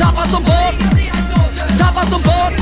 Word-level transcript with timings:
Tappad 0.00 0.30
som 0.30 0.42
barn 0.42 0.74
Tappad 1.78 2.08
som 2.08 2.22
barn 2.22 2.52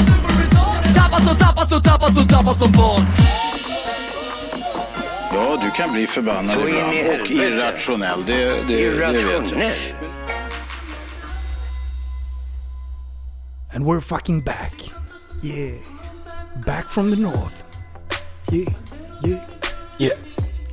Tappad 0.94 1.22
som, 1.26 1.36
tappad 1.36 1.68
som, 1.68 1.82
tappad 1.82 2.14
som, 2.14 2.28
tappad 2.28 2.56
som 2.56 2.72
barn 2.72 3.06
Ja, 5.32 5.58
du 5.62 5.70
kan 5.70 5.92
bli 5.92 6.06
förbannad 6.06 6.54
Så 6.54 6.68
ibland 6.68 7.20
och 7.20 7.30
irrationell. 7.30 8.24
Det, 8.26 8.34
det, 8.34 8.62
det 8.68 8.90
vet 8.90 9.22
jag. 9.22 9.32
Irrationell. 9.32 9.72
And 13.74 13.84
we're 13.84 14.00
fucking 14.00 14.40
back. 14.40 14.74
Yeah. 15.42 15.78
Back 16.66 16.88
from 16.88 17.10
the 17.10 17.16
north. 17.16 17.62
Yeah, 18.50 18.74
yeah. 19.24 19.44
Yeah. 19.98 20.16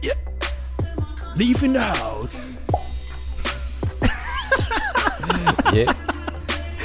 Yeah. 0.01 0.15
Leaf 1.35 1.63
in 1.63 1.73
the 1.73 1.81
house. 1.81 2.47
Yeah. 5.73 5.93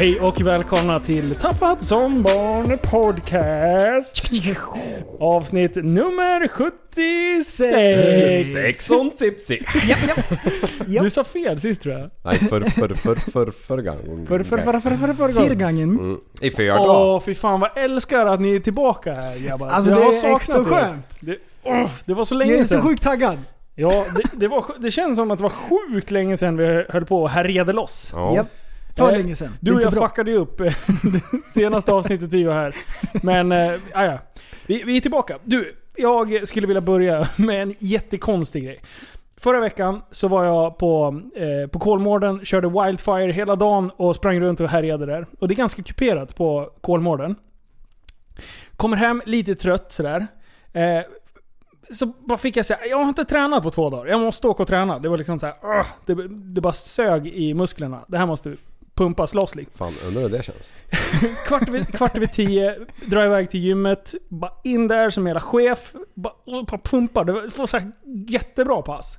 Hej 0.00 0.20
och 0.20 0.40
välkomna 0.40 1.00
till 1.00 1.34
Tappat 1.34 1.82
som 1.82 2.22
barn 2.22 2.78
podcast. 2.82 4.30
Avsnitt 5.20 5.76
nummer 5.76 6.48
76. 6.48 8.52
Sexon 8.52 9.10
tipsy. 9.10 9.58
Ja. 10.86 11.02
Du 11.02 11.10
sa 11.10 11.24
fel 11.24 11.60
sist 11.60 11.82
tror 11.82 11.94
jag. 11.94 12.10
Nej, 12.24 12.38
för, 12.38 12.60
för, 12.60 12.94
för, 12.94 13.14
för, 13.14 13.50
för 13.50 13.82
gång. 13.82 14.26
För, 14.26 14.42
för, 14.42 14.58
för, 14.58 14.80
för, 14.80 14.82
för, 14.90 15.14
för, 15.14 15.16
för. 15.32 15.32
Fyrgången. 15.48 15.90
Mm. 15.98 16.18
I 16.40 16.50
fyra 16.50 16.80
Åh, 16.80 16.86
dagar. 16.86 17.20
fy 17.24 17.34
fan 17.34 17.60
vad 17.60 17.70
älskar 17.78 18.26
att 18.26 18.40
ni 18.40 18.56
är 18.56 18.60
tillbaka 18.60 19.14
här 19.14 19.38
grabbar. 19.38 19.68
Alltså 19.68 19.90
Jag 19.90 19.98
det 20.00 20.04
har 20.04 20.12
är 20.12 20.16
saknat 20.20 20.56
så 20.56 20.64
skönt. 20.64 21.06
Det, 21.20 21.36
åh, 21.62 21.90
det 22.04 22.14
var 22.14 22.24
så 22.24 22.34
Jag 22.34 22.38
länge 22.38 22.54
är 22.54 22.62
så 22.62 22.68
sedan. 22.68 22.82
sjukt 22.82 23.02
taggad. 23.02 23.38
Ja, 23.74 24.04
det, 24.16 24.22
det, 24.32 24.48
var, 24.48 24.64
det 24.78 24.90
känns 24.90 25.16
som 25.16 25.30
att 25.30 25.38
det 25.38 25.42
var 25.42 25.50
sjukt 25.50 26.10
länge 26.10 26.36
sedan 26.36 26.56
vi 26.56 26.84
höll 26.88 27.04
på 27.04 27.22
och 27.22 27.30
härjade 27.30 27.72
loss. 27.72 28.12
Ja. 28.14 28.34
Japp. 28.34 28.46
För 29.06 29.12
Eh, 29.12 29.18
länge 29.18 29.36
sedan. 29.36 29.52
Du 29.60 29.70
Det 29.70 29.76
och 29.76 29.82
jag 29.82 29.92
bra. 29.92 30.08
fuckade 30.08 30.30
ju 30.30 30.36
upp 30.36 30.60
eh, 30.60 30.66
det 31.02 31.44
senaste 31.54 31.92
avsnittet 31.92 32.32
vi 32.32 32.44
var 32.44 32.54
här. 32.54 32.74
Men, 33.22 33.52
äh, 33.52 33.72
ja. 33.92 34.18
Vi, 34.66 34.82
vi 34.82 34.96
är 34.96 35.00
tillbaka. 35.00 35.38
Du, 35.44 35.76
jag 35.96 36.48
skulle 36.48 36.66
vilja 36.66 36.80
börja 36.80 37.28
med 37.36 37.62
en 37.62 37.74
jättekonstig 37.78 38.64
grej. 38.64 38.80
Förra 39.36 39.60
veckan 39.60 40.02
så 40.10 40.28
var 40.28 40.44
jag 40.44 40.78
på, 40.78 41.20
eh, 41.36 41.70
på 41.70 41.78
Kolmården, 41.78 42.44
körde 42.44 42.68
Wildfire 42.68 43.32
hela 43.32 43.56
dagen 43.56 43.90
och 43.96 44.16
sprang 44.16 44.40
runt 44.40 44.60
och 44.60 44.68
härjade 44.68 45.06
där. 45.06 45.26
Och 45.38 45.48
det 45.48 45.54
är 45.54 45.56
ganska 45.56 45.82
kuperat 45.82 46.36
på 46.36 46.70
Kolmården. 46.80 47.36
Kommer 48.76 48.96
hem 48.96 49.22
lite 49.26 49.54
trött 49.54 49.92
sådär. 49.92 50.26
Eh, 50.72 50.82
så 51.92 52.06
bara 52.06 52.38
fick 52.38 52.56
jag 52.56 52.66
säga, 52.66 52.86
jag 52.90 52.96
har 52.98 53.08
inte 53.08 53.24
tränat 53.24 53.62
på 53.62 53.70
två 53.70 53.90
dagar. 53.90 54.06
Jag 54.10 54.20
måste 54.20 54.48
åka 54.48 54.62
och 54.62 54.68
träna. 54.68 54.98
Det 54.98 55.08
var 55.08 55.18
liksom 55.18 55.40
såhär, 55.40 55.54
"Åh", 55.62 55.86
det, 56.06 56.14
det 56.28 56.60
bara 56.60 56.72
sög 56.72 57.26
i 57.26 57.54
musklerna. 57.54 58.00
Det 58.08 58.18
här 58.18 58.26
måste 58.26 58.56
pumpas 59.00 59.34
loss 59.34 59.54
liksom. 59.54 59.74
Fan, 59.78 60.08
undrar 60.08 60.22
hur 60.22 60.28
det 60.28 60.42
känns. 60.42 60.72
Kvart 61.46 61.68
över, 61.68 61.84
kvart 61.84 62.16
över 62.16 62.26
tio, 62.26 62.78
drar 63.06 63.26
iväg 63.26 63.50
till 63.50 63.60
gymmet, 63.60 64.14
bara 64.28 64.52
in 64.64 64.88
där 64.88 65.10
som 65.10 65.26
hela 65.26 65.40
chef, 65.40 65.92
bara, 66.14 66.34
bara 66.46 66.80
pumpar. 66.84 67.24
Det 67.24 67.32
var 67.32 67.66
så 67.66 67.78
här 67.78 67.92
jättebra 68.28 68.82
pass. 68.82 69.18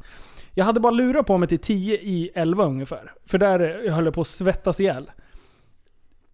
Jag 0.53 0.66
hade 0.66 0.80
bara 0.80 0.91
lurat 0.91 1.25
på 1.25 1.38
mig 1.38 1.50
till 1.50 1.59
10 1.59 1.96
i 1.96 2.31
11 2.36 2.64
ungefär. 2.66 3.12
För 3.25 3.38
där 3.38 3.59
jag 3.86 3.94
höll 3.94 4.06
jag 4.06 4.14
på 4.14 4.22
att 4.22 4.28
svettas 4.28 4.80
ihjäl. 4.80 5.12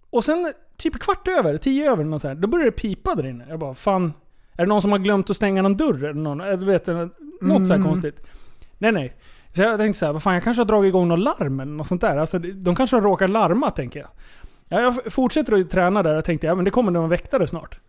Och 0.10 0.26
sen 0.26 0.54
typ 0.78 1.00
kvart 1.00 1.28
över, 1.28 1.58
10 1.58 1.92
över, 1.92 2.04
någon 2.04 2.20
så 2.20 2.28
här, 2.28 2.36
då 2.36 2.48
började 2.48 2.72
det 2.72 2.78
pipa 2.78 3.16
där 3.16 3.26
inne. 3.26 3.46
Jag 3.50 3.60
bara, 3.60 3.74
fan. 3.74 4.14
Är 4.54 4.64
det 4.64 4.70
någon 4.70 4.82
som 4.82 4.92
har 4.92 5.00
glömt 5.00 5.30
att 5.30 5.36
stänga 5.36 5.62
någon 5.62 5.78
dörr? 5.78 6.04
Eller 6.04 6.22
någon, 6.22 6.38
du 6.38 6.66
vet, 6.66 6.88
något 6.88 7.68
så 7.68 7.74
här 7.74 7.76
Mm. 7.76 7.84
konstigt. 7.88 8.20
Nej 8.78 8.92
nej. 8.92 9.16
Så 9.52 9.62
jag 9.62 9.80
tänkte 9.80 10.00
så 10.00 10.06
här, 10.06 10.14
vad 10.14 10.24
fan 10.24 10.34
jag 10.34 10.44
kanske 10.44 10.62
har 10.62 10.66
dragit 10.66 10.90
igång 10.90 11.08
något 11.08 11.20
larm 11.20 11.60
eller 11.60 11.72
något 11.72 11.88
sånt 11.88 12.02
där. 12.02 12.18
Alltså, 12.18 12.40
de 12.40 12.76
kanske 12.76 12.96
har 12.96 13.02
råkat 13.02 13.30
larma 13.30 13.72
tänker 13.72 14.00
jag. 14.00 14.10
Ja, 14.70 14.82
jag 14.82 15.14
fortsätter 15.14 15.54
att 15.54 15.70
träna 15.70 16.04
där 16.04 16.18
och 16.18 16.26
tänkte 16.26 16.48
ja, 16.48 16.56
men 16.56 16.66
det 16.66 16.72
kommer 16.72 16.92
någon 16.92 17.10
väktare 17.10 17.48
snart. 17.48 17.80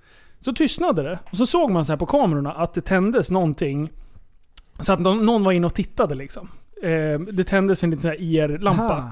Så 0.41 0.53
tystnade 0.53 1.03
det. 1.03 1.19
Och 1.31 1.37
så 1.37 1.47
såg 1.47 1.71
man 1.71 1.85
så 1.85 1.93
här 1.93 1.97
på 1.97 2.07
kamerorna 2.07 2.53
att 2.53 2.75
det 2.75 2.81
tändes 2.81 3.31
någonting. 3.31 3.91
Så 4.81 4.93
att 4.93 5.01
någon 5.01 5.43
var 5.43 5.53
inne 5.53 5.67
och 5.67 5.75
tittade 5.75 6.15
liksom. 6.15 6.49
Eh, 6.83 7.21
det 7.21 7.45
tändes 7.45 7.85
en 7.85 7.91
liten 7.91 8.15
IR-lampa. 8.19 8.83
Aha. 8.83 9.11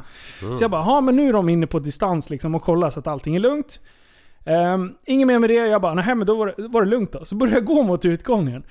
Så 0.57 0.65
jag 0.65 0.71
bara, 0.71 0.83
ja 0.83 1.01
men 1.01 1.17
nu 1.17 1.29
är 1.29 1.33
de 1.33 1.49
inne 1.49 1.67
på 1.67 1.79
distans 1.79 2.31
liksom 2.31 2.55
och 2.55 2.63
kollar 2.63 2.91
så 2.91 3.01
att 3.01 3.07
allting 3.07 3.37
är 3.37 3.41
lugnt. 3.41 3.81
Um, 4.45 4.95
inget 5.05 5.27
mer 5.27 5.39
med 5.39 5.51
det. 5.51 5.55
Jag 5.55 5.83
bara, 5.83 5.95
nej 5.95 6.15
men 6.15 6.27
då 6.27 6.37
var 6.37 6.55
det, 6.57 6.69
var 6.69 6.83
det 6.83 6.91
lugnt 6.91 7.13
då. 7.13 7.25
Så 7.25 7.35
började 7.35 7.57
jag 7.57 7.65
gå 7.65 7.83
mot 7.83 8.05
utgången. 8.05 8.63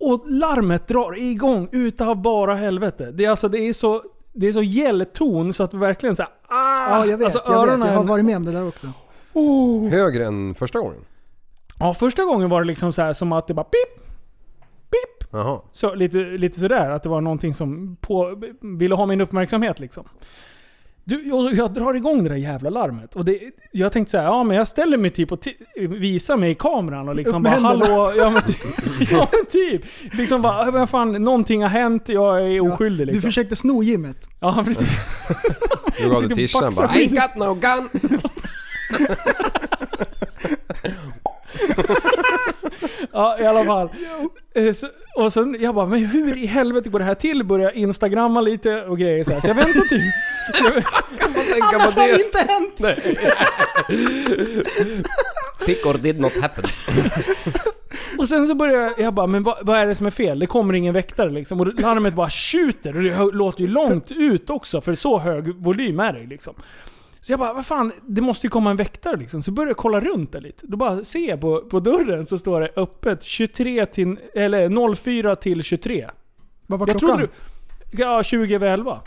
Och 0.00 0.24
larmet 0.30 0.88
drar 0.88 1.18
igång 1.18 1.68
utav 1.72 2.22
bara 2.22 2.54
helvete. 2.54 3.10
Det 3.10 3.24
är 3.24 3.30
alltså, 3.30 3.48
det 3.48 3.58
är 3.58 3.72
så... 3.72 4.02
Det 4.32 4.48
är 4.48 4.52
så 4.52 4.62
gäll 4.62 5.06
ton 5.12 5.52
så 5.52 5.62
att 5.62 5.74
verkligen 5.74 6.16
såhär... 6.16 6.32
Ah, 6.48 6.90
Ja, 6.90 7.06
jag 7.06 7.18
vet. 7.18 7.24
alltså, 7.24 7.42
jag 7.52 7.66
vet. 7.78 7.86
Jag 7.86 7.94
har 7.94 8.04
varit 8.04 8.24
med 8.24 8.36
om 8.36 8.44
det 8.44 8.52
där 8.52 8.68
också. 8.68 8.86
Oh. 9.32 9.88
Högre 9.88 10.26
än 10.26 10.54
första 10.54 10.78
gången? 10.78 11.04
Ja, 11.78 11.94
första 11.94 12.24
gången 12.24 12.50
var 12.50 12.60
det 12.60 12.66
liksom 12.66 12.92
så 12.92 13.02
här 13.02 13.12
som 13.12 13.32
att 13.32 13.46
det 13.46 13.54
bara 13.54 13.64
pip, 13.64 14.04
pip. 14.90 15.28
Så, 15.72 15.94
lite, 15.94 16.18
lite 16.18 16.60
sådär, 16.60 16.90
att 16.90 17.02
det 17.02 17.08
var 17.08 17.20
någonting 17.20 17.54
som 17.54 17.96
på, 18.00 18.42
ville 18.60 18.94
ha 18.94 19.06
min 19.06 19.20
uppmärksamhet 19.20 19.80
liksom. 19.80 20.04
Du, 21.08 21.28
jag, 21.28 21.52
jag 21.54 21.74
drar 21.74 21.94
igång 21.94 22.22
det 22.22 22.28
där 22.28 22.36
jävla 22.36 22.70
larmet. 22.70 23.16
Och 23.16 23.24
det, 23.24 23.40
jag 23.72 23.92
tänkte 23.92 24.10
såhär, 24.10 24.24
ja 24.24 24.44
men 24.44 24.56
jag 24.56 24.68
ställer 24.68 24.96
mig 24.96 25.10
typ 25.10 25.32
och 25.32 25.46
visar 25.74 26.36
mig 26.36 26.50
i 26.50 26.54
kameran 26.54 27.08
och 27.08 27.14
liksom 27.14 27.42
bara 27.42 27.54
hallå, 27.54 28.12
ja 28.16 28.30
men, 28.30 28.42
typ, 28.42 28.56
ja 29.10 29.28
men 29.32 29.46
typ. 29.50 29.82
Liksom 30.12 30.42
bara, 30.42 30.70
vad 30.70 30.90
fan, 30.90 31.12
någonting 31.12 31.62
har 31.62 31.68
hänt, 31.68 32.08
jag 32.08 32.54
är 32.54 32.72
oskyldig 32.72 33.06
Du 33.06 33.12
liksom. 33.12 33.28
försökte 33.28 33.56
sno 33.56 33.82
gymmet. 33.82 34.28
Ja 34.40 34.62
precis. 34.64 34.88
Du 35.98 36.10
gav 36.10 36.22
det 36.22 36.28
Lite 36.28 36.34
tishan 36.34 36.72
bara. 36.76 36.96
I 36.96 37.06
got 37.06 37.34
no 37.36 37.54
gun! 37.54 37.88
Ja, 43.12 43.36
i 43.40 43.46
alla 43.46 43.64
fall. 43.64 43.88
Eh, 44.54 44.72
Så, 44.72 44.86
och 45.16 45.32
så 45.32 45.56
jag 45.60 45.74
bara, 45.74 45.86
men 45.86 46.04
hur 46.06 46.36
i 46.38 46.46
helvete 46.46 46.88
går 46.88 46.98
det 46.98 47.04
här 47.04 47.14
till? 47.14 47.44
Börjar 47.44 47.70
instagramma 47.70 48.40
lite 48.40 48.82
och 48.82 48.98
grejer 48.98 49.24
så 49.24 49.32
här. 49.32 49.40
Så 49.40 49.48
jag 49.48 49.54
väntar 49.54 49.80
typ. 49.80 50.02
Tänka 51.52 51.78
på 51.84 51.90
Det 51.94 52.00
har 52.00 52.08
det! 52.08 52.24
inte 52.24 52.38
hänt! 52.38 52.80
Pickor 55.66 55.98
did 55.98 56.20
not 56.20 56.32
happen. 56.42 56.64
Och 58.18 58.28
sen 58.28 58.46
så 58.46 58.54
börjar 58.54 58.74
jag, 58.82 58.92
jag 59.00 59.14
bara, 59.14 59.26
men 59.26 59.42
vad, 59.42 59.58
vad 59.62 59.78
är 59.78 59.86
det 59.86 59.94
som 59.94 60.06
är 60.06 60.10
fel? 60.10 60.38
Det 60.38 60.46
kommer 60.46 60.74
ingen 60.74 60.94
väktare 60.94 61.30
liksom. 61.30 61.60
Och 61.60 61.80
larmet 61.80 62.14
bara 62.14 62.30
tjuter. 62.30 62.96
Och 62.96 63.02
det 63.02 63.36
låter 63.36 63.60
ju 63.60 63.68
långt 63.68 64.10
ut 64.10 64.50
också, 64.50 64.80
för 64.80 64.94
så 64.94 65.18
hög 65.18 65.54
volym 65.54 66.00
är 66.00 66.12
det 66.12 66.26
liksom. 66.26 66.54
Så 67.20 67.32
jag 67.32 67.38
bara, 67.38 67.52
vad 67.52 67.66
fan, 67.66 67.92
det 68.06 68.20
måste 68.22 68.46
ju 68.46 68.50
komma 68.50 68.70
en 68.70 68.76
väktare 68.76 69.16
liksom. 69.16 69.42
Så 69.42 69.50
börjar 69.50 69.68
jag 69.68 69.76
kolla 69.76 70.00
runt 70.00 70.32
det 70.32 70.40
lite. 70.40 70.66
Då 70.66 70.76
bara 70.76 71.04
ser 71.04 71.28
jag 71.28 71.40
på, 71.40 71.60
på 71.60 71.80
dörren 71.80 72.26
så 72.26 72.38
står 72.38 72.60
det 72.60 72.70
öppet 72.76 73.22
23 73.22 73.86
till, 73.86 74.18
eller 74.34 74.94
04 74.94 75.36
till 75.36 75.62
23. 75.62 76.08
Vad 76.66 76.78
var 76.80 76.86
Jag 76.88 76.98
klockan? 76.98 77.18
trodde 77.18 77.32
Ja, 77.90 78.22
20 78.22 78.54
över 78.54 78.68
11. 78.70 79.00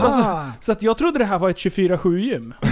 Så, 0.00 0.06
alltså, 0.06 0.52
så 0.60 0.72
att 0.72 0.82
jag 0.82 0.98
trodde 0.98 1.18
det 1.18 1.24
här 1.24 1.38
var 1.38 1.50
ett 1.50 1.56
24-7 1.56 2.16
gym. 2.18 2.54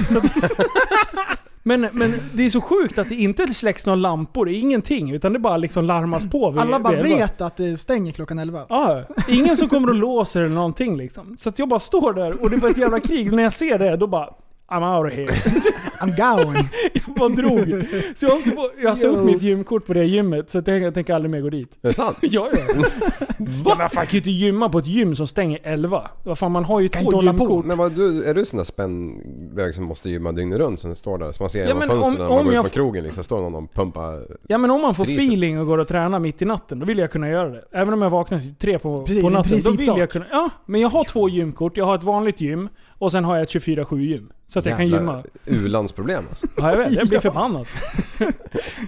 Men, 1.63 1.81
men 1.93 2.15
det 2.35 2.45
är 2.45 2.51
så 2.51 2.61
sjukt 2.61 2.99
att 2.99 3.09
det 3.09 3.15
inte 3.15 3.55
släcks 3.55 3.87
några 3.87 3.97
lampor, 3.97 4.49
ingenting. 4.49 5.11
Utan 5.15 5.33
det 5.33 5.39
bara 5.39 5.57
liksom 5.57 5.85
larmas 5.85 6.31
på. 6.31 6.51
vid- 6.51 6.61
Alla 6.61 6.81
bara 6.81 7.03
vid 7.03 7.17
vet 7.17 7.41
att 7.41 7.57
det 7.57 7.77
stänger 7.77 8.13
klockan 8.13 8.39
11. 8.39 8.67
Ja, 8.69 9.03
ingen 9.29 9.57
som 9.57 9.69
kommer 9.69 9.89
och 9.89 9.95
låser 9.95 10.41
eller 10.41 10.55
någonting 10.55 10.97
liksom. 10.97 11.37
Så 11.41 11.49
att 11.49 11.59
jag 11.59 11.69
bara 11.69 11.81
står 11.81 12.13
där 12.13 12.43
och 12.43 12.51
det 12.51 12.57
var 12.57 12.71
ett 12.71 12.77
jävla 12.79 13.01
krig. 13.01 13.31
Och 13.31 13.37
när 13.37 13.43
jag 13.43 13.53
ser 13.53 13.79
det, 13.79 13.97
då 13.97 14.07
bara... 14.07 14.29
I'm 14.71 14.97
out 14.99 15.13
of 15.13 15.19
here. 15.19 15.27
I'm 16.01 16.17
going. 16.45 16.69
jag 16.93 17.15
bara 17.17 17.29
drog. 17.29 17.85
Så 18.15 18.27
jag, 18.27 18.31
har 18.31 18.37
inte 18.37 18.51
på, 18.51 18.71
jag 18.83 18.93
upp 18.99 19.03
Yo. 19.05 19.25
mitt 19.25 19.43
gymkort 19.43 19.87
på 19.87 19.93
det 19.93 20.05
gymmet, 20.05 20.51
så 20.51 20.59
jag 20.59 20.65
tänker, 20.65 20.85
jag 20.85 20.95
tänker 20.95 21.15
aldrig 21.15 21.31
mer 21.31 21.41
gå 21.41 21.51
dit. 21.51 21.79
Är 21.83 21.89
det 21.89 21.95
sant? 21.95 22.17
Ja, 22.23 22.49
ja. 22.53 23.89
fan 23.93 24.07
kan 24.07 24.07
ju 24.11 24.19
inte 24.19 24.31
gymma 24.31 24.69
på 24.69 24.79
ett 24.79 24.87
gym 24.87 25.15
som 25.17 25.27
stänger 25.27 25.59
11. 25.63 26.11
Vad 26.25 26.39
fan, 26.39 26.53
man 26.53 26.65
har 26.65 26.81
ju 26.81 26.89
Kan 26.89 27.05
två 27.05 27.23
gymkort. 27.23 27.65
Men 27.65 27.79
vad, 27.79 27.93
du, 27.93 28.25
är 28.25 28.35
du 28.35 28.45
sån 28.45 28.57
där 28.57 28.65
spännväg 28.65 29.75
som 29.75 29.85
måste 29.85 30.11
gymma 30.11 30.33
dygnet 30.33 30.59
runt 30.59 30.81
som 30.81 30.97
står 30.97 31.19
där? 31.19 31.33
Så 31.33 31.43
man 31.43 31.51
ser 31.51 31.61
Ja, 31.61 31.67
genom 31.67 31.81
fönstren 31.83 32.05
om- 32.13 32.15
när 32.15 32.29
man 32.29 32.37
går 32.45 32.47
ut 32.49 32.55
jag 32.55 32.65
på 32.65 32.69
f- 32.69 32.75
krogen 32.75 33.05
liksom. 33.05 33.25
Står 33.25 33.41
någon 33.41 33.55
och 33.65 33.75
pumpar... 33.75 34.21
Ja 34.49 34.59
men 34.59 34.71
om 34.71 34.83
man 34.83 34.95
får 34.95 35.05
Priset. 35.05 35.25
feeling 35.25 35.59
och 35.61 35.67
går 35.67 35.79
och 35.79 35.89
tränar 35.89 36.19
mitt 36.19 36.43
i 36.43 36.45
natten, 36.45 36.79
då 36.79 36.87
vill 36.87 36.99
jag 36.99 37.11
kunna 37.11 37.29
göra 37.29 37.49
det. 37.49 37.65
Även 37.73 37.95
om 37.95 38.03
jag 38.03 38.11
vaknar 38.11 38.39
typ 38.39 38.59
tre 38.59 38.79
på, 38.79 39.03
Precis, 39.03 39.23
på 39.23 39.31
natten, 39.31 39.51
då 39.51 39.57
vill 39.57 39.65
principsak. 39.65 39.99
jag 39.99 40.11
kunna... 40.11 40.27
Ja, 40.31 40.51
men 40.67 40.81
jag 40.81 40.89
har 40.89 41.05
två 41.05 41.29
gymkort. 41.29 41.77
Jag 41.77 41.85
har 41.87 41.95
ett 41.95 42.05
vanligt 42.05 42.41
gym 42.41 42.69
och 43.01 43.13
sen 43.13 43.25
har 43.25 43.37
jag 43.37 43.43
ett 43.43 43.49
24-7 43.51 43.99
gym. 44.01 44.33
Så 44.47 44.59
att 44.59 44.67
jag 44.67 44.77
kan 44.77 44.89
gymma. 44.89 45.25
U-landsproblem 45.47 46.25
alltså. 46.31 46.47
Ja 46.57 46.71
jag 46.71 46.77
vet, 46.79 46.93
jag 46.93 47.09
blir 47.09 47.19
Ja. 47.25 47.31
förbannad. 47.33 47.67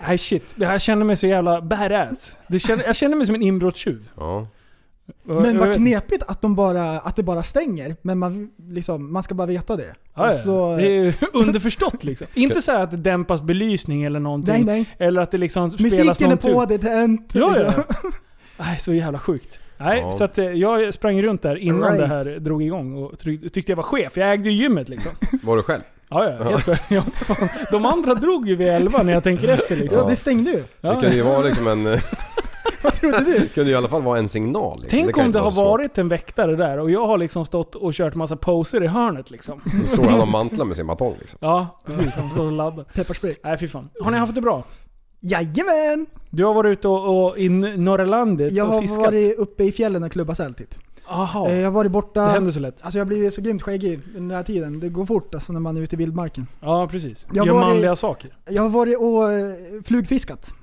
Nej 0.09 0.19
shit, 0.19 0.45
det 0.57 0.67
här 0.67 0.79
känner 0.79 1.05
mig 1.05 1.17
så 1.17 1.27
jävla 1.27 1.61
badass. 1.63 2.37
Det 2.49 2.59
känner, 2.59 2.85
jag 2.85 2.97
känner 2.97 3.17
mig 3.17 3.27
som 3.27 3.35
en 3.35 3.43
inbrottstjuv. 3.43 4.09
Ja. 4.17 4.47
Men 5.23 5.45
jag 5.45 5.55
vad 5.67 5.75
knepigt 5.75 6.23
att, 6.29 6.43
de 6.43 6.55
bara, 6.55 6.99
att 6.99 7.17
det 7.17 7.23
bara 7.23 7.43
stänger. 7.43 7.97
Men 8.03 8.19
man, 8.19 8.51
liksom, 8.69 9.13
man 9.13 9.23
ska 9.23 9.35
bara 9.35 9.47
veta 9.47 9.77
det. 9.77 9.83
Ja, 9.83 9.95
ja. 10.15 10.23
Alltså, 10.23 10.77
Det 10.77 10.83
är 10.87 10.91
ju 10.91 11.13
underförstått 11.33 12.05
liksom. 12.05 12.27
Inte 12.35 12.63
så 12.63 12.73
här 12.73 12.83
att 12.83 12.91
det 12.91 12.97
dämpas 12.97 13.43
belysning 13.43 14.03
eller 14.03 14.21
någonting. 14.21 14.55
nej 14.55 14.65
nej. 14.65 14.87
Eller 15.09 15.21
att 15.23 15.31
det 15.31 15.39
liksom 15.39 15.71
spelas 15.71 15.93
Musiken 15.93 16.27
är 16.27 16.29
någon 16.31 16.39
på, 16.39 16.61
tur. 16.61 16.67
det 16.67 16.75
är 16.75 16.79
tänt. 16.79 17.31
Ja, 17.35 17.55
ja. 17.59 17.65
liksom. 17.67 17.85
Nej, 18.59 18.79
så 18.81 18.95
jävla 18.95 19.19
sjukt. 19.19 19.59
Nej, 19.83 20.01
Ja. 20.01 20.13
så 20.13 20.25
att 20.25 20.39
eh, 20.39 20.45
jag 20.45 20.95
sprang 20.95 21.23
runt 21.23 21.43
där 21.43 21.57
innan 21.57 21.83
Right. 21.93 21.99
det 22.01 22.07
här 22.07 22.39
drog 22.41 22.63
igång 22.63 23.03
och 23.03 23.19
tyckte 23.53 23.73
jag 23.73 23.77
var 23.77 23.83
chef. 23.83 24.17
Jag 24.17 24.33
ägde 24.33 24.51
ju 24.51 24.63
gymmet 24.63 24.89
liksom. 24.89 25.13
Var 25.43 25.57
du 25.57 25.63
själv? 25.63 25.83
Ja, 26.09 26.25
ja. 26.31 26.45
Helt 26.45 26.81
ja 26.91 27.03
fan. 27.03 27.49
De 27.71 27.87
andra 27.87 28.15
drog 28.15 28.49
ju 28.49 28.57
vid 28.57 28.69
11 28.69 29.03
när 29.03 29.13
jag 29.13 29.25
tänker 29.25 29.49
efter 29.49 29.77
liksom. 29.77 30.03
Så 30.03 30.09
det 30.09 30.17
stängde 30.17 30.51
ju. 30.51 30.57
Det 30.57 30.65
Ja. 30.81 31.01
kunde 31.01 31.17
ju 31.17 31.23
vara 31.23 31.41
liksom 31.43 31.67
en... 31.69 31.85
Vad 32.83 32.93
trodde 32.95 33.19
du? 33.25 33.39
Det 33.39 33.47
kunde 33.55 33.71
ju 33.71 33.75
i 33.75 33.79
alla 33.79 33.89
fall 33.89 34.03
vara 34.03 34.19
en 34.19 34.29
signal 34.29 34.81
liksom. 34.83 34.99
Tänk 34.99 35.15
kan 35.15 35.27
om 35.27 35.33
det 35.33 35.39
har 35.39 35.51
svårt. 35.51 35.65
varit 35.65 35.99
en 35.99 36.09
väktare 36.09 36.57
där 36.57 36.79
och 36.79 36.91
jag 36.91 37.07
har 37.07 37.19
liksom 37.19 37.45
stått 37.45 37.75
och 37.75 37.93
kört 37.95 38.15
massa 38.15 38.37
poser 38.37 38.83
i 38.85 38.87
hörnet 38.87 39.31
liksom. 39.31 39.61
Då 39.83 39.87
står 39.97 40.05
han 40.05 40.21
och 40.21 40.29
mantlar 40.29 40.65
med 40.65 40.77
sin 40.77 40.87
batong 40.87 41.15
liksom. 41.21 41.39
Ja, 41.43 41.77
precis. 41.87 42.15
Han 42.15 42.31
står 42.31 42.47
och 42.47 42.53
laddar. 42.53 42.85
Pepparspray. 42.95 43.33
Nej 43.45 43.59
fy 43.59 43.69
fan. 43.69 43.89
Har 44.01 44.11
ni 44.11 44.17
haft 44.19 44.35
det 44.35 44.41
bra? 44.41 44.65
Jajamän! 45.25 46.07
Du 46.31 46.45
har 46.45 46.55
varit 46.55 46.79
ute 46.79 46.89
och, 46.89 47.25
och 47.27 47.39
i 47.39 47.49
norra 47.49 48.05
landet 48.05 48.53
Jag 48.53 48.67
och 48.69 48.75
har 48.75 48.83
fiskat? 48.83 49.03
varit 49.05 49.39
uppe 49.39 49.65
i 49.65 49.73
fjällen 49.73 50.03
och 50.03 50.13
klubbat 50.13 50.37
säl 50.37 50.55
typ. 50.55 50.75
Aha. 51.07 51.49
Eh, 51.49 51.57
Jag 51.57 51.65
har 51.65 51.71
varit 51.71 51.85
Det 51.91 51.93
borta... 51.93 52.21
händer 52.27 52.51
så 52.51 52.61
lätt. 52.61 52.83
Alltså 52.83 52.99
jag 52.99 53.05
har 53.05 53.09
blivit 53.09 53.35
så 53.35 53.41
grymt 53.43 53.63
skäggig 53.63 54.01
den 54.15 54.31
här 54.31 54.43
tiden. 54.43 54.81
Det 54.81 54.89
går 54.89 55.07
fort 55.07 55.35
alltså 55.35 55.53
när 55.53 55.61
man 55.61 55.77
är 55.77 55.81
ute 55.81 55.97
i 55.97 55.99
vildmarken. 55.99 56.47
Ja, 56.61 56.89
precis. 56.91 57.27
Jag 57.33 57.47
Gör 57.47 57.55
var 57.55 57.61
i- 57.63 57.65
manliga 57.65 57.97
saker. 57.97 58.37
Jag 58.51 58.63
har 58.63 58.69
varit 58.69 58.99
och 58.99 59.33
eh, 59.33 59.55
flugfiskat. 59.85 60.55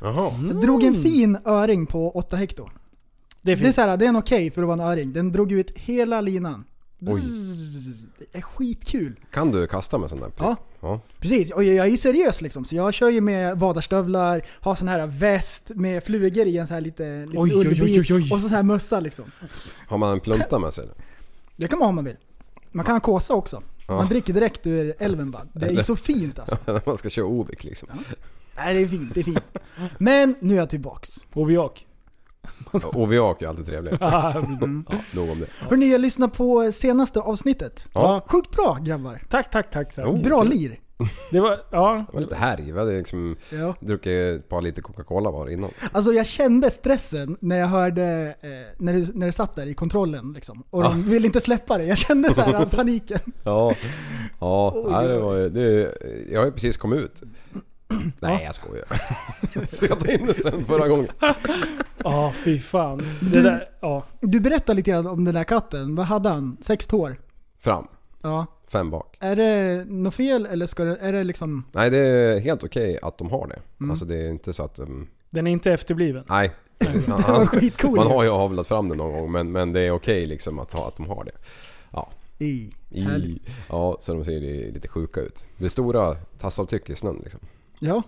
Jaha. 0.00 0.32
Jag 0.48 0.60
drog 0.60 0.82
en 0.82 0.94
fin 0.94 1.38
öring 1.44 1.86
på 1.86 2.10
8 2.10 2.36
hekto. 2.36 2.62
Mm. 2.62 2.74
Det 3.42 3.52
är 3.52 3.56
Det 3.56 3.60
är, 3.60 3.64
fint. 3.64 3.74
så 3.74 3.80
här, 3.80 3.96
det 3.96 4.04
är 4.04 4.08
en 4.08 4.16
okej 4.16 4.50
för 4.50 4.62
att 4.62 4.68
vara 4.68 4.82
en 4.82 4.88
öring. 4.88 5.12
Den 5.12 5.32
drog 5.32 5.52
ut 5.52 5.70
hela 5.74 6.20
linan. 6.20 6.64
Oj. 7.06 7.22
Det 8.18 8.38
är 8.38 8.42
skitkul. 8.42 9.20
Kan 9.30 9.52
du 9.52 9.66
kasta 9.66 9.98
med 9.98 10.10
sån 10.10 10.20
där? 10.20 10.32
Ja. 10.38 10.56
Ja. 10.80 11.00
Precis, 11.18 11.50
och 11.50 11.64
jag 11.64 11.86
är 11.86 11.90
ju 11.90 11.96
seriös 11.96 12.40
liksom. 12.40 12.64
Så 12.64 12.76
jag 12.76 12.94
kör 12.94 13.08
ju 13.08 13.20
med 13.20 13.58
vadarstövlar, 13.58 14.42
har 14.50 14.74
sån 14.74 14.88
här 14.88 15.06
väst 15.06 15.70
med 15.74 16.04
flugor 16.04 16.46
i 16.46 16.58
en 16.58 16.66
sån 16.66 16.74
här 16.74 16.80
lite, 16.80 17.26
lite 17.26 17.38
Oj, 17.38 17.54
oj, 17.54 17.58
oj, 17.58 17.66
ullbit 17.66 18.10
oj, 18.10 18.14
oj. 18.14 18.32
och 18.32 18.40
så 18.40 18.48
här 18.48 18.62
mössa 18.62 19.00
liksom. 19.00 19.24
Har 19.88 19.98
man 19.98 20.12
en 20.12 20.20
plunta 20.20 20.58
med 20.58 20.74
sig? 20.74 20.88
Det 21.56 21.68
kan 21.68 21.78
man 21.78 21.86
ha 21.86 21.88
om 21.88 21.94
man 21.94 22.04
vill. 22.04 22.16
Man 22.70 22.84
kan 22.84 22.94
ha 22.94 23.00
kåsa 23.00 23.34
också. 23.34 23.62
Ja. 23.88 23.94
Man 23.94 24.08
dricker 24.08 24.32
direkt 24.32 24.66
ur 24.66 24.94
älven 24.98 25.30
bara. 25.30 25.46
Det 25.52 25.66
är 25.66 25.70
ju 25.70 25.82
så 25.82 25.96
fint 25.96 26.38
alltså. 26.38 26.58
När 26.72 26.82
man 26.86 26.96
ska 26.96 27.10
köra 27.10 27.26
Ovik 27.26 27.64
liksom. 27.64 27.88
Nej 28.56 28.74
det 28.74 28.80
är 28.80 28.86
fint, 28.86 29.14
det 29.14 29.20
är 29.20 29.24
fint. 29.24 29.58
Men 29.98 30.34
nu 30.40 30.54
är 30.54 30.58
jag 30.58 30.70
tillbaks. 30.70 31.20
Oviak. 31.32 31.86
Oviak 32.92 33.42
är 33.42 33.48
alltid 33.48 33.66
trevligt. 33.66 33.94
Ja, 34.00 34.32
Ja, 34.34 34.40
nog 35.14 35.30
om 35.30 35.40
det. 35.40 35.46
Hörni, 35.70 35.90
jag 35.92 36.00
lyssnar 36.00 36.28
på 36.28 36.72
senaste 36.72 37.20
avsnittet. 37.20 37.86
Ja. 37.94 38.24
Sjukt 38.28 38.50
bra 38.56 38.78
grabbar. 38.82 39.22
Tack, 39.30 39.50
tack, 39.50 39.70
tack. 39.70 39.94
tack. 39.94 40.06
Oh. 40.06 40.22
Bra 40.22 40.38
okej. 40.38 40.58
lir. 40.58 40.78
Det 41.30 41.40
var, 41.40 41.60
ja. 41.70 42.04
Det 42.08 42.14
var 42.14 42.20
lite 42.20 42.34
härj. 42.34 42.72
Vi 42.72 42.78
hade 42.78 42.98
liksom 42.98 43.36
Ja. 43.50 43.74
druckit 43.80 44.40
ett 44.40 44.48
par 44.48 44.60
liter 44.62 44.82
Coca-Cola 44.82 45.30
var 45.30 45.48
innan. 45.48 45.70
Alltså 45.92 46.12
jag 46.12 46.26
kände 46.26 46.70
stressen 46.70 47.36
när 47.40 47.58
jag 47.58 47.66
hörde, 47.66 48.34
eh, 48.40 48.48
när, 48.78 48.92
du, 48.92 49.06
när 49.14 49.26
du 49.26 49.32
satt 49.32 49.56
där 49.56 49.66
i 49.66 49.74
kontrollen 49.74 50.32
liksom. 50.32 50.62
Och 50.70 50.82
Ja. 50.82 50.88
de 50.88 51.02
ville 51.02 51.26
inte 51.26 51.40
släppa 51.40 51.78
det. 51.78 51.84
Jag 51.84 51.98
kände 51.98 52.34
så 52.34 52.40
här 52.40 52.66
paniken. 52.70 53.18
Ja, 53.44 53.74
ja 54.40 54.74
nej, 54.90 55.08
det 55.08 55.18
var 55.20 55.36
det, 55.48 55.94
jag 56.30 56.40
har 56.40 56.46
ju 56.46 56.52
precis 56.52 56.76
kommit 56.76 57.00
ut. 57.00 57.22
Nej 58.20 58.42
jag 58.44 58.54
skojar. 58.54 58.84
Söt 59.66 60.08
in 60.08 60.26
det 60.26 60.34
sen 60.42 60.64
förra 60.64 60.88
gången. 60.88 61.08
Ja, 62.04 62.32
fy 62.44 62.60
fan. 62.60 62.98
Det 63.20 63.30
Du- 63.32 63.42
där, 63.42 63.68
ja. 63.80 64.04
Du 64.20 64.40
berättade 64.40 64.76
lite 64.76 64.90
grann 64.90 65.06
om 65.06 65.24
den 65.24 65.34
där 65.34 65.44
katten. 65.44 65.94
Vad 65.94 66.06
hade 66.06 66.28
han? 66.28 66.56
Sex 66.60 66.86
tår? 66.86 67.16
Fram, 67.60 67.86
Ja. 68.22 68.46
fem 68.68 68.90
bak. 68.90 69.16
Är 69.20 69.36
det 69.36 69.84
något 69.88 70.14
fel 70.14 70.46
eller 70.46 70.66
ska 70.66 70.84
det, 70.84 70.96
är 70.96 71.12
det 71.12 71.24
liksom... 71.24 71.64
Nej 71.72 71.90
det 71.90 71.98
är 71.98 72.40
helt 72.40 72.64
okej 72.64 72.98
att 73.02 73.18
de 73.18 73.30
har 73.30 73.46
det. 73.46 73.58
Mm. 73.80 73.90
Alltså 73.90 74.04
det 74.04 74.16
är 74.16 74.30
inte 74.30 74.52
så 74.52 74.62
att 74.64 74.74
de, 74.74 75.08
Den 75.30 75.46
är 75.46 75.50
inte 75.50 75.72
efterbliven. 75.72 76.24
nej. 76.28 76.52
Det 76.78 77.08
var 77.08 77.46
skitcool. 77.46 77.96
Man 77.96 78.06
har 78.06 78.22
ju 78.22 78.28
avlat 78.30 78.68
fram 78.68 78.88
det 78.88 78.94
någon 78.94 79.12
gång 79.12 79.32
men, 79.32 79.52
men 79.52 79.72
det 79.72 79.80
är 79.80 79.90
okej 79.90 80.26
liksom 80.26 80.58
att, 80.58 80.72
ha, 80.72 80.88
att 80.88 80.96
de 80.96 81.06
har 81.08 81.24
det. 81.24 81.32
I. 82.44 82.74
I, 82.90 83.00
Härligt. 83.02 83.42
ja, 83.68 83.96
så 84.00 84.14
de 84.14 84.24
ser 84.24 84.40
li- 84.40 84.70
lite 84.72 84.88
sjuka 84.88 85.20
ut. 85.20 85.44
Det 85.58 85.64
är 85.64 85.68
stora 85.68 86.14
tassavtryck 86.14 86.90
i 86.90 86.96
snön 86.96 87.20
liksom. 87.22 87.40
Ja. 87.84 88.02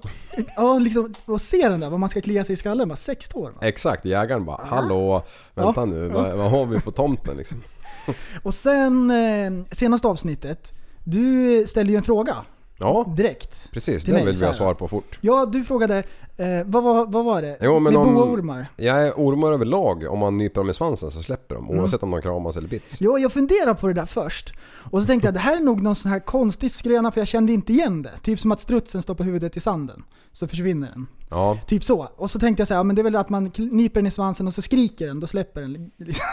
Ja, 0.56 0.78
liksom, 0.78 1.14
och 1.24 1.40
se 1.40 1.68
den 1.68 1.80
där, 1.80 1.90
vad 1.90 2.00
man 2.00 2.08
ska 2.08 2.20
klia 2.20 2.44
sig 2.44 2.52
i 2.52 2.56
skallen. 2.56 2.88
Bara 2.88 2.96
sex 2.96 3.28
tår. 3.28 3.50
Va? 3.50 3.58
Exakt, 3.60 4.04
jägaren 4.04 4.44
bara 4.44 4.64
Hallå, 4.64 5.22
vänta 5.54 5.80
Ja, 5.80 5.84
nu, 5.84 6.08
vad, 6.08 6.36
vad 6.36 6.50
har 6.50 6.66
vi 6.66 6.80
på 6.80 6.90
tomten 6.90 7.36
liksom? 7.36 7.62
Och 8.42 8.54
sen, 8.54 9.10
eh, 9.10 9.74
senaste 9.76 10.08
avsnittet. 10.08 10.72
Du 11.04 11.66
ställde 11.66 11.92
ju 11.92 11.96
en 11.96 12.04
fråga 12.04 12.36
Ja, 12.78 13.04
direkt. 13.16 13.68
precis. 13.72 14.06
Mig, 14.06 14.24
vill 14.24 14.36
vi 14.36 14.46
ha 14.46 14.54
svar 14.54 14.74
på 14.74 14.88
fort. 14.88 15.18
Ja, 15.20 15.46
du 15.46 15.64
frågade, 15.64 15.98
eh, 16.36 16.46
vad, 16.64 16.82
var, 16.82 17.06
vad 17.06 17.24
var 17.24 17.42
det? 17.42 17.56
Jo, 17.60 17.78
men 17.80 17.92
Med 17.92 18.02
om- 18.02 18.14
boaormar? 18.14 18.66
Jag 18.76 19.06
är 19.06 19.12
ormar 19.12 19.52
överlag, 19.52 20.06
om 20.10 20.18
man 20.18 20.38
nyper 20.38 20.60
dem 20.60 20.70
i 20.70 20.74
svansen 20.74 21.10
så 21.10 21.22
släpper 21.22 21.54
Mm. 21.56 21.68
de. 21.68 21.78
Oavsett 21.80 22.02
om 22.02 22.10
de 22.10 22.22
kramas 22.22 22.56
eller 22.56 22.68
bits. 22.68 22.96
Jo, 23.00 23.18
jag 23.18 23.32
funderade 23.32 23.74
på 23.74 23.86
det 23.86 23.92
där 23.92 24.06
först. 24.06 24.52
Och 24.90 25.00
så 25.00 25.06
tänkte 25.06 25.26
jag, 25.26 25.34
det 25.34 25.40
här 25.40 25.56
är 25.56 25.60
nog 25.60 25.82
någon 25.82 25.96
sån 25.96 26.10
här 26.10 26.20
konstig 26.20 26.70
skröna 26.70 27.10
för 27.12 27.20
jag 27.20 27.28
kände 27.28 27.52
inte 27.52 27.72
igen 27.72 28.02
det. 28.02 28.12
Typ 28.22 28.40
som 28.40 28.52
att 28.52 28.60
strutsen 28.60 29.02
stoppar 29.02 29.24
huvudet 29.24 29.56
i 29.56 29.60
sanden. 29.60 30.02
Så 30.32 30.48
försvinner 30.48 30.88
den. 30.88 31.06
Ja, 31.30 31.58
Typ 31.66 31.84
så. 31.84 32.08
Och 32.16 32.30
så 32.30 32.38
tänkte 32.38 32.60
jag 32.60 32.68
så 32.68 32.74
här, 32.74 32.78
ja, 32.78 32.84
men 32.84 32.96
det 32.96 33.02
är 33.02 33.04
väl 33.04 33.16
att 33.16 33.28
man 33.28 33.50
kniper 33.50 34.00
den 34.00 34.06
i 34.06 34.10
svansen 34.10 34.46
och 34.46 34.54
så 34.54 34.62
skriker 34.62 35.06
den, 35.06 35.20
då 35.20 35.26
släpper 35.26 35.60
den. 35.60 35.90
liksom. 35.98 36.24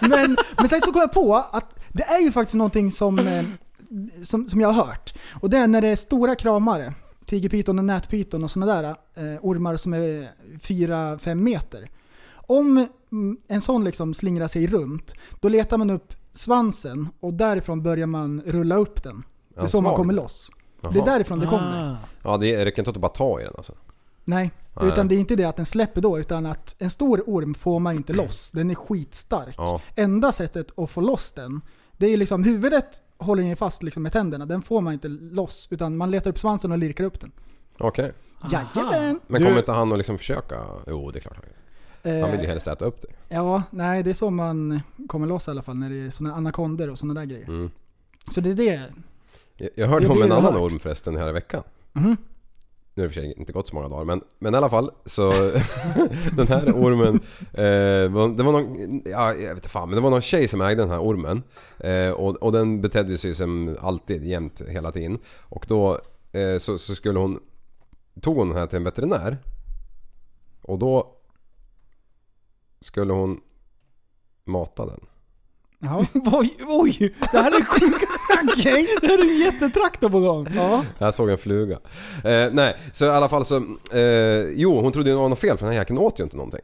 men, 0.10 0.36
men 0.58 0.68
sen 0.68 0.80
så 0.80 0.92
kom 0.92 1.00
jag 1.00 1.12
på 1.12 1.36
att 1.52 1.78
det 1.88 2.02
är 2.02 2.20
ju 2.20 2.32
faktiskt 2.32 2.54
någonting 2.54 2.90
som, 2.90 3.18
eh, 3.18 3.44
som, 4.22 4.48
som 4.48 4.60
jag 4.60 4.68
har 4.72 4.84
hört. 4.84 5.14
Och 5.40 5.50
det 5.50 5.56
är 5.58 5.66
när 5.66 5.80
det 5.80 5.88
är 5.88 5.96
stora 5.96 6.34
kramare, 6.34 6.94
tigerpyton 7.26 7.78
och 7.78 7.84
nätpyton 7.84 8.44
och 8.44 8.50
sådana 8.50 8.82
där 8.82 8.88
eh, 9.14 9.38
ormar 9.42 9.76
som 9.76 9.94
är 9.94 10.30
4-5 10.62 11.34
meter. 11.34 11.90
Om 12.32 12.86
mm, 13.12 13.36
en 13.48 13.60
sån 13.60 13.84
liksom 13.84 14.14
slingrar 14.14 14.48
sig 14.48 14.66
runt, 14.66 15.12
då 15.40 15.48
letar 15.48 15.78
man 15.78 15.90
upp 15.90 16.14
svansen 16.32 17.08
och 17.20 17.34
därifrån 17.34 17.82
börjar 17.82 18.06
man 18.06 18.42
rulla 18.46 18.76
upp 18.76 19.02
den. 19.02 19.22
Det 19.48 19.60
är 19.60 19.62
Ja, 19.62 19.68
så 19.68 19.80
man 19.80 19.94
kommer 19.94 20.14
loss. 20.14 20.50
Det 20.80 20.88
är 20.88 20.94
Jaha. 20.94 21.04
därifrån 21.04 21.38
det 21.40 21.46
kommer. 21.46 21.92
Ah. 21.92 21.96
Ja, 22.22 22.36
det 22.36 22.64
räcker 22.64 22.78
inte 22.82 22.90
att 22.90 22.96
bara 22.96 23.12
ta 23.12 23.40
i 23.40 23.44
den 23.44 23.52
alltså. 23.56 23.72
Nej, 24.24 24.50
Nej. 24.76 24.88
utan 24.88 25.08
det 25.08 25.14
är 25.14 25.18
inte 25.18 25.36
det 25.36 25.44
att 25.44 25.56
den 25.56 25.66
släpper 25.66 26.00
då, 26.00 26.18
utan 26.18 26.46
att 26.46 26.76
en 26.78 26.90
stor 26.90 27.22
orm 27.26 27.54
får 27.54 27.78
man 27.78 27.96
inte 27.96 28.12
loss. 28.12 28.50
Den 28.50 28.70
är 28.70 28.74
skitstark. 28.74 29.54
Ja, 29.58 29.80
Enda 29.96 30.32
sättet 30.32 30.78
att 30.78 30.90
få 30.90 31.00
loss 31.00 31.32
den, 31.32 31.60
det 31.96 32.06
är 32.06 32.16
liksom 32.16 32.44
huvudet 32.44 33.02
håller 33.20 33.42
ni 33.42 33.56
fast 33.56 33.82
liksom 33.82 34.02
med 34.02 34.12
tänderna. 34.12 34.46
Den 34.46 34.62
får 34.62 34.80
man 34.80 34.92
inte 34.92 35.08
loss, 35.08 35.68
utan 35.70 35.96
man 35.96 36.10
letar 36.10 36.30
upp 36.30 36.38
svansen 36.38 36.72
och 36.72 36.78
lirkar 36.78 37.04
upp 37.04 37.20
den. 37.20 37.32
okej. 37.78 38.12
Jajamän! 38.52 39.20
Men 39.26 39.40
Du- 39.42 39.46
kommer 39.48 39.58
inte 39.58 39.72
han 39.72 39.92
att 39.92 39.98
liksom 39.98 40.18
försöka? 40.18 40.64
Jo, 40.86 41.10
det 41.10 41.18
är 41.18 41.20
klart 41.20 41.36
han 41.36 41.44
gör. 41.44 42.20
Han 42.22 42.30
vill 42.30 42.40
ju 42.40 42.46
Eh, 42.46 42.50
helst 42.50 42.66
äta 42.66 42.84
upp 42.84 43.00
det. 43.02 43.08
ja, 43.34 43.62
nej 43.70 44.02
det 44.02 44.10
är 44.10 44.14
så 44.14 44.30
man 44.30 44.80
kommer 45.08 45.26
loss 45.26 45.48
i 45.48 45.50
alla 45.50 45.62
fall 45.62 45.76
när 45.76 45.90
det 45.90 46.06
är 46.06 46.10
såna 46.10 46.34
anakonder 46.34 46.90
och 46.90 46.98
sådana 46.98 47.20
där 47.20 47.26
grejer. 47.26 47.48
Mm. 47.48 47.70
Så 48.30 48.40
det 48.40 48.50
är 48.50 48.54
det. 48.54 48.92
Jag, 49.56 49.68
jag 49.74 49.86
hörde 49.88 50.06
Det 50.06 50.12
om 50.12 50.18
det 50.18 50.24
en 50.24 50.32
annan 50.32 50.56
orm 50.56 50.78
förresten 50.78 51.16
här 51.16 51.28
i 51.28 51.32
veckan. 51.32 51.62
Mhm. 51.92 52.16
Nu 53.00 53.06
har 53.06 53.08
det 53.08 53.14
i 53.14 53.20
och 53.20 53.24
för 53.24 53.32
sig 53.32 53.34
inte 53.38 53.52
gått 53.52 53.68
så 53.68 53.74
många 53.74 53.88
dagar 53.88 54.04
men, 54.04 54.22
men 54.38 54.54
i 54.54 54.56
alla 54.56 54.70
fall 54.70 54.90
så 55.06 55.32
den 56.36 56.48
här 56.48 56.72
ormen 56.72 57.14
eh, 57.52 58.34
Det 58.36 58.42
var 58.42 58.52
någon, 58.52 59.02
ja 59.04 59.34
jag 59.34 59.48
vet 59.48 59.56
inte 59.56 59.68
fan 59.68 59.88
men 59.88 59.96
det 59.96 60.02
var 60.02 60.10
någon 60.10 60.22
tjej 60.22 60.48
som 60.48 60.60
ägde 60.60 60.82
den 60.82 60.90
här 60.90 61.00
ormen 61.00 61.42
eh, 61.78 62.10
och, 62.10 62.36
och 62.36 62.52
den 62.52 62.80
betedde 62.80 63.18
sig 63.18 63.34
som 63.34 63.76
alltid 63.80 64.24
jämt 64.24 64.60
hela 64.68 64.92
tiden. 64.92 65.18
Och 65.38 65.64
då 65.68 65.98
eh, 66.32 66.58
så, 66.58 66.78
så 66.78 66.94
skulle 66.94 67.18
hon 67.18 67.40
Tog 68.20 68.36
hon 68.36 68.48
den 68.48 68.58
här 68.58 68.66
till 68.66 68.76
en 68.76 68.84
veterinär 68.84 69.38
och 70.62 70.78
då 70.78 71.16
skulle 72.80 73.12
hon 73.12 73.40
mata 74.44 74.86
den. 74.86 75.00
Ja. 75.82 76.04
Oj, 76.32 76.56
oj! 76.68 77.14
Det 77.32 77.38
här 77.38 77.50
är 77.60 77.64
sjukaste. 77.64 78.54
Okej. 78.58 78.86
Det 79.00 79.06
här 79.06 79.18
är 79.18 79.22
en 79.30 79.38
jättetraktor 79.38 80.10
på 80.10 80.20
gång. 80.20 80.46
Ja. 80.56 80.84
Jag 80.98 81.14
såg 81.14 81.30
en 81.30 81.38
fluga. 81.38 81.78
Eh, 82.24 82.48
nej, 82.52 82.76
så 82.92 83.04
i 83.04 83.08
alla 83.08 83.28
fall 83.28 83.44
så... 83.44 83.56
Eh, 83.92 84.48
jo, 84.54 84.80
hon 84.80 84.92
trodde 84.92 85.10
det 85.10 85.16
var 85.16 85.28
något 85.28 85.38
fel 85.38 85.58
för 85.58 85.66
den 85.66 85.72
här 85.74 85.80
jäkeln 85.80 85.98
åt 85.98 86.20
ju 86.20 86.24
inte 86.24 86.36
någonting. 86.36 86.60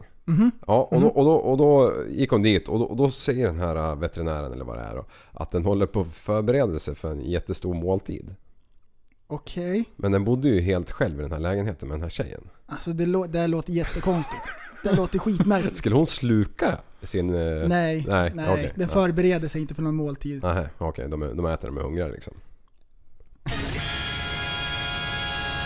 Ja, 0.66 0.88
och 0.90 1.00
då, 1.00 1.06
och, 1.08 1.24
då, 1.24 1.32
och 1.34 1.56
då 1.56 1.92
gick 2.08 2.30
hon 2.30 2.42
dit 2.42 2.68
och 2.68 2.78
då, 2.78 2.84
och 2.84 2.96
då 2.96 3.10
säger 3.10 3.46
den 3.46 3.58
här 3.58 3.76
eh, 3.76 3.96
veterinären 3.96 4.52
eller 4.52 4.64
vad 4.64 4.76
det 4.78 4.82
är 4.84 4.94
då, 4.96 5.04
att 5.32 5.50
den 5.50 5.64
håller 5.64 5.86
på 5.86 6.00
att 6.00 6.14
förbereda 6.14 6.78
sig 6.78 6.94
för 6.94 7.10
en 7.10 7.20
jättestor 7.20 7.74
måltid. 7.74 8.34
Okej. 9.26 9.84
Men 9.96 10.12
den 10.12 10.24
bodde 10.24 10.48
ju 10.48 10.60
helt 10.60 10.90
själv 10.90 11.18
i 11.20 11.22
den 11.22 11.32
här 11.32 11.38
lägenheten 11.40 11.88
med 11.88 11.94
den 11.96 12.02
här 12.02 12.10
tjejen. 12.10 12.40
Alltså 12.66 12.92
det, 12.92 13.06
lå- 13.06 13.26
det 13.26 13.38
här 13.38 13.48
låter 13.48 13.72
jättekonstigt. 13.72 14.42
Det 14.82 14.92
låter 14.96 15.18
skitmärkligt. 15.18 15.76
Skulle 15.76 15.94
hon 15.96 16.06
sluka 16.06 16.78
sin... 17.02 17.34
Eh, 17.34 17.68
Nej, 17.68 18.04
nej, 18.08 18.32
nej. 18.34 18.46
okej. 18.52 18.72
den 18.74 18.88
Ja. 18.88 18.94
förbereder 18.94 19.48
sig 19.48 19.60
inte 19.60 19.74
för 19.74 19.82
någon 19.82 19.94
måltid. 19.94 20.42
Nej, 20.42 20.66
okej. 20.78 21.08
de, 21.08 21.22
är- 21.22 21.34
de 21.34 21.46
äter 21.46 21.68
när 21.68 21.74
de 21.74 21.78
är 21.78 21.82
hungriga 21.82 22.06
liksom. 22.08 22.34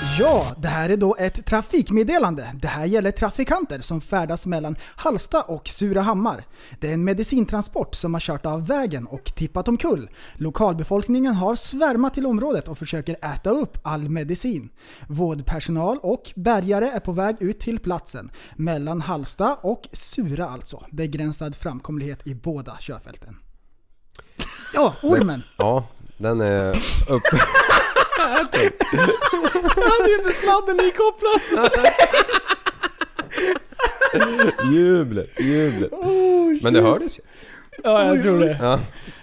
Ja, 0.02 0.54
det 0.56 0.68
här 0.68 0.90
är 0.90 0.96
då 0.96 1.16
ett 1.18 1.46
trafikmeddelande. 1.46 2.52
Det 2.62 2.68
här 2.68 2.84
gäller 2.84 3.10
trafikanter 3.10 3.80
som 3.80 4.00
färdas 4.00 4.46
mellan 4.46 4.76
Halsta 4.96 5.42
och 5.42 5.68
Surahammar. 5.68 6.44
Det 6.80 6.88
är 6.88 6.94
en 6.94 7.04
medicintransport 7.04 7.94
som 7.94 8.14
har 8.14 8.20
kört 8.20 8.46
av 8.46 8.66
vägen 8.66 9.06
och 9.06 9.24
tippat 9.24 9.68
omkull. 9.68 10.10
Lokalbefolkningen 10.34 11.34
har 11.34 11.54
svärmat 11.54 12.14
till 12.14 12.26
området 12.26 12.68
och 12.68 12.78
försöker 12.78 13.16
äta 13.34 13.50
upp 13.50 13.78
all 13.82 14.08
medicin. 14.08 14.70
Vårdpersonal 15.08 15.98
och 16.02 16.32
bärgare 16.36 16.88
är 16.88 17.00
på 17.00 17.12
väg 17.12 17.36
ut 17.40 17.60
till 17.60 17.78
platsen. 17.78 18.30
Mellan 18.56 19.00
Halsta 19.00 19.54
och 19.54 19.88
Sura 19.92 20.48
alltså. 20.48 20.84
Begränsad 20.90 21.56
framkomlighet 21.56 22.26
i 22.26 22.34
båda 22.34 22.76
körfälten. 22.80 23.36
Ja, 24.74 24.94
ormen. 25.02 25.42
Ja, 25.56 25.84
den 26.18 26.40
är 26.40 26.76
upp... 28.24 28.54
hade 29.90 30.12
inte 30.18 30.32
sladden 30.32 30.80
ikopplad. 30.86 31.40
jublet, 34.72 35.40
jublet. 35.40 35.92
Men 36.62 36.72
det 36.74 36.80
hördes 36.80 37.18
ju. 37.18 37.22
Ja, 37.84 38.06
jag 38.06 38.22
tror 38.22 38.38
det. 38.38 38.58
Ja. 38.60 38.78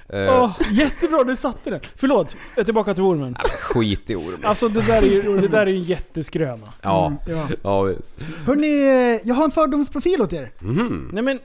Eh, 0.10 0.44
Åh, 0.44 0.58
jättebra, 0.72 1.24
du 1.24 1.36
satte 1.36 1.70
den. 1.70 1.80
Förlåt, 1.96 2.36
jag 2.56 2.62
är 2.62 2.66
tillbaka 2.66 2.94
till 2.94 3.04
ormen. 3.04 3.36
Skit 3.62 4.10
i 4.10 4.16
ormen. 4.16 4.40
Alltså 4.44 4.68
det 4.68 4.82
där 4.82 5.02
är 5.02 5.08
ju 5.08 5.42
det 5.42 5.48
där 5.48 5.62
är 5.62 5.66
ju 5.68 5.76
en 5.78 5.84
jätteskröna. 5.84 6.74
Ja, 6.82 7.14
Ja. 7.28 7.48
ja 7.64 7.82
visst. 7.82 8.14
Hörni, 8.46 9.20
jag 9.24 9.36
har 9.36 9.44
en 9.44 9.52
fördomsprofil 9.52 10.22
åt 10.22 10.34
er. 10.34 10.52
Mhm. 10.60 11.10
Nej 11.14 11.24
men... 11.24 11.40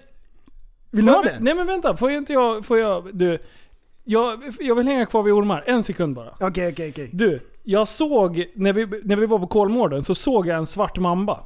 Vill 0.91 1.05
ni 1.05 1.11
ha 1.11 1.23
det? 1.23 1.37
Nej 1.41 1.55
men 1.55 1.67
vänta, 1.67 1.97
får 1.97 2.11
jag 2.11 2.19
inte 2.19 2.33
jag... 2.33 2.65
Får 2.65 2.79
jag... 2.79 3.17
Du... 3.17 3.39
Jag, 4.05 4.43
jag 4.61 4.75
vill 4.75 4.87
hänga 4.89 5.07
kvar 5.07 5.23
vid 5.23 5.33
ormar. 5.35 5.65
En 5.67 5.83
sekund 5.83 6.15
bara. 6.15 6.31
Okej, 6.41 6.73
okej, 6.73 6.91
okej. 6.91 7.11
Du, 7.13 7.41
jag 7.63 7.89
såg... 7.89 8.45
När 8.55 8.73
vi, 8.73 8.87
när 9.05 9.17
vi 9.17 9.27
var 9.27 9.39
på 9.39 9.47
Kolmården 9.47 10.05
så 10.05 10.15
såg 10.15 10.47
jag 10.47 10.57
en 10.59 10.67
svart 10.67 10.99
mamba. 10.99 11.41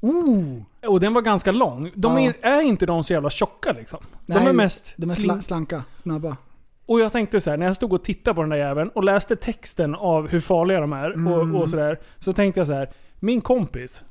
Ooh. 0.00 0.62
Och 0.86 1.00
den 1.00 1.14
var 1.14 1.22
ganska 1.22 1.52
lång. 1.52 1.90
De 1.94 2.22
Ja. 2.22 2.32
är, 2.42 2.46
är 2.58 2.62
inte 2.62 2.86
de 2.86 3.04
så 3.04 3.12
jävla 3.12 3.30
tjocka 3.30 3.72
liksom? 3.72 4.00
de 4.26 4.34
Nej, 4.34 4.46
är 4.46 4.52
mest... 4.52 4.94
De 4.96 5.10
är 5.10 5.14
sla- 5.14 5.40
slanka, 5.40 5.82
snabba. 5.96 6.36
Och 6.86 7.00
jag 7.00 7.12
tänkte 7.12 7.40
så 7.40 7.50
här, 7.50 7.56
när 7.56 7.66
jag 7.66 7.76
stod 7.76 7.92
och 7.92 8.04
tittade 8.04 8.34
på 8.34 8.40
den 8.40 8.50
där 8.50 8.56
jäveln 8.56 8.90
och 8.94 9.04
läste 9.04 9.36
texten 9.36 9.94
av 9.94 10.28
hur 10.28 10.40
farliga 10.40 10.80
de 10.80 10.92
är 10.92 11.10
Mm. 11.10 11.32
och, 11.32 11.62
och 11.62 11.70
sådär. 11.70 11.98
Så 12.18 12.32
tänkte 12.32 12.60
jag 12.60 12.66
så 12.66 12.72
här, 12.72 12.90
min 13.20 13.40
kompis, 13.40 14.04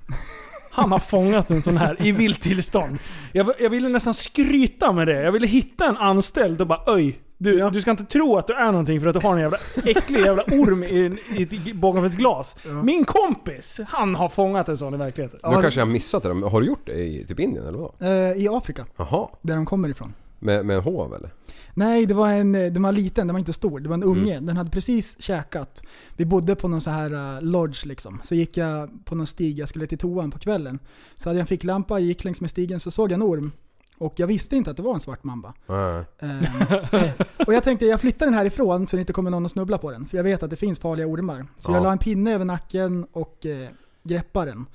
han 0.71 0.91
har 0.91 0.99
fångat 0.99 1.49
en 1.51 1.61
sån 1.61 1.77
här 1.77 2.07
i 2.07 2.11
vilt 2.11 2.41
tillstånd. 2.41 2.97
Jag, 3.33 3.49
jag 3.59 3.69
ville 3.69 3.89
nästan 3.89 4.13
skryta 4.13 4.91
med 4.93 5.07
det. 5.07 5.21
Jag 5.21 5.31
ville 5.31 5.47
hitta 5.47 5.85
en 5.89 5.97
anställd 5.97 6.61
och 6.61 6.67
bara 6.67 6.93
öj. 6.95 7.19
Du, 7.41 7.57
Ja. 7.59 7.69
du 7.69 7.81
ska 7.81 7.91
inte 7.91 8.05
tro 8.05 8.37
att 8.37 8.47
du 8.47 8.53
är 8.53 8.71
någonting 8.71 9.01
för 9.01 9.07
att 9.07 9.13
du 9.13 9.19
har 9.19 9.33
en 9.35 9.41
jävla 9.41 9.57
äcklig 9.85 10.19
jävla 10.19 10.43
orm 10.43 10.83
i, 10.83 11.17
i, 11.37 11.43
ett- 11.43 11.75
bakom 11.75 12.05
ett 12.05 12.17
glas. 12.17 12.55
Min 12.83 13.05
kompis, 13.05 13.79
han 13.87 14.15
har 14.15 14.29
fångat 14.29 14.69
en 14.69 14.77
sån 14.77 14.93
i 14.93 14.97
verkligheten. 14.97 15.39
Du 15.55 15.61
kanske 15.61 15.81
har 15.81 15.87
missat 15.87 16.23
det. 16.23 16.29
Har 16.29 16.61
du 16.61 16.67
gjort 16.67 16.85
det 16.85 16.93
i 17.03 17.25
typ 17.27 17.39
Indien 17.39 17.65
eller 17.67 17.77
vad? 17.77 17.91
Eh, 17.99 18.43
I 18.43 18.47
Afrika, 18.51 18.85
Jaha. 18.97 19.27
där 19.41 19.55
de 19.55 19.65
kommer 19.65 19.89
ifrån. 19.89 20.13
Med, 20.39 20.65
med 20.65 20.75
en 20.75 20.83
hov 20.83 21.13
eller? 21.13 21.29
Nej, 21.73 22.05
det 22.05 22.13
var 22.13 22.29
en, 22.29 22.51
den 22.51 22.81
var 22.81 22.91
liten, 22.91 23.27
den 23.27 23.33
var 23.33 23.39
inte 23.39 23.53
stor. 23.53 23.79
Det 23.79 23.89
var 23.89 23.93
en 23.93 24.03
Mm. 24.03 24.17
unge. 24.19 24.39
Den 24.39 24.57
hade 24.57 24.69
precis 24.69 25.21
käkat. 25.21 25.81
Vi 26.17 26.25
bodde 26.25 26.55
på 26.55 26.67
någon 26.67 26.81
så 26.81 26.89
här 26.89 27.13
uh, 27.13 27.41
lodge 27.41 27.85
liksom. 27.85 28.19
Så 28.23 28.35
gick 28.35 28.57
jag 28.57 29.05
på 29.05 29.15
någon 29.15 29.27
stig, 29.27 29.59
jag 29.59 29.69
skulle 29.69 29.85
till 29.87 29.97
toan 29.97 30.31
på 30.31 30.39
kvällen. 30.39 30.79
Så 31.15 31.29
hade 31.29 31.37
jag 31.37 31.41
en 31.43 31.47
ficklampa, 31.47 31.99
gick 31.99 32.23
längs 32.23 32.41
med 32.41 32.49
stigen, 32.49 32.79
så 32.79 32.91
såg 32.91 33.11
jag 33.11 33.15
en 33.15 33.23
orm. 33.23 33.51
Och 33.99 34.13
jag 34.15 34.27
visste 34.27 34.55
inte 34.55 34.71
att 34.71 34.77
det 34.77 34.83
var 34.83 34.93
en 34.93 34.99
svart 34.99 35.23
mamba. 35.23 35.53
Nej. 35.67 36.03
Ehm, 36.19 36.43
eh, 36.91 37.11
och 37.47 37.53
jag 37.53 37.63
tänkte 37.63 37.85
jag 37.85 38.01
flyttar 38.01 38.25
den 38.25 38.35
härifrån 38.35 38.87
så 38.87 38.95
det 38.95 38.99
inte 38.99 39.13
kommer 39.13 39.31
någon 39.31 39.45
att 39.45 39.51
snubbla 39.51 39.77
på 39.77 39.91
den. 39.91 40.05
För 40.07 40.17
jag 40.17 40.23
vet 40.23 40.43
att 40.43 40.49
det 40.49 40.55
finns 40.55 40.79
farliga 40.79 41.07
ormar. 41.07 41.47
Så 41.57 41.71
Ja. 41.71 41.75
jag 41.75 41.83
la 41.83 41.91
en 41.91 41.97
pinne 41.97 42.33
över 42.33 42.45
nacken 42.45 43.05
och 43.11 43.45
eh, 43.45 43.69
greppade 44.03 44.51
den. 44.51 44.65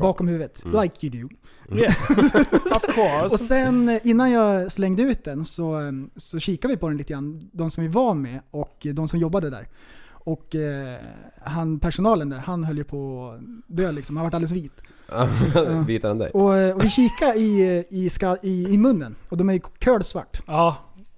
Bakom 0.00 0.28
huvudet. 0.28 0.64
Mm. 0.64 0.82
Like 0.82 1.06
you 1.06 1.22
do. 1.22 1.34
Yeah. 1.76 1.94
of 2.76 3.32
Och 3.32 3.40
sen 3.40 3.88
eh, 3.88 4.00
innan 4.04 4.30
jag 4.30 4.72
slängde 4.72 5.02
ut 5.02 5.24
den 5.24 5.44
så, 5.44 5.80
eh, 5.80 5.92
så 6.16 6.38
kikade 6.38 6.74
vi 6.74 6.80
på 6.80 6.88
den 6.88 6.96
lite 6.96 7.12
grann, 7.12 7.50
de 7.52 7.70
som 7.70 7.82
vi 7.82 7.88
var 7.88 8.14
med 8.14 8.40
och 8.50 8.86
de 8.94 9.08
som 9.08 9.18
jobbade 9.18 9.50
där. 9.50 9.68
Och 10.08 10.54
eh, 10.54 10.98
han, 11.44 11.80
personalen 11.80 12.28
där, 12.28 12.38
han 12.38 12.64
höll 12.64 12.76
ju 12.78 12.84
på 12.84 13.30
att 13.30 13.76
dö 13.76 13.92
liksom. 13.92 14.16
Han 14.16 14.24
var 14.24 14.34
alldeles 14.34 14.52
vit. 14.52 14.82
Vitare 15.86 16.10
än 16.10 16.18
dig. 16.18 16.30
Och, 16.30 16.56
eh, 16.56 16.76
och 16.76 16.84
vi 16.84 16.90
kikade 16.90 17.34
i, 17.38 17.78
eh, 17.78 17.98
i, 17.98 18.10
ska, 18.10 18.36
i, 18.42 18.66
i 18.74 18.78
munnen 18.78 19.16
och 19.28 19.36
de 19.36 19.48
är 19.48 19.52
ju. 19.52 19.60
Ja. 20.46 20.76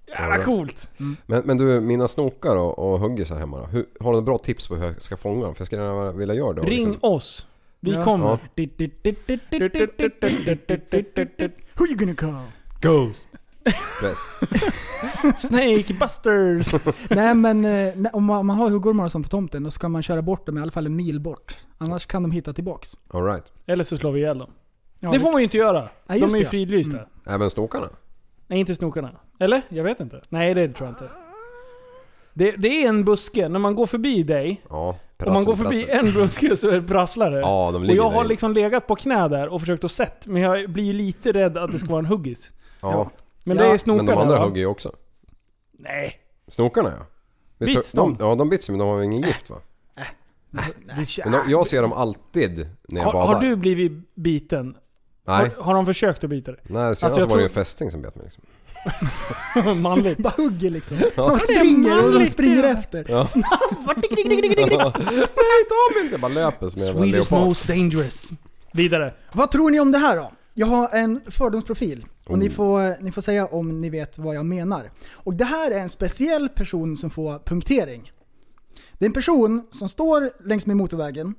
Jävla 0.08 0.44
coolt. 0.44 0.90
Men, 1.26 1.42
men 1.44 1.56
du, 1.56 1.80
mina 1.80 2.08
snokar 2.08 2.56
och, 2.56 2.78
och 2.78 2.98
huggis 3.00 3.30
här 3.30 3.38
hemma 3.38 3.58
då. 3.58 3.64
Hur, 3.66 3.86
har 4.00 4.06
du 4.06 4.12
några 4.12 4.20
bra 4.22 4.38
tips 4.38 4.68
på 4.68 4.76
hur 4.76 4.86
jag 4.86 5.02
ska 5.02 5.16
fånga 5.16 5.44
dem? 5.44 5.54
För 5.54 5.60
jag 5.62 5.66
skulle 5.66 5.82
gärna 5.82 6.12
vilja 6.12 6.34
göra 6.34 6.52
det. 6.52 6.60
Ring 6.62 6.90
liksom- 6.90 7.10
oss. 7.10 7.46
Vi 7.80 7.92
Ja. 7.92 8.04
kommer. 8.04 8.26
Ja. 8.26 8.38
Who 11.74 11.86
you 11.86 11.96
gonna 11.96 12.14
call? 12.14 12.42
Ghost. 12.80 13.26
Bäst. 14.02 14.28
Snake 15.48 15.94
Busters. 16.00 16.74
Nej 17.10 17.34
men 17.34 17.64
eh, 17.64 17.92
nej, 17.96 18.10
om 18.12 18.24
man, 18.24 18.38
om 18.38 18.46
man 18.46 18.56
har 18.56 18.70
huggormar 18.70 19.04
och 19.04 19.12
sånt 19.12 19.26
på 19.26 19.30
tomten 19.30 19.62
då 19.62 19.70
ska 19.70 19.88
man 19.88 20.02
köra 20.02 20.22
bort 20.22 20.46
dem 20.46 20.58
i 20.58 20.60
alla 20.60 20.70
fall 20.72 20.86
en 20.86 20.96
mil 20.96 21.20
bort. 21.20 21.56
Annars 21.78 22.06
kan 22.06 22.22
de 22.22 22.30
hitta 22.30 22.52
tillbaks. 22.52 22.96
Alright. 23.12 23.52
Eller 23.66 23.84
så 23.84 23.96
slår 23.96 24.12
vi 24.12 24.20
ihjäl 24.20 24.38
dem. 24.38 24.50
Ja, 25.00 25.10
det 25.10 25.20
får 25.20 25.32
man 25.32 25.40
ju 25.40 25.44
inte 25.44 25.56
göra. 25.56 25.88
Ja, 26.06 26.14
just 26.14 26.26
De 26.28 26.34
är 26.34 26.38
ju 26.38 26.44
det. 26.44 26.50
fridlysta. 26.50 26.96
Mm. 26.96 27.08
Även 27.26 27.50
snokarna? 27.50 27.88
Nej, 28.46 28.58
inte 28.60 28.74
snokarna. 28.74 29.10
Eller? 29.40 29.62
Jag 29.68 29.84
vet 29.84 30.00
inte. 30.00 30.20
Nej, 30.28 30.54
det 30.54 30.68
tror 30.68 30.86
jag 30.88 30.92
inte. 30.92 31.08
Det, 32.34 32.50
det 32.50 32.84
är 32.84 32.88
en 32.88 33.04
buske. 33.04 33.48
När 33.48 33.58
man 33.58 33.74
går 33.74 33.86
förbi 33.86 34.22
dig, 34.22 34.62
Ja. 34.70 34.96
om 35.26 35.32
man 35.32 35.44
går 35.44 35.56
förbi 35.56 35.82
prassel. 35.84 36.06
en 36.06 36.14
buske 36.14 36.56
så 36.56 36.70
är 36.70 36.80
det. 37.30 37.40
Ja, 37.40 37.70
de 37.72 37.74
och 37.74 37.80
ligger 37.80 37.96
jag 38.02 38.10
har 38.10 38.22
där. 38.22 38.28
liksom 38.28 38.52
legat 38.52 38.86
på 38.86 38.96
knä 38.96 39.28
där 39.28 39.48
och 39.48 39.60
försökt 39.60 39.84
att 39.84 39.92
sett, 39.92 40.26
men 40.26 40.42
jag 40.42 40.70
blir 40.70 40.84
ju 40.84 40.92
lite 40.92 41.32
rädd 41.32 41.56
att 41.56 41.72
det 41.72 41.78
ska 41.78 41.88
vara 41.88 41.98
en 41.98 42.06
huggis. 42.06 42.50
Ja. 42.80 43.10
Men 43.48 43.56
Ja, 43.56 43.62
det 43.62 43.68
är 43.68 43.72
Men 43.72 43.78
snokar 43.78 44.06
de 44.06 44.18
andra 44.18 44.38
va? 44.38 44.44
hugger 44.44 44.60
ju 44.60 44.66
också. 44.66 44.92
Nej. 45.78 46.20
Snokarna 46.48 46.92
ja. 46.98 47.06
Visst, 47.58 47.74
Bits 47.76 47.92
de? 47.92 48.16
de? 48.18 48.24
Ja, 48.28 48.34
de 48.34 48.48
bits 48.48 48.68
men 48.68 48.78
de 48.78 48.88
har 48.88 48.98
ju 48.98 49.04
ingen 49.04 49.22
gift 49.22 49.50
va? 49.50 49.56
Det- 50.50 51.24
Men 51.24 51.32
de, 51.32 51.50
jag 51.50 51.66
ser 51.66 51.82
dem 51.82 51.92
alltid 51.92 52.68
när 52.88 53.00
jag 53.00 53.04
har, 53.06 53.12
badar. 53.12 53.34
har 53.34 53.40
du 53.42 53.56
blivit 53.56 54.14
biten? 54.14 54.76
Nej. 55.26 55.50
Har, 55.56 55.62
har 55.64 55.74
de 55.74 55.86
försökt 55.86 56.24
att 56.24 56.30
bita 56.30 56.52
dig? 56.52 56.60
Nej, 56.64 56.72
senast 56.82 57.04
Alltså, 57.04 57.20
jag 57.20 57.26
var 57.26 57.36
det 57.36 57.42
ju 57.42 57.48
en 57.48 57.54
fästing 57.54 57.90
som 57.90 58.02
bet 58.02 58.14
mig 58.16 58.24
liksom. 58.24 58.44
Manligt. 59.82 60.18
Bara 60.18 60.32
hugger 60.36 60.70
liksom. 60.70 60.96
Ja. 61.16 61.28
De 61.28 61.38
springer 61.38 61.96
och 61.96 62.02
de 62.04 62.12
manligt, 62.12 62.32
springer 62.32 62.62
det. 62.62 62.68
efter. 62.68 63.06
Ja. 63.08 63.26
Nej, 63.34 63.42
ta 65.68 65.94
mig 65.94 66.02
inte! 66.02 66.12
Jag 66.14 66.20
bara 66.20 66.32
löper 66.32 66.68
som 66.68 66.82
en 66.82 66.92
Swedish 66.92 67.12
leopard. 67.12 67.46
most 67.46 67.68
dangerous. 67.68 68.30
Vidare. 68.72 69.14
Vad 69.32 69.50
tror 69.50 69.70
ni 69.70 69.80
om 69.80 69.92
det 69.92 69.98
här 69.98 70.16
då? 70.16 70.32
Jag 70.58 70.66
har 70.66 70.88
en 70.92 71.20
fördomsprofil 71.30 72.06
och 72.26 72.38
ni, 72.38 72.48
Oh. 72.48 72.52
får, 72.52 73.02
ni 73.02 73.12
får 73.12 73.22
säga 73.22 73.46
om 73.46 73.80
ni 73.80 73.90
vet 73.90 74.18
vad 74.18 74.34
jag 74.34 74.46
menar. 74.46 74.90
Och 75.12 75.34
det 75.34 75.44
här 75.44 75.70
är 75.70 75.78
en 75.78 75.88
speciell 75.88 76.48
person 76.48 76.96
som 76.96 77.10
får 77.10 77.38
punktering. 77.38 78.12
Det 78.92 79.04
är 79.04 79.06
en 79.06 79.12
person 79.12 79.66
som 79.70 79.88
står 79.88 80.30
längs 80.48 80.66
med 80.66 80.76
motorvägen, 80.76 81.34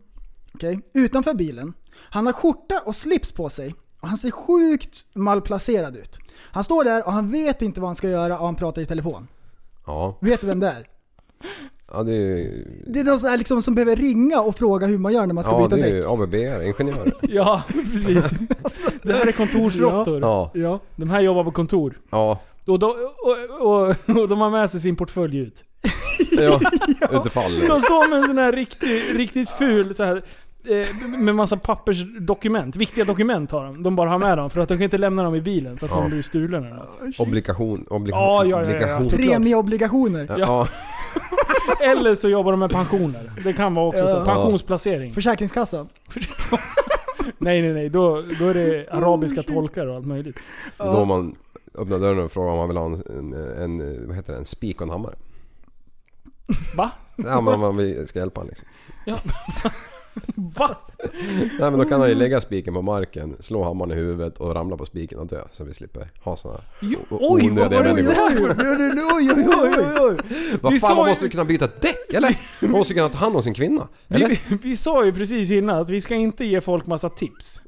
okej, 0.53 0.79
utanför 0.93 1.33
bilen. 1.33 1.73
Han 1.95 2.25
har 2.25 2.33
skjorta 2.33 2.81
och 2.85 2.95
slips 2.95 3.31
på 3.31 3.49
sig 3.49 3.75
och 4.01 4.07
han 4.07 4.17
ser 4.17 4.31
sjukt 4.31 5.05
malplacerad 5.13 5.95
ut. 5.95 6.17
Han 6.37 6.63
står 6.63 6.83
där 6.83 7.05
och 7.05 7.13
han 7.13 7.31
vet 7.31 7.61
inte 7.61 7.81
vad 7.81 7.87
han 7.87 7.95
ska 7.95 8.09
göra 8.09 8.39
och 8.39 8.45
han 8.45 8.55
pratar 8.55 8.81
i 8.81 8.85
telefon. 8.85 9.27
Ja. 9.85 10.17
Vet 10.21 10.41
du 10.41 10.47
vem 10.47 10.59
det 10.59 10.67
är? 10.67 10.87
Ja, 11.93 12.03
det 12.03 12.11
är 12.11 12.15
ju... 12.37 12.65
Det 12.87 12.99
är 12.99 13.03
någon 13.03 13.19
sån 13.19 13.29
här 13.29 13.37
liksom 13.37 13.61
som 13.61 13.75
behöver 13.75 13.95
ringa 13.95 14.41
och 14.41 14.55
fråga 14.57 14.87
hur 14.87 14.97
man 14.97 15.13
gör 15.13 15.25
när 15.27 15.33
man 15.33 15.43
ska 15.43 15.53
Ja, 15.53 15.63
byta 15.63 15.75
det 15.75 15.81
är 15.81 15.93
däck. 15.93 16.03
ju 16.03 16.09
ABB, 16.09 16.33
ingenjörer. 16.67 17.11
Ja, 17.21 17.63
precis. 17.91 18.29
Det 19.03 19.13
här 19.13 19.27
är 19.27 19.31
kontorsråttor. 19.31 20.19
Ja. 20.21 20.51
Ja. 20.53 20.79
De 20.95 21.09
här 21.09 21.21
jobbar 21.21 21.43
på 21.43 21.51
kontor. 21.51 21.99
Ja. 22.09 22.39
Och 22.65 22.79
de, 22.79 22.85
och, 22.89 23.67
och, 23.67 23.87
och 24.21 24.29
de 24.29 24.41
har 24.41 24.49
med 24.49 24.69
sig 24.71 24.79
sin 24.79 24.95
portfölj 24.95 25.37
ut. 25.37 25.63
Ja. 26.31 26.59
Utifall. 27.19 27.59
De 27.67 27.81
står 27.81 28.09
med 28.09 28.19
en 28.19 28.25
sån 28.25 28.37
här 28.37 28.51
riktigt, 28.51 29.15
riktigt 29.15 29.49
ful 29.49 29.95
så 29.95 30.03
här 30.03 30.21
eh, 30.67 30.87
med 31.19 31.35
massa 31.35 31.57
pappersdokument. 31.57 32.75
Viktiga 32.75 33.05
dokument 33.05 33.51
har 33.51 33.65
de. 33.65 33.83
De 33.83 33.95
bara 33.95 34.09
har 34.09 34.19
med 34.19 34.37
dem 34.37 34.49
för 34.49 34.61
att 34.61 34.67
de 34.69 34.75
kan 34.77 34.83
inte 34.83 34.97
lämna 34.97 35.23
dem 35.23 35.35
i 35.35 35.41
bilen 35.41 35.77
så 35.77 35.85
att 35.85 35.91
Ja. 35.91 36.01
de 36.01 36.09
blir 36.09 36.21
stulen 36.21 36.65
eller 36.65 36.75
något. 36.75 37.19
Obligation, 37.19 37.85
obligation, 37.89 38.23
Ja, 38.23 38.45
ja, 38.45 38.63
ja, 38.63 38.87
ja. 38.87 39.09
Premieobligationer. 39.09 40.25
Ja, 40.29 40.35
ja. 40.37 40.67
Eller 41.91 42.15
så 42.15 42.29
jobbar 42.29 42.51
de 42.51 42.59
med 42.59 42.71
pensioner. 42.71 43.31
Det 43.43 43.53
kan 43.53 43.75
vara 43.75 43.87
också 43.87 44.07
så. 44.07 44.15
Ja. 44.15 44.25
Pensionsplacering. 44.25 45.13
Försäkringskassan. 45.13 45.89
Nej 47.37 47.61
nej 47.61 47.73
nej, 47.73 47.89
då, 47.89 48.23
då 48.39 48.45
är 48.45 48.53
det 48.53 48.89
arabiska 48.91 49.43
tolkar 49.43 49.87
och 49.87 49.95
allt 49.95 50.05
möjligt. 50.05 50.39
Då 50.77 51.05
man 51.05 51.35
öppnar 51.75 51.99
dörren 51.99 52.19
och 52.19 52.31
frågar 52.31 52.51
om 52.51 52.57
man 52.57 52.67
vill 52.67 52.77
ha 52.77 52.85
en, 52.85 53.03
en, 53.17 53.81
en 53.81 54.07
vad 54.07 54.15
heter 54.15 54.33
det, 54.33 54.39
en 54.39 54.45
spik 54.45 54.81
och 54.81 54.87
en 54.87 54.89
hammare. 54.89 55.15
Va? 56.75 56.91
Ja 57.15 57.41
men 57.41 57.59
man 57.59 57.77
vill, 57.77 58.07
ska 58.07 58.19
hjälpa 58.19 58.41
honom 58.41 58.49
liksom. 58.49 58.67
Va? 60.35 60.77
Nej 61.59 61.71
men 61.71 61.77
då 61.77 61.85
kan 61.85 61.99
han 61.99 62.09
ju 62.09 62.15
lägga 62.15 62.41
spiken 62.41 62.73
på 62.73 62.81
marken, 62.81 63.35
slå 63.39 63.63
hammaren 63.63 63.91
i 63.91 63.95
huvudet 63.95 64.37
och 64.37 64.55
ramla 64.55 64.77
på 64.77 64.85
spiken 64.85 65.19
och 65.19 65.27
dö. 65.27 65.41
Så 65.51 65.63
vi 65.63 65.73
slipper 65.73 66.11
ha 66.23 66.37
såna 66.37 66.61
Jo, 66.81 66.99
oj, 67.09 67.49
vad 67.49 67.73
var 67.73 67.83
det 67.83 68.01
där? 68.01 68.07
Oj, 68.07 68.35
oj, 69.15 69.29
oj, 69.35 69.47
oj, 69.61 69.95
oj. 69.99 70.17
Vad 70.61 70.73
Vi 70.73 70.79
fan 70.79 70.95
man 70.97 71.07
måste 71.09 71.25
ju 71.25 71.31
kunna 71.31 71.45
byta 71.45 71.67
däck 71.67 72.13
eller? 72.13 72.37
Man 72.61 72.71
måste 72.71 72.93
ju 72.93 72.97
kunna 72.97 73.09
ta 73.09 73.17
hand 73.17 73.35
om 73.35 73.43
sin 73.43 73.53
kvinna. 73.53 73.87
Eller? 74.07 74.27
Vi, 74.27 74.39
vi 74.63 74.75
sa 74.75 75.05
ju 75.05 75.13
precis 75.13 75.51
innan 75.51 75.81
att 75.81 75.89
vi 75.89 76.01
ska 76.01 76.15
inte 76.15 76.45
ge 76.45 76.61
folk 76.61 76.85
massa 76.87 77.09
tips. 77.09 77.61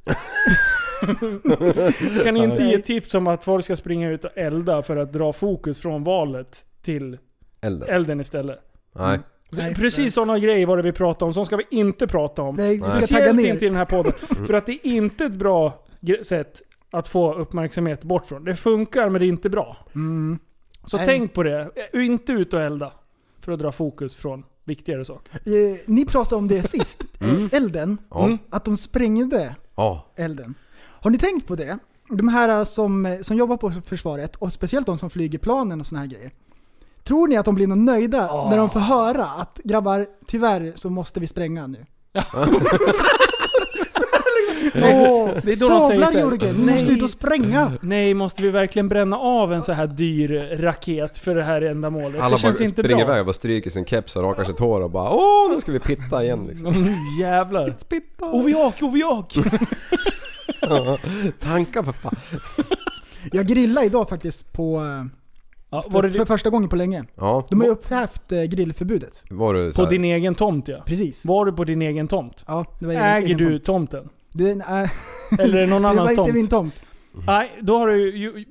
Vi 2.01 2.19
kan 2.24 2.38
inte 2.38 2.63
ge 2.63 2.77
tips 2.77 3.13
om 3.13 3.27
att 3.27 3.43
folk 3.43 3.65
ska 3.65 3.75
springa 3.75 4.10
ut 4.10 4.25
och 4.25 4.38
elda 4.38 4.81
för 4.81 4.98
att 4.98 5.13
dra 5.13 5.33
fokus 5.33 5.79
från 5.79 6.03
valet 6.03 6.65
till 6.81 7.17
Elden. 7.62 7.89
elden 7.89 8.21
istället. 8.21 8.60
Nej. 8.93 9.19
Nej, 9.51 9.75
precis 9.75 9.98
nej. 10.00 10.12
sådana 10.12 10.39
grejer 10.39 10.65
var 10.65 10.77
det 10.77 10.84
vi 10.84 10.91
pratade 10.91 11.25
om. 11.27 11.34
Sånt 11.34 11.48
ska 11.48 11.58
vi 11.58 11.63
inte 11.70 12.08
prata 12.08 12.41
om. 12.41 12.55
Nej, 12.55 12.75
vi 12.77 12.81
ska 12.81 12.91
tagga 12.91 13.01
Speciellt 13.01 13.36
ner. 13.36 13.53
inte 13.53 13.65
i 13.65 13.67
den 13.67 13.77
här 13.77 13.86
podden. 13.86 14.13
För 14.48 14.53
att 14.53 14.65
det 14.65 14.72
är 14.72 14.86
inte 14.91 15.25
ett 15.25 15.36
bra 15.36 15.84
sätt 16.24 16.62
att 16.91 17.08
få 17.08 17.34
uppmärksamhet 17.34 18.03
bort 18.03 18.25
från. 18.27 18.43
Det 18.43 18.55
funkar 18.55 19.10
men 19.10 19.22
det 19.22 19.25
är 19.25 19.29
inte 19.29 19.50
bra. 19.50 19.77
Mm. 19.96 20.39
Så 20.84 20.98
Nej. 20.98 21.05
tänk 21.05 21.34
på 21.34 21.43
det. 21.43 21.70
Inte 21.93 22.31
ut 22.31 22.53
och 22.53 22.62
elda. 22.62 22.91
För 23.39 23.51
att 23.51 23.60
dra 23.60 23.72
fokus 23.72 24.15
från 24.15 24.43
viktigare 24.63 25.05
saker. 25.05 25.34
Eh, 25.46 25.77
ni 25.86 26.05
pratade 26.05 26.36
om 26.36 26.48
det 26.48 26.63
sist. 26.70 27.03
Mm. 27.22 27.50
Elden. 27.51 27.98
Mm. 28.15 28.38
Att 28.50 28.65
de 28.65 28.77
sprängde 28.77 29.55
Ja. 29.75 30.05
elden. 30.15 30.55
Har 30.81 31.12
ni 31.12 31.17
tänkt 31.17 31.48
på 31.48 31.55
det? 31.55 31.77
De 32.10 32.27
här 32.27 32.65
som, 32.65 33.17
som 33.22 33.38
jobbar 33.38 33.58
på 33.58 33.72
försvaret, 33.86 34.36
och 34.36 34.53
speciellt 34.53 34.86
de 34.86 34.98
som 34.98 35.10
flyger 35.10 35.39
planen 35.39 35.79
och 35.81 35.88
såna 35.88 36.01
här 36.01 36.08
grejer. 36.08 36.31
Tror 37.03 37.27
ni 37.27 37.38
att 37.38 37.46
de 37.46 37.55
blir 37.55 37.67
något 37.67 37.77
nöjda 37.77 38.29
Ah. 38.29 38.50
när 38.50 38.58
de 38.58 38.70
får 38.70 38.79
höra 38.79 39.25
att 39.25 39.60
grabbar, 39.63 40.08
tyvärr 40.27 40.74
så 40.75 40.89
måste 40.89 41.20
vi 41.20 41.27
spränga 41.27 41.67
nu? 41.67 41.86
Åh, 44.75 45.29
Det 45.43 45.51
är 45.51 45.60
då 45.60 45.70
de 45.70 45.81
säger 45.88 45.88
sablar 45.88 46.08
så 46.12 46.17
här, 46.17 46.25
Jörgen, 46.25 46.55
nu 46.55 46.65
nej. 46.65 46.75
måste 46.75 46.91
ut 46.91 47.01
och 47.03 47.10
spränga! 47.10 47.72
Nej, 47.81 48.13
måste 48.13 48.41
vi 48.41 48.50
verkligen 48.50 48.89
bränna 48.89 49.17
av 49.17 49.53
en 49.53 49.62
så 49.62 49.72
här 49.74 49.88
dyr 49.88 50.58
raket 50.60 51.17
för 51.17 51.36
det 51.36 51.43
här 51.43 51.62
ändamålet? 51.62 52.22
Alla 52.22 52.24
det 52.24 52.29
bara 52.29 52.38
känns 52.38 52.62
inte 52.62 52.81
springer 52.84 53.05
bra. 53.05 53.13
iväg 53.13 53.20
och 53.20 53.25
bara 53.25 53.34
stryker 53.34 53.70
sin 53.70 53.86
keps 53.86 54.15
och 54.15 54.24
rakar 54.24 54.43
sitt 54.43 54.60
hår 54.60 54.81
och 54.81 54.91
bara 54.91 55.10
Åh, 55.12 55.51
nu 55.55 55.62
ska 55.62 55.72
vi 55.72 55.79
pitta 55.79 56.24
igen 56.24 56.46
liksom. 56.50 56.74
Nu 56.84 56.98
jävlar. 57.22 57.75
Spitta! 57.79 58.25
Oviak, 58.25 58.81
oviak! 58.81 59.34
Tankar 61.39 61.84
för 61.84 61.91
fan. 61.91 62.15
Jag 63.31 63.48
grillade 63.48 63.86
idag 63.88 64.10
faktiskt 64.10 64.53
på, 64.53 64.75
eh, 64.77 65.05
Ja, 65.74 65.86
var 65.90 66.01
för, 66.01 66.10
det 66.10 66.13
för 66.16 66.25
första 66.25 66.50
gången 66.50 66.70
på 66.70 66.75
länge. 66.75 67.06
Ja. 67.16 67.48
De 67.50 67.60
har 67.60 67.68
ju 67.68 67.72
upphävt 67.74 68.32
eh, 68.32 68.44
grillförbudet. 68.44 69.24
Var 69.30 69.54
du 69.54 69.74
på 69.74 69.86
din 69.86 70.06
egen 70.06 70.36
tomt 70.36 70.68
ja. 70.68 70.78
Precis. 70.86 71.25
Var 71.25 71.46
du 71.46 71.51
på 71.54 71.63
din 71.63 71.82
egen 71.82 72.08
tomt? 72.08 72.44
Ja, 72.48 72.66
det 72.80 72.86
var 72.86 72.94
Äger 72.94 73.25
egen 73.25 73.38
du 73.38 73.60
tomt. 73.60 73.92
tomten? 73.92 74.10
Det, 74.34 74.56
nej, 74.56 74.92
Eller 75.40 75.56
är 75.58 75.62
det 75.62 75.68
någon 75.68 75.82
det 75.82 75.88
var 75.88 75.92
annans 75.92 76.12
inte 76.12 76.24
tomt? 76.24 76.34
min 76.34 76.48
tomt. 76.48 76.82
Nej, 77.28 77.51
då 77.62 77.78
har 77.78 77.88
du 77.88 78.18
ju... 78.18 78.46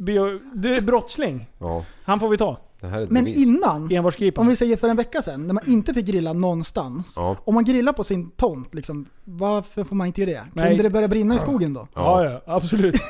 Du 0.54 0.76
är 0.76 0.80
brottsling. 0.80 1.46
Ja. 1.58 1.84
Han 2.04 2.20
får 2.20 2.28
vi 2.28 2.38
ta. 2.38 2.58
Det 2.80 2.86
här 2.86 2.98
är 3.00 3.04
ett 3.04 3.10
Men 3.10 3.24
bevis. 3.24 3.46
innan, 3.46 3.90
om 4.36 4.48
vi 4.48 4.56
säger 4.56 4.76
för 4.76 4.88
en 4.88 4.96
vecka 4.96 5.22
sedan, 5.22 5.46
när 5.46 5.54
man 5.54 5.70
inte 5.70 5.94
fick 5.94 6.06
grilla 6.06 6.32
någonstans. 6.32 7.14
Ja. 7.16 7.36
Om 7.44 7.54
man 7.54 7.64
grillar 7.64 7.92
på 7.92 8.04
sin 8.04 8.30
tomt, 8.30 8.74
liksom, 8.74 9.06
varför 9.24 9.84
får 9.84 9.96
man 9.96 10.06
inte 10.06 10.20
göra 10.20 10.30
det? 10.30 10.46
Nej. 10.52 10.68
Kunde 10.68 10.82
det 10.82 10.90
börja 10.90 11.08
brinna 11.08 11.36
i 11.36 11.38
skogen 11.38 11.74
då? 11.74 11.88
Ja, 11.94 12.24
ja, 12.24 12.42
absolut. 12.46 12.94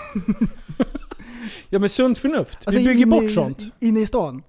ja 1.68 1.78
men 1.78 1.88
sunt 1.88 2.18
förnuft. 2.18 2.58
Alltså, 2.64 2.80
vi 2.80 2.86
bygger 2.86 3.06
bort 3.06 3.22
i, 3.22 3.28
sånt. 3.28 3.58
Inne 3.80 4.00
i 4.00 4.06
stan? 4.06 4.42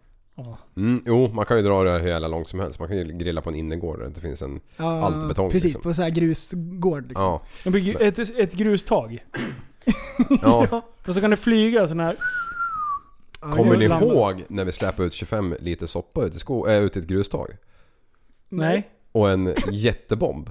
Mm, 0.77 1.03
jo, 1.05 1.27
man 1.27 1.45
kan 1.45 1.57
ju 1.57 1.63
dra 1.63 1.83
det 1.83 1.99
hur 1.99 2.09
jävla 2.09 2.27
långt 2.27 2.47
som 2.47 2.59
helst. 2.59 2.79
Man 2.79 2.87
kan 2.87 2.97
ju 2.97 3.03
grilla 3.03 3.41
på 3.41 3.49
en 3.49 3.55
innergård 3.55 3.97
där 3.97 4.03
det 4.03 4.07
inte 4.07 4.21
finns 4.21 4.41
en... 4.41 4.61
Ja, 4.77 5.01
Allt 5.05 5.27
betong, 5.27 5.51
Precis, 5.51 5.63
liksom. 5.63 5.81
på 5.81 5.93
så 5.93 6.01
här 6.01 6.09
grusgård 6.09 7.07
liksom. 7.07 7.25
Ja. 7.25 7.41
Man 7.65 7.71
bygger 7.71 8.01
ett, 8.01 8.19
ett 8.19 8.53
grustag. 8.53 9.25
ja. 10.41 10.81
Och 11.07 11.13
så 11.13 11.21
kan 11.21 11.29
det 11.29 11.37
flyga 11.37 11.87
sån 11.87 11.99
här... 11.99 12.15
Kommer 13.39 13.77
ni 13.77 13.85
ihåg 13.85 14.43
när 14.47 14.65
vi 14.65 14.71
släpade 14.71 15.07
ut 15.07 15.13
25 15.13 15.55
liter 15.59 15.87
soppa 15.87 16.23
ut 16.23 16.35
i, 16.35 16.39
sko- 16.39 16.67
äh, 16.67 16.83
ut 16.83 16.97
i 16.97 16.99
ett 16.99 17.07
grustag? 17.07 17.57
Nej. 18.49 18.89
Och 19.11 19.29
en 19.29 19.55
jättebomb. 19.71 20.49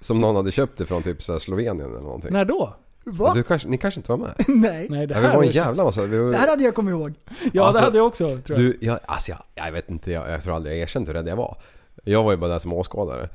Som 0.00 0.20
någon 0.20 0.36
hade 0.36 0.52
köpt 0.52 0.80
ifrån 0.80 1.02
typ 1.02 1.22
så 1.22 1.32
här 1.32 1.38
Slovenien 1.38 1.90
eller 1.90 2.00
någonting. 2.00 2.32
När 2.32 2.44
då? 2.44 2.76
Va? 3.12 3.34
Du 3.34 3.42
kanske, 3.42 3.68
ni 3.68 3.78
kanske 3.78 4.00
inte 4.00 4.10
var 4.12 4.18
med? 4.18 4.34
Nej. 4.48 4.86
Nej, 4.90 5.06
det 5.06 5.14
Ja, 5.14 5.20
här 5.20 5.30
vi 5.30 5.36
var 5.36 5.42
en 5.44 5.50
jävla 5.50 5.84
massa... 5.84 6.02
Vi 6.02 6.18
var, 6.18 6.30
Det 6.30 6.36
här 6.36 6.48
hade 6.48 6.62
jag 6.64 6.74
kommit 6.74 6.92
ihåg. 6.92 7.14
Ja, 7.52 7.64
Alltså, 7.64 7.80
det 7.80 7.84
hade 7.86 7.98
jag 7.98 8.06
också 8.06 8.26
tror 8.28 8.42
jag. 8.48 8.58
Du, 8.58 8.78
jag, 8.80 8.98
alltså 9.06 9.30
jag, 9.30 9.38
jag 9.54 9.72
vet 9.72 9.90
inte, 9.90 10.10
jag, 10.12 10.30
jag 10.30 10.42
tror 10.42 10.54
aldrig 10.54 10.74
jag 10.74 10.82
erkänt 10.82 11.08
hur 11.08 11.14
rädd 11.14 11.28
jag 11.28 11.36
var. 11.36 11.56
Jag 12.04 12.22
var 12.24 12.30
ju 12.30 12.36
bara 12.36 12.50
där 12.50 12.58
som 12.58 12.72
åskådare. 12.72 13.28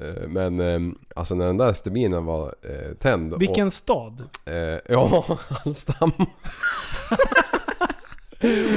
Eh, 0.00 0.28
Men 0.28 0.60
eh, 0.60 0.80
alltså 1.16 1.34
när 1.34 1.46
den 1.46 1.56
där 1.56 1.72
stubinen 1.72 2.24
var 2.24 2.54
eh, 2.62 2.94
tänd 2.98 3.38
Vilken 3.38 3.70
stad? 3.70 4.24
och... 4.46 4.52
Eh, 4.52 4.78
ja, 4.88 5.24
Hallstam. 5.64 6.12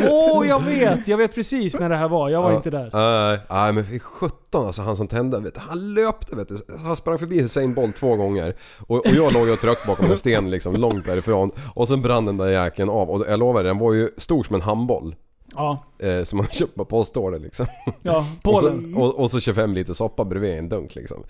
Åh, 0.09 0.47
jag 0.47 0.63
vet! 0.63 1.07
Jag 1.07 1.17
vet 1.17 1.35
precis 1.35 1.79
när 1.79 1.89
det 1.89 1.95
här 1.95 2.07
var. 2.09 2.29
Jag 2.29 2.41
var 2.41 2.49
Ja. 2.51 2.57
inte 2.57 2.69
där. 2.69 2.89
Nej, 2.93 3.39
nej 3.49 3.73
men 3.73 3.85
fy 3.85 3.99
sjutton 3.99 4.65
alltså 4.67 4.81
han 4.81 4.97
som 4.97 5.07
tände, 5.07 5.39
vet, 5.39 5.53
du, 5.55 5.59
han 5.59 5.93
löpte 5.93 6.35
vet 6.35 6.47
du. 6.49 6.57
Han 6.83 6.95
sprang 6.95 7.19
förbi 7.19 7.41
Hussein 7.41 7.73
Bolt 7.73 7.95
två 7.95 8.15
gånger. 8.15 8.55
Och, 8.87 8.97
och 8.97 9.11
jag 9.13 9.33
låg 9.33 9.49
och 9.49 9.59
tryckte 9.59 9.87
bakom 9.87 10.05
en 10.11 10.17
sten 10.17 10.49
liksom 10.51 10.75
långt 10.75 11.05
därifrån. 11.05 11.51
Och 11.75 11.87
sen 11.87 12.01
brann 12.01 12.25
den 12.25 12.37
där 12.37 12.49
jäkeln 12.49 12.89
av. 12.89 13.09
Och 13.09 13.25
jag 13.29 13.39
lovar 13.39 13.63
den 13.63 13.77
var 13.79 13.93
ju 13.93 14.09
stor 14.17 14.43
som 14.43 14.55
en 14.55 14.61
handboll. 14.61 15.15
Ja, 15.55 15.83
Eh, 15.99 16.23
som 16.23 16.37
man 16.37 16.47
köpte 16.51 16.77
på 16.77 16.85
postorder 16.85 17.39
liksom. 17.39 17.65
ja. 18.01 18.25
Och 18.43 18.59
så, 18.61 18.69
Polen. 18.69 18.95
och, 18.95 19.19
och 19.19 19.31
så 19.31 19.39
25 19.39 19.73
liter 19.73 19.93
soppa 19.93 20.25
bredvid 20.25 20.57
en 20.57 20.69
dunk 20.69 20.95
liksom. 20.95 21.23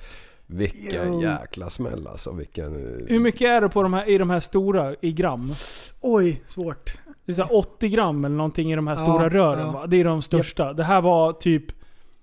Vilken 0.47 1.13
Jo. 1.13 1.21
jäkla 1.21 1.69
smäll 1.69 2.07
alltså. 2.07 2.31
Vilken... 2.31 2.73
Hur 3.07 3.19
mycket 3.19 3.41
är 3.41 3.61
det 3.61 3.69
på 3.69 3.83
de 3.83 3.93
här, 3.93 4.09
i 4.09 4.17
de 4.17 4.29
här 4.29 4.39
stora 4.39 4.95
i 5.01 5.11
gram? 5.11 5.53
Oj, 6.01 6.41
svårt. 6.47 6.93
Det 7.37 7.41
är 7.41 7.47
så 7.47 7.53
här 7.53 7.55
80 7.57 7.89
gram 7.89 8.25
eller 8.25 8.35
någonting 8.35 8.71
i 8.71 8.75
de 8.75 8.87
här 8.87 8.93
Ja, 8.95 8.99
stora 8.99 9.29
rören 9.29 9.65
ja. 9.65 9.71
va? 9.71 9.87
Det 9.87 9.97
är 9.99 10.03
de 10.05 10.21
största. 10.21 10.73
Det 10.73 10.83
här 10.83 11.01
var 11.01 11.33
typ 11.33 11.63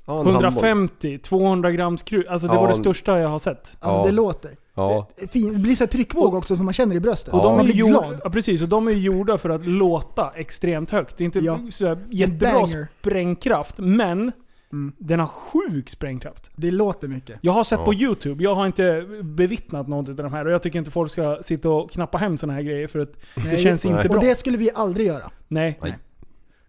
ja, 0.07 0.21
en 0.21 0.27
handboll. 0.27 0.45
150-200 0.45 1.71
grams 1.71 2.03
krut. 2.03 2.27
Alltså 2.29 2.49
det 2.49 2.55
Ja, 2.55 2.61
var 2.61 2.69
det 2.69 2.75
största 2.75 3.19
jag 3.19 3.29
har 3.29 3.39
sett. 3.39 3.77
Alltså 3.81 4.03
det 4.07 4.13
låter. 4.13 4.57
Ja. 4.75 5.09
Det, 5.33 5.51
det 5.51 5.59
blir 5.59 5.75
så 5.77 5.85
här 5.85 5.89
tryckvåg 5.89 6.35
också 6.35 6.57
som 6.57 6.65
man 6.65 6.75
känner 6.75 6.97
i 6.97 7.01
bröstet. 7.01 7.35
Och 7.35 7.43
de 7.43 7.59
är 7.59 7.65
gjorda, 7.65 7.91
glad. 8.01 8.21
ja, 8.25 8.31
precis, 8.31 8.63
och 8.63 8.69
de 8.69 8.89
är 8.89 8.93
gjorda 8.93 9.39
för 9.39 9.51
att 9.51 9.67
låta 9.67 10.31
extremt 10.35 10.91
högt. 10.91 11.17
Det 11.17 11.23
är 11.23 11.27
inte 11.27 11.39
Ja. 11.39 11.59
så 11.71 11.87
här 11.87 11.99
jättebra 12.11 12.67
sprängkraft, 13.01 13.75
men 13.79 14.33
Mm. 14.73 14.93
den 14.99 15.21
har 15.21 15.27
sjuk 15.27 15.89
sprängkraft. 15.91 16.51
Det 16.57 16.71
låter 16.71 17.09
mycket. 17.09 17.39
Jag 17.43 17.53
har 17.53 17.65
sett 17.65 17.79
Ja. 17.79 17.85
på 17.85 17.95
YouTube, 17.95 18.45
jag 18.45 18.55
har 18.55 18.67
inte 18.67 19.07
bevittnat 19.23 19.89
något 19.89 20.09
av 20.09 20.15
de 20.15 20.33
här 20.33 20.45
och 20.47 20.53
jag 20.53 20.63
tycker 20.63 20.79
inte 20.79 20.91
folk 20.91 21.13
ska 21.13 21.39
sitta 21.43 21.71
och 21.71 21.91
knappa 21.91 22.19
hem 22.19 22.39
såna 22.39 22.53
här 22.53 22.63
grejer 22.63 22.87
för 22.87 22.99
att 22.99 23.13
det 23.35 23.43
Nej. 23.45 23.59
känns 23.63 23.85
inte 23.85 24.09
bra. 24.09 24.17
Och 24.17 24.23
det 24.25 24.35
skulle 24.39 24.59
vi 24.59 24.71
aldrig 24.75 25.07
göra. 25.07 25.31
Nej. 25.49 25.79
Nej. 25.83 25.99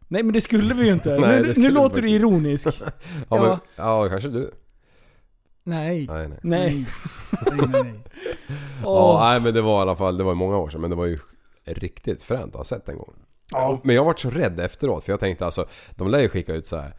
Nej 0.08 0.24
men 0.24 0.34
det 0.34 0.42
skulle 0.42 0.74
vi 0.74 0.86
ju 0.86 0.94
inte. 0.94 1.18
Nej, 1.20 1.44
det 1.44 1.58
nu 1.58 1.64
nu 1.64 1.72
låter 1.72 2.02
du 2.02 2.10
ironisk. 2.10 2.68
Ja, 2.68 2.86
Ja. 3.30 3.42
men, 3.48 3.58
ja, 3.86 4.10
kanske 4.10 4.30
du. 4.30 4.52
Nej. 5.64 6.08
Nej, 6.10 6.28
nej. 6.28 6.40
Nej. 6.42 6.86
nej, 7.32 7.58
nej, 7.58 7.84
nej. 7.84 8.04
Ja, 8.84 9.14
Åh. 9.14 9.22
nej 9.30 9.40
men 9.42 9.54
det 9.54 9.62
var 9.62 9.78
i 9.80 9.82
alla 9.82 9.96
fall, 9.96 10.18
det 10.18 10.24
var 10.24 10.36
många 10.36 10.58
år 10.58 10.70
sedan 10.70 10.82
men 10.82 10.90
det 10.90 10.96
var 10.96 11.06
ju 11.06 11.20
riktigt 11.66 12.24
fränt 12.24 12.46
att 12.52 12.56
ha 12.56 12.64
sett 12.64 12.90
en 12.90 12.98
gång. 12.98 13.14
Ja. 13.52 13.80
Men 13.84 13.96
jag 13.96 14.06
varit 14.06 14.20
så 14.20 14.30
rädd 14.30 14.60
efteråt 14.60 15.04
för 15.04 15.12
jag 15.12 15.20
tänkte 15.20 15.46
alltså, 15.46 15.66
de 15.96 16.08
lär 16.08 16.20
ju 16.22 16.30
skicka 16.30 16.54
ut 16.54 16.68
så 16.68 16.78
här 16.78 16.94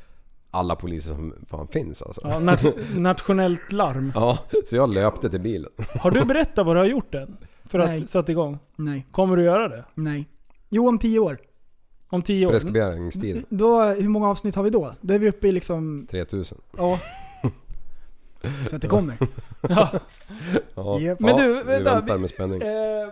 alla 0.51 0.77
poliser 0.77 1.15
som 1.15 1.35
fan 1.51 1.69
finns 1.69 2.03
alltså. 2.03 2.21
Ja, 2.25 2.41
nat- 2.41 2.75
nationellt 2.99 3.73
larm. 3.73 4.13
Ja, 4.15 4.39
så 4.67 4.77
jag 4.77 4.95
löpte 4.95 5.31
till 5.31 5.41
bilen. 5.41 5.71
Har 6.01 6.11
du 6.11 6.25
berättat 6.25 6.67
vad 6.67 6.77
du 6.77 6.81
har 6.81 6.87
gjort 6.87 7.15
än? 7.15 7.37
För 7.65 7.79
att 7.79 7.89
Nej. 7.89 8.07
sätta 8.07 8.33
igång? 8.33 8.59
nej. 8.77 9.07
Kommer 9.11 9.37
du 9.37 9.43
göra 9.45 9.69
det? 9.69 9.85
Nej. 9.95 10.29
Jo, 10.69 10.89
om 10.89 10.99
tio 10.99 11.19
år. 11.19 11.39
Om 12.09 12.23
tio 12.23 12.47
år? 12.47 12.51
Preskriberingstid 12.51 13.45
Då, 13.49 13.83
hur 13.83 14.09
många 14.09 14.29
avsnitt 14.29 14.55
har 14.55 14.63
vi 14.63 14.71
då? 14.71 14.95
Då 15.01 15.15
är 15.15 15.19
vi 15.19 15.29
uppe 15.29 15.49
i 15.49 15.53
liksom, 15.53 16.07
3000. 16.11 16.59
ja. 16.79 16.99
Så 18.71 18.77
att 18.77 18.83
det 18.83 18.89
kommer. 18.89 19.17
Ja. 19.69 19.89
Ja, 20.75 20.99
Japp. 21.01 21.21
Men 21.21 21.31
ja, 21.37 21.43
du, 21.43 21.49
vi 21.55 21.63
vänta, 21.63 21.95
väntar 21.95 22.15
vi- 22.15 22.21
med 22.21 22.31
spänning. 22.31 22.63
Eh, 22.63 23.09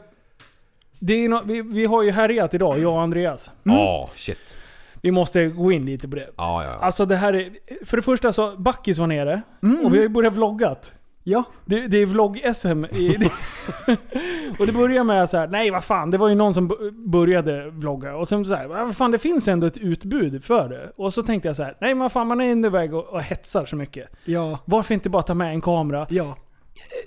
det 0.98 1.12
är 1.24 1.28
no- 1.28 1.42
vi, 1.46 1.62
vi 1.62 1.84
har 1.86 2.02
ju 2.02 2.10
härjat 2.10 2.54
idag, 2.54 2.78
jag 2.78 2.92
och 2.92 3.00
Andreas. 3.00 3.50
Ja, 3.62 4.10
shit. 4.16 4.56
Vi 5.02 5.10
måste 5.10 5.46
gå 5.46 5.72
in 5.72 5.86
lite 5.86 6.08
på 6.08 6.16
det. 6.16 6.28
Ja, 6.36 6.64
ja. 6.64 6.70
ja. 6.70 6.78
Alltså 6.80 7.06
det 7.06 7.16
här 7.16 7.32
är... 7.32 7.50
För 7.84 7.96
det 7.96 8.02
första 8.02 8.32
så, 8.32 8.56
Backis 8.56 8.98
var 8.98 9.06
nere. 9.06 9.42
Mm. 9.62 9.86
Och 9.86 9.94
vi 9.94 9.96
har 9.96 10.02
ju 10.02 10.08
börjat 10.08 10.34
vloggat. 10.34 10.92
Ja. 11.28 11.42
Det, 11.64 11.86
det 11.86 11.96
är 11.96 12.06
vlogg-SM. 12.06 12.84
och 14.58 14.66
det 14.66 14.72
börjar 14.72 15.04
med 15.04 15.30
så 15.30 15.36
här: 15.36 15.48
nej 15.48 15.70
vad 15.70 15.84
fan, 15.84 16.10
det 16.10 16.18
var 16.18 16.28
ju 16.28 16.34
någon 16.34 16.54
som 16.54 16.70
började 17.06 17.70
vlogga. 17.70 18.16
Och 18.16 18.28
sen 18.28 18.44
så 18.44 18.54
här, 18.54 18.66
vad 18.66 18.96
fan 18.96 19.10
det 19.10 19.18
finns 19.18 19.48
ändå 19.48 19.66
ett 19.66 19.76
utbud 19.76 20.44
för 20.44 20.68
det. 20.68 20.92
Och 20.96 21.14
så 21.14 21.22
tänkte 21.22 21.48
jag 21.48 21.56
så 21.56 21.62
här: 21.62 21.76
nej 21.80 21.94
men 21.94 22.10
fan 22.10 22.26
man 22.26 22.40
är 22.40 22.52
ändå 22.52 22.68
iväg 22.68 22.94
och, 22.94 23.04
och 23.04 23.22
hetsar 23.22 23.64
så 23.64 23.76
mycket. 23.76 24.08
Ja. 24.24 24.58
Varför 24.64 24.94
inte 24.94 25.10
bara 25.10 25.22
ta 25.22 25.34
med 25.34 25.50
en 25.50 25.60
kamera? 25.60 26.06
Ja. 26.10 26.36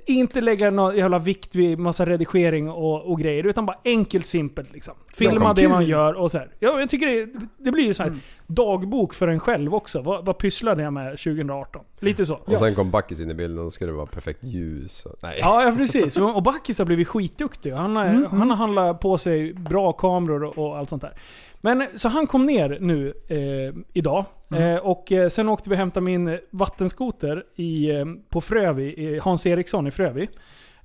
Inte 0.06 0.42
lägga 0.42 0.72
någon 0.72 0.98
jävla 0.98 1.20
vikt 1.20 1.56
vid 1.56 1.80
massa 1.80 2.06
redigering 2.06 2.70
och, 2.70 3.12
och 3.12 3.20
grejer, 3.20 3.46
utan 3.46 3.66
bara 3.66 3.78
enkelt 3.86 4.26
simpelt 4.26 4.74
liksom. 4.74 4.94
Filma 5.14 5.54
det 5.54 5.68
man 5.70 5.86
gör 5.86 6.14
och 6.14 6.32
så 6.32 6.38
här. 6.38 6.50
Ja, 6.60 6.80
jag 6.80 6.90
tycker 6.90 7.08
det, 7.08 7.40
det 7.58 7.72
blir 7.72 7.84
ju 7.84 7.94
så 7.94 8.04
här 8.04 8.10
Mm. 8.10 8.22
dagbok 8.48 9.14
för 9.14 9.28
en 9.28 9.40
själv 9.40 9.74
också. 9.76 10.02
Vad, 10.02 10.26
vad 10.26 10.38
pysslade 10.38 10.84
jag 10.84 10.94
med 10.94 11.12
2018? 11.20 11.82
Lite 12.00 12.26
så. 12.26 12.36
Och 12.36 12.60
sen 12.60 12.76
kom 12.76 12.92
Backis 12.92 13.20
in 13.20 13.32
i 13.32 13.34
bilden 13.34 13.58
och 13.60 13.64
då 13.64 13.72
skulle 13.72 13.92
det 13.92 13.96
vara 13.96 14.06
perfekt 14.06 14.44
ljus. 14.44 15.06
Och, 15.06 15.16
nej. 15.22 15.38
Ja, 15.42 15.64
ja 15.64 15.76
precis. 15.78 16.18
Och 16.18 16.44
Backis 16.44 16.78
har 16.80 16.86
blivit 16.86 17.08
skitduktig. 17.08 17.72
Han 17.72 17.96
har, 17.96 18.06
Mm, 18.06 18.26
han 18.26 18.50
har 18.50 18.58
handlat 18.58 19.00
på 19.00 19.18
sig 19.18 19.54
bra 19.54 19.92
kameror 19.94 20.60
och 20.60 20.78
allt 20.78 20.90
sånt 20.90 21.02
där. 21.02 21.14
Men 21.62 21.84
så 21.96 22.10
han 22.10 22.28
kom 22.28 22.46
ner 22.46 22.78
nu 22.82 23.14
eh, 23.28 23.82
idag. 23.94 24.26
Mm. 24.52 24.64
Eh, 24.64 24.80
och 24.80 25.12
eh, 25.12 25.30
sen 25.30 25.50
åkte 25.50 25.70
vi 25.70 25.76
och 25.76 25.78
hämtade 25.80 26.04
min 26.04 26.38
vattenskoter 26.50 27.44
i, 27.56 27.92
eh, 27.92 28.06
på 28.30 28.42
Frövi, 28.42 28.84
i 28.84 29.20
Hans 29.20 29.46
Eriksson 29.46 29.88
i 29.88 29.92
Frövi. 29.92 30.30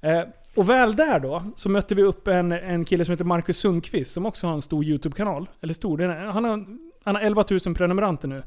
Eh, 0.01 0.23
och 0.55 0.69
väl 0.69 0.97
där 0.97 1.21
då, 1.21 1.43
så 1.57 1.69
mötte 1.69 1.95
vi 1.95 2.03
upp 2.03 2.29
en, 2.29 2.53
en 2.53 2.85
kille 2.85 3.05
som 3.05 3.13
heter 3.13 3.25
Marcus 3.25 3.59
Sundqvist 3.59 4.13
som 4.13 4.27
också 4.27 4.47
har 4.47 4.55
en 4.55 4.63
stor 4.63 4.85
YouTube-kanal. 4.85 5.49
Eller 5.61 5.75
stor, 5.75 5.99
den 5.99 6.11
är, 6.11 6.25
han, 6.25 6.45
har, 6.45 6.65
han 7.05 7.15
har 7.15 7.23
11 7.23 7.45
000 7.67 7.75
prenumeranter 7.75 8.29
nu. 8.29 8.43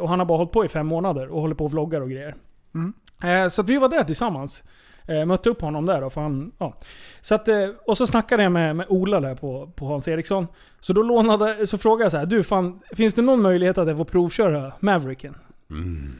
Och 0.00 0.08
han 0.08 0.18
har 0.18 0.26
bara 0.26 0.38
hållit 0.38 0.52
på 0.52 0.64
i 0.64 0.68
fem 0.68 0.86
månader 0.86 1.28
och 1.28 1.40
håller 1.40 1.54
på 1.54 1.64
och 1.64 1.72
vloggar 1.72 2.00
och 2.00 2.10
grejer. 2.10 2.34
Mm. 2.74 3.50
Så 3.50 3.62
vi 3.62 3.78
var 3.78 3.88
där 3.88 4.04
tillsammans. 4.04 4.62
Eh, 5.06 5.24
mötte 5.26 5.50
upp 5.50 5.60
honom 5.60 5.86
där 5.86 6.00
då, 6.00 6.10
för 6.10 6.20
han, 6.20 6.52
ja. 6.58 6.74
så 7.20 7.34
att, 7.34 7.48
eh, 7.48 7.68
Och 7.86 7.96
så 7.96 8.06
snackade 8.06 8.42
jag 8.42 8.52
med, 8.52 8.76
med 8.76 8.86
Ola 8.88 9.20
där 9.20 9.34
på, 9.34 9.70
på 9.76 9.86
Hans 9.86 10.08
Eriksson. 10.08 10.46
Så 10.80 10.92
då 10.92 11.02
lånade, 11.02 11.66
så 11.66 11.78
frågade 11.78 12.04
jag 12.04 12.12
så 12.12 12.18
här, 12.18 12.26
du 12.26 12.44
fan, 12.44 12.80
finns 12.96 13.14
det 13.14 13.22
någon 13.22 13.42
möjlighet 13.42 13.78
att 13.78 13.88
jag 13.88 13.96
får 13.96 14.04
provköra 14.04 14.72
Mavericken? 14.80 15.34
Mm. 15.70 16.12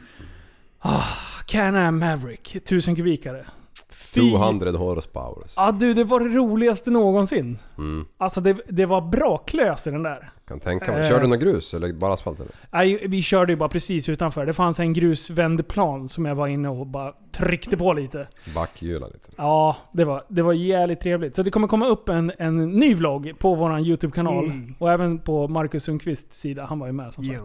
Ah, 0.79 1.03
Can-Am 1.47 1.99
Maverick, 1.99 2.57
1000 2.57 2.97
kubikare. 2.97 3.47
Fy- 3.91 4.31
200 4.31 4.71
horsepower. 4.71 5.45
Ja 5.57 5.73
du, 5.73 5.95
det 5.95 6.05
var 6.05 6.21
det 6.21 6.37
roligaste 6.37 6.91
någonsin. 6.91 7.59
Mm. 7.79 8.05
Alltså 8.19 8.41
det, 8.41 8.57
det 8.69 8.87
var 8.87 9.01
bra 9.01 9.39
klös 9.39 9.87
i 9.87 9.91
den 9.91 10.03
där. 10.03 10.31
Kan 10.53 10.61
tänka 10.61 10.93
mig. 10.93 11.01
Eh. 11.01 11.09
Kör 11.09 11.21
du 11.21 11.27
någon 11.27 11.39
grus 11.39 11.75
eller 11.75 11.93
bara 11.93 12.13
asfalt 12.13 12.41
eller? 12.41 12.53
Nej, 12.71 13.07
vi 13.09 13.23
körde 13.23 13.53
ju 13.53 13.57
bara 13.57 13.69
precis 13.69 14.09
utanför. 14.09 14.47
Det 14.47 14.53
fanns 14.53 14.81
en 14.81 14.93
grusvändplan 14.93 16.09
som 16.09 16.25
jag 16.25 16.35
var 16.35 16.47
inne 16.47 16.69
och 16.69 16.87
bara 16.87 17.13
tryckte 17.33 17.77
på 17.77 17.93
lite. 17.93 18.29
Backhjula 18.55 19.07
lite. 19.07 19.31
Ja, 19.37 19.77
det 19.93 20.05
var, 20.05 20.25
det 20.29 20.43
var 20.43 20.53
jävligt 20.53 21.01
trevligt. 21.01 21.37
Så 21.37 21.43
det 21.43 21.51
kommer 21.51 21.69
komma 21.69 21.87
upp 21.87 22.09
en, 22.09 22.33
en 22.39 22.71
ny 22.71 22.95
vlogg 22.95 23.33
på 23.39 23.55
vår 23.55 23.81
YouTube-kanal. 23.81 24.45
Yay. 24.45 24.75
Och 24.79 24.93
även 24.93 25.19
på 25.19 25.49
Marcus 25.49 25.85
Sundqvists 25.85 26.39
sida. 26.39 26.65
Han 26.65 26.79
var 26.79 26.87
ju 26.87 26.93
med 26.93 27.15
som 27.15 27.25
sagt. 27.25 27.41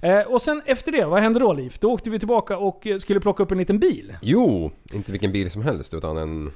Eh, 0.00 0.20
och 0.20 0.42
sen 0.42 0.62
efter 0.66 0.92
det, 0.92 1.04
vad 1.04 1.22
hände 1.22 1.38
då 1.38 1.52
Liv? 1.52 1.76
Då 1.80 1.92
åkte 1.92 2.10
vi 2.10 2.18
tillbaka 2.18 2.56
och 2.56 2.86
skulle 3.00 3.20
plocka 3.20 3.42
upp 3.42 3.50
en 3.52 3.58
liten 3.58 3.78
bil. 3.78 4.14
Jo! 4.22 4.70
Inte 4.92 5.12
vilken 5.12 5.32
bil 5.32 5.50
som 5.50 5.62
helst 5.62 5.94
utan 5.94 6.16
en 6.16 6.50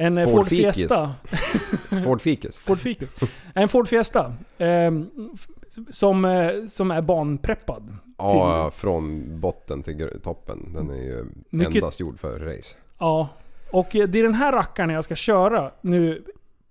En 0.00 0.18
eh, 0.18 0.24
Ford 0.24 0.34
Ford. 0.34 0.48
Fiesta. 0.48 1.14
Ford 2.04 2.20
Ficus. 2.20 2.58
Ford 2.58 2.78
Ficus. 2.78 3.14
En 3.54 3.68
Ford 3.68 3.88
Fiesta. 3.88 4.34
ehm, 4.58 5.10
f- 5.34 5.46
som, 5.90 6.24
eh, 6.24 6.50
som 6.68 6.90
är 6.90 7.02
banpreppad. 7.02 7.96
Ja, 8.18 8.70
från 8.74 9.24
botten 9.40 9.82
till 9.82 10.20
toppen. 10.24 10.72
Den 10.72 10.90
är 10.90 11.02
ju 11.02 11.26
Mycket- 11.50 11.74
endast 11.74 12.00
gjord 12.00 12.18
för 12.20 12.38
race. 12.38 12.76
Ja. 12.98 13.28
Och 13.70 13.96
eh, 13.96 14.08
det 14.08 14.18
är 14.18 14.22
den 14.22 14.34
här 14.34 14.52
rackaren 14.52 14.90
jag 14.90 15.04
ska 15.04 15.14
köra 15.14 15.70
nu 15.80 16.24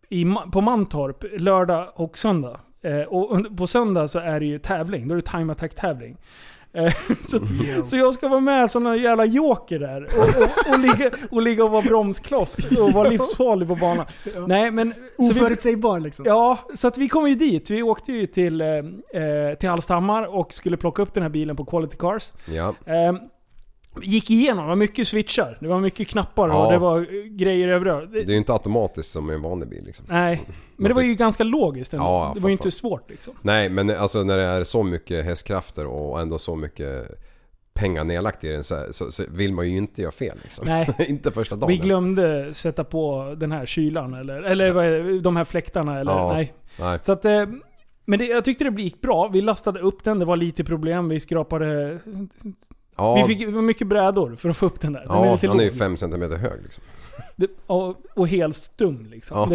i, 0.09 0.25
på 0.51 0.61
Mantorp 0.61 1.23
lördag 1.39 1.91
och 1.95 2.17
söndag. 2.17 2.59
Eh, 2.81 3.01
och 3.01 3.57
på 3.57 3.67
söndag 3.67 4.07
så 4.07 4.19
är 4.19 4.39
det 4.39 4.45
ju 4.45 4.59
tävling. 4.59 5.07
Då 5.07 5.13
är 5.15 5.21
det 5.21 5.31
time 5.31 5.51
attack 5.53 5.75
tävling. 5.75 6.17
Eh, 6.77 6.93
så, 7.21 7.39
så 7.85 7.97
jag 7.97 8.13
ska 8.13 8.27
vara 8.27 8.39
med 8.39 8.71
som 8.71 8.87
en 8.87 8.97
jävla 8.97 9.25
joker 9.25 9.79
där. 9.79 10.03
Och, 10.03 10.23
och, 10.43 10.73
och, 10.73 10.79
ligga, 10.79 11.11
och 11.31 11.41
ligga 11.41 11.63
och 11.63 11.71
vara 11.71 11.81
bromskloss 11.81 12.57
och 12.79 12.91
vara 12.91 13.09
livsfarlig 13.09 13.67
på 13.67 13.75
banan. 13.75 14.05
Nej 14.47 14.71
men... 14.71 14.93
så 15.17 15.33
vi- 15.33 15.39
Oförutsägbar 15.41 15.99
liksom. 15.99 16.25
Ja, 16.27 16.57
så 16.75 16.87
att 16.87 16.97
vi 16.97 17.09
kom 17.09 17.27
ju 17.29 17.35
dit. 17.35 17.69
Vi 17.69 17.83
åkte 17.83 18.11
ju 18.11 18.27
till, 18.27 18.61
eh, 18.61 18.67
eh, 18.67 19.53
till 19.59 19.69
Hallstahammar 19.69 20.35
och 20.35 20.53
skulle 20.53 20.77
plocka 20.77 21.01
upp 21.01 21.13
den 21.13 21.23
här 21.23 21.29
bilen 21.29 21.55
på 21.55 21.65
Quality 21.65 21.97
Cars. 21.97 22.31
Ja. 22.45 22.73
Eh, 22.85 23.13
gick 24.03 24.31
igenom, 24.31 24.63
det 24.63 24.69
var 24.69 24.75
mycket 24.75 25.07
switchar, 25.07 25.57
det 25.61 25.67
var 25.67 25.79
mycket 25.79 26.07
knappar 26.07 26.49
och 26.49 26.55
Ja. 26.55 26.71
det 26.71 26.77
var 26.77 26.99
eh, 26.99 27.23
grejer 27.23 27.67
överallt. 27.67 28.11
Det 28.13 28.19
är 28.19 28.25
ju 28.25 28.37
inte 28.37 28.53
automatiskt 28.53 29.11
som 29.11 29.31
i 29.31 29.33
en 29.33 29.41
vanlig 29.41 29.69
bil 29.69 29.83
liksom. 29.85 30.05
Nej, 30.09 30.41
men 30.77 30.87
det 30.89 30.93
var 30.95 31.01
ju 31.01 31.15
ganska 31.15 31.43
logiskt 31.43 31.93
ändå. 31.93 32.05
Ja, 32.05 32.31
det 32.35 32.39
var 32.41 32.49
ju 32.49 32.53
inte 32.53 32.71
svårt 32.71 33.09
liksom. 33.09 33.33
Nej 33.41 33.69
men 33.69 33.89
alltså 33.89 34.23
när 34.23 34.37
det 34.37 34.43
är 34.43 34.63
så 34.63 34.83
mycket 34.83 35.25
hästkrafter 35.25 35.85
och 35.85 36.21
ändå 36.21 36.39
så 36.39 36.55
mycket 36.55 37.07
pengar 37.73 38.03
nedlagt 38.03 38.43
i 38.43 38.47
den 38.49 38.63
så, 38.63 38.85
så, 38.91 39.11
så 39.11 39.23
vill 39.29 39.53
man 39.53 39.69
ju 39.71 39.77
inte 39.77 40.01
göra 40.01 40.11
fel 40.11 40.37
liksom. 40.43 40.67
Nej. 40.67 40.95
inte 41.09 41.31
första 41.31 41.55
dagen. 41.55 41.67
Vi 41.67 41.77
glömde 41.77 42.53
sätta 42.53 42.83
på 42.83 43.33
den 43.37 43.51
här 43.51 43.65
kylan 43.65 44.13
eller, 44.13 44.41
eller 44.43 44.71
vad 44.71 44.85
är 44.85 45.03
det, 45.03 45.19
de 45.19 45.35
här 45.35 45.45
fläktarna 45.45 45.99
eller 45.99 46.11
Ja. 46.11 46.33
nej. 46.33 46.53
Nej. 46.79 46.99
Så 47.01 47.11
att, 47.11 47.25
eh, 47.25 47.45
men 48.05 48.19
det, 48.19 48.25
jag 48.25 48.45
tyckte 48.45 48.63
det 48.69 48.81
gick 48.81 49.01
bra. 49.01 49.27
Vi 49.33 49.41
lastade 49.41 49.79
upp 49.79 50.03
den, 50.03 50.19
det 50.19 50.25
var 50.25 50.35
lite 50.35 50.63
problem. 50.63 51.09
Vi 51.09 51.19
skrapade... 51.19 51.99
Ja, 52.97 53.15
Vi 53.15 53.23
fick 53.23 53.45
det 53.47 53.51
var 53.51 53.61
mycket 53.61 53.87
brädor 53.87 54.35
för 54.35 54.49
att 54.49 54.57
få 54.57 54.65
upp 54.65 54.81
den 54.81 54.93
där. 54.93 55.01
Den 55.01 55.11
är 55.11 55.31
lite 55.33 55.47
han 55.47 55.59
är 55.59 55.63
ju 55.63 55.69
låg. 55.69 55.77
5 55.79 55.97
cm 55.97 56.21
hög 56.21 56.63
liksom. 56.63 56.83
Det, 57.35 57.47
och, 57.67 57.95
och 58.15 58.27
helt 58.27 58.55
stum 58.55 59.05
liksom. 59.11 59.37
Ja. 59.37 59.45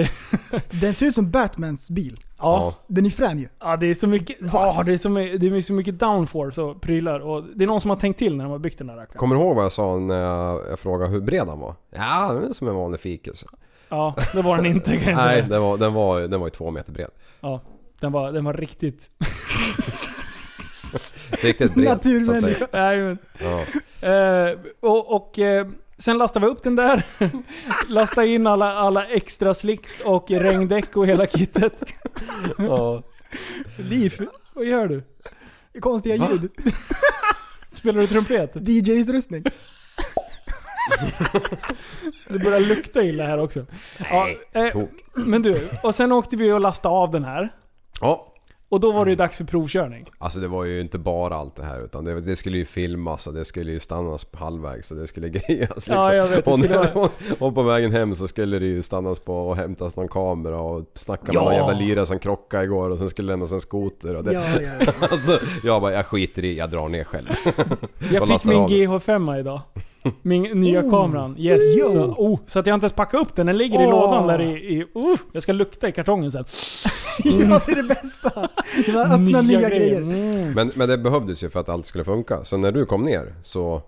Det, 0.51 0.71
Den 0.81 0.95
ser 0.95 1.07
ut 1.07 1.15
som 1.15 1.31
Batmans 1.31 1.91
bil. 1.91 2.21
ja. 2.39 2.75
Den 2.87 3.07
är 3.07 3.11
frän 3.11 3.39
ju. 3.39 3.49
Ja, 3.61 3.77
det 3.77 3.87
är 3.87 3.95
så 3.95 4.07
mycket, 4.07 4.37
ja, 4.53 4.83
det 4.87 4.93
är 4.93 4.99
så, 4.99 5.09
my- 5.09 5.37
det 5.39 5.47
är 5.57 5.61
så 5.61 5.73
mycket 5.73 5.99
downforce 5.99 6.63
och 6.63 6.81
prylar. 6.81 7.21
Och 7.21 7.45
det 7.55 7.65
är 7.65 7.69
någon 7.69 7.81
som 7.81 7.91
har 7.91 7.97
tänkt 7.97 8.19
till 8.19 8.37
när 8.37 8.45
de 8.45 8.51
har 8.51 8.59
byggt 8.59 8.79
den 8.79 8.87
där 8.87 8.95
rackaren. 8.97 9.19
Kommer 9.19 9.37
du 9.37 9.43
ihåg 9.43 9.57
vad 9.57 9.65
jag 9.65 9.73
sa 9.73 9.99
när 9.99 10.23
jag, 10.23 10.61
jag 10.71 10.79
frågade 10.79 11.11
hur 11.11 11.21
bred 11.21 11.49
han 11.49 11.59
var? 11.61 11.75
Ja, 11.91 12.33
den 12.33 12.49
är 12.49 12.53
som 12.53 12.69
en 12.69 12.75
vanlig 12.75 13.01
fikus. 13.01 13.45
Ja, 13.89 14.15
det 14.35 14.43
var 14.43 14.57
den 14.57 14.67
inte 14.67 14.97
kan 14.97 15.13
jag 15.13 15.17
Nej, 15.27 15.35
säga. 15.41 15.49
den 15.49 15.63
var, 15.63 15.79
den 15.79 15.93
var, 15.95 16.21
den 16.21 16.41
var 16.41 16.47
ju 16.47 16.51
två 16.51 16.71
meter 16.71 16.93
bred. 16.93 17.11
Ja, 17.41 17.61
den 18.01 18.13
var, 18.13 18.33
den 18.33 18.45
var 18.45 18.53
riktigt... 18.53 19.11
Riktigt 21.43 21.75
bred 21.75 22.25
så 22.27 22.33
att 22.33 22.41
säga. 22.41 22.69
Nej, 22.73 23.17
Ja. 23.41 23.61
eh, 24.09 24.59
och 24.81 25.15
och 25.17 25.39
eh, 25.39 25.67
sen 25.99 26.19
lastade 26.19 26.47
vi 26.47 26.53
upp 26.53 26.63
den 26.63 26.77
där. 26.77 27.03
lastade 27.89 28.27
in 28.27 28.47
alla, 28.47 28.73
alla 28.73 29.07
extra 29.07 29.55
slicks 29.55 30.01
och 30.01 30.31
regndäck 30.31 30.97
och 30.97 31.07
hela 31.07 31.27
kittet. 31.27 31.85
Ja. 32.59 33.03
Liv, 33.77 34.27
vad 34.55 34.65
gör 34.65 34.89
du? 34.89 35.03
Konstiga 35.81 36.17
Va? 36.17 36.29
ljud. 36.33 36.51
Spelar 37.73 38.01
du 38.01 38.07
trumpet? 38.07 38.53
DJ-utrustning. 38.57 39.45
Det 42.29 42.39
börjar 42.39 42.61
lukta 42.61 43.03
illa 43.03 43.25
här 43.27 43.39
också. 43.41 43.67
Ja, 44.11 44.29
eh, 44.53 44.77
men 45.15 45.43
du, 45.43 45.69
och 45.83 45.95
sen 45.95 46.13
åkte 46.13 46.37
vi 46.37 46.53
och 46.53 46.61
lastade 46.61 46.95
av 46.95 47.11
den 47.11 47.25
här. 47.25 47.49
Ja. 48.01 48.32
Och 48.73 48.81
då 48.81 48.93
var 48.93 49.05
det 49.05 49.11
ju 49.11 49.17
dags 49.17 49.37
för 49.37 49.45
provkörning. 49.45 50.05
Alltså 50.19 50.39
det 50.41 50.49
var 50.49 50.65
ju 50.65 50.81
inte 50.81 50.99
bara 50.99 51.37
allt 51.37 51.57
det 51.57 51.65
här 51.65 51.85
utan 51.85 52.05
det, 52.05 52.21
det 52.21 52.37
skulle 52.37 52.59
ju 52.59 52.65
filmas 52.65 53.27
och 53.27 53.35
det 53.35 53.45
skulle 53.45 53.73
ju 53.73 53.81
stannas 53.81 54.25
på 54.25 54.39
halvvägs 54.39 54.91
och 54.91 54.97
det 54.97 55.07
skulle 55.07 55.29
grejas 55.29 55.49
liksom. 55.77 55.95
Ja, 55.95 56.15
jag 56.15 56.29
vet, 56.29 56.45
det 56.45 56.51
och, 56.51 56.59
skulle 56.59 56.81
när, 56.81 56.93
vara- 56.95 57.09
och 57.39 57.55
på 57.55 57.63
vägen 57.63 57.93
hem 57.93 58.15
så 58.15 58.29
skulle 58.29 58.59
det 58.59 58.67
ju 58.67 58.83
stannas 58.83 59.19
på 59.21 59.35
och 59.49 59.57
hämtas 59.57 59.97
någon 59.97 60.09
kamera 60.09 60.61
och 60.61 60.85
snacka 60.95 61.23
med 61.27 61.35
Ja. 61.35 61.45
någon 61.45 61.55
jävla 61.55 61.73
lira 61.79 62.07
som 62.07 62.19
krockade 62.19 62.65
igår 62.65 62.91
och 62.91 62.99
sen 62.99 63.11
skulle 63.11 63.33
lämnas 63.33 63.53
en 63.53 63.61
skoter 63.61 64.17
och 64.17 64.25
det, 64.25 64.33
Ja, 64.33 64.43
ja, 64.61 64.71
ja. 64.81 64.93
Alltså 65.11 65.39
jag 65.65 65.83
bara, 65.83 65.93
jag 65.93 66.07
skiter 66.07 66.45
i, 66.45 66.59
jag 66.59 66.71
drar 66.71 66.89
ner 66.89 67.05
själv. 67.05 67.29
Jag 68.13 68.29
fick 68.29 68.45
min 68.45 68.57
av 68.57 68.69
den. 68.71 68.79
GH5 68.79 69.39
idag. 69.41 69.61
Min 70.23 70.43
nya 70.43 70.83
Oh. 70.85 70.91
kameran. 70.91 71.37
Yes. 71.39 71.63
Jo. 71.79 71.87
Så, 71.87 72.05
oh, 72.05 72.39
så 72.47 72.59
att 72.59 72.67
jag 72.67 72.75
inte 72.75 72.85
ens 72.85 72.93
packade 72.97 73.23
upp 73.23 73.37
den. 73.37 73.47
Den 73.47 73.57
ligger 73.59 73.83
i 73.83 73.87
Åh. 73.87 73.91
lådan 73.91 74.27
där 74.27 74.41
i... 74.41 74.51
i 74.75 74.85
oh, 74.95 75.19
jag 75.33 75.43
ska 75.43 75.53
lukta 75.53 75.89
i 75.89 75.93
kartongen 75.93 76.33
sen. 76.33 76.45
ja, 77.25 77.61
det 77.67 77.73
är 77.73 77.77
det 77.77 77.83
bästa. 77.89 78.49
Det 78.87 78.93
var 78.93 79.05
öppna 79.05 79.43
nya, 79.43 79.69
grejer. 79.69 80.03
Mm. 80.03 80.53
Men, 80.53 80.73
men 80.75 80.89
det 80.89 80.99
behövdes 80.99 81.45
ju 81.45 81.51
för 81.51 81.61
att 81.61 81.69
allt 81.69 81.87
skulle 81.87 82.05
funka. 82.05 82.45
Så 82.45 82.57
när 82.57 82.73
du 82.73 82.87
kom 82.87 83.03
ner 83.03 83.35
så 83.43 83.83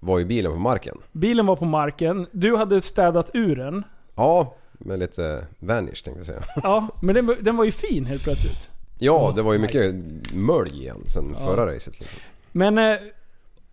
var 0.00 0.18
ju 0.18 0.24
bilen 0.24 0.52
på 0.52 0.58
marken. 0.58 0.96
Bilen 1.12 1.46
var 1.46 1.56
på 1.56 1.64
marken. 1.64 2.26
Du 2.32 2.56
hade 2.56 2.80
städat 2.80 3.30
ur 3.34 3.56
den. 3.56 3.84
Ja, 4.14 4.54
med 4.78 4.98
lite 4.98 5.46
vanish 5.58 6.04
tänkte 6.04 6.10
jag 6.18 6.26
säga. 6.26 6.42
Ja, 6.62 6.88
men 7.02 7.14
den, 7.14 7.36
den 7.40 7.56
var 7.56 7.64
ju 7.64 7.72
fin 7.72 8.04
helt 8.04 8.24
plötsligt. 8.24 8.70
Ja, 8.98 9.32
det 9.36 9.42
var 9.42 9.52
ju 9.52 9.58
mycket 9.58 9.94
mölj 10.34 10.80
igen 10.80 11.04
sen 11.06 11.36
Ja. 11.38 11.46
förra 11.46 11.74
racet 11.74 12.00
liksom. 12.00 12.18
Men... 12.52 12.78
eh, 12.78 12.96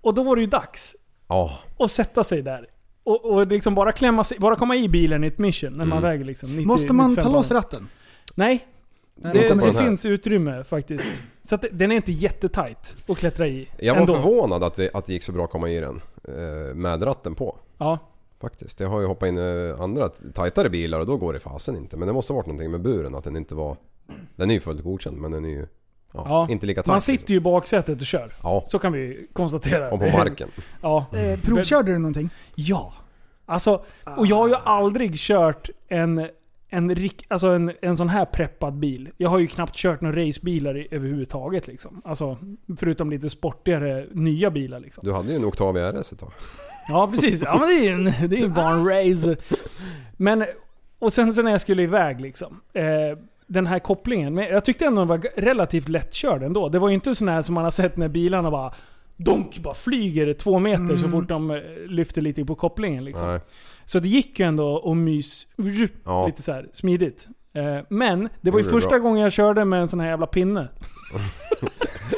Och 0.02 0.14
då 0.14 0.24
var 0.24 0.36
det 0.36 0.42
ju 0.42 0.48
dags 0.48 0.96
Ja, 1.32 1.60
att 1.80 1.91
sätta 1.91 2.24
sig 2.24 2.41
där. 2.41 2.67
Och, 3.04 3.26
och 3.26 3.48
liksom 3.48 3.76
bara 3.76 3.91
klämma 3.91 4.24
sig, 4.24 4.38
bara 4.39 4.56
komma 4.56 4.76
i 4.76 4.89
bilen 4.89 5.24
i 5.24 5.28
ett 5.28 5.38
mission 5.38 5.74
när 5.74 5.86
man 5.86 5.98
Mm. 5.98 6.10
väger 6.12 6.26
liksom 6.26 6.50
90, 6.50 6.67
Måste 6.67 6.94
man 6.94 7.10
95 7.10 7.32
ta 7.32 7.38
loss 7.38 7.52
ratten? 7.52 7.88
Nej, 8.36 8.67
Nej, 9.15 9.34
det, 9.34 9.54
det 9.56 9.74
finns 9.74 10.06
utrymme 10.06 10.63
faktiskt. 10.63 11.08
Så 11.44 11.56
att 11.56 11.65
den 11.72 11.91
är 11.91 11.96
inte 11.96 12.12
jättetight 12.12 12.96
att 13.08 13.17
klättra 13.17 13.48
i. 13.48 13.67
jag 13.80 13.94
var 13.94 14.02
ändå. 14.02 14.13
förvånad 14.13 14.63
att 14.63 14.76
det, 14.76 14.89
att 14.94 15.06
det 15.06 15.13
gick 15.13 15.24
så 15.24 15.32
bra 15.32 15.44
att 15.44 15.52
komma 15.52 15.70
i 15.70 15.80
den. 15.80 16.02
eh, 16.28 16.76
Med 16.76 17.06
ratten 17.06 17.36
på. 17.36 17.58
Ja. 17.78 18.00
Faktiskt. 18.41 18.80
Jag 18.80 18.89
har 18.89 19.00
ju 19.02 19.06
hoppat 19.08 19.30
in 19.30 19.38
i 19.38 19.74
andra 19.80 20.10
tajtare 20.10 20.70
bilar 20.70 21.00
och 21.00 21.06
då 21.06 21.17
går 21.17 21.34
det 21.34 21.39
fasen 21.39 21.76
inte. 21.78 21.98
Men 21.98 22.08
det 22.08 22.13
måste 22.13 22.34
ha 22.34 22.36
varit 22.38 22.48
någonting 22.48 22.72
med 22.72 22.82
buren 22.82 23.15
att 23.15 23.24
den 23.24 23.36
inte 23.38 23.56
var... 23.56 23.78
Den 24.36 24.50
är 24.50 24.54
ju 24.54 24.60
fullt 24.60 24.84
godkänd 24.84 25.17
men 25.17 25.32
den 25.32 25.46
är 25.46 25.50
ju... 25.50 25.67
Ja, 26.13 26.24
Ja, 26.28 26.47
inte 26.50 26.65
lika 26.65 26.82
tajt. 26.82 26.88
Man 26.88 27.02
sitter 27.02 27.32
ju 27.32 27.38
i 27.38 27.39
baksätet 27.39 28.00
och 28.02 28.06
kör. 28.08 28.24
liksom. 28.24 28.39
Ja, 28.50 28.65
Så 28.67 28.80
kan 28.80 28.93
vi 28.93 29.28
konstatera. 29.34 29.91
och 29.91 30.00
på 30.00 30.06
marken. 30.17 30.50
Ja. 30.82 31.06
Eh, 31.13 31.39
provkörde 31.39 31.91
du 31.91 31.97
någonting? 31.97 32.30
Ja. 32.56 32.93
Alltså, 33.45 33.84
och 34.17 34.28
jag 34.28 34.36
har 34.36 34.47
ju 34.47 34.56
aldrig 34.63 35.15
kört 35.15 35.69
en, 35.88 36.28
en, 36.69 36.95
rik, 36.95 37.26
alltså 37.28 37.47
en, 37.47 37.71
en 37.82 37.97
sån 37.97 38.10
här 38.10 38.26
preppad 38.26 38.74
bil. 38.74 39.10
Jag 39.17 39.30
har 39.30 39.39
ju 39.39 39.47
knappt 39.47 39.76
kört 39.76 40.02
några 40.02 40.28
racebilar 40.28 40.78
i, 40.78 40.88
överhuvudtaget. 40.91 41.67
Liksom. 41.67 42.02
Alltså, 42.06 42.38
förutom 42.78 43.10
lite 43.10 43.30
sportigare 43.30 44.06
nya 44.12 44.52
bilar. 44.52 44.80
Liksom. 44.80 45.02
Du 45.06 45.13
hade 45.13 45.30
ju 45.30 45.36
en 45.36 45.45
Octavia 45.45 45.91
RS 45.93 46.12
ett 46.12 46.19
tag. 46.19 46.32
Ja, 46.88 47.08
precis. 47.12 47.41
Ja, 47.41 47.58
men 47.60 47.67
det 47.67 47.74
är 47.74 47.84
ju 47.84 47.89
en, 47.93 48.30
det 48.30 48.38
är 48.39 48.71
en 48.71 48.86
race. 48.89 49.36
Men, 50.17 50.45
och 51.00 51.13
sen 51.13 51.34
så 51.34 51.41
när 51.41 51.52
jag 51.52 51.62
skulle 51.62 51.84
iväg 51.84 52.21
liksom. 52.21 52.62
Eh, 52.74 52.84
den 53.54 53.68
här 53.68 53.80
kopplingen. 53.80 54.34
Men 54.34 54.44
jag 54.50 54.66
tyckte 54.66 54.86
ändå 54.86 55.02
den 55.02 55.08
var 55.08 55.18
relativt 55.36 55.90
lättkörd 55.90 56.44
ändå. 56.44 56.70
Det 56.70 56.80
var 56.80 56.90
ju 56.90 56.94
inte 56.96 57.16
sån 57.16 57.28
här 57.28 57.42
som 57.42 57.56
man 57.56 57.64
har 57.64 57.72
sett 57.72 57.98
när 57.98 58.08
bilarna 58.08 58.52
bara 58.52 58.74
Donk! 59.18 59.60
Bara 59.60 59.74
flyger 59.74 60.34
två 60.34 60.60
meter 60.60 60.98
så 60.98 61.08
fort 61.10 61.28
de 61.30 61.52
eh, 61.52 61.58
lyfter 61.88 62.22
lite 62.22 62.46
på 62.46 62.56
kopplingen 62.56 63.04
liksom. 63.06 63.28
Nej. 63.28 63.40
Så 63.86 64.00
det 64.00 64.08
gick 64.08 64.40
ju 64.40 64.46
ändå 64.46 64.92
att 64.92 64.98
mys 64.98 65.48
Ja. 66.06 66.26
lite 66.26 66.42
så 66.42 66.52
här 66.52 66.68
smidigt. 66.74 67.28
Eh, 67.54 67.86
Men 67.90 68.30
det 68.42 68.52
var 68.52 68.60
ju 68.60 68.66
du 68.66 68.72
första 68.72 68.90
bra. 68.90 68.98
gången 69.00 69.22
jag 69.24 69.32
körde 69.32 69.66
med 69.66 69.82
en 69.82 69.90
sån 69.90 70.00
här 70.00 70.08
jävla 70.08 70.28
pinne. 70.28 70.68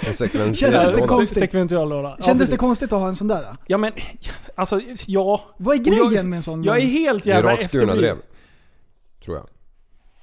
En. 0.08 0.54
Kändes 0.54 0.92
det 0.92 1.08
konstigt? 1.08 1.54
Ja, 1.72 2.18
Kändes 2.22 2.50
det 2.50 2.58
konstigt 2.58 2.94
att 2.94 3.00
ha 3.00 3.08
en 3.08 3.16
sån 3.16 3.28
där? 3.28 3.46
Ja 3.68 3.78
men, 3.78 3.94
alltså 4.56 4.82
ja. 5.06 5.42
Vad 5.58 5.76
är 5.76 5.80
Och 5.80 5.88
jag- 5.88 6.10
grejen 6.10 6.30
med 6.30 6.38
en 6.38 6.44
sån? 6.44 6.64
Jag 6.64 6.78
är 6.78 6.86
helt 6.86 7.24
Det 7.24 7.32
är 7.32 7.36
jävla 7.36 7.58
efterbliven. 7.58 7.98
drev. 7.98 8.16
Tror 9.26 9.38
jag. 9.38 9.46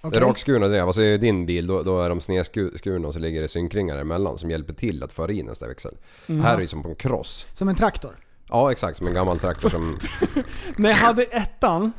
Är 0.02 0.20
rakskurna 0.20 0.68
drev. 0.68 0.86
Alltså 0.86 1.02
i 1.02 1.18
din 1.18 1.46
bil 1.46 1.66
då, 1.66 1.82
då 1.82 2.00
är 2.00 2.08
de 2.08 2.20
snedskurna 2.20 3.08
och 3.08 3.14
så 3.14 3.20
ligger 3.20 3.42
det 3.42 3.48
synkringar 3.48 3.98
emellan 3.98 4.38
som 4.38 4.50
hjälper 4.50 4.72
till 4.72 5.02
att 5.02 5.12
föra 5.12 5.32
in 5.32 5.46
nästa 5.46 5.68
växel. 5.68 5.94
Mm. 6.26 6.40
Här 6.42 6.54
är 6.54 6.60
det 6.60 6.68
som 6.68 6.82
på 6.82 6.88
en 6.88 6.94
cross. 6.94 7.46
Som 7.54 7.68
en 7.68 7.74
traktor? 7.74 8.16
Ja 8.48 8.72
exakt, 8.72 8.98
som 8.98 9.06
en 9.06 9.14
gammal 9.14 9.38
traktor 9.38 9.68
som... 9.68 9.98
När 10.76 10.90
jag 10.90 10.96
hade 10.96 11.22
ettan 11.22 11.92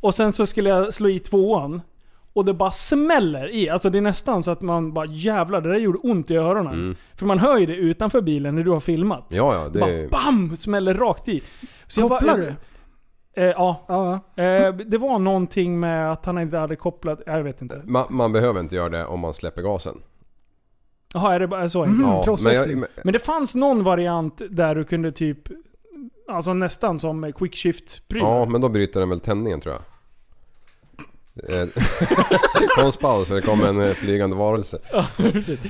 och 0.00 0.14
sen 0.14 0.32
så 0.32 0.46
skulle 0.46 0.70
jag 0.70 0.94
slå 0.94 1.08
i 1.08 1.18
tvåan. 1.18 1.80
Och 2.32 2.44
det 2.44 2.54
bara 2.54 2.70
smäller 2.70 3.54
i. 3.54 3.68
Alltså 3.68 3.90
det 3.90 3.98
är 3.98 4.02
nästan 4.02 4.42
så 4.42 4.50
att 4.50 4.60
man 4.60 4.92
bara 4.92 5.06
jävlar, 5.06 5.60
det 5.60 5.68
där 5.68 5.78
gjorde 5.78 5.98
ont 5.98 6.30
i 6.30 6.36
öronen. 6.36 6.96
För 7.16 7.26
man 7.26 7.38
hör 7.38 7.58
ju 7.58 7.66
det 7.66 7.74
utanför 7.74 8.20
bilen 8.20 8.54
när 8.54 8.62
du 8.62 8.70
har 8.70 8.80
filmat. 8.80 9.32
Mm. 9.32 9.44
Ja 9.44 9.54
ja, 9.54 9.68
det 9.68 9.78
Bara. 9.78 10.08
BAM! 10.24 10.56
Smäller 10.56 10.94
rakt 10.94 11.28
i. 11.28 11.42
Så 11.86 12.00
jag 12.00 12.08
bara- 12.08 12.26
jag- 12.26 12.38
du? 12.38 12.54
Eh, 13.36 13.44
ja. 13.44 13.84
Ja. 13.88 14.20
Eh, 14.42 14.74
det 14.74 14.98
var 14.98 15.18
någonting 15.18 15.80
med 15.80 16.12
att 16.12 16.26
han 16.26 16.38
inte 16.38 16.56
hade 16.56 16.76
kopplat... 16.76 17.20
Jag 17.26 17.42
vet 17.42 17.62
inte. 17.62 17.82
Man, 17.84 18.06
man 18.10 18.32
behöver 18.32 18.60
inte 18.60 18.76
göra 18.76 18.88
det 18.88 19.06
om 19.06 19.20
man 19.20 19.34
släpper 19.34 19.62
gasen. 19.62 20.02
Jaha, 21.14 21.34
är 21.34 21.40
det 21.40 21.46
bara 21.46 21.68
så 21.68 21.82
enkelt? 21.82 21.98
Mhm. 21.98 22.22
Ja, 22.26 22.36
men, 22.42 22.54
jag, 22.54 22.68
men, 22.68 22.88
Men 23.04 23.12
det 23.12 23.18
fanns 23.18 23.54
någon 23.54 23.84
variant 23.84 24.42
där 24.50 24.74
du 24.74 24.84
kunde 24.84 25.12
typ... 25.12 25.38
Alltså 26.28 26.54
nästan 26.54 26.98
som 26.98 27.32
quick 27.32 27.54
shift 27.56 28.08
pryl 28.08 28.22
ja, 28.22 28.46
men 28.46 28.60
då 28.60 28.68
bryter 28.68 29.00
den 29.00 29.08
väl 29.08 29.20
tändningen 29.20 29.60
tror 29.60 29.74
jag. 29.74 29.82
Eh, 31.42 31.68
Konstpaus 32.76 33.28
för 33.28 33.34
det 33.34 33.42
kom 33.42 33.64
en 33.64 33.80
eh, 33.80 33.94
flygande 33.94 34.36
varelse. 34.36 34.78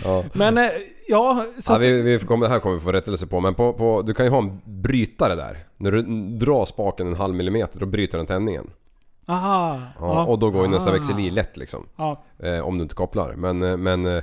Ja. 0.05 0.25
Men 0.33 0.59
eh, 0.59 0.71
ja, 1.09 1.47
så 1.59 1.73
Ja, 1.73 1.79
vi, 1.79 2.03
vi 2.03 2.19
kommer, 2.19 2.47
det 2.47 2.53
här 2.53 2.61
kommer 2.61 2.75
vi 2.75 2.81
få 2.81 2.93
rättelse 2.93 3.27
på 3.27 3.41
men 3.41 3.55
på, 3.55 3.73
på, 3.73 4.03
du 4.03 4.15
kan 4.15 4.27
ju 4.27 4.31
ha 4.33 4.39
en 4.39 4.61
brytare 4.65 5.35
där. 5.35 5.59
När 5.77 5.93
du 5.93 6.03
drar 6.39 6.65
spaken 6.65 7.07
en 7.07 7.15
halv 7.17 7.35
millimeter 7.35 7.81
då 7.81 7.87
bryter 7.87 8.19
den 8.19 8.27
tändningen. 8.27 8.71
aha. 9.27 9.81
Ja, 10.01 10.25
Och 10.25 10.39
då 10.39 10.51
går 10.51 10.63
ju 10.63 10.69
nästa 10.71 10.91
Ah. 10.91 10.93
växel 10.93 11.19
i 11.21 11.31
lätt 11.31 11.57
liksom. 11.57 11.87
Eh, 12.39 12.61
om 12.61 12.79
du 12.79 12.83
inte 12.83 12.95
kopplar. 12.95 13.35
Men, 13.37 13.63
eh, 13.63 13.77
men 13.77 14.07
eh, 14.07 14.23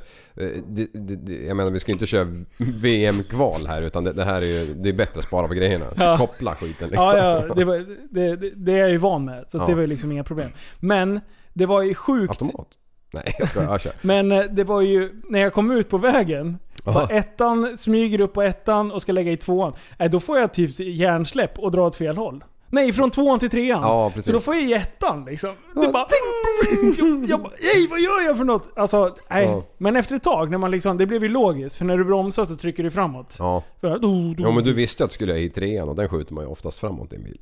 det, 0.67 0.87
det, 0.93 1.33
jag 1.45 1.57
menar 1.57 1.71
vi 1.71 1.79
ska 1.79 1.91
ju 1.91 1.93
inte 1.93 2.05
köra 2.05 2.27
VM-kval 2.57 3.67
här 3.67 3.81
utan 3.87 4.03
det, 4.03 4.13
det 4.13 4.23
här 4.23 4.41
är 4.41 4.45
ju 4.45 4.73
det 4.73 4.89
är 4.89 4.93
bättre 4.93 5.19
att 5.19 5.25
spara 5.25 5.47
på 5.47 5.53
grejerna. 5.53 5.85
Ja. 5.97 6.17
Koppla 6.17 6.55
skiten 6.55 6.89
liksom. 6.89 7.05
Ja, 7.05 7.17
ja 7.47 7.53
det, 7.55 7.63
var, 7.65 7.85
det, 8.65 8.71
är 8.73 8.77
jag 8.77 8.89
ju 8.89 8.97
van 8.97 9.25
med. 9.25 9.45
Så 9.47 9.57
det 9.65 9.73
var 9.73 9.81
ju 9.81 9.87
liksom 9.87 10.11
inga 10.11 10.23
problem. 10.23 10.49
Men 10.79 11.19
det 11.53 11.65
var 11.65 11.81
ju 11.81 11.93
sjukt. 11.93 12.29
Automat? 12.29 12.67
Nej 13.13 13.35
jag 13.39 13.49
ska 13.49 13.63
jag 13.63 13.81
kör. 13.81 13.93
Men 14.01 14.31
eh, 14.31 14.43
det 14.43 14.63
var 14.63 14.81
ju, 14.81 15.21
när 15.29 15.39
jag 15.39 15.53
kom 15.53 15.71
ut 15.71 15.89
på 15.89 15.97
vägen. 15.97 16.57
Ja. 16.85 16.93
Bara 16.93 17.07
ettan 17.07 17.77
smyger 17.77 18.21
upp 18.21 18.33
på 18.33 18.41
ettan 18.41 18.91
och 18.91 19.01
ska 19.01 19.11
lägga 19.11 19.31
i 19.31 19.37
tvåan. 19.37 19.73
Nej, 19.99 20.09
då 20.09 20.19
får 20.19 20.39
jag 20.39 20.53
typ 20.53 20.79
hjärnsläpp 20.79 21.59
och 21.59 21.71
dra 21.71 21.87
åt 21.87 21.95
fel 21.95 22.17
håll. 22.17 22.43
Nej, 22.71 22.93
från 22.93 23.11
tvåan 23.11 23.39
till 23.39 23.49
trean. 23.49 23.81
Ja 23.81 24.11
Så 24.21 24.31
då 24.31 24.39
får 24.39 24.55
jag 24.55 24.63
i 24.63 24.73
ettan 24.73 25.25
liksom. 25.25 25.55
Det 25.75 25.87
bara... 25.87 26.05
Jag, 26.97 27.25
jag 27.27 27.41
bara, 27.41 27.53
Ej, 27.75 27.87
vad 27.89 27.99
gör 27.99 28.25
jag 28.25 28.37
för 28.37 28.43
något? 28.43 28.69
Alltså, 28.75 29.15
nej. 29.29 29.45
Ja. 29.45 29.63
Men 29.77 29.95
efter 29.95 30.15
ett 30.15 30.23
tag, 30.23 30.51
när 30.51 30.57
man 30.57 30.71
liksom, 30.71 30.97
det 30.97 31.05
blev 31.05 31.23
ju 31.23 31.29
logiskt. 31.29 31.75
För 31.75 31.85
när 31.85 31.97
du 31.97 32.05
bromsar 32.05 32.45
så 32.45 32.55
trycker 32.55 32.83
du 32.83 32.91
framåt. 32.91 33.35
Ja. 33.39 33.63
För, 33.81 33.99
do, 33.99 34.33
do. 34.33 34.43
ja 34.43 34.51
men 34.51 34.63
du 34.63 34.73
visste 34.73 35.03
att 35.03 35.09
du 35.09 35.13
skulle 35.13 35.37
i 35.37 35.49
trean 35.49 35.89
och 35.89 35.95
den 35.95 36.09
skjuter 36.09 36.33
man 36.33 36.43
ju 36.43 36.49
oftast 36.49 36.79
framåt 36.79 37.13
i 37.13 37.15
en 37.15 37.23
bil. 37.23 37.39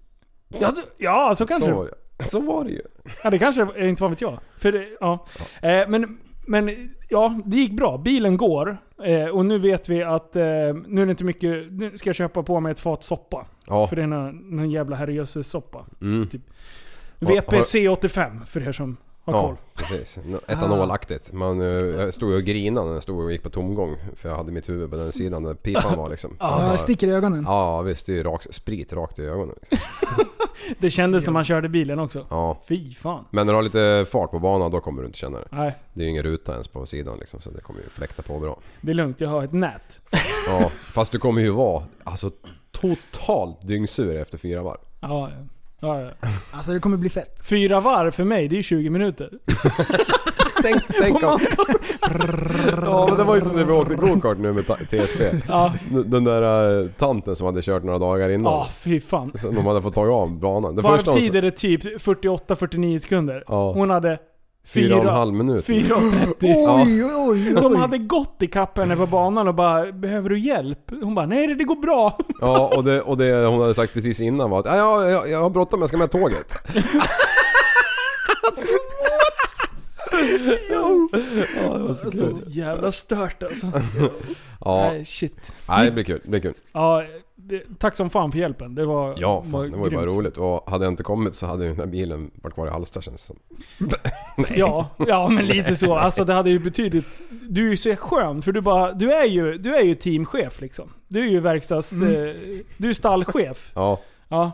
Ja, 0.60 0.74
så, 0.74 0.82
ja, 0.98 1.36
så 1.36 1.46
kanske 1.46 1.70
Så 1.70 1.76
var 1.76 1.90
det 2.18 2.26
Så 2.26 2.40
var 2.42 2.64
det 2.64 2.70
ju. 2.70 2.82
Ja, 3.24 3.30
det 3.30 3.40
kanske 3.40 3.88
inte 3.90 4.04
vad 4.04 4.10
vet 4.12 4.22
jag. 4.22 4.40
För 4.58 4.72
det, 4.72 4.88
ja. 5.00 5.26
Eh, 5.62 5.88
men, 5.88 6.18
men 6.48 6.70
ja, 7.10 7.40
det 7.46 7.56
gick 7.58 7.72
bra. 7.72 7.98
Bilen 7.98 8.38
går. 8.38 8.78
Eh, 9.04 9.26
och 9.28 9.46
nu 9.46 9.58
vet 9.60 9.90
vi 9.90 10.04
att 10.04 10.36
eh, 10.36 10.42
nu 10.88 11.02
är 11.02 11.06
det 11.06 11.10
inte 11.12 11.24
mycket... 11.24 11.72
Nu 11.72 11.98
ska 11.98 12.10
jag 12.10 12.16
köpa 12.16 12.44
på 12.44 12.60
mig 12.60 12.72
ett 12.72 12.80
fat 12.80 13.04
soppa. 13.04 13.46
Ja. 13.68 13.88
För 13.88 13.96
det 13.96 14.02
är 14.02 14.08
någon, 14.08 14.36
någon 14.56 14.72
jävla 14.72 14.96
herrejösses 14.96 15.48
soppa. 15.48 15.86
Mm. 16.02 16.30
Har- 17.22 17.28
VPC85 17.28 18.46
för 18.46 18.68
er 18.68 18.72
som 18.72 18.98
har 19.34 19.42
Ja, 19.42 19.48
koll. 19.48 19.56
precis. 19.76 20.20
Etanolaktigt. 20.48 21.34
Man, 21.34 21.62
eh, 21.62 21.68
jag 21.68 22.14
stod 22.14 22.34
och 22.34 22.44
grinade 22.44 22.88
när 22.88 22.94
jag 22.94 23.04
stod 23.04 23.20
och 23.24 23.32
gick 23.32 23.44
på 23.44 23.50
tomgång. 23.50 23.96
För 24.16 24.30
jag 24.30 24.36
hade 24.36 24.52
mitt 24.52 24.70
huvud 24.70 24.90
på 24.90 24.96
den 24.96 25.12
sidan 25.12 25.44
där 25.44 25.54
pipan 25.54 25.98
var 25.98 26.10
liksom. 26.10 26.36
Ja, 26.40 26.78
sticker 26.78 27.08
i 27.08 27.12
ögonen. 27.12 27.44
Ja 27.48 27.82
visst, 27.82 28.06
det 28.06 28.12
är 28.12 28.16
ju 28.16 28.24
rak, 28.24 28.46
sprit 28.52 28.94
rakt 28.94 29.20
i 29.20 29.22
ögonen. 29.26 29.56
Liksom. 29.62 29.90
Det 30.80 30.90
kändes 30.90 31.26
när 31.26 31.34
man 31.34 31.44
körde 31.46 31.70
bilen 31.70 32.00
också. 32.00 32.26
Ja. 32.30 32.62
Fy 32.68 32.94
fan. 32.96 33.26
Men 33.32 33.46
när 33.46 33.54
du 33.54 33.58
har 33.58 33.64
lite 33.64 34.06
fart 34.12 34.32
på 34.32 34.40
banan 34.40 34.72
då 34.72 34.80
kommer 34.80 35.02
du 35.02 35.06
inte 35.08 35.18
känna 35.20 35.38
det. 35.40 35.48
Nej, 35.52 35.76
Det 35.94 36.02
är 36.02 36.04
ju 36.04 36.10
ingen 36.10 36.24
ruta 36.24 36.52
ens 36.52 36.68
på 36.68 36.86
sidan 36.86 37.18
liksom 37.20 37.42
så 37.42 37.50
det 37.50 37.62
kommer 37.62 37.80
ju 37.82 37.90
fläkta 37.90 38.22
på 38.24 38.40
bra. 38.40 38.60
det 38.82 38.92
är 38.92 38.96
lugnt. 38.96 39.22
Jag 39.22 39.30
har 39.30 39.44
ett 39.44 39.54
nät. 39.54 40.02
Ja, 40.48 40.70
fast 40.70 41.12
du 41.12 41.20
kommer 41.20 41.42
ju 41.42 41.50
vara 41.50 41.84
alltså 42.04 42.32
totalt 42.72 43.68
dyngsur 43.68 44.16
efter 44.16 44.38
fyra 44.38 44.64
varv. 44.64 44.78
Ja, 45.00 45.30
ja. 45.30 45.46
Ja, 45.80 46.02
ja. 46.02 46.10
Alltså 46.52 46.72
det 46.72 46.80
kommer 46.80 46.98
bli 46.98 47.10
fett. 47.10 47.42
Fyra 47.44 47.80
varv 47.80 48.12
för 48.12 48.24
mig, 48.24 48.48
det 48.48 48.58
är 48.58 48.62
20 48.62 48.90
minuter. 48.90 49.30
Tänk, 50.64 50.82
tänk 51.02 51.24
om... 51.24 51.40
Ja 52.82 53.06
men 53.10 53.18
det 53.18 53.24
var 53.24 53.36
ju 53.36 53.42
som 53.42 53.56
när 53.56 53.66
vi 53.66 53.72
åkte 53.72 53.96
gokart 53.96 54.38
nu 54.38 54.54
med 54.54 54.66
TSB. 54.66 55.24
Ja, 55.48 55.74
Den 56.06 56.24
där 56.24 56.78
uh, 56.82 56.90
tanten 56.98 57.36
som 57.36 57.46
hade 57.46 57.62
kört 57.62 57.84
några 57.84 58.00
dagar 58.00 58.30
innan. 58.30 58.54
ja 58.54 58.68
fy 58.72 59.00
fan. 59.00 59.32
Som 59.42 59.56
de 59.56 59.66
hade 59.66 59.82
fått 59.82 59.96
ta 59.96 60.02
av 60.02 60.40
banan. 60.40 60.76
Varvtid 60.76 61.36
är 61.36 61.42
det 61.42 61.52
typ 61.52 61.84
48-49 61.84 62.98
sekunder. 62.98 63.44
Ja. 63.48 63.72
Hon 63.72 63.90
hade 63.90 64.18
Fyra 64.70 64.96
och 64.96 65.02
en 65.04 65.10
halv 65.10 65.34
minut. 65.34 65.68
4.30. 65.68 66.36
Ja. 66.40 66.84
Oj, 66.86 67.04
oj, 67.06 67.12
oj. 67.16 67.54
De 67.62 67.76
hade 67.76 67.98
gått 67.98 68.36
i 68.40 68.48
kapp 68.48 68.78
henne 68.78 68.96
på 68.96 69.06
banan 69.06 69.48
och 69.48 69.56
bara 69.56 69.92
'Behöver 69.92 70.30
du 70.30 70.40
hjälp?' 70.40 70.92
Hon 71.02 71.16
bara 71.16 71.26
'Nej 71.26 71.48
det 71.56 71.64
går 71.64 71.76
bra' 71.76 72.14
Ja 72.42 72.72
och 72.76 72.84
det, 72.84 73.02
och 73.02 73.18
det 73.18 73.46
hon 73.48 73.62
hade 73.62 73.74
sagt 73.74 73.94
precis 73.94 74.22
innan 74.22 74.50
var 74.50 74.60
att 74.60 74.66
ja, 74.66 74.76
ja, 74.76 75.10
jag, 75.10 75.30
jag 75.30 75.42
har 75.42 75.50
bråttom, 75.50 75.80
jag 75.80 75.90
ska 75.90 75.98
med 75.98 76.12
tåget. 76.12 76.54
ja, 80.70 81.10
det 81.78 81.84
var 81.84 81.94
så 81.94 82.12
Så 82.12 82.18
kul. 82.18 82.44
jävla 82.48 82.92
stört 82.92 83.44
alltså. 83.44 83.72
Ja, 84.66 84.90
Nej 84.92 85.06
shit. 85.06 85.54
nej, 85.70 85.86
det 85.86 85.92
blir 85.92 86.04
kul. 86.04 86.20
Det 86.24 86.30
blir 86.30 86.40
kul. 86.42 86.54
Ja, 86.74 87.04
tack 87.80 87.96
som 87.96 88.10
fan 88.10 88.32
för 88.32 88.40
hjälpen. 88.40 88.76
Det 88.76 88.86
var 88.86 89.16
Ja, 89.18 89.44
fan, 89.52 89.72
det 89.72 89.78
var 89.78 89.90
ju 89.90 89.96
bara 89.96 90.06
roligt. 90.06 90.38
Och 90.38 90.70
hade 90.70 90.86
jag 90.86 90.92
inte 90.92 91.04
kommit 91.04 91.36
så 91.36 91.46
hade 91.46 91.64
ju 91.64 91.70
den 91.70 91.80
här 91.80 91.86
bilen 91.86 92.32
varit 92.42 92.54
kvar 92.54 92.68
i 92.68 92.70
Hallsta 92.70 93.02
känns 93.02 93.28
det 93.28 93.34
som. 93.88 93.90
Ja, 94.56 94.88
ja 95.08 95.28
men 95.28 95.46
lite 95.46 95.76
så. 95.76 95.96
Alltså 95.96 96.24
det 96.26 96.34
hade 96.34 96.50
ju 96.50 96.60
betydligt... 96.60 97.22
Du 97.50 97.66
är 97.66 97.70
ju 97.72 97.78
så 97.78 97.96
skön 97.96 98.42
för 98.42 98.52
du 98.52 98.62
bara... 98.62 98.92
Du 98.94 99.14
är 99.14 99.26
ju, 99.26 99.58
du 99.58 99.76
är 99.76 99.84
ju 99.84 99.96
teamchef 99.96 100.62
liksom. 100.62 100.90
Du 101.08 101.20
är 101.20 101.30
ju 101.30 101.40
verkstads... 101.40 101.92
Eh, 102.02 102.36
du 102.78 102.90
är 102.90 102.94
stallchef. 102.94 103.72
Ja, 103.76 104.00
Ja. 104.32 104.52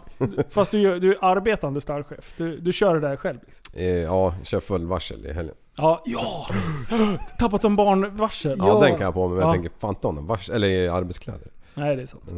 Fast 0.49 0.71
du, 0.71 0.79
gör- 0.79 0.99
du 0.99 1.11
är 1.11 1.17
arbetande 1.21 1.81
stallchef. 1.81 2.33
Du, 2.37 2.57
du 2.57 2.73
kör 2.73 2.93
det 2.95 3.07
där 3.07 3.15
själv 3.15 3.37
liksom. 3.45 3.63
eh, 3.79 3.85
ja, 3.87 4.33
kör 4.43 4.59
full 4.59 4.85
varsel 4.85 5.25
i 5.25 5.33
helgen. 5.33 5.55
Ja. 5.77 6.01
ja. 6.05 6.47
Tappat 7.39 7.61
som 7.61 7.75
barnvarsel. 7.75 8.55
Ja, 8.57 8.79
den 8.81 8.91
kan 8.91 9.01
jag 9.01 9.13
på 9.13 9.27
mig 9.27 9.37
men 9.37 9.41
Ja. 9.47 9.47
jag 9.55 9.63
tänker 9.63 9.79
fan 9.79 9.95
ta 9.95 10.11
någon 10.11 10.27
varsel, 10.27 10.55
eller 10.55 10.67
i 10.67 10.87
arbetskläder. 10.87 11.47
Nej, 11.75 11.95
det 11.95 12.01
är 12.01 12.05
sant. 12.05 12.33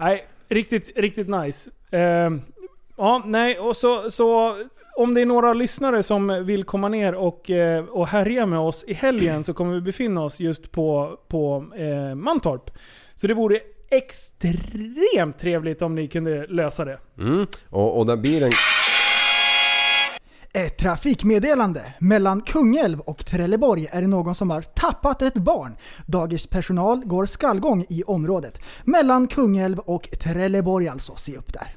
nej, 0.00 0.26
riktigt, 0.48 0.98
riktigt 0.98 1.28
nice. 1.28 1.70
Uh, 1.94 2.40
ja, 2.96 3.22
nej, 3.26 3.58
och 3.58 3.76
så, 3.76 4.10
så 4.10 4.56
om 4.96 5.14
det 5.14 5.20
är 5.20 5.26
några 5.26 5.54
lyssnare 5.54 6.02
som 6.02 6.44
vill 6.44 6.64
komma 6.64 6.88
ner 6.88 7.14
och, 7.14 7.50
eh, 7.50 7.84
och 7.84 8.08
härja 8.08 8.46
med 8.46 8.58
oss 8.58 8.84
i 8.86 8.92
helgen 8.92 9.44
så 9.44 9.54
kommer 9.54 9.74
vi 9.74 9.80
befinna 9.80 10.24
oss 10.24 10.40
just 10.40 10.72
på, 10.72 11.18
på 11.28 11.64
eh, 11.76 12.14
Mantorp. 12.14 12.70
Så 13.16 13.26
det 13.26 13.34
vore 13.34 13.60
extremt 13.90 15.38
trevligt 15.38 15.82
om 15.82 15.94
ni 15.94 16.08
kunde 16.08 16.46
lösa 16.46 16.84
det. 16.84 16.98
Mm. 17.18 17.46
Och, 17.68 17.98
och 17.98 18.06
den 18.06 18.22
bilen... 18.22 18.50
Ett 20.52 20.78
trafikmeddelande. 20.78 21.94
Mellan 21.98 22.40
Kungälv 22.40 23.00
och 23.00 23.26
Trelleborg 23.26 23.88
är 23.90 24.02
det 24.02 24.08
någon 24.08 24.34
som 24.34 24.50
har 24.50 24.62
tappat 24.62 25.22
ett 25.22 25.34
barn. 25.34 25.76
Dagispersonal 26.06 27.04
går 27.04 27.26
skallgång 27.26 27.86
i 27.88 28.02
området. 28.02 28.60
Mellan 28.84 29.26
Kungälv 29.26 29.78
och 29.78 30.08
Trelleborg 30.20 30.88
alltså. 30.88 31.16
Se 31.16 31.36
upp 31.36 31.52
där. 31.52 31.74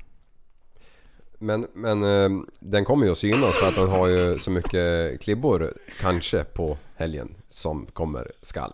Men, 1.39 1.67
men 1.73 2.03
eh, 2.03 2.29
den 2.59 2.85
kommer 2.85 3.05
ju 3.05 3.11
att 3.11 3.17
synas 3.17 3.59
för 3.61 3.67
att 3.67 3.75
den 3.75 3.99
har 3.99 4.07
ju 4.07 4.39
så 4.39 4.51
mycket 4.51 5.21
klibbor 5.21 5.73
kanske 5.99 6.43
på 6.43 6.77
helgen 6.95 7.35
som 7.49 7.85
kommer 7.85 8.31
skall. 8.41 8.73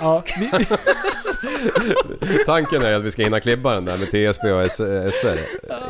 Ja, 0.00 0.22
vi, 0.38 0.50
Tanken 2.46 2.82
är 2.82 2.94
att 2.94 3.02
vi 3.02 3.10
ska 3.10 3.22
hinna 3.22 3.40
klibba 3.40 3.74
den 3.74 3.84
där 3.84 3.98
med 3.98 4.08
TSB 4.08 4.52
och 4.52 4.70
SR 4.70 5.38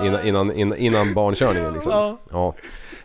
innan, 0.06 0.26
innan, 0.26 0.52
innan, 0.52 0.78
innan 0.78 1.14
barnkörningen 1.14 1.72
liksom. 1.72 2.18
Ja. 2.30 2.54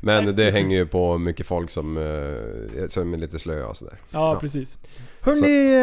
Ja. 0.01 0.21
Men 0.21 0.35
det 0.35 0.51
hänger 0.51 0.77
ju 0.77 0.85
på 0.85 1.17
mycket 1.17 1.45
folk 1.45 1.71
som, 1.71 1.97
eh, 1.97 2.88
som 2.88 3.13
är 3.13 3.17
lite 3.17 3.39
slöa 3.39 3.67
och 3.67 3.77
sådär. 3.77 3.97
ja, 4.12 4.38
precis. 4.41 4.77
Hörni, 5.21 5.75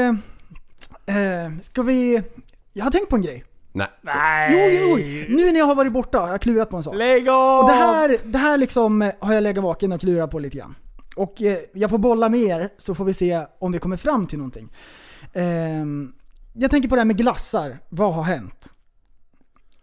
eh, 1.07 1.63
ska 1.63 1.83
vi... 1.83 2.23
Jag 2.73 2.85
har 2.85 2.91
tänkt 2.91 3.11
på 3.11 3.17
en 3.17 3.23
grej. 3.23 3.45
Nej. 3.73 3.87
Nej! 4.03 4.51
Jo, 4.53 4.99
jo, 4.99 5.37
nu 5.37 5.53
när 5.53 5.59
jag 5.59 5.67
har 5.67 5.75
varit 5.75 5.93
borta 5.93 6.19
har 6.19 6.29
jag 6.29 6.41
klurat 6.41 6.71
på 6.71 6.77
en 6.77 6.83
sak. 6.83 6.95
Lägg 6.95 7.29
av! 7.29 7.65
Och 7.65 7.71
det 7.71 7.77
här, 7.77 8.19
det 8.25 8.39
här 8.39 8.57
liksom 8.57 9.03
eh, 9.03 9.13
har 9.21 9.35
jag 9.35 9.43
legat 9.43 9.65
vaken 9.65 9.93
och 9.93 10.01
klurat 10.01 10.31
på 10.31 10.39
lite 10.39 10.59
grann. 10.59 10.75
Och 11.17 11.43
eh, 11.43 11.59
jag 11.73 11.91
får 11.91 11.99
bolla 11.99 12.29
med 12.29 12.41
er 12.41 12.69
så 12.79 12.95
får 12.95 13.05
vi 13.05 13.15
se 13.15 13.41
om 13.59 13.73
vi 13.73 13.79
kommer 13.79 13.97
fram 13.97 14.27
till 14.27 14.39
någonting. 14.39 14.73
Ehm, 15.33 16.13
jag 16.55 16.71
tänker 16.71 16.89
på 16.89 16.95
det 16.95 17.01
här 17.01 17.07
med 17.07 17.17
glassar. 17.17 17.79
Vad 17.89 18.15
har 18.15 18.23
hänt? 18.23 18.73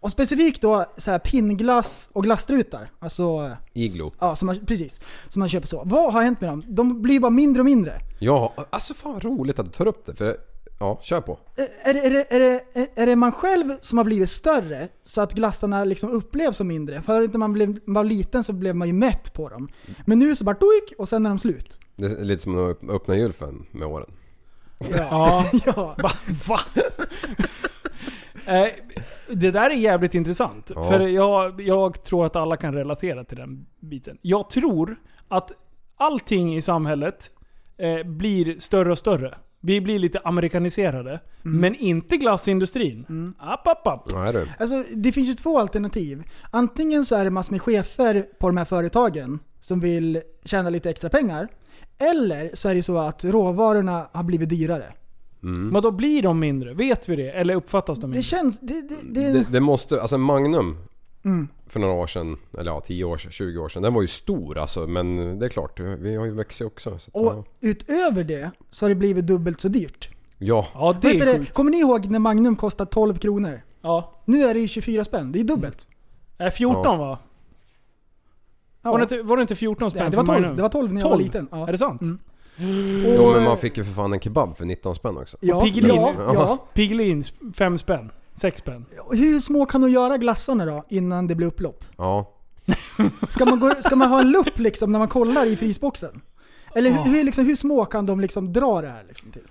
Och 0.04 0.10
specifikt 0.10 0.62
då 0.62 0.84
så 0.96 1.10
här 1.10 1.18
pinnglass 1.18 2.08
och 2.12 2.24
glasstrutar. 2.24 2.90
Alltså, 2.98 3.56
Iglo. 3.72 4.12
ja, 4.20 4.36
som 4.36 4.46
man, 4.46 4.66
precis. 4.66 5.00
Som 5.28 5.40
man 5.40 5.48
köper 5.48 5.66
så. 5.66 5.82
Vad 5.84 6.12
har 6.12 6.22
hänt 6.22 6.40
med 6.40 6.50
dem? 6.50 6.62
De 6.68 7.02
blir 7.02 7.20
bara 7.20 7.30
mindre 7.30 7.60
och 7.60 7.66
mindre. 7.66 8.00
Ja, 8.18 8.54
alltså 8.70 8.94
fan 8.94 9.12
vad 9.12 9.24
roligt 9.24 9.58
att 9.58 9.66
du 9.66 9.72
tar 9.72 9.86
upp 9.86 10.06
det. 10.06 10.14
För, 10.14 10.36
ja, 10.80 11.00
kör 11.02 11.20
på. 11.20 11.38
Eh, 11.56 11.88
Är 11.88 11.94
det, 11.94 12.00
är, 12.00 12.10
det, 12.10 12.34
är, 12.34 12.40
det, 12.40 12.88
är 13.02 13.06
det 13.06 13.16
man 13.16 13.32
själv 13.32 13.76
som 13.80 13.98
har 13.98 14.04
blivit 14.04 14.30
större 14.30 14.88
så 15.04 15.20
att 15.20 15.32
glassarna 15.32 15.84
liksom 15.84 16.10
upplevs 16.10 16.56
som 16.56 16.68
mindre? 16.68 17.02
Förut 17.02 17.32
när 17.32 17.38
man 17.38 17.52
blev, 17.52 17.78
var 17.84 18.04
liten 18.04 18.44
så 18.44 18.52
blev 18.52 18.76
man 18.76 18.88
ju 18.88 18.94
mätt 18.94 19.32
på 19.32 19.48
dem. 19.48 19.68
Men 20.06 20.18
nu 20.18 20.36
så 20.36 20.44
bara 20.44 20.56
doik 20.60 20.92
och 20.98 21.08
sen 21.08 21.26
är 21.26 21.30
de 21.30 21.38
slut. 21.38 21.78
Det 21.96 22.06
är 22.06 22.24
lite 22.24 22.42
som 22.42 22.70
att 22.70 22.90
öppna 22.90 23.16
gylfen 23.16 23.66
med 23.70 23.88
åren. 23.88 24.10
Ja. 24.78 25.50
Ja. 25.66 25.96
Va? 26.02 26.10
Va? 26.48 26.60
Eh, 28.46 28.66
det 29.28 29.50
där 29.50 29.70
är 29.70 29.74
jävligt 29.74 30.14
intressant. 30.14 30.72
Ja. 30.74 30.90
För 30.90 31.00
jag, 31.00 31.60
jag 31.60 32.02
tror 32.02 32.26
att 32.26 32.36
alla 32.36 32.56
kan 32.56 32.74
relatera 32.74 33.24
till 33.24 33.36
den 33.36 33.66
biten. 33.80 34.18
Jag 34.22 34.50
tror 34.50 34.96
att 35.28 35.52
allting 35.96 36.56
i 36.56 36.62
samhället 36.62 37.30
eh, 37.76 38.06
blir 38.06 38.58
större 38.58 38.90
och 38.90 38.98
större. 38.98 39.34
Vi 39.60 39.80
blir 39.80 39.98
lite 39.98 40.20
amerikaniserade. 40.24 41.20
Men 41.42 41.74
inte 41.74 42.16
glassindustrin. 42.16 43.34
App, 43.38 43.68
app, 43.68 43.86
app. 43.86 44.12
Nej 44.12 44.32
du. 44.32 44.48
Alltså, 44.58 44.84
det 44.94 45.12
finns 45.12 45.28
ju 45.28 45.34
två 45.34 45.58
alternativ. 45.58 46.22
Antingen 46.50 47.04
så 47.04 47.14
är 47.14 47.24
det 47.24 47.30
massor 47.30 47.52
med 47.52 47.62
chefer 47.62 48.26
på 48.38 48.46
de 48.46 48.56
här 48.56 48.64
företagen 48.64 49.38
som 49.60 49.80
vill 49.80 50.22
tjäna 50.44 50.70
lite 50.70 50.90
extra 50.90 51.10
pengar. 51.10 51.48
Eller 51.98 52.50
så 52.54 52.68
är 52.68 52.74
det 52.74 52.82
så 52.82 52.98
att 52.98 53.24
råvarorna 53.24 54.08
har 54.12 54.24
blivit 54.24 54.48
dyrare. 54.48 54.92
Men 55.46 55.82
då 55.82 55.90
blir 55.90 56.22
de 56.22 56.38
mindre? 56.40 56.74
Vet 56.74 57.08
vi 57.08 57.16
det? 57.16 57.30
Eller 57.30 57.54
uppfattas 57.54 57.98
de 57.98 58.00
Det 58.00 58.06
mindre? 58.06 58.22
känns... 58.22 58.60
Det, 58.60 58.80
det, 58.82 58.96
det, 59.02 59.32
Det, 59.32 59.46
det 59.52 59.60
måste, 59.60 60.00
alltså 60.02 60.18
Magnum 60.18 60.76
Mm. 61.24 61.48
för 61.66 61.80
några 61.80 61.94
år 61.94 62.06
sedan, 62.06 62.36
eller 62.58 62.70
ja 62.70 62.80
10 62.80 63.04
år 63.04 63.16
sedan, 63.18 63.32
20 63.32 63.58
år 63.58 63.68
sedan. 63.68 63.82
Den 63.82 63.94
var 63.94 64.02
ju 64.02 64.08
stor 64.08 64.58
alltså 64.58 64.86
men 64.86 65.38
det 65.38 65.46
är 65.46 65.50
klart, 65.50 65.80
vi 65.80 66.16
har 66.16 66.24
ju 66.24 66.34
växt 66.34 66.60
också. 66.60 66.98
Så 66.98 67.10
att, 67.28 67.36
och 67.36 67.46
utöver 67.60 68.24
det 68.24 68.50
så 68.70 68.84
har 68.84 68.88
det 68.88 68.94
blivit 68.94 69.26
dubbelt 69.26 69.60
så 69.60 69.68
dyrt. 69.68 70.08
ja. 70.38 70.66
Ja, 70.74 70.96
det 71.02 71.20
är 71.20 71.26
det, 71.38 71.52
kommer 71.52 71.70
ni 71.70 71.76
ihåg 71.80 72.06
när 72.10 72.18
Magnum 72.18 72.56
kostade 72.56 72.90
12 72.90 73.18
kronor? 73.18 73.60
Ja. 73.82 74.12
Nu 74.24 74.44
är 74.44 74.54
det 74.54 74.60
ju 74.60 74.68
24 74.68 75.04
spänn. 75.04 75.32
Det 75.32 75.40
är 75.40 75.44
dubbelt. 75.44 75.86
Äh, 76.38 76.50
14 76.50 76.82
Ja. 76.84 76.96
va? 76.96 77.18
Ja. 78.82 78.90
Var, 78.90 78.98
det 78.98 79.02
inte, 79.02 79.22
var 79.22 79.36
det 79.36 79.40
inte 79.42 79.56
14 79.56 79.90
spänn 79.90 80.02
Ja, 80.04 80.10
det, 80.10 80.16
var 80.16 80.24
för 80.24 80.32
12, 80.32 80.40
Magnum? 80.42 80.56
det 80.56 80.62
var 80.62 80.68
12 80.68 80.92
när 80.94 81.00
jag 81.00 81.08
var 81.08 81.16
12? 81.16 81.24
liten. 81.24 81.48
Ja. 81.50 81.68
Är 81.68 81.72
det 81.72 81.78
sant? 81.78 82.02
Mm. 82.02 82.18
Jo 83.18 83.32
men 83.32 83.44
man 83.44 83.58
fick 83.58 83.76
ju 83.76 83.84
för 83.84 83.92
fan 83.92 84.12
en 84.12 84.20
kebab 84.20 84.56
för 84.56 84.64
19 84.64 84.94
spänn 84.94 85.16
också. 85.18 85.36
Ja, 85.40 85.60
Piggelin. 85.60 85.94
ja, 85.96 86.14
ja. 86.18 86.66
Piggelin, 86.74 87.22
5 87.54 87.78
spänn. 87.78 88.10
6 88.34 88.58
spänn. 88.58 88.86
Hur 89.10 89.40
små 89.40 89.66
kan 89.66 89.80
du 89.80 89.88
göra 89.90 90.18
glassarna 90.18 90.66
då 90.66 90.84
innan 90.88 91.26
det 91.26 91.34
blir 91.34 91.46
upplopp? 91.46 91.84
Ja. 91.96 92.30
Ska 93.30 93.44
man, 93.44 93.60
gå, 93.60 93.70
ska 93.84 93.96
man 93.96 94.08
ha 94.08 94.20
en 94.20 94.30
lupp 94.30 94.58
liksom 94.58 94.92
när 94.92 94.98
man 94.98 95.08
kollar 95.08 95.46
i 95.46 95.56
frysboxen? 95.56 96.20
Eller 96.74 96.90
Ja. 96.90 96.96
hur, 97.02 97.12
hur, 97.14 97.24
liksom, 97.24 97.46
hur 97.46 97.56
små 97.56 97.84
kan 97.84 98.06
de 98.06 98.20
liksom 98.20 98.52
dra 98.52 98.80
det 98.80 98.88
här 98.88 99.04
liksom 99.08 99.30
till? 99.30 99.48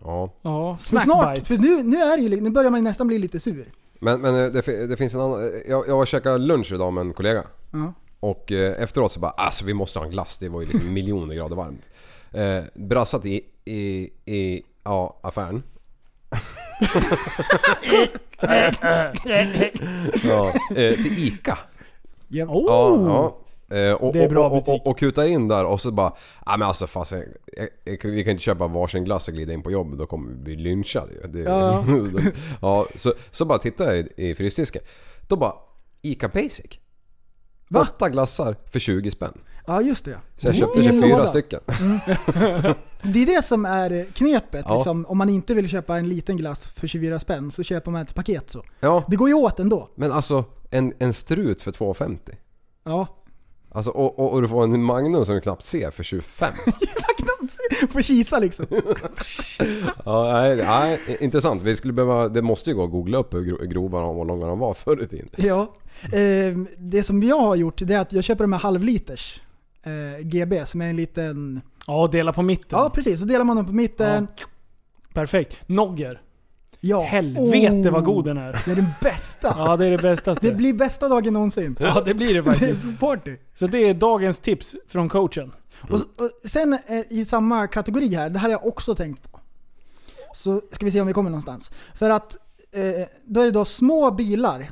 Ja. 0.00 0.32
Ja, 0.42 0.76
För 0.80 0.96
snart, 0.98 1.46
för 1.46 1.56
nu, 1.58 1.82
nu, 1.82 1.96
är 1.96 2.16
det 2.16 2.22
ju, 2.22 2.40
nu 2.40 2.50
börjar 2.50 2.70
man 2.70 2.80
ju 2.80 2.84
nästan 2.84 3.06
bli 3.06 3.18
lite 3.18 3.40
sur. 3.40 3.72
Men, 4.00 4.20
men 4.20 4.44
eh, 4.44 4.50
det, 4.52 4.86
det 4.86 4.96
finns 4.96 5.14
en 5.14 5.20
annan... 5.20 5.50
Jag, 5.68 5.88
jag 5.88 5.94
var 5.94 6.00
och 6.00 6.06
käkade 6.06 6.38
lunch 6.38 6.72
idag 6.72 6.92
med 6.92 7.00
en 7.00 7.12
kollega. 7.12 7.42
Ja. 7.72 7.92
Och 8.20 8.52
eh, 8.52 8.82
efteråt 8.82 9.12
så 9.12 9.20
bara 9.20 9.30
alltså 9.30 9.64
vi 9.64 9.74
måste 9.74 9.98
ha 9.98 10.06
en 10.06 10.12
glass. 10.12 10.36
Det 10.36 10.48
var 10.48 10.60
ju 10.60 10.66
liksom 10.66 10.92
miljoner 10.94 11.34
grader 11.34 11.56
varmt. 11.56 11.88
Eh, 12.32 12.64
brassat 12.74 13.26
i, 13.26 13.44
i, 13.64 14.10
i 14.24 14.62
ja, 14.84 15.20
affären. 15.22 15.62
ja, 20.22 20.52
eh, 20.70 20.94
till 20.94 21.24
ICA. 21.28 21.52
Oh. 21.52 21.58
Ja, 22.28 22.48
ja. 22.68 23.38
Eh, 23.76 23.92
och, 23.92 24.12
Det 24.12 24.24
är 24.24 24.28
bra 24.28 24.46
och, 24.48 24.56
och, 24.56 24.64
butik. 24.64 24.80
och, 24.80 24.86
och 24.86 24.98
kutar 24.98 25.28
in 25.28 25.48
där 25.48 25.64
och 25.64 25.80
så 25.80 25.90
bara 25.90 26.12
ja 26.46 26.56
men 26.56 26.68
alltså 26.68 26.86
fast 26.86 27.12
jag, 27.12 27.24
jag, 27.56 27.68
jag, 27.84 28.10
vi 28.10 28.24
kan 28.24 28.30
inte 28.30 28.42
köpa 28.42 28.66
varsin 28.66 29.04
glass 29.04 29.28
och 29.28 29.34
glida 29.34 29.52
in 29.52 29.62
på 29.62 29.70
jobbet. 29.70 29.98
Då 29.98 30.06
kommer 30.06 30.30
vi 30.30 30.36
bli 30.36 30.56
lynchade 30.56 31.12
ju. 31.12 31.28
Det, 31.28 31.40
Ja. 31.40 31.84
ja, 32.62 32.86
så, 32.94 33.12
så 33.30 33.44
bara 33.44 33.58
tittar 33.58 33.84
jag 33.86 33.98
i, 33.98 34.08
i 34.16 34.34
frysdisken. 34.34 34.82
Då 35.28 35.36
bara 35.36 35.52
ICA 36.02 36.28
Basic. 36.28 36.78
Va? 37.68 37.80
Åtta 37.80 38.08
glassar 38.08 38.56
för 38.72 38.78
20 38.78 39.10
spänn. 39.10 39.40
Ja, 39.68 39.82
just 39.82 40.04
det. 40.04 40.18
Så 40.36 40.48
jag 40.48 40.54
köpte 40.54 40.78
I 40.80 40.86
en 40.86 40.92
24 40.92 41.08
låda. 41.16 41.26
stycken. 41.26 41.60
Det 43.02 43.22
är 43.22 43.26
det 43.26 43.44
som 43.44 43.64
är 43.64 44.06
knepet. 44.14 44.64
Ja. 44.68 44.74
Liksom, 44.74 45.06
om 45.08 45.18
man 45.18 45.28
inte 45.28 45.54
vill 45.54 45.68
köpa 45.68 45.98
en 45.98 46.08
liten 46.08 46.36
glass 46.36 46.66
för 46.66 46.86
24 46.86 47.18
spänn 47.18 47.50
så 47.50 47.62
köper 47.62 47.90
man 47.90 48.02
ett 48.02 48.14
paket 48.14 48.50
så. 48.50 48.62
Ja, 48.80 49.04
Det 49.08 49.16
går 49.16 49.28
ju 49.28 49.34
åt 49.34 49.60
ändå. 49.60 49.88
men 49.94 50.12
alltså 50.12 50.44
en, 50.70 50.92
en 50.98 51.14
strut 51.14 51.62
för 51.62 51.72
2,50. 51.72 52.18
Ja. 52.84 53.06
Alltså, 53.70 53.90
och, 53.90 54.18
och, 54.18 54.32
och 54.32 54.42
du 54.42 54.48
får 54.48 54.64
en 54.64 54.82
Magnum 54.82 55.24
som 55.24 55.34
du 55.34 55.40
knappt 55.40 55.64
ser 55.64 55.90
för 55.90 56.02
25. 56.02 56.52
Får 57.92 58.02
kisa 58.02 58.38
liksom. 58.38 58.66
ja, 60.04 60.32
nej, 60.32 60.56
nej, 60.56 61.16
intressant. 61.20 61.62
Vi 61.62 61.76
skulle 61.76 61.92
behöva, 61.92 62.28
det 62.28 62.42
måste 62.42 62.70
ju 62.70 62.76
gå 62.76 62.84
att 62.84 62.90
googla 62.90 63.18
upp 63.18 63.34
hur 63.34 63.40
gro- 63.44 63.64
grova 63.66 64.00
de 64.00 64.18
och 64.18 64.26
långa 64.26 64.46
de 64.46 64.58
var 64.58 64.74
förr 64.74 65.02
i 65.02 65.06
tiden. 65.06 65.28
Ja. 65.36 65.74
Eh, 66.12 66.56
det 66.78 67.02
som 67.02 67.22
jag 67.22 67.40
har 67.40 67.56
gjort 67.56 67.78
det 67.84 67.94
är 67.94 67.98
att 67.98 68.12
jag 68.12 68.24
köper 68.24 68.44
de 68.44 68.52
här 68.52 68.60
halvliters 68.60 69.40
eh, 69.88 70.20
GB 70.20 70.66
som 70.66 70.80
är 70.80 70.90
en 70.90 70.96
liten... 70.96 71.60
Ja, 71.86 72.08
dela 72.12 72.32
på 72.32 72.42
mitten. 72.42 72.78
Ja 72.78 72.90
precis, 72.90 73.20
så 73.20 73.26
delar 73.26 73.44
man 73.44 73.56
dem 73.56 73.66
på 73.66 73.72
mitten. 73.72 74.28
Perfekt. 75.12 75.68
Nogger. 75.68 76.20
Ja. 76.80 77.02
Helvete 77.02 77.90
vad 77.90 78.02
Oh, 78.02 78.14
god 78.14 78.24
den 78.24 78.36
är. 78.38 78.62
Det 78.64 78.70
är 78.72 78.76
den 78.76 78.88
bästa. 79.02 79.54
Ja, 79.58 79.76
det 79.76 79.86
är 79.86 79.90
det 79.90 79.98
bästaste. 79.98 80.46
Det 80.46 80.54
blir 80.54 80.74
bästa 80.74 81.08
dagen 81.08 81.32
någonsin. 81.32 81.76
Ja, 81.80 82.00
det 82.00 82.14
blir 82.14 82.26
det 82.26 82.32
Det 82.42 82.50
är 82.50 82.54
faktiskt. 82.54 83.00
party. 83.00 83.36
Så 83.54 83.66
det 83.66 83.78
är 83.78 83.94
dagens 83.94 84.38
tips 84.38 84.76
från 84.88 85.08
coachen. 85.08 85.52
Och, 85.90 85.94
och 85.94 86.30
sen 86.44 86.72
eh, 86.72 87.00
i 87.10 87.24
samma 87.24 87.66
kategori 87.66 88.14
här, 88.14 88.30
det 88.30 88.38
här 88.38 88.48
har 88.48 88.52
jag 88.52 88.66
också 88.66 88.94
tänkt 88.94 89.32
på. 89.32 89.40
Så 90.34 90.62
ska 90.72 90.84
vi 90.84 90.90
se 90.92 91.00
om 91.00 91.06
vi 91.06 91.12
kommer 91.12 91.30
någonstans. 91.30 91.70
För 91.94 92.10
att 92.10 92.36
eh, 92.72 93.06
då 93.24 93.40
är 93.40 93.44
det 93.44 93.50
då 93.50 93.64
små 93.64 94.10
bilar. 94.10 94.70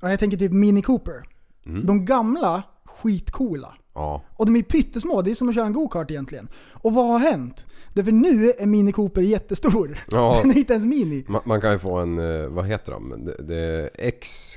Och 0.00 0.10
jag 0.10 0.18
tänker 0.18 0.36
typ 0.36 0.52
Mini 0.52 0.82
Cooper. 0.82 1.22
Mm. 1.66 1.86
De 1.86 2.04
gamla, 2.04 2.62
skitcoola. 2.84 3.74
Ja. 3.98 4.22
Och 4.36 4.46
de 4.46 4.56
är 4.56 4.62
pyttesmå, 4.62 5.22
det 5.22 5.30
är 5.30 5.34
som 5.34 5.48
att 5.48 5.54
köra 5.54 5.66
en 5.66 5.72
go-kart 5.72 6.10
egentligen. 6.10 6.48
Och 6.72 6.94
vad 6.94 7.06
har 7.06 7.18
hänt? 7.18 7.66
Därför 7.92 8.12
nu 8.12 8.52
är 8.58 8.66
Mini 8.66 8.92
Cooper 8.92 9.22
jättestor. 9.22 9.98
Ja. 10.10 10.38
Den 10.42 10.50
är 10.50 10.58
inte 10.58 10.72
ens 10.72 10.86
mini. 10.86 11.24
Man, 11.28 11.40
man 11.44 11.60
kan 11.60 11.72
ju 11.72 11.78
få 11.78 11.96
en, 11.96 12.18
eh, 12.18 12.48
vad 12.48 12.66
heter 12.66 12.92
de? 12.92 13.24
Det, 13.24 13.42
det 13.42 13.90
X, 13.94 14.54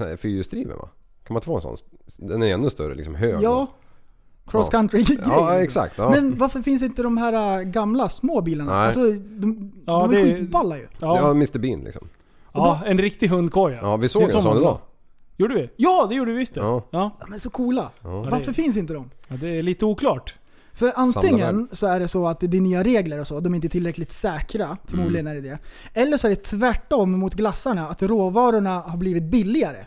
eh, 0.00 0.16
fyrhjulsdriven 0.16 0.76
va? 0.76 0.88
Kan 1.24 1.34
man 1.34 1.38
inte 1.38 1.46
få 1.46 1.54
en 1.56 1.62
sån? 1.62 1.76
Den 2.16 2.42
är 2.42 2.54
ännu 2.54 2.70
större, 2.70 2.94
liksom 2.94 3.14
hög. 3.14 3.42
Ja. 3.42 3.66
Cross 4.46 4.70
country 4.70 5.04
Ja, 5.26 5.58
exakt. 5.58 5.98
Ja. 5.98 6.10
Men 6.10 6.38
varför 6.38 6.62
finns 6.62 6.82
inte 6.82 7.02
de 7.02 7.16
här 7.18 7.58
äh, 7.58 7.62
gamla 7.64 8.08
små 8.08 8.40
bilarna? 8.40 8.72
Nej. 8.72 8.86
Alltså, 8.86 9.10
de, 9.12 9.72
Ja, 9.86 10.08
de 10.10 10.16
är 10.16 10.24
det 10.24 10.36
skitballa 10.36 10.78
ju. 10.78 10.86
ja, 11.00 11.30
Mr 11.30 11.58
Bean 11.58 11.80
liksom. 11.80 12.08
ja 12.54 12.80
en 12.86 12.98
riktig 12.98 13.28
hundkoja. 13.28 13.78
Ja, 13.82 13.96
vi 13.96 14.08
såg 14.08 14.22
en 14.22 14.28
så 14.28 14.40
sån 14.42 14.58
idag. 14.58 14.78
Gjorde 15.36 15.54
vi? 15.54 15.70
Ja, 15.76 16.06
det 16.10 16.14
gjorde 16.14 16.32
vi 16.32 16.38
visst 16.38 16.54
det. 16.54 16.60
Ja. 16.60 16.82
Ja. 16.90 17.10
De 17.26 17.34
är 17.34 17.38
så 17.38 17.50
coola. 17.50 17.90
Ja. 18.02 18.22
Varför 18.22 18.46
det- 18.46 18.54
finns 18.54 18.76
inte 18.76 18.94
de? 18.94 19.10
ja, 19.28 19.36
det 19.40 19.48
är 19.58 19.62
lite 19.62 19.84
oklart. 19.84 20.34
För 20.74 20.92
antingen 20.96 21.68
så 21.72 21.86
är 21.86 22.00
det 22.00 22.08
så 22.08 22.26
att 22.26 22.40
det 22.40 22.56
är 22.56 22.60
nya 22.60 22.82
regler 22.82 23.18
och 23.20 23.26
så, 23.26 23.40
de 23.40 23.52
är 23.52 23.56
inte 23.56 23.68
tillräckligt 23.68 24.12
säkra. 24.12 24.76
Förmodligen 24.84 25.26
är 25.26 25.34
det 25.34 25.40
det. 25.40 25.58
Eller 25.94 26.16
så 26.16 26.26
är 26.26 26.30
det 26.30 26.36
tvärtom 26.42 27.12
mot 27.18 27.34
glassarna, 27.34 27.88
att 27.88 28.02
råvarorna 28.02 28.80
har 28.80 28.96
blivit 28.96 29.22
billigare. 29.22 29.84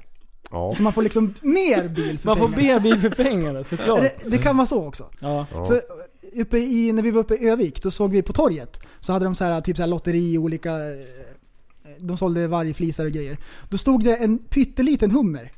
Ja. 0.52 0.72
Så 0.72 0.82
man 0.84 0.94
får 0.94 1.02
liksom 1.02 1.34
mer 1.42 1.88
bil 1.88 2.20
för 2.20 2.26
Man 2.28 2.38
får 2.38 2.48
pengarna. 2.48 2.80
be 2.80 2.90
bil 2.90 3.00
för 3.00 3.24
pengarna 3.24 3.64
såklart. 3.64 4.02
Det, 4.02 4.30
det 4.30 4.38
kan 4.38 4.58
vara 4.58 4.68
så 4.68 4.88
också. 4.88 5.06
Ja. 5.20 5.46
Ja. 5.54 5.66
För 5.68 5.82
uppe 6.36 6.58
i, 6.58 6.92
när 6.92 7.02
vi 7.04 7.12
var 7.12 7.20
uppe 7.22 7.36
i 7.36 7.50
Övik, 7.50 7.84
då 7.84 7.92
såg 7.92 8.12
vi 8.12 8.22
på 8.22 8.34
torget. 8.34 8.80
Så 9.00 9.14
hade 9.14 9.26
de 9.26 9.36
så 9.36 9.44
här, 9.44 9.62
typ 9.62 9.78
så 9.78 9.84
här 9.84 9.88
lotteri, 9.88 10.38
olika... 10.38 10.72
eh, 10.72 10.96
De 12.00 12.18
sålde 12.18 12.48
vargflisar 12.48 13.06
och 13.06 13.12
grejer. 13.12 13.38
Då 13.70 13.78
stod 13.78 14.04
det 14.04 14.16
en 14.16 14.38
pytteliten 14.38 15.12
hummer. 15.12 15.52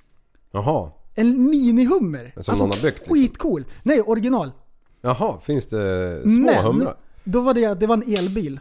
Jaha. 0.51 0.91
En 1.15 1.49
minihummer. 1.49 2.33
Som 2.41 2.57
någon 2.57 2.67
har 2.67 2.83
byggt, 2.83 2.97
liksom. 2.99 3.15
skitcool. 3.15 3.65
Nej, 3.83 4.01
original. 4.01 4.51
Jaha, 5.01 5.39
finns 5.43 5.65
det 5.65 6.21
små 6.21 6.29
Men, 6.45 6.63
humrar? 6.65 6.95
då 7.23 7.41
var 7.41 7.53
det, 7.53 7.73
det 7.73 7.87
var 7.87 7.93
en 7.97 8.13
elbil. 8.17 8.59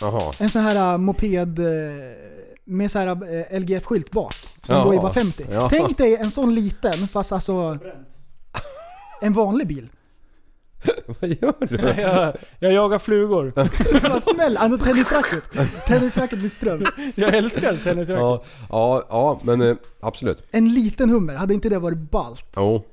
Jaha. 0.00 0.32
En 0.40 0.48
sån 0.48 0.62
här 0.62 0.92
uh, 0.94 0.98
moped 0.98 1.58
uh, 1.58 1.66
med 2.64 2.90
så 2.90 2.98
här 2.98 3.06
uh, 3.08 3.60
LGF-skylt 3.60 4.10
bak. 4.10 4.32
Som 4.66 4.76
Ja. 4.78 4.84
går 4.84 4.94
i 4.94 4.98
bara 4.98 5.12
50. 5.12 5.46
Ja. 5.50 5.68
Tänk 5.72 5.98
dig 5.98 6.16
en 6.16 6.30
sån 6.30 6.54
liten, 6.54 6.92
fast 6.92 7.32
alltså... 7.32 7.78
En 9.20 9.32
vanlig 9.32 9.66
bil. 9.68 9.88
Vad 11.06 11.30
gör 11.30 11.66
du? 11.66 12.02
Jag, 12.02 12.36
jag 12.58 12.72
jagar 12.72 12.98
flugor. 12.98 13.52
Bara 14.08 14.20
smäll, 14.20 14.56
han 14.56 14.70
har 14.70 14.78
tennisracket. 14.78 15.44
Tennisracket 15.86 16.42
med 16.42 16.52
ström. 16.52 16.84
Jag 17.16 17.34
älskar 17.34 17.76
tennisracket. 17.76 18.20
Ja, 18.22 18.44
ja, 18.70 19.02
ja 19.08 19.40
men 19.42 19.60
eh, 19.60 19.76
absolut. 20.00 20.46
En 20.50 20.74
liten 20.74 21.10
hummer, 21.10 21.34
hade 21.34 21.54
inte 21.54 21.68
det 21.68 21.78
varit 21.78 22.10
ballt? 22.10 22.52
Jo, 22.56 22.84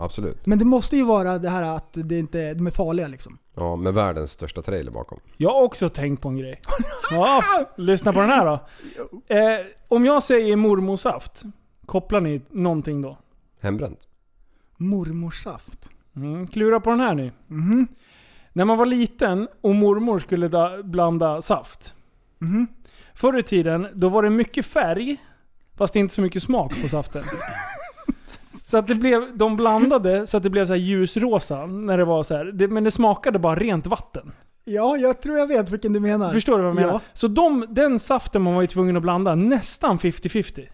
absolut. 0.00 0.46
Men 0.46 0.58
det 0.58 0.64
måste 0.64 0.96
ju 0.96 1.04
vara 1.04 1.38
det 1.38 1.48
här 1.48 1.62
att 1.62 1.88
det 1.92 2.18
inte, 2.18 2.54
de 2.54 2.66
är 2.66 2.70
farliga 2.70 3.06
liksom. 3.08 3.38
Ja, 3.54 3.76
med 3.76 3.94
världens 3.94 4.30
största 4.30 4.62
trailer 4.62 4.90
bakom. 4.90 5.20
Jag 5.36 5.50
har 5.50 5.62
också 5.62 5.88
tänkt 5.88 6.22
på 6.22 6.28
en 6.28 6.36
grej. 6.36 6.62
Ja, 7.10 7.42
lyssna 7.76 8.12
på 8.12 8.20
den 8.20 8.30
här 8.30 8.46
då. 8.46 8.52
Eh, 9.34 9.66
om 9.88 10.04
jag 10.04 10.22
säger 10.22 10.56
mormorsaft, 10.56 11.42
kopplar 11.86 12.20
ni 12.20 12.42
någonting 12.50 13.02
då? 13.02 13.18
Hembränt. 13.60 13.98
Mormorsaft. 14.76 15.90
Mm, 16.22 16.46
klura 16.46 16.80
på 16.80 16.90
den 16.90 17.00
här 17.00 17.14
nu. 17.14 17.30
Mhm. 17.46 17.88
När 18.52 18.64
man 18.64 18.78
var 18.78 18.86
liten 18.86 19.48
och 19.60 19.74
mormor 19.74 20.18
skulle 20.18 20.48
da, 20.48 20.82
blanda 20.82 21.42
saft. 21.42 21.94
Mhm. 22.38 22.66
Förr 23.14 23.38
i 23.38 23.42
tiden, 23.42 23.86
då 23.94 24.08
var 24.08 24.22
det 24.22 24.30
mycket 24.30 24.66
färg, 24.66 25.16
fast 25.76 25.96
inte 25.96 26.14
så 26.14 26.22
mycket 26.22 26.42
smak 26.42 26.82
på 26.82 26.88
saften. 26.88 27.22
Så 28.66 28.78
att 28.78 28.86
det 28.86 28.94
blev, 28.94 29.36
de 29.38 29.56
blandade 29.56 30.26
så 30.26 30.36
att 30.36 30.42
det 30.42 30.50
blev 30.50 30.66
så 30.66 30.72
här 30.72 30.80
ljusrosa 30.80 31.66
när 31.66 31.98
det 31.98 32.04
var 32.04 32.22
så 32.22 32.36
här. 32.36 32.44
Det, 32.44 32.68
men 32.68 32.84
det 32.84 32.90
smakade 32.90 33.38
bara 33.38 33.56
rent 33.56 33.86
vatten. 33.86 34.32
Ja, 34.64 34.96
jag 34.96 35.22
tror 35.22 35.38
jag 35.38 35.46
vet 35.46 35.70
vilken 35.70 35.92
du 35.92 36.00
menar. 36.00 36.32
Förstår 36.32 36.56
du 36.56 36.62
vad 36.62 36.70
jag 36.70 36.76
menar? 36.76 36.92
Ja. 36.92 37.00
Så 37.12 37.28
de, 37.28 37.66
den 37.68 37.98
saften 37.98 38.42
man 38.42 38.54
var 38.54 38.60
ju 38.60 38.66
tvungen 38.66 38.96
att 38.96 39.02
blanda 39.02 39.34
nästan 39.34 39.98
50-50. 39.98 40.68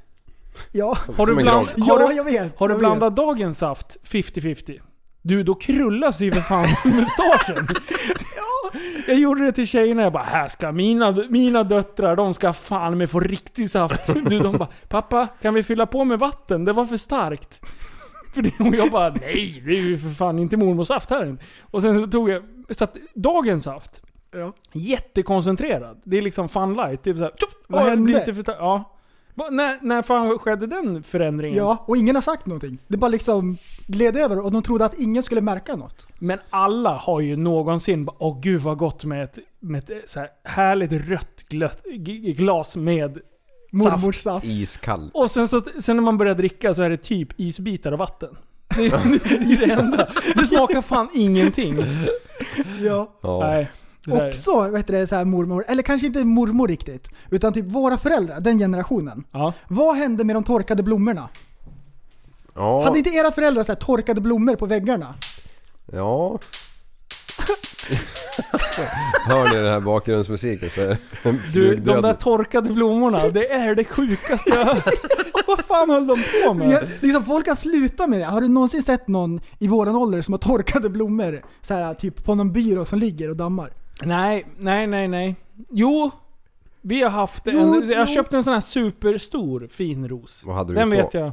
Ja, 0.72 0.96
Har 1.16 1.26
du, 1.26 1.34
bland, 1.34 1.48
har 1.48 1.68
ja 1.76 2.08
du, 2.08 2.14
jag 2.14 2.24
vet. 2.24 2.58
har 2.58 2.68
du 2.68 2.74
blandat 2.74 3.16
dagens 3.16 3.58
saft 3.58 3.96
50-50? 4.04 4.80
Du, 5.26 5.42
då 5.42 5.54
krullas 5.54 6.20
ju 6.20 6.32
för 6.32 6.40
fan 6.40 6.68
mustaschen. 6.84 7.68
Jag 9.06 9.16
gjorde 9.18 9.44
det 9.44 9.52
till 9.52 9.66
tjejerna, 9.66 10.02
jag 10.02 10.12
bara 10.12 10.22
här 10.22 10.48
ska 10.48 10.72
mina, 10.72 11.16
mina 11.28 11.64
döttrar, 11.64 12.16
de 12.16 12.34
ska 12.34 12.52
fan 12.52 12.98
med 12.98 13.10
få 13.10 13.20
riktig 13.20 13.70
saft. 13.70 14.14
Du, 14.28 14.38
de 14.40 14.58
bara 14.58 14.68
pappa, 14.88 15.28
kan 15.42 15.54
vi 15.54 15.62
fylla 15.62 15.86
på 15.86 16.04
med 16.04 16.18
vatten? 16.18 16.64
Det 16.64 16.72
var 16.72 16.86
för 16.86 16.96
starkt. 16.96 17.60
För 18.34 18.42
det, 18.42 18.52
och 18.60 18.74
jag 18.74 18.90
bara 18.90 19.08
nej, 19.10 19.62
det 19.66 19.72
är 19.72 19.82
ju 19.82 19.98
för 19.98 20.10
fan 20.10 20.38
inte 20.38 20.56
mormors 20.56 20.88
saft 20.88 21.10
här. 21.10 21.36
Och 21.60 21.82
sen 21.82 22.00
så 22.04 22.10
tog 22.10 22.30
jag, 22.30 22.42
så 22.70 22.84
att 22.84 22.96
dagens 23.14 23.64
saft, 23.64 24.00
Ja. 24.36 24.52
jättekoncentrerad. 24.72 26.00
Det 26.04 26.16
är 26.18 26.22
liksom 26.22 26.48
fun 26.48 26.74
light. 26.74 27.00
Det 27.04 27.10
är 27.10 27.14
så 27.14 27.22
här, 27.22 27.32
tjoff, 27.36 27.50
Vad 27.66 27.82
hände? 27.82 28.12
lite 28.12 28.34
för. 28.34 28.52
Ja. 28.58 28.93
Va, 29.34 29.48
När, 29.50 29.78
när 29.82 30.02
fan 30.02 30.38
skedde 30.38 30.66
den 30.66 31.02
förändringen? 31.02 31.58
Ja, 31.58 31.84
och 31.86 31.96
ingen 31.96 32.14
har 32.14 32.22
sagt 32.22 32.46
någonting. 32.46 32.78
Det 32.88 32.96
bara 32.96 33.08
liksom 33.08 33.56
gled 33.86 34.16
över 34.16 34.38
och 34.38 34.52
de 34.52 34.62
trodde 34.62 34.84
att 34.84 34.98
ingen 34.98 35.22
skulle 35.22 35.40
märka 35.40 35.76
något. 35.76 36.06
Men 36.18 36.38
alla 36.50 36.96
har 36.96 37.20
ju 37.20 37.36
någonsin 37.36 38.04
bara, 38.04 38.16
åh 38.18 38.40
gud 38.40 38.60
vad 38.60 38.78
gott 38.78 39.04
med 39.04 39.24
ett, 39.24 39.38
med 39.60 39.90
ett 39.90 40.10
så 40.10 40.20
här 40.20 40.28
härligt 40.44 40.92
rött 40.92 41.42
glött, 41.48 41.82
glas 42.36 42.76
med 42.76 43.12
saft. 43.14 43.24
Mormors 43.72 44.16
saft. 44.22 44.46
Iskall. 44.46 45.10
Och 45.14 45.30
sen, 45.30 45.48
så, 45.48 45.60
sen 45.80 45.96
när 45.96 46.02
man 46.02 46.18
börjar 46.18 46.34
dricka 46.34 46.74
så 46.74 46.82
är 46.82 46.90
det 46.90 46.96
typ 46.96 47.40
isbitar 47.40 47.92
och 47.92 47.98
vatten. 47.98 48.36
Det, 48.76 48.88
det 48.88 49.54
är 49.54 49.66
det 49.66 49.72
enda. 49.74 50.08
Det 50.34 50.46
smakar 50.46 50.82
fan 50.82 51.08
ingenting. 51.14 51.76
Ja. 52.80 53.18
Ja. 53.22 53.40
Nej. 53.40 53.70
Det 54.04 54.16
där. 54.16 54.28
Också, 54.28 54.68
vet 54.68 54.86
du, 54.86 55.06
så 55.06 55.16
här 55.16 55.24
mormor, 55.24 55.64
eller 55.68 55.82
kanske 55.82 56.06
inte 56.06 56.24
mormor 56.24 56.68
riktigt, 56.68 57.10
utan 57.30 57.52
typ 57.52 57.64
våra 57.66 57.98
föräldrar, 57.98 58.40
den 58.40 58.58
generationen. 58.58 59.24
Ja. 59.32 59.52
Vad 59.68 59.96
hände 59.96 60.24
med 60.24 60.36
de 60.36 60.44
torkade 60.44 60.82
blommorna? 60.82 61.28
Ja. 62.54 62.84
Hade 62.84 62.98
inte 62.98 63.10
era 63.10 63.32
föräldrar 63.32 63.62
så 63.62 63.72
här 63.72 63.80
torkade 63.80 64.20
blommor 64.20 64.56
på 64.56 64.66
väggarna? 64.66 65.14
Ja. 65.92 66.38
Hör 69.26 69.44
ni 69.44 69.56
den 69.56 69.72
här 69.72 69.80
bakgrundsmusiken 69.80 70.70
så 70.70 70.80
är 70.80 70.88
det 70.88 70.98
Du, 71.52 71.76
de 71.76 72.02
där 72.02 72.14
torkade 72.14 72.70
blommorna, 72.72 73.28
det 73.28 73.52
är 73.52 73.74
det 73.74 73.84
sjukaste 73.84 74.50
jag 74.50 74.64
hört. 74.64 74.88
Vad 75.46 75.60
fan 75.60 75.90
höll 75.90 76.06
de 76.06 76.18
på 76.46 76.54
med? 76.54 76.70
Ja, 76.70 76.80
liksom 77.00 77.24
folk 77.24 77.48
har 77.48 77.54
slutat 77.54 78.10
med 78.10 78.20
det. 78.20 78.26
Har 78.26 78.40
du 78.40 78.48
någonsin 78.48 78.82
sett 78.82 79.08
någon 79.08 79.40
i 79.58 79.68
våran 79.68 79.96
ålder 79.96 80.22
som 80.22 80.32
har 80.34 80.38
torkade 80.38 80.90
blommor? 80.90 81.42
Så 81.62 81.74
här, 81.74 81.94
typ 81.94 82.24
på 82.24 82.34
någon 82.34 82.52
byrå 82.52 82.84
som 82.84 82.98
ligger 82.98 83.30
och 83.30 83.36
dammar. 83.36 83.70
Nej, 84.02 84.46
nej, 84.58 84.86
nej, 84.86 85.08
nej. 85.08 85.36
Jo, 85.70 86.10
vi 86.82 87.02
har 87.02 87.10
haft 87.10 87.46
en... 87.46 87.54
Jo, 87.54 87.82
jag 87.84 88.08
jo. 88.08 88.14
köpte 88.14 88.36
en 88.36 88.44
sån 88.44 88.52
här 88.52 88.60
superstor 88.60 89.68
fin 89.70 90.08
ros. 90.08 90.42
Vad 90.44 90.56
hade 90.56 90.72
du 90.72 90.78
Den 90.78 90.90
på? 90.90 90.96
vet 90.96 91.14
jag. 91.14 91.32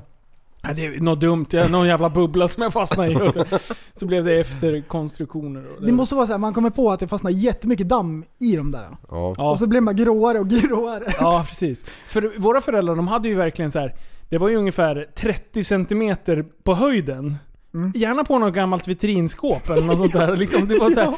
Ja, 0.63 0.73
det 0.73 0.85
är 0.85 0.99
något 0.99 1.19
dumt, 1.19 1.45
jag, 1.49 1.71
någon 1.71 1.87
jävla 1.87 2.09
bubbla 2.09 2.47
som 2.47 2.63
jag 2.63 2.73
fastnade 2.73 3.11
i. 3.11 3.15
Så, 3.15 3.45
så 3.99 4.05
blev 4.05 4.25
det 4.25 4.39
efterkonstruktioner. 4.39 5.63
Och 5.77 5.85
Det 5.85 5.91
måste 5.91 6.15
vara 6.15 6.27
så 6.27 6.33
här, 6.33 6.37
man 6.37 6.53
kommer 6.53 6.69
på 6.69 6.91
att 6.91 6.99
det 6.99 7.07
fastnar 7.07 7.31
jättemycket 7.31 7.89
damm 7.89 8.23
i 8.39 8.55
dem 8.55 8.71
där. 8.71 8.87
Ja. 9.09 9.51
Och 9.51 9.59
så 9.59 9.67
blir 9.67 9.81
man 9.81 9.95
gråare 9.95 10.39
och 10.39 10.49
gråare. 10.49 11.13
Ja, 11.19 11.45
precis. 11.49 11.85
För 12.07 12.39
våra 12.39 12.61
föräldrar, 12.61 12.95
de 12.95 13.07
hade 13.07 13.27
ju 13.29 13.35
verkligen 13.35 13.71
så 13.71 13.79
här. 13.79 13.95
Det 14.29 14.37
var 14.37 14.49
ju 14.49 14.55
ungefär 14.55 15.07
30 15.15 15.63
cm 15.63 16.15
på 16.63 16.73
höjden. 16.73 17.35
Mm. 17.73 17.91
Gärna 17.95 18.23
på 18.23 18.39
något 18.39 18.53
gammalt 18.53 18.87
vitrinskåp 18.87 19.69
eller 19.69 19.85
något 19.85 19.97
sånt 19.97 20.13
där. 20.13 20.35
Liksom, 20.35 20.67
det 20.67 20.79
var 20.79 20.89
så 20.91 20.99
här, 20.99 21.17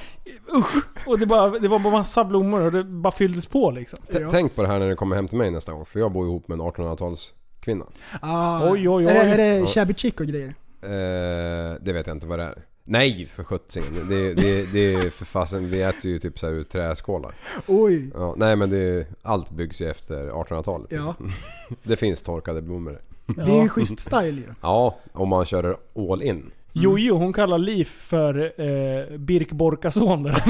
usch! 0.58 0.84
Och 1.08 1.20
det, 1.20 1.26
bara, 1.26 1.60
det 1.60 1.68
var 1.68 1.80
bara 1.80 1.92
massa 1.94 2.26
blommor 2.26 2.62
och 2.62 2.72
det 2.72 2.84
bara 2.84 3.12
fylldes 3.12 3.46
på 3.46 3.72
liksom. 3.72 4.00
T- 4.12 4.18
Ja. 4.22 4.30
Tänk 4.32 4.56
på 4.56 4.62
det 4.62 4.68
här 4.68 4.80
när 4.80 4.88
du 4.88 4.96
kommer 4.96 5.16
hem 5.16 5.28
till 5.28 5.38
mig 5.38 5.52
nästa 5.52 5.72
gång, 5.72 5.86
för 5.86 6.00
jag 6.00 6.12
bor 6.12 6.26
ihop 6.26 6.48
med 6.48 6.56
en 6.60 6.62
1800-talskvinna. 6.62 7.86
Ah, 8.22 8.72
Oj, 8.72 8.90
oj, 8.90 9.06
Är 9.06 9.14
det, 9.14 9.22
oj. 9.22 9.28
är 9.32 9.38
det 9.38 9.56
Ja. 9.60 9.66
shabby 9.66 9.94
chic 9.94 10.14
och 10.20 10.26
grejer? 10.26 10.54
Eh, 10.82 11.76
det 11.82 11.94
vet 11.94 12.08
jag 12.08 12.16
inte 12.16 12.28
vad 12.28 12.40
det 12.40 12.46
är. 12.46 12.66
Nej, 12.86 13.30
för 13.36 13.44
sjuttsingen. 13.44 14.08
Det, 14.10 14.34
det, 14.34 14.74
det 14.74 14.94
är 14.94 15.10
för 15.10 15.26
fasen, 15.26 15.70
vi 15.70 15.82
äter 15.82 16.12
ju 16.12 16.20
typ 16.20 16.40
så 16.40 16.46
här 16.48 16.54
ur 16.54 16.64
träskålar. 16.64 17.36
Oj. 17.68 18.12
Ja, 18.16 18.34
nej 18.38 18.56
men 18.56 18.70
det, 18.70 19.08
allt 19.22 19.52
byggs 19.52 19.82
ju 19.82 19.90
efter 19.90 20.30
1800-talet. 20.30 20.88
Ja. 20.90 21.16
Det 21.84 21.98
finns 21.98 22.22
torkade 22.22 22.62
blommor. 22.62 23.02
Det 23.26 23.42
är 23.42 23.62
ju 23.64 23.70
schysst 23.70 24.00
style 24.00 24.42
ju. 24.42 24.54
Ja, 24.62 24.98
om 25.14 25.30
man 25.30 25.46
kör 25.46 25.78
all 26.12 26.22
in. 26.22 26.52
Jojo, 26.76 27.18
hon 27.18 27.34
kallar 27.34 27.58
Liv 27.58 27.86
för 27.86 28.44
eh, 28.62 29.18
Birk 29.18 29.52
Borkason 29.52 30.24
där 30.24 30.32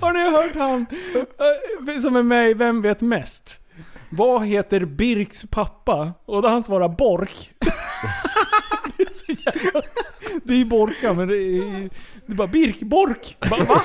Har 0.00 0.12
ni 0.12 0.30
hört 0.30 0.54
han 0.54 0.86
eh, 1.88 1.98
som 2.00 2.16
är 2.16 2.22
med 2.22 2.50
i 2.50 2.54
Vem 2.54 2.82
vet 2.82 3.00
mest? 3.00 3.60
Vad 4.10 4.46
heter 4.46 4.84
Birks 4.84 5.50
pappa? 5.50 6.12
Och 6.26 6.42
då 6.42 6.48
han 6.48 6.64
svarar 6.64 6.88
Bork. 6.88 7.50
det 9.26 9.32
är 9.32 9.36
så 9.36 9.42
jävla... 9.64 9.82
Det 10.44 10.52
är 10.52 10.58
ju 10.58 10.64
Borka 10.64 11.12
men 11.14 11.28
det 11.28 11.36
är, 11.36 11.90
det 12.26 12.32
är 12.32 12.36
bara 12.36 12.48
Birk, 12.48 12.80
Bork. 12.80 13.36
Bara, 13.50 13.64
va? 13.64 13.80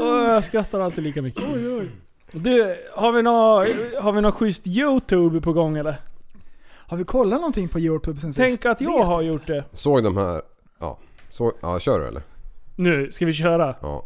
Åh, 0.00 0.28
jag 0.28 0.44
skrattar 0.44 0.80
alltid 0.80 1.04
lika 1.04 1.22
mycket. 1.22 1.42
Du, 2.32 2.76
har 2.94 3.12
vi 3.12 3.22
något 3.22 3.66
har 4.02 4.12
vi 4.12 4.20
nå 4.20 4.32
schysst 4.32 4.66
YouTube 4.66 5.40
på 5.40 5.52
gång 5.52 5.76
eller? 5.78 5.94
Har 6.74 6.96
vi 6.96 7.04
kollat 7.04 7.40
någonting 7.40 7.68
på 7.68 7.80
Youtube 7.80 8.20
sen 8.20 8.32
Tänk 8.32 8.50
sist? 8.52 8.66
att 8.66 8.80
jag 8.80 8.98
Vet 8.98 9.06
har 9.06 9.22
inte. 9.22 9.32
gjort 9.32 9.46
det. 9.46 9.64
Såg 9.72 10.04
de 10.04 10.16
här... 10.16 10.42
Ja, 10.80 10.98
så, 11.30 11.52
ja 11.62 11.80
kör 11.80 11.98
du 12.00 12.06
eller? 12.06 12.22
Nu, 12.76 13.12
ska 13.12 13.26
vi 13.26 13.32
köra? 13.32 13.74
Ja. 13.82 14.04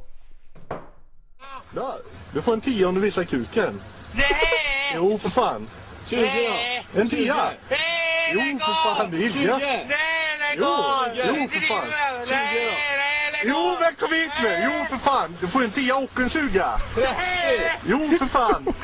Där. 1.70 1.94
Du 2.34 2.42
får 2.42 2.53
en 2.53 2.61
tia 2.61 2.88
om 2.88 2.94
du 2.94 3.01
visar 3.01 3.24
kuken. 3.24 3.80
Nej! 4.14 4.24
Jo, 4.97 5.18
för 5.18 5.28
fan. 5.30 5.66
20 6.07 6.28
En 6.94 7.09
tia? 7.09 7.34
Jo, 8.32 8.58
för 8.58 8.94
fan. 8.94 9.10
Det 9.10 9.16
är 9.16 9.20
ilja. 9.20 9.60
Jo, 10.56 10.76
jo, 11.14 11.48
för 11.48 11.60
fan. 11.60 11.86
20 12.26 12.34
Jo, 13.44 13.76
men 13.80 13.94
kom 13.94 14.12
hit 14.12 14.30
nu. 14.42 14.60
Jo, 14.64 14.84
för 14.90 14.96
fan. 14.96 15.36
Du 15.40 15.48
får 15.48 15.64
en 15.64 15.70
tia 15.70 15.96
och 15.96 16.20
en 16.20 16.30
suga. 16.30 16.80
Jo, 17.86 17.98
för 18.18 18.26
fan. 18.26 18.74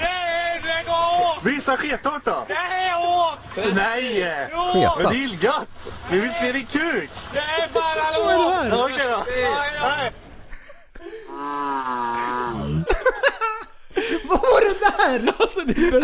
Visa 1.44 1.76
skethårt 1.76 2.26
Nej! 3.74 4.48
Men 4.96 5.10
det 5.10 5.16
är 5.16 5.24
illgött! 5.24 5.92
Vi 6.10 6.20
vill 6.20 6.32
se 6.32 6.52
din 6.52 6.66
kuk! 6.66 7.10
Är 7.34 7.68
det 7.68 8.54
här? 8.54 8.84
Okej 8.84 9.06
då. 9.10 9.24
Nej. 9.82 10.12
Vad 14.24 14.40
var 14.40 14.60
det 14.60 14.78
där? 14.78 15.34
Alltså 15.38 15.60
det 15.60 15.72
är. 15.72 16.02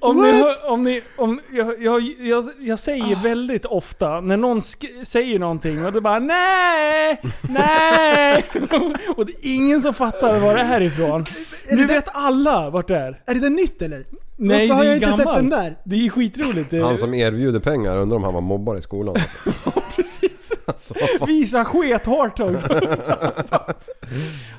Om 0.00 0.22
ni, 0.22 0.32
hör, 0.32 0.70
om 0.70 0.84
ni, 0.84 1.02
om, 1.16 1.40
jag, 1.52 1.82
jag, 1.82 2.02
jag, 2.20 2.48
jag 2.60 2.78
säger 2.78 3.22
väldigt 3.22 3.64
ofta 3.64 4.20
när 4.20 4.36
någon 4.36 4.62
säger 5.04 5.38
någonting 5.38 5.86
och 5.86 5.92
det 5.92 6.00
bara 6.00 6.18
nej, 6.18 7.20
nej. 7.42 8.44
och 9.16 9.26
det 9.26 9.32
är 9.32 9.54
ingen 9.56 9.80
som 9.80 9.94
fattar 9.94 10.38
var 10.40 10.54
det 10.54 10.62
här 10.62 10.80
ifrån. 10.80 11.24
det 11.68 11.74
Nu 11.76 11.86
där- 11.86 11.94
vet 11.94 12.08
alla 12.12 12.70
vart 12.70 12.88
det 12.88 12.96
är. 12.96 13.20
Är 13.26 13.34
det 13.34 13.40
där 13.40 13.50
nytt 13.50 13.82
eller? 13.82 14.04
Nej, 14.36 14.68
Varför 14.68 14.74
har 14.74 14.84
är 14.84 14.88
jag 14.88 14.96
inte 14.96 15.08
sett 15.08 15.18
gammalt. 15.18 15.36
den 15.38 15.50
där? 15.50 15.76
Det 15.84 15.96
är 16.06 16.10
skitroligt. 16.10 16.72
Han 16.72 16.98
som 16.98 17.14
erbjuder 17.14 17.60
pengar, 17.60 17.98
undrar 17.98 18.16
om 18.16 18.24
han 18.24 18.34
var 18.34 18.40
mobbare 18.40 18.78
i 18.78 18.82
skolan 18.82 19.16
alltså. 19.16 19.50
precis. 19.96 20.50
alltså. 20.66 20.94
Visa 21.26 21.64
skethårt 21.64 22.40
också. 22.40 22.68
du 22.68 22.86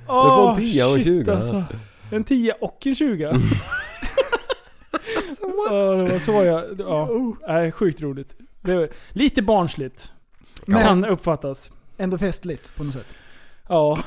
får 0.07 0.49
en 0.49 0.55
10 0.57 0.85
och 0.85 0.95
en 0.97 1.03
20. 1.03 1.31
Alltså. 1.31 1.63
En 2.11 2.23
10 2.23 2.53
och 2.61 2.87
en 2.87 2.95
20. 2.95 3.33
Ja, 5.69 5.73
det 5.93 6.11
var 6.11 6.19
så 6.19 6.43
jag... 6.43 6.63
Ja, 6.79 7.09
nej, 7.47 7.71
sjukt 7.71 8.01
roligt. 8.01 8.35
Det 8.61 8.75
var 8.75 8.89
lite 9.09 9.41
barnsligt. 9.41 10.11
Men 10.65 10.81
Kan 10.81 11.05
uppfattas. 11.05 11.71
ändå 11.97 12.17
festligt 12.17 12.75
på 12.75 12.83
något 12.83 12.93
sätt. 12.93 13.15
Ja. 13.69 13.97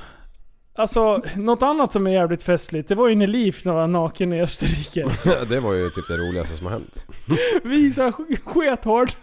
Alltså, 0.75 1.23
något 1.37 1.63
annat 1.63 1.93
som 1.93 2.07
är 2.07 2.11
jävligt 2.11 2.43
festligt, 2.43 2.89
det 2.89 2.95
var 2.95 3.09
ju 3.09 3.15
när 3.15 3.27
Liv 3.27 3.57
var 3.65 3.87
naken 3.87 4.33
i 4.33 4.43
Österrike. 4.43 5.09
Det 5.49 5.61
var 5.61 5.73
ju 5.75 5.91
typ 5.91 6.09
det 6.09 6.17
roligaste 6.17 6.57
som 6.57 6.67
har 6.67 6.73
hänt. 6.73 7.03
Visa 7.65 8.11
sk- 8.11 8.39
skethårt. 8.45 9.17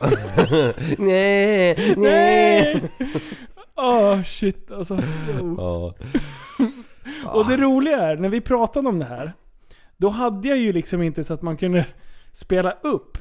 Nej, 0.97 1.93
Nej! 1.97 2.84
Åh 3.78 4.24
shit 4.24 4.72
alltså. 4.72 4.99
Ja. 5.57 5.93
Och 7.26 7.47
det 7.47 7.57
roliga 7.57 7.97
är, 8.01 8.16
när 8.16 8.30
vi 8.30 8.41
pratade 8.41 8.89
om 8.89 8.99
det 8.99 9.05
här, 9.05 9.34
då 9.98 10.10
hade 10.10 10.48
jag 10.48 10.58
ju 10.58 10.74
liksom 10.74 11.02
inte 11.02 11.24
så 11.24 11.34
att 11.34 11.41
man 11.41 11.58
kunde 11.58 11.86
spela 12.32 12.72
upp. 12.72 13.18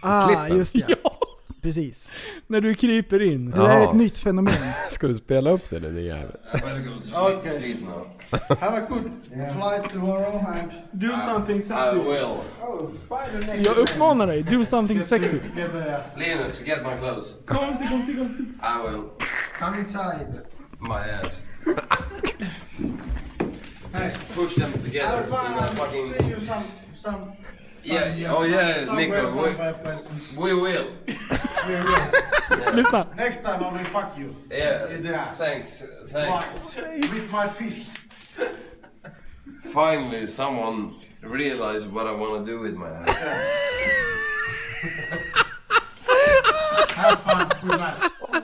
Ah, 0.00 0.28
Klippen. 0.28 0.58
just 0.58 0.72
det. 0.72 0.84
Ja, 1.02 1.18
Precis. 1.62 2.12
när 2.46 2.60
du 2.60 2.74
kryper 2.74 3.22
in. 3.22 3.50
Det 3.50 3.56
där 3.56 3.80
är 3.80 3.84
ett 3.84 3.94
nytt 3.94 4.18
fenomen. 4.18 4.54
Ska 4.90 5.06
du 5.08 5.14
spela 5.14 5.50
upp 5.50 5.70
det 5.70 5.80
nu 5.80 5.90
din 5.92 6.04
jävel? 6.04 6.36
Okay. 7.14 7.76
Have 8.60 8.76
a 8.76 8.86
good 8.88 9.10
flight 9.28 9.92
tomorrow 9.92 10.46
and... 10.48 10.72
Do 10.92 11.18
something 11.18 11.62
sexy. 11.62 11.98
will. 11.98 12.38
Oh, 12.60 12.90
spider 12.94 13.46
neck. 13.46 13.66
Jag 13.66 13.76
uppmanar 13.76 14.26
dig, 14.26 14.42
do 14.42 14.64
something 14.64 15.02
sexy. 15.02 15.36
Get 15.56 15.72
there. 15.72 16.00
Linus, 16.16 16.62
get 16.66 16.78
my 16.86 16.96
clothes. 16.96 17.34
Kom 17.46 17.78
till, 17.78 17.88
kom 17.88 18.06
till, 18.06 18.16
kom 18.16 18.36
till. 18.36 18.46
I 18.46 18.90
will. 18.90 19.02
Come 19.60 19.78
inside. 19.78 20.40
My 20.80 21.10
ass. 21.20 21.42
Just 23.92 24.18
push 24.32 24.54
them 24.56 24.72
together. 24.82 25.16
Have 25.16 25.26
You 25.26 25.32
fun 25.32 25.52
know, 25.52 25.58
and 25.58 25.78
fucking. 25.78 26.14
see 26.18 26.28
you 26.28 26.40
some... 26.40 26.64
some 26.92 27.32
Yeah, 27.82 28.32
oh 28.34 28.42
yeah, 28.42 28.84
somewhere, 28.84 29.22
Nico. 29.22 29.98
We, 30.36 30.54
we 30.54 30.60
will. 30.60 30.88
We 31.06 31.74
will. 31.74 32.10
Lyssna. 32.76 33.14
Next 33.16 33.42
time 33.42 33.62
I 33.62 33.72
will 33.72 33.84
fuck 33.90 34.16
you. 34.18 34.34
Yeah. 34.50 34.88
In 34.88 35.02
the 35.02 35.14
ass. 35.14 35.38
Thanks. 35.38 35.86
Thanks. 36.06 36.74
Twice. 36.74 37.10
With 37.12 37.30
my 37.30 37.46
fist. 37.48 37.98
Finally, 39.72 40.26
someone 40.26 40.94
realized 41.22 41.90
what 41.92 42.06
I 42.06 42.12
want 42.12 42.44
to 42.44 42.52
do 42.52 42.60
with 42.60 42.74
my 42.76 42.88
ass. 42.90 43.08
Have 46.96 47.20
fun. 47.20 47.48
Good 47.62 47.78
night. 47.80 48.42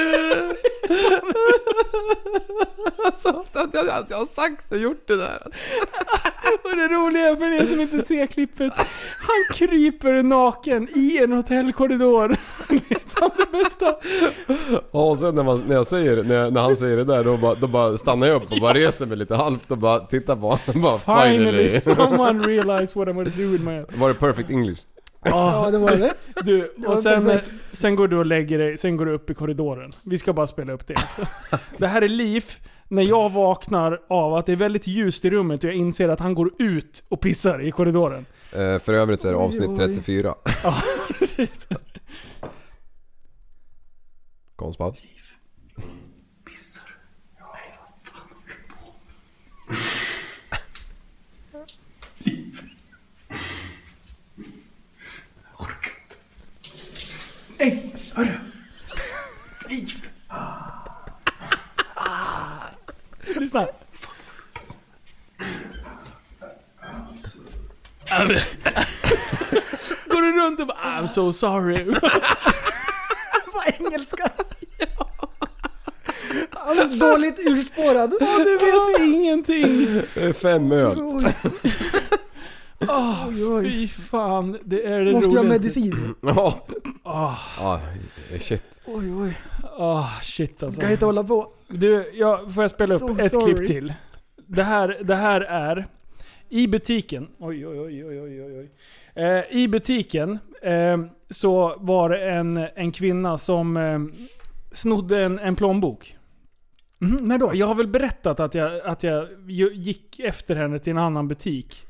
Alltså 3.04 3.28
att 3.52 3.74
jag, 3.74 3.88
att 3.88 4.10
jag 4.10 4.16
har 4.16 4.26
sagt 4.26 4.72
och 4.72 4.78
gjort 4.78 5.08
det 5.08 5.16
där. 5.16 5.38
Och 6.64 6.76
det 6.76 6.88
roliga 6.88 7.36
för 7.36 7.62
er 7.62 7.66
som 7.66 7.80
inte 7.80 8.02
ser 8.02 8.26
klippet, 8.26 8.72
han 9.18 9.56
kryper 9.56 10.22
naken 10.22 10.88
i 10.94 11.18
en 11.18 11.32
hotellkorridor. 11.32 12.28
Det 12.68 12.74
är 12.94 13.20
fan 13.20 13.30
det 13.38 13.58
bästa. 13.58 13.94
Ja, 14.92 15.10
och 15.10 15.18
sen 15.18 15.34
när, 15.34 15.44
man, 15.44 15.62
när, 15.68 15.74
jag 15.74 15.86
säger, 15.86 16.22
när, 16.22 16.34
jag- 16.34 16.52
när 16.52 16.60
han 16.60 16.76
säger 16.76 16.96
det 16.96 17.04
där 17.04 17.24
då 17.24 17.36
bara, 17.36 17.54
då 17.54 17.66
bara 17.66 17.98
stannar 17.98 18.26
jag 18.26 18.42
upp 18.42 18.52
och 18.52 18.58
bara 18.60 18.74
reser 18.74 19.06
mig 19.06 19.16
lite 19.16 19.34
halvt 19.36 19.70
och 19.70 19.78
bara 19.78 19.98
tittar 19.98 20.36
på 20.36 20.42
honom. 20.50 20.82
Bara, 20.82 20.98
Finally 20.98 21.68
finally. 21.68 21.80
someone 21.80 22.44
realized 22.46 22.96
what 22.96 23.08
I'm 23.08 23.14
gonna 23.14 23.30
do 23.36 23.46
with 23.50 23.64
my... 23.64 23.84
Var 24.00 24.08
det 24.08 24.14
perfect 24.14 24.50
English? 24.50 24.78
Ja, 25.24 25.70
det 25.70 25.78
var 25.78 25.96
det. 25.96 26.12
Du, 26.44 26.74
och 26.86 26.98
sen, 26.98 27.40
sen 27.72 27.96
går 27.96 28.08
du 28.08 28.16
och 28.16 28.26
lägger 28.26 28.58
dig, 28.58 28.78
sen 28.78 28.96
går 28.96 29.06
du 29.06 29.12
upp 29.12 29.30
i 29.30 29.34
korridoren. 29.34 29.92
Vi 30.02 30.18
ska 30.18 30.32
bara 30.32 30.46
spela 30.46 30.72
upp 30.72 30.86
det 30.86 30.94
också. 30.94 31.26
Det 31.78 31.86
här 31.86 32.02
är 32.02 32.08
Liv, 32.08 32.44
när 32.88 33.02
jag 33.02 33.30
vaknar 33.30 34.00
av 34.08 34.34
att 34.34 34.46
det 34.46 34.52
är 34.52 34.56
väldigt 34.56 34.86
ljust 34.86 35.24
i 35.24 35.30
rummet 35.30 35.64
och 35.64 35.70
jag 35.70 35.76
inser 35.76 36.08
att 36.08 36.20
han 36.20 36.34
går 36.34 36.50
ut 36.58 37.04
och 37.08 37.20
pissar 37.20 37.62
i 37.62 37.70
korridoren. 37.70 38.26
Eh, 38.52 38.78
för 38.78 38.94
övrigt 38.94 39.20
så 39.22 39.28
är 39.28 39.32
det 39.32 39.38
avsnitt 39.38 39.68
oj. 39.68 39.76
34. 39.78 40.34
Ja, 40.64 40.76
precis. 41.18 41.68
Konstpaus. 44.56 45.02
Ey, 57.60 57.78
hörru! 58.14 58.32
Lyssna. 63.36 63.66
Går 70.08 70.22
du 70.22 70.40
runt 70.40 70.60
och 70.60 70.66
bara 70.66 70.76
I'm 70.78 71.08
so 71.08 71.32
sorry. 71.32 71.84
Vad 73.54 73.80
engelska! 73.80 74.30
Dåligt 77.00 77.38
urspårad. 77.46 78.10
Du 78.44 78.58
vet 78.58 79.00
ingenting. 79.00 80.02
Det 80.14 80.24
är 80.24 80.32
fem 80.32 80.72
öl. 80.72 80.98
Oj, 81.00 81.34
Åh, 82.88 83.28
oj, 83.28 83.46
oj. 83.46 83.62
fy 83.70 83.88
fan. 83.88 84.58
Det 84.64 84.86
är 84.86 85.04
det 85.04 85.12
Måste 85.12 85.30
jag 85.30 85.36
ha 85.36 85.42
roligaste. 85.42 85.48
medicin? 85.60 86.14
Ja. 86.20 86.66
Åh, 87.10 87.38
Ja, 87.58 87.80
shit. 88.40 88.62
Oj, 88.86 89.12
oj. 89.14 89.38
åh, 89.78 90.20
shit 90.22 90.62
alltså. 90.62 90.76
Ska 90.80 90.86
jag 90.86 90.92
inte 90.94 91.04
hålla 91.04 91.24
på? 91.24 91.52
Du, 91.68 92.10
ja, 92.14 92.44
får 92.54 92.64
jag 92.64 92.70
spela 92.70 92.94
upp 92.94 93.00
So 93.00 93.18
ett 93.20 93.32
sorry. 93.32 93.54
klipp 93.54 93.66
till? 93.68 93.92
Det 94.46 94.62
här, 94.62 94.98
det 95.02 95.14
här 95.16 95.40
är 95.40 95.86
i 96.48 96.66
butiken. 96.68 97.28
Oj, 97.38 97.66
oj, 97.66 97.80
oj, 97.80 98.04
oj, 98.04 98.20
oj, 98.20 98.42
oj. 98.58 98.70
Eh, 99.24 99.44
I 99.50 99.68
butiken 99.68 100.38
eh, 100.62 100.98
så 101.30 101.74
var 101.78 102.08
det 102.10 102.30
en, 102.30 102.56
en 102.74 102.92
kvinna 102.92 103.38
som 103.38 103.76
eh, 103.76 103.98
snodde 104.72 105.24
en, 105.24 105.38
en 105.38 105.56
plånbok. 105.56 106.16
Mhm, 106.98 107.16
när 107.24 107.38
då? 107.38 107.50
Jag 107.54 107.66
har 107.66 107.74
väl 107.74 107.86
berättat 107.86 108.40
att 108.40 108.54
jag, 108.54 108.80
att 108.80 109.02
jag 109.02 109.28
gick 109.72 110.20
efter 110.20 110.56
henne 110.56 110.78
till 110.78 110.90
en 110.90 110.98
annan 110.98 111.28
butik. 111.28 111.86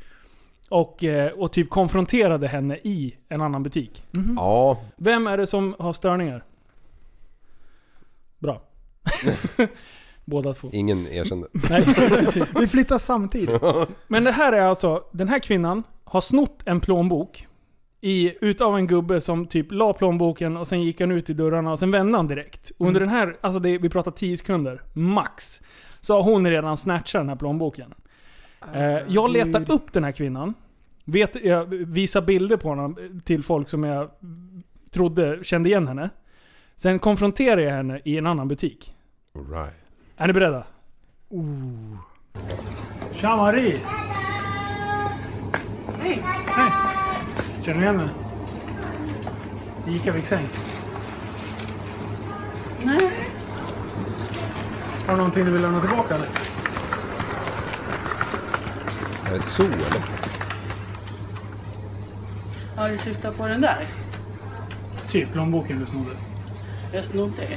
Och, 0.70 1.04
eh, 1.04 1.32
och 1.32 1.52
typ 1.52 1.70
konfronterade 1.70 2.48
henne 2.48 2.76
i 2.76 3.16
en 3.28 3.40
annan 3.40 3.62
butik. 3.62 4.04
Ja, 4.36 4.80
Vem 4.96 5.26
är 5.26 5.38
det 5.38 5.46
som 5.46 5.74
har 5.78 5.92
störningar? 5.92 6.44
Bra. 8.38 8.62
Båda 10.24 10.54
två. 10.54 10.68
ingen 10.72 11.06
erkände. 11.06 11.46
Nej, 11.52 11.84
precis. 11.84 12.56
Vi 12.60 12.66
flyttar 12.66 12.98
samtidigt. 12.98 13.62
Men 14.08 14.24
det 14.24 14.30
här 14.30 14.52
är 14.52 14.68
alltså, 14.68 15.02
den 15.12 15.28
här 15.28 15.38
kvinnan 15.38 15.82
har 16.04 16.20
snott 16.20 16.62
en 16.64 16.80
plånbok 16.80 17.46
i, 18.00 18.32
utav 18.40 18.76
en 18.76 18.86
gubbe 18.86 19.20
som 19.20 19.46
typ 19.46 19.72
la 19.72 19.92
plånboken 19.92 20.56
och 20.56 20.66
sen 20.66 20.82
gick 20.82 21.00
han 21.00 21.10
ut 21.10 21.30
i 21.30 21.32
dörrarna 21.32 21.72
och 21.72 21.78
sen 21.78 21.90
vände 21.90 22.18
han 22.18 22.26
direkt. 22.26 22.72
Och 22.78 22.86
under 22.86 23.00
den 23.00 23.08
här, 23.08 23.36
alltså 23.40 23.60
det, 23.60 23.78
vi 23.78 23.88
pratar 23.88 24.10
10 24.10 24.36
sekunder, 24.36 24.82
max. 24.92 25.60
Så 26.00 26.14
har 26.14 26.22
hon 26.22 26.46
redan 26.50 26.76
snatchat 26.76 27.20
den 27.20 27.28
här 27.28 27.36
plånboken. 27.36 27.94
Eh, 28.74 28.98
jag 29.08 29.30
letar 29.30 29.70
upp 29.72 29.92
den 29.92 30.04
här 30.04 30.12
kvinnan. 30.12 30.54
Vet, 31.04 31.44
jag 31.44 31.64
visar 31.66 32.20
bilder 32.20 32.56
på 32.56 32.74
henne 32.74 32.94
till 33.24 33.42
folk 33.42 33.68
som 33.68 33.84
jag 33.84 34.10
trodde 34.90 35.38
kände 35.44 35.68
igen 35.68 35.88
henne. 35.88 36.10
Sen 36.76 36.98
konfronterar 36.98 37.60
jag 37.60 37.72
henne 37.72 38.00
i 38.04 38.18
en 38.18 38.26
annan 38.26 38.48
butik. 38.48 38.94
Alright. 39.34 39.74
Är 40.16 40.26
ni 40.26 40.32
beredda? 40.32 40.64
Tja 43.14 43.36
Marie! 43.36 43.80
Hej! 45.98 46.22
Hej! 46.46 46.70
Känner 47.62 47.78
du 47.78 47.84
igen 47.84 47.96
mig? 47.96 48.08
Ica 49.96 50.12
Viksäng. 50.12 50.48
Nej. 52.84 53.10
Har 55.06 55.12
du 55.14 55.16
någonting 55.18 55.44
du 55.44 55.52
vill 55.52 55.62
lämna 55.62 55.80
tillbaka 55.80 56.14
eller? 56.14 56.28
Är 59.30 59.34
det 59.34 59.38
ett 59.40 59.46
zoo 59.46 59.64
eller? 59.64 59.76
Ja, 62.76 62.88
du 62.88 62.98
syftar 62.98 63.32
på 63.32 63.46
den 63.46 63.60
där? 63.60 63.86
Typ 65.10 65.32
plånboken 65.32 65.80
du 65.80 65.86
snodde. 65.86 66.10
Jag 66.92 67.04
snodde. 67.04 67.48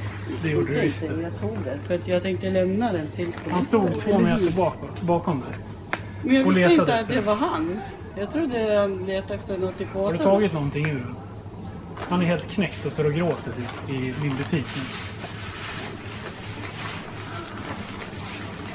Det 0.44 0.50
gjorde 0.50 0.74
du 0.74 0.82
visst. 0.82 1.04
inte, 1.04 1.22
Jag 1.22 1.40
tog 1.40 1.64
den 1.66 1.80
för 1.80 1.96
att 1.96 2.08
jag 2.08 2.22
tänkte 2.22 2.50
lämna 2.50 2.94
den 2.94 3.08
till 3.08 3.26
polisen. 3.26 3.52
Han 3.52 3.64
stod 3.64 4.00
två 4.00 4.20
meter 4.20 4.52
bakom, 4.52 4.90
bakom 5.02 5.40
dig. 5.40 5.50
Men 6.24 6.36
jag 6.36 6.48
och 6.48 6.52
visste 6.52 6.70
letade 6.70 6.82
inte 6.82 6.94
att 6.94 7.00
efter 7.00 7.14
det 7.14 7.20
den. 7.22 7.26
var 7.26 7.36
han. 7.36 7.80
Jag 8.18 8.32
trodde 8.32 8.78
han 8.80 9.06
letade 9.06 9.34
efter 9.36 9.58
något 9.58 9.82
i 9.82 9.86
påsen. 9.86 10.04
Har 10.04 10.12
du 10.14 10.18
tagit 10.18 10.54
någonting 10.54 10.90
ur 10.90 11.00
den? 11.00 11.16
Han 12.10 12.22
är 12.22 12.26
helt 12.26 12.50
knäckt 12.50 12.86
och 12.86 12.92
står 12.92 13.06
och 13.06 13.14
gråter 13.14 13.52
typ, 13.52 13.90
i 13.90 14.14
min 14.22 14.36
butik 14.38 14.66
nu. 14.76 14.82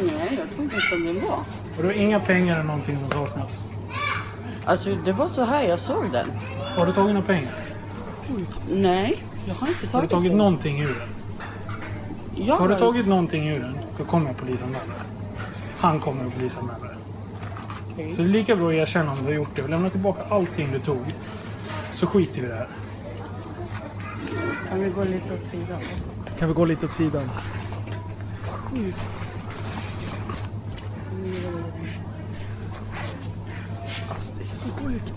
Nej, 0.07 0.39
jag 0.39 0.57
tog 0.57 0.71
den 0.71 0.81
som 0.81 1.05
den 1.07 1.21
var. 1.29 1.45
Och 1.79 1.85
du 1.85 1.89
har 1.89 1.95
inga 1.95 2.21
pengar 2.21 2.55
eller 2.55 2.65
någonting 2.65 2.99
som 3.01 3.11
saknas? 3.11 3.59
Alltså, 4.65 4.95
det 4.95 5.13
var 5.13 5.29
så 5.29 5.45
här 5.45 5.63
jag 5.69 5.79
såg 5.81 6.13
den. 6.13 6.27
Har 6.77 6.87
du 6.87 6.93
tagit 6.93 7.15
några 7.15 7.27
pengar? 7.27 7.55
Nej, 8.73 9.23
jag 9.47 9.55
har 9.55 9.69
inte 9.69 9.81
tagit 9.81 9.93
Har 9.93 10.03
du 10.03 10.09
tagit 10.09 10.31
den. 10.31 10.39
någonting 10.39 10.81
ur 10.81 10.87
den? 10.99 11.09
Ja, 12.47 12.55
Har 12.57 12.69
du 12.69 12.75
tagit 12.79 13.07
någonting 13.07 13.49
ur 13.49 13.61
den, 13.61 13.79
då 13.99 14.05
kommer 14.05 14.33
polisanmäla 14.33 14.85
dig. 14.85 14.95
Han 15.79 16.01
kommer 16.01 16.25
att 16.27 16.35
polisanmäla 16.35 16.79
dig. 16.79 16.97
Okej. 17.93 18.15
Så 18.15 18.23
det 18.23 18.29
är 18.29 18.33
lika 18.33 18.57
bra 18.57 18.69
att 18.69 18.75
erkänna 18.75 19.11
om 19.13 19.19
du 19.19 19.25
har 19.25 19.33
gjort 19.33 19.57
det 19.57 19.63
och 19.63 19.69
lämna 19.71 19.89
tillbaka 19.89 20.23
allting 20.31 20.69
du 20.73 20.81
tog. 20.81 21.15
Så 21.95 22.07
skiter 22.07 22.41
vi 22.41 22.47
i 22.47 22.51
det 22.51 22.55
här. 22.57 22.69
Kan 24.69 24.81
vi 24.81 24.91
gå 24.91 25.05
lite 25.05 25.35
åt 25.35 25.47
sidan? 25.49 25.79
Kan 26.39 26.49
vi 26.49 26.55
gå 26.55 26.65
lite 26.65 26.87
åt 26.87 26.95
sidan? 26.95 27.23
Alltså 34.09 34.35
det 34.39 34.51
är 34.51 34.57
så 34.57 34.69
sjukt. 34.69 35.15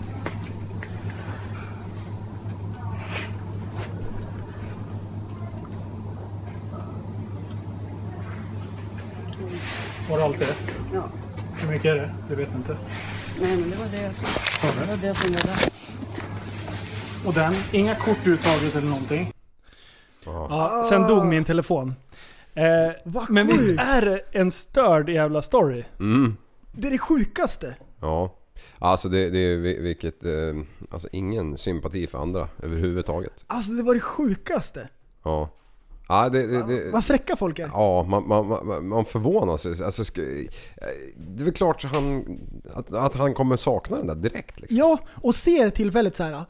Har 10.08 10.16
du 10.16 10.22
allt 10.22 10.38
det? 10.38 10.54
Ja. 10.92 11.08
Hur 11.60 11.68
mycket 11.68 11.84
är 11.84 11.94
det? 11.96 12.14
Du 12.28 12.34
vet 12.34 12.54
inte. 12.54 12.76
Nej, 13.40 13.56
men 13.56 13.70
det 13.70 13.76
var 13.76 13.86
det 13.86 14.02
jag. 14.02 14.12
Det 14.80 14.86
var 14.86 14.96
det 14.96 15.14
som 15.14 15.34
var 15.34 15.42
där. 15.42 15.68
Och 17.26 17.34
den, 17.34 17.54
inga 17.72 17.94
kort 17.94 18.26
uttaget 18.26 18.76
eller 18.76 18.88
någonting. 18.88 19.32
Ja, 20.24 20.84
sen 20.88 21.02
dog 21.02 21.26
min 21.26 21.44
telefon. 21.44 21.94
Eh, 22.54 22.92
men 23.28 23.46
visst 23.46 23.64
är 23.78 24.02
det 24.04 24.20
en 24.32 24.50
störd 24.50 25.08
jävla 25.08 25.42
story? 25.42 25.84
Mm. 26.00 26.36
Det 26.72 26.86
är 26.86 26.90
det 26.92 26.98
sjukaste. 26.98 27.76
Ja. 28.00 28.34
Alltså 28.78 29.08
det, 29.08 29.30
det 29.30 29.38
är 29.38 29.56
vi- 29.56 29.80
vilket... 29.80 30.24
Eh, 30.24 30.32
alltså 30.90 31.08
ingen 31.12 31.58
sympati 31.58 32.06
för 32.06 32.18
andra 32.18 32.48
överhuvudtaget. 32.62 33.44
Alltså 33.46 33.70
det 33.72 33.82
var 33.82 33.94
det 33.94 34.00
sjukaste. 34.00 34.88
Ja. 35.24 35.48
Ja, 36.08 36.28
det, 36.28 36.46
det, 36.46 36.62
det, 36.66 36.90
Vad 36.92 37.04
fräcka 37.04 37.36
folk 37.36 37.58
är. 37.58 37.70
Ja, 37.72 38.02
man, 38.08 38.28
man, 38.28 38.48
man, 38.66 38.88
man 38.88 39.04
förvånar 39.04 39.56
sig. 39.56 39.84
Alltså, 39.84 40.04
ska, 40.04 40.20
det 40.20 41.40
är 41.40 41.44
väl 41.44 41.52
klart 41.52 41.84
att 41.84 41.94
han, 41.94 42.24
att, 42.74 42.92
att 42.92 43.14
han 43.14 43.34
kommer 43.34 43.56
sakna 43.56 43.96
den 43.96 44.06
där 44.06 44.14
direkt. 44.14 44.60
Liksom. 44.60 44.78
Ja, 44.78 44.98
och 45.14 45.34
ser 45.34 45.70
tillfället 45.70 46.16
så 46.16 46.22
här 46.22 46.44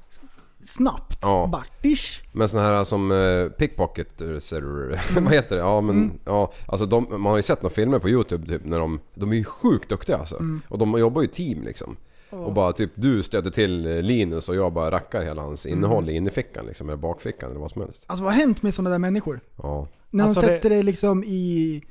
snabbt. 0.66 1.18
Ja. 1.22 1.48
Bartish. 1.52 2.20
Men 2.32 2.48
såna 2.48 2.62
här 2.62 2.84
som 2.84 3.12
eh, 3.12 3.48
pickpocketers, 3.48 4.52
eller 4.52 5.00
vad 5.20 5.32
heter 5.32 5.56
det? 5.56 5.62
Ja 5.62 5.80
men 5.80 6.12
ja, 6.24 6.52
alltså 6.66 6.86
de, 6.86 7.06
man 7.10 7.26
har 7.26 7.36
ju 7.36 7.42
sett 7.42 7.62
några 7.62 7.74
filmer 7.74 7.98
på 7.98 8.08
Youtube 8.08 8.46
typ 8.46 8.64
när 8.64 8.78
de, 8.78 9.00
de 9.14 9.32
är 9.32 9.36
ju 9.36 9.44
sjukt 9.44 9.88
duktiga 9.88 10.16
alltså. 10.16 10.42
Och 10.68 10.78
de 10.78 10.98
jobbar 10.98 11.22
ju 11.22 11.28
team 11.28 11.62
liksom. 11.64 11.96
Och 12.30 12.52
bara 12.52 12.72
typ 12.72 12.90
du 12.94 13.22
stöter 13.22 13.50
till 13.50 13.86
eh, 13.86 14.02
Linus 14.02 14.48
och 14.48 14.56
jag 14.56 14.72
bara 14.72 14.90
rackar 14.90 15.22
hela 15.22 15.42
hans 15.42 15.66
innehåll 15.66 16.08
i 16.08 16.12
innerfickan 16.12 16.66
liksom, 16.66 16.88
eller 16.88 16.96
bakfickan 16.96 17.50
eller 17.50 17.60
vad 17.60 17.70
som 17.70 17.82
helst. 17.82 18.04
Alltså 18.06 18.24
vad 18.24 18.32
har 18.32 18.40
hänt 18.40 18.62
med 18.62 18.74
sådana 18.74 18.90
där 18.90 18.98
människor? 18.98 19.40
Ja. 19.62 19.88
När 20.10 20.24
Alltså, 20.24 20.40
de 20.40 20.46
det- 20.46 20.52
sätter 20.56 20.70
det 20.70 20.82
liksom 20.82 21.24
i, 21.24 21.26
i 21.26 21.82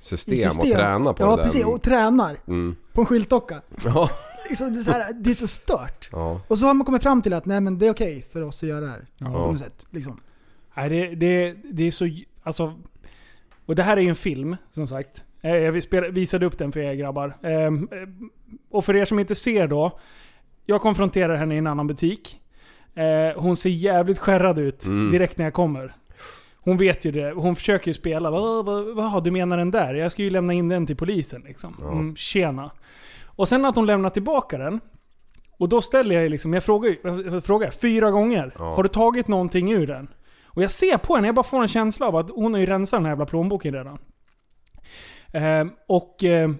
System, 0.00 0.58
och 0.58 0.64
träna 0.64 1.12
på 1.12 1.22
ja, 1.22 1.30
det 1.30 1.36
där. 1.36 1.42
precis. 1.44 1.64
Och 1.64 1.82
tränar. 1.82 2.36
Mm. 2.48 2.76
På 2.92 3.00
en 3.00 3.06
skyltdocka. 3.06 3.62
Ja. 3.84 4.10
Liksom, 4.50 4.72
det, 4.72 4.78
är 4.78 4.82
så 4.82 4.90
här, 4.92 5.12
det 5.12 5.30
är 5.30 5.34
så 5.34 5.46
stört. 5.46 6.08
ja. 6.12 6.40
Och 6.48 6.58
så 6.58 6.66
har 6.66 6.74
man 6.74 6.84
kommit 6.84 7.02
fram 7.02 7.22
till 7.22 7.32
att 7.32 7.46
nej 7.46 7.60
men 7.60 7.78
det 7.78 7.86
är 7.86 7.90
okej 7.90 8.24
för 8.32 8.42
oss 8.42 8.62
att 8.62 8.68
göra 8.68 8.80
det 8.80 8.90
här. 8.90 8.98
På 9.00 9.04
Ja. 9.18 9.28
något 9.30 9.58
sätt. 9.58 9.86
Liksom. 9.90 10.20
Nej, 10.74 10.88
det, 10.88 11.14
det, 11.14 11.56
det 11.72 11.82
är 11.86 11.90
så... 11.90 12.08
Alltså... 12.42 12.74
Och 13.66 13.74
det 13.76 13.82
här 13.82 13.96
är 13.96 14.00
ju 14.00 14.08
en 14.08 14.16
film, 14.16 14.56
som 14.70 14.88
sagt. 14.88 15.24
Eh, 15.40 15.50
Jag 15.56 15.72
visade 16.12 16.46
upp 16.46 16.58
den 16.58 16.72
för 16.72 16.80
er 16.80 16.94
grabbar. 16.94 17.36
Ehm, 17.42 17.88
eh, 17.92 17.98
Och 18.70 18.84
för 18.84 18.96
er 18.96 19.04
som 19.04 19.18
inte 19.18 19.34
ser 19.34 19.68
då. 19.68 19.98
Jag 20.66 20.80
konfronterar 20.80 21.36
henne 21.36 21.54
i 21.54 21.58
en 21.58 21.66
annan 21.66 21.86
butik. 21.86 22.40
Eh, 22.94 23.40
Hon 23.42 23.56
ser 23.56 23.70
jävligt 23.70 24.18
skärrad 24.18 24.58
ut 24.58 24.84
Mm. 24.86 25.10
direkt 25.12 25.38
när 25.38 25.44
jag 25.44 25.54
kommer. 25.54 25.94
Hon 26.62 26.76
vet 26.76 27.04
ju 27.04 27.10
det. 27.12 27.32
Hon 27.32 27.56
försöker 27.56 27.86
ju 27.88 27.94
spela. 27.94 28.30
Vad, 28.30 28.64
vad, 28.64 28.94
vad 28.96 29.24
du 29.24 29.30
menar 29.30 29.56
den 29.58 29.70
där? 29.70 29.94
Jag 29.94 30.12
ska 30.12 30.22
ju 30.22 30.30
lämna 30.30 30.52
in 30.52 30.68
den 30.68 30.86
till 30.86 30.96
polisen 30.96 31.42
liksom. 31.46 31.76
Ja. 31.80 31.92
Mm, 31.92 32.16
tjena. 32.16 32.70
Och 33.40 33.48
sen 33.48 33.64
att 33.64 33.76
hon 33.76 33.86
lämnar 33.86 34.10
tillbaka 34.10 34.58
den. 34.58 34.80
Och 35.58 35.68
då 35.68 35.82
ställer 35.82 36.20
jag 36.20 36.30
liksom, 36.30 36.54
jag 36.54 36.64
frågar, 36.64 36.96
jag 37.32 37.44
frågar 37.44 37.70
fyra 37.70 38.10
gånger. 38.10 38.52
Ja. 38.58 38.74
Har 38.74 38.82
du 38.82 38.88
tagit 38.88 39.28
någonting 39.28 39.72
ur 39.72 39.86
den? 39.86 40.08
Och 40.46 40.62
jag 40.62 40.70
ser 40.70 40.98
på 40.98 41.14
henne, 41.14 41.28
jag 41.28 41.34
bara 41.34 41.42
får 41.42 41.62
en 41.62 41.68
känsla 41.68 42.06
av 42.06 42.16
att 42.16 42.30
hon 42.30 42.52
har 42.54 42.60
ju 42.60 42.66
rensat 42.66 42.98
den 42.98 43.04
här 43.04 43.12
jävla 43.12 43.26
plånboken 43.26 43.74
redan. 43.74 43.98
Ehm, 45.32 45.70
och 45.88 46.24
ehm, 46.24 46.56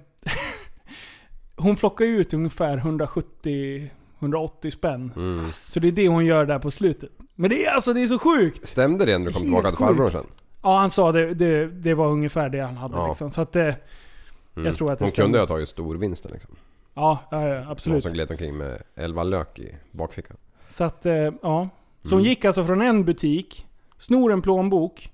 hon 1.57 1.77
plockar 1.77 2.05
ju 2.05 2.21
ut 2.21 2.35
ungefär 2.35 2.79
170-180 2.79 4.71
spänn. 4.71 5.13
Mm. 5.17 5.53
Så 5.53 5.81
det 5.81 5.89
är 5.89 5.93
det 5.93 6.09
hon 6.09 6.27
gör 6.27 6.47
där 6.47 6.59
på 6.59 6.71
slutet. 6.71 7.11
Men 7.35 7.51
det 7.51 7.65
är 7.67 7.73
alltså, 7.73 7.93
det 7.93 8.01
är 8.03 8.07
så 8.07 8.19
sjukt! 8.19 8.69
Stämde 8.69 9.05
det 9.07 9.19
när 9.19 9.27
du 9.27 9.33
kom 9.33 9.43
Helt 9.43 9.55
tillbaka 9.55 9.69
till 9.69 9.79
farbrorn 9.87 10.11
sen? 10.11 10.25
Ja, 10.63 10.79
han 10.79 10.91
sa 10.91 11.13
det, 11.13 11.35
det, 11.35 11.67
det 11.67 11.95
var 11.95 12.07
ungefär 12.09 12.49
det 12.49 12.61
han 12.61 12.77
hade 12.77 12.97
Ja. 12.97 13.07
liksom. 13.09 13.31
Så 13.31 13.41
att 13.41 13.53
det, 13.53 13.77
Mm. 14.57 14.67
Jag 14.67 14.77
tror 14.77 14.93
att 14.93 14.99
det 14.99 15.05
Hon 15.05 15.11
stämmer. 15.11 15.25
kunde 15.27 15.39
ha 15.39 15.47
tagit 15.47 15.69
storvinsten 15.69 16.33
liksom. 16.33 16.57
Ja, 16.95 17.19
ja, 17.31 17.49
ja 17.49 17.61
Någon 17.61 17.71
absolut. 17.73 18.03
som 18.03 18.13
gled 18.13 18.31
omkring 18.31 18.57
med 18.57 18.83
11 18.97 19.23
lök 19.23 19.59
i 19.59 19.75
bakfickan. 19.91 20.37
Så 20.69 20.85
att, 20.85 21.07
eh, 21.07 21.13
ja. 21.15 21.69
Så 22.03 22.09
hon 22.09 22.13
Mm. 22.13 22.25
gick 22.25 22.45
alltså 22.45 22.65
från 22.65 22.81
en 22.83 23.05
butik, 23.05 23.67
snor 23.97 24.33
en 24.33 24.43
plånbok, 24.43 25.13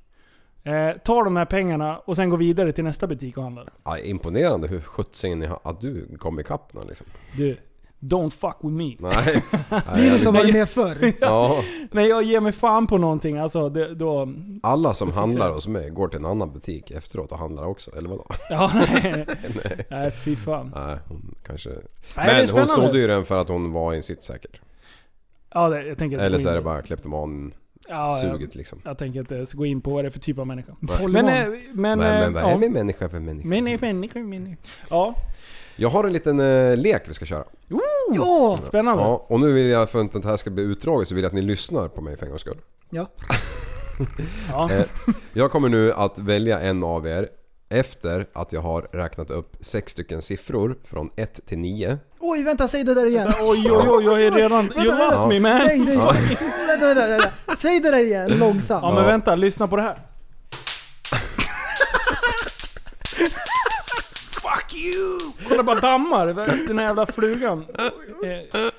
eh, 0.64 0.90
tar 0.96 1.24
de 1.24 1.36
här 1.36 1.44
pengarna 1.44 1.98
och 1.98 2.16
sen 2.16 2.30
går 2.30 2.38
vidare 2.38 2.72
till 2.72 2.84
nästa 2.84 3.06
butik 3.06 3.36
och 3.36 3.42
handlar. 3.42 3.72
Ja, 3.84 3.98
imponerande 3.98 4.68
hur 4.68 4.80
har- 5.46 5.60
att 5.62 5.80
du 5.80 6.16
kom 6.18 6.40
ikapp 6.40 6.72
liksom. 6.88 7.06
Du, 7.36 7.56
don't 8.00 8.30
fuck 8.30 8.56
with 8.60 8.74
me. 8.74 8.96
Nej. 8.98 9.42
Linus 9.96 10.24
har 10.24 10.32
Nej, 10.32 10.42
varit 10.42 10.54
med 10.54 10.68
förr. 10.68 11.12
ja, 11.20 11.62
När 11.90 12.02
jag 12.02 12.22
ger 12.22 12.40
mig 12.40 12.52
fan 12.52 12.86
på 12.86 12.98
någonting, 12.98 13.38
alltså 13.38 13.68
det, 13.68 13.94
då... 13.94 14.28
alla 14.62 14.94
som 14.94 15.12
handlar 15.12 15.46
jag. 15.46 15.54
hos 15.54 15.66
mig 15.66 15.90
går 15.90 16.08
till 16.08 16.18
en 16.18 16.24
annan 16.24 16.52
butik 16.52 16.90
efteråt 16.90 17.32
och 17.32 17.38
handlar 17.38 17.64
också, 17.64 17.96
eller 17.96 18.08
vadå? 18.08 18.26
Ja, 18.50 18.70
nej. 18.74 19.26
nej, 19.90 20.10
fy 20.10 20.36
fan. 20.36 20.72
Nej, 20.74 20.98
hon 21.08 21.34
kanske... 21.46 21.70
Nej, 22.16 22.42
är 22.42 22.46
Men 22.46 22.58
hon 22.58 22.68
snodde 22.68 22.98
ju 22.98 23.06
den 23.06 23.24
för 23.24 23.40
att 23.40 23.48
hon 23.48 23.72
var 23.72 23.92
i 23.92 23.96
en 23.96 24.02
sitt 24.02 24.24
säkert. 24.24 24.60
Ja, 25.54 25.68
det, 25.68 25.86
jag 25.86 25.98
tänker 25.98 26.18
Eller 26.18 26.38
så 26.38 26.48
är 26.48 26.54
det 26.54 26.62
bara 26.62 26.82
kleptoman-suget 26.82 27.58
ja, 27.88 28.26
jag, 28.26 28.54
liksom. 28.54 28.80
jag 28.84 28.98
tänker 28.98 29.20
inte 29.20 29.34
ens 29.34 29.52
gå 29.52 29.66
in 29.66 29.80
på 29.80 29.90
vad 29.90 30.04
det 30.04 30.08
är 30.08 30.10
för 30.10 30.20
typ 30.20 30.38
av 30.38 30.46
människa. 30.46 30.72
Nej. 30.80 31.08
Men, 31.08 31.28
eh, 31.28 31.48
men, 31.72 31.98
Men, 31.98 32.00
eh, 32.00 32.20
men 32.20 32.32
vad 32.32 32.42
ja. 32.42 32.50
är 32.50 32.58
min 32.58 32.72
människa 32.72 33.08
för 33.08 33.20
människa? 33.20 33.48
Men 33.48 33.68
är 33.68 33.78
människa, 33.78 34.18
människa. 34.18 34.56
Ja, 34.90 35.14
Jag 35.76 35.88
har 35.88 36.04
en 36.04 36.12
liten 36.12 36.40
eh, 36.40 36.76
lek 36.76 37.02
vi 37.06 37.14
ska 37.14 37.24
köra. 37.24 37.44
Ja! 37.68 38.58
spännande. 38.62 39.02
Ja, 39.02 39.26
och 39.28 39.40
nu 39.40 39.52
vill 39.52 39.66
jag 39.66 39.90
för 39.90 40.00
att 40.00 40.12
det 40.12 40.28
här 40.28 40.36
ska 40.36 40.50
bli 40.50 40.62
utdraget 40.62 41.08
så 41.08 41.14
vill 41.14 41.24
jag 41.24 41.28
att 41.28 41.34
ni 41.34 41.42
lyssnar 41.42 41.88
på 41.88 42.00
mig 42.00 42.16
för 42.16 42.26
en 42.26 42.30
gångs 42.30 42.40
skull. 42.40 42.60
Ja. 42.90 43.06
Ja. 44.48 44.70
Eh, 44.70 44.84
jag 45.32 45.50
kommer 45.50 45.68
nu 45.68 45.92
att 45.92 46.18
välja 46.18 46.60
en 46.60 46.84
av 46.84 47.06
er 47.06 47.28
efter 47.68 48.26
att 48.32 48.52
jag 48.52 48.60
har 48.60 48.82
räknat 48.92 49.30
upp 49.30 49.56
sex 49.60 49.92
stycken 49.92 50.22
siffror 50.22 50.78
från 50.84 51.10
1 51.16 51.46
till 51.46 51.58
9. 51.58 51.98
Oj, 52.18 52.42
vänta, 52.42 52.68
säg 52.68 52.84
det 52.84 52.94
där 52.94 53.06
igen. 53.06 53.32
Oj, 53.40 53.70
oj, 53.70 53.86
oj, 53.88 54.04
jag 54.04 54.22
är 54.22 54.30
redan... 54.30 54.68
Vänta, 54.68 54.84
You 54.84 54.98
lost 54.98 55.28
me 55.28 55.40
man. 55.40 55.58
Nej, 55.58 55.78
nej, 55.78 55.96
vänta, 55.96 56.86
vänta, 56.86 57.06
vänta. 57.06 57.30
Säg 57.58 57.80
det 57.80 57.90
där 57.90 57.98
igen, 57.98 58.38
långsamt. 58.38 58.82
Ja 58.82 58.94
men 58.94 59.04
vänta, 59.04 59.34
lyssna 59.34 59.68
på 59.68 59.76
det 59.76 59.82
här. 59.82 59.98
You! 64.84 65.32
Kolla 65.48 65.62
bara 65.62 65.80
dammar, 65.80 66.26
den 66.68 66.78
här 66.78 66.86
jävla 66.86 67.06
flugan. 67.06 67.64
Eh, 68.24 68.70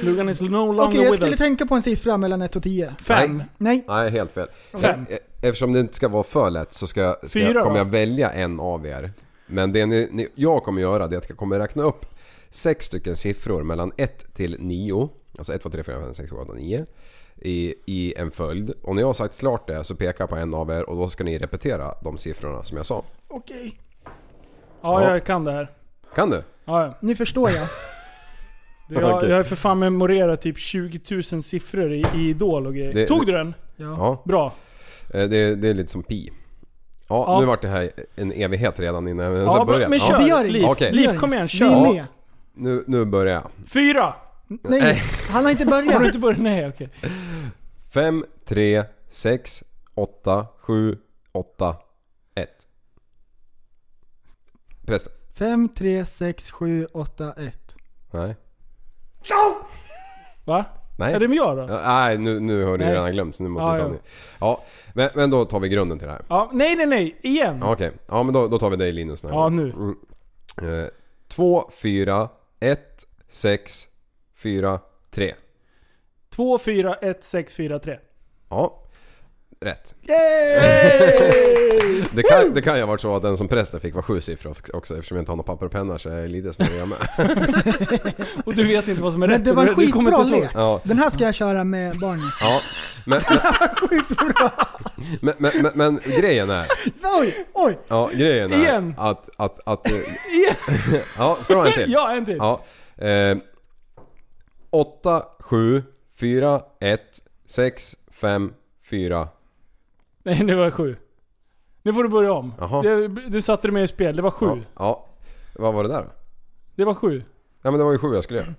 Flugan 0.00 0.28
is 0.28 0.40
no 0.40 0.46
longer 0.72 0.82
Okej, 0.84 0.96
jag 1.02 1.10
with 1.10 1.14
skulle 1.14 1.30
us. 1.30 1.38
tänka 1.38 1.66
på 1.66 1.74
en 1.74 1.82
siffra 1.82 2.16
mellan 2.16 2.42
1 2.42 2.56
och 2.56 2.62
10. 2.62 2.94
Fem. 3.02 3.42
Nej. 3.58 3.84
Nej, 3.88 4.10
helt 4.10 4.32
fel. 4.32 4.48
Fem. 4.80 5.06
Eh, 5.10 5.16
Eftersom 5.48 5.72
det 5.72 5.80
inte 5.80 5.94
ska 5.94 6.08
vara 6.08 6.22
för 6.22 6.50
lätt 6.50 6.74
så 6.74 6.86
ska, 6.86 7.00
jag- 7.00 7.16
ska 7.18 7.28
Fyra 7.28 7.50
jag, 7.52 7.62
kommer 7.64 7.78
jag 7.78 7.84
välja 7.84 8.30
en 8.30 8.60
av 8.60 8.86
er. 8.86 9.12
Men 9.46 9.72
det 9.72 9.86
ni, 9.86 10.08
ni, 10.12 10.28
jag 10.34 10.62
kommer 10.62 10.80
göra 10.82 11.06
det 11.06 11.16
är 11.16 11.18
att 11.18 11.28
jag 11.28 11.38
kommer 11.38 11.58
räkna 11.58 11.82
upp 11.82 12.06
sex 12.50 12.86
stycken 12.86 13.16
siffror 13.16 13.62
mellan 13.62 13.92
1 13.96 14.34
till 14.34 14.56
9. 14.60 15.08
Alltså 15.38 15.52
1, 15.54 15.62
2, 15.62 15.70
3, 15.70 15.82
4, 15.82 16.00
5, 16.00 16.14
6, 16.14 16.30
7, 16.30 16.36
8, 16.36 16.52
9. 16.52 16.86
I, 17.42 17.74
I 17.86 18.14
en 18.16 18.30
följd. 18.30 18.72
Och 18.82 18.94
när 18.94 19.02
jag 19.02 19.06
har 19.08 19.14
sagt 19.14 19.38
klart 19.38 19.66
det 19.68 19.84
så 19.84 19.94
pekar 19.94 20.16
jag 20.18 20.28
på 20.30 20.36
en 20.36 20.54
av 20.54 20.70
er 20.70 20.90
och 20.90 20.96
då 20.96 21.08
ska 21.08 21.24
ni 21.24 21.38
repetera 21.38 21.94
de 22.04 22.18
siffrorna 22.18 22.64
som 22.64 22.76
jag 22.76 22.86
sa. 22.86 23.04
Okej. 23.28 23.78
Ja, 24.84 25.02
Ja. 25.02 25.10
jag 25.10 25.24
kan 25.24 25.44
det 25.44 25.52
här. 25.52 25.70
Kan 26.14 26.30
du? 26.30 26.36
Ja, 26.64 26.84
ja. 26.84 26.94
Nu 27.00 27.16
förstår 27.16 27.50
jag. 27.50 27.66
Du, 28.88 28.94
Jag, 28.94 29.14
Okej. 29.16 29.28
jag 29.30 29.36
har 29.36 29.44
för 29.44 29.56
fan 29.56 29.78
memorerat 29.78 30.40
typ 30.42 30.58
20 30.58 31.00
000 31.32 31.42
siffror 31.42 31.92
i, 31.92 32.04
i 32.14 32.28
Idol 32.28 32.66
och 32.66 32.74
grejer. 32.74 32.94
Det- 32.94 33.06
Tog 33.06 33.26
du 33.26 33.32
den? 33.32 33.54
Ja. 33.76 33.84
Ja, 33.98 34.22
Bra. 34.24 34.52
eh, 35.14 35.22
det, 35.28 35.54
det 35.54 35.68
är 35.68 35.74
lite 35.74 35.92
som 35.92 36.02
pi. 36.02 36.30
Ja, 37.08 37.24
Ja. 37.28 37.40
nu 37.40 37.46
vart 37.46 37.62
det 37.62 37.68
här 37.68 37.90
en 38.16 38.32
evighet 38.32 38.80
redan 38.80 39.08
innan 39.08 39.26
jag 39.26 39.34
ens 39.34 39.52
Ja, 39.52 39.58
har 39.58 39.66
börjat. 39.66 39.90
men 39.90 39.98
Ja. 39.98 40.04
kör! 40.06 40.18
Det 40.18 40.24
gör 40.28 40.40
inget. 40.40 40.52
Liv, 40.52 40.64
Okej. 40.64 40.92
Liv, 40.92 41.06
Det 41.06 41.12
gör 41.12 41.20
kom 41.20 41.32
igen, 41.32 41.48
kör! 41.48 41.66
Vi 41.68 41.72
är 41.72 41.86
Ja. 41.86 41.92
med. 41.92 42.04
Nu, 42.54 42.84
nu 42.86 43.04
börjar 43.04 43.32
jag. 43.34 43.50
Fyra! 43.68 44.14
Nej, 44.48 45.02
han 45.30 45.44
har 45.44 45.50
inte 45.50 45.64
Har 45.64 45.82
du 45.82 45.88
börjat. 45.88 46.06
inte 46.06 46.18
börjat? 46.18 46.40
Nej, 46.40 46.68
okej. 46.68 46.88
5, 47.94 48.24
3, 48.44 48.84
6, 49.10 49.64
8, 49.94 50.46
7, 50.60 50.98
8, 51.32 51.76
1. 52.34 52.48
Prästen. 54.86 55.12
5, 55.38 55.68
3, 55.68 56.06
6, 56.06 56.50
7, 56.50 56.86
8, 56.92 57.32
1. 57.36 57.76
Nej. 58.10 58.36
Va? 60.44 60.64
Nej. 60.98 61.14
Är 61.14 61.20
det 61.20 61.28
med 61.28 61.36
jag 61.36 61.56
då? 61.56 61.62
Ja, 61.62 61.80
Nej, 61.84 62.18
nu, 62.18 62.40
nu 62.40 62.64
har 62.64 62.78
du 62.78 62.84
Nej. 62.84 62.92
redan 62.94 63.12
glömt 63.12 63.36
så 63.36 63.42
nu 63.42 63.48
måste 63.48 63.66
Ja, 63.66 63.72
vi 63.72 63.78
ta 63.78 63.84
ja. 63.86 63.92
det. 63.92 63.98
Ja, 64.40 64.62
men, 64.94 65.10
men 65.14 65.30
då 65.30 65.44
tar 65.44 65.60
vi 65.60 65.68
grunden 65.68 65.98
till 65.98 66.06
det 66.08 66.12
här. 66.12 66.22
Ja, 66.28 66.50
nej, 66.52 66.76
nej, 66.76 66.86
nej. 66.86 67.18
Igen. 67.22 67.58
Ja, 67.62 67.72
Okej, 67.72 67.92
ja 68.08 68.22
men 68.22 68.34
då, 68.34 68.48
då 68.48 68.58
tar 68.58 68.70
vi 68.70 68.76
dig 68.76 68.92
Linus 68.92 69.20
den 69.20 69.30
här 69.30 69.38
Ja, 69.38 69.42
gången. 69.42 69.56
nu. 69.64 69.72
Mm. 70.68 70.84
Eh, 70.84 70.88
2, 71.28 71.70
4, 71.72 72.28
1, 72.60 73.04
6, 73.28 73.88
4, 74.36 74.80
3. 75.10 75.34
2, 76.30 76.58
4, 76.58 76.94
1, 76.94 77.24
6, 77.24 77.54
4, 77.54 77.78
3. 77.78 77.98
Ja, 78.48 78.82
rätt. 79.64 79.94
Yay! 80.02 82.04
Det 82.14 82.22
kan, 82.22 82.54
det 82.54 82.62
kan 82.62 82.74
ju 82.76 82.82
ha 82.82 82.86
varit 82.86 83.00
så 83.00 83.16
att 83.16 83.22
den 83.22 83.36
som 83.36 83.48
prästen 83.48 83.80
fick 83.80 83.94
var 83.94 84.02
sju 84.02 84.20
siffror 84.20 84.56
också 84.72 84.94
eftersom 84.94 85.16
jag 85.16 85.22
inte 85.22 85.32
har 85.32 85.36
någon 85.36 85.44
papper 85.44 85.66
och 85.66 85.72
penna 85.72 85.98
så 85.98 86.08
jag 86.08 86.24
är 86.24 86.28
lite 86.28 86.52
snurrig 86.52 86.80
jag 86.80 86.88
med. 86.88 86.98
Och 88.44 88.54
du 88.54 88.64
vet 88.64 88.88
inte 88.88 89.02
vad 89.02 89.12
som 89.12 89.22
är 89.22 89.26
Men 89.26 89.36
rätt. 89.36 89.44
det 89.44 89.50
och 89.50 89.56
var 89.56 89.66
en 89.66 89.74
skitbra 89.74 90.22
lek. 90.22 90.50
Ja, 90.54 90.80
Den 90.84 90.98
här 90.98 91.10
ska 91.10 91.24
jag 91.24 91.34
köra 91.34 91.64
med 91.64 91.98
barnen. 91.98 92.30
ja. 92.40 92.60
Men, 93.06 93.20
men, 95.20 95.34
men, 95.38 95.40
men, 95.52 95.62
men, 95.62 95.72
men 95.74 96.00
grejen 96.20 96.50
är... 96.50 96.66
Oj, 97.20 97.46
oj! 97.52 97.78
Ja, 97.88 98.10
grejen 98.14 98.52
är 98.52 98.58
Igen. 98.58 98.94
att... 98.98 99.28
att, 99.36 99.60
att 99.64 99.88
Igen. 99.88 100.54
ja, 101.18 101.38
ska 101.42 101.52
du 101.52 101.58
ha 101.60 101.66
en 101.66 101.72
till? 101.72 101.92
Ja, 101.92 102.12
en 102.12 102.24
till. 102.24 102.36
Ja. 102.38 102.60
Eh, 103.06 103.36
8, 104.70 105.22
7, 105.40 105.82
4, 106.20 106.60
1, 106.80 107.00
6, 107.46 107.96
5, 108.12 108.52
4. 108.90 109.28
Nej, 110.24 110.44
nu 110.44 110.54
var 110.54 110.64
det 110.64 110.70
sju. 110.70 110.96
Nu 111.82 111.92
får 111.94 112.02
du 112.02 112.08
börja 112.08 112.32
om. 112.32 112.54
Jaha. 112.58 112.82
Du, 112.82 113.08
du 113.08 113.40
satte 113.40 113.68
dig 113.68 113.72
med 113.72 113.84
i 113.84 113.86
spel. 113.86 114.16
Det 114.16 114.22
var 114.22 114.30
sju. 114.30 114.46
Ja, 114.46 114.58
ja. 114.78 115.06
Vad 115.54 115.74
var 115.74 115.82
det 115.82 115.88
där 115.88 116.02
då? 116.02 116.08
Det 116.74 116.84
var 116.84 116.94
sju. 116.94 117.22
Ja 117.62 117.70
men 117.70 117.78
det 117.78 117.84
var 117.84 117.92
ju 117.92 117.98
sju 117.98 118.14
jag 118.14 118.24
skulle 118.24 118.40
göra. 118.40 118.54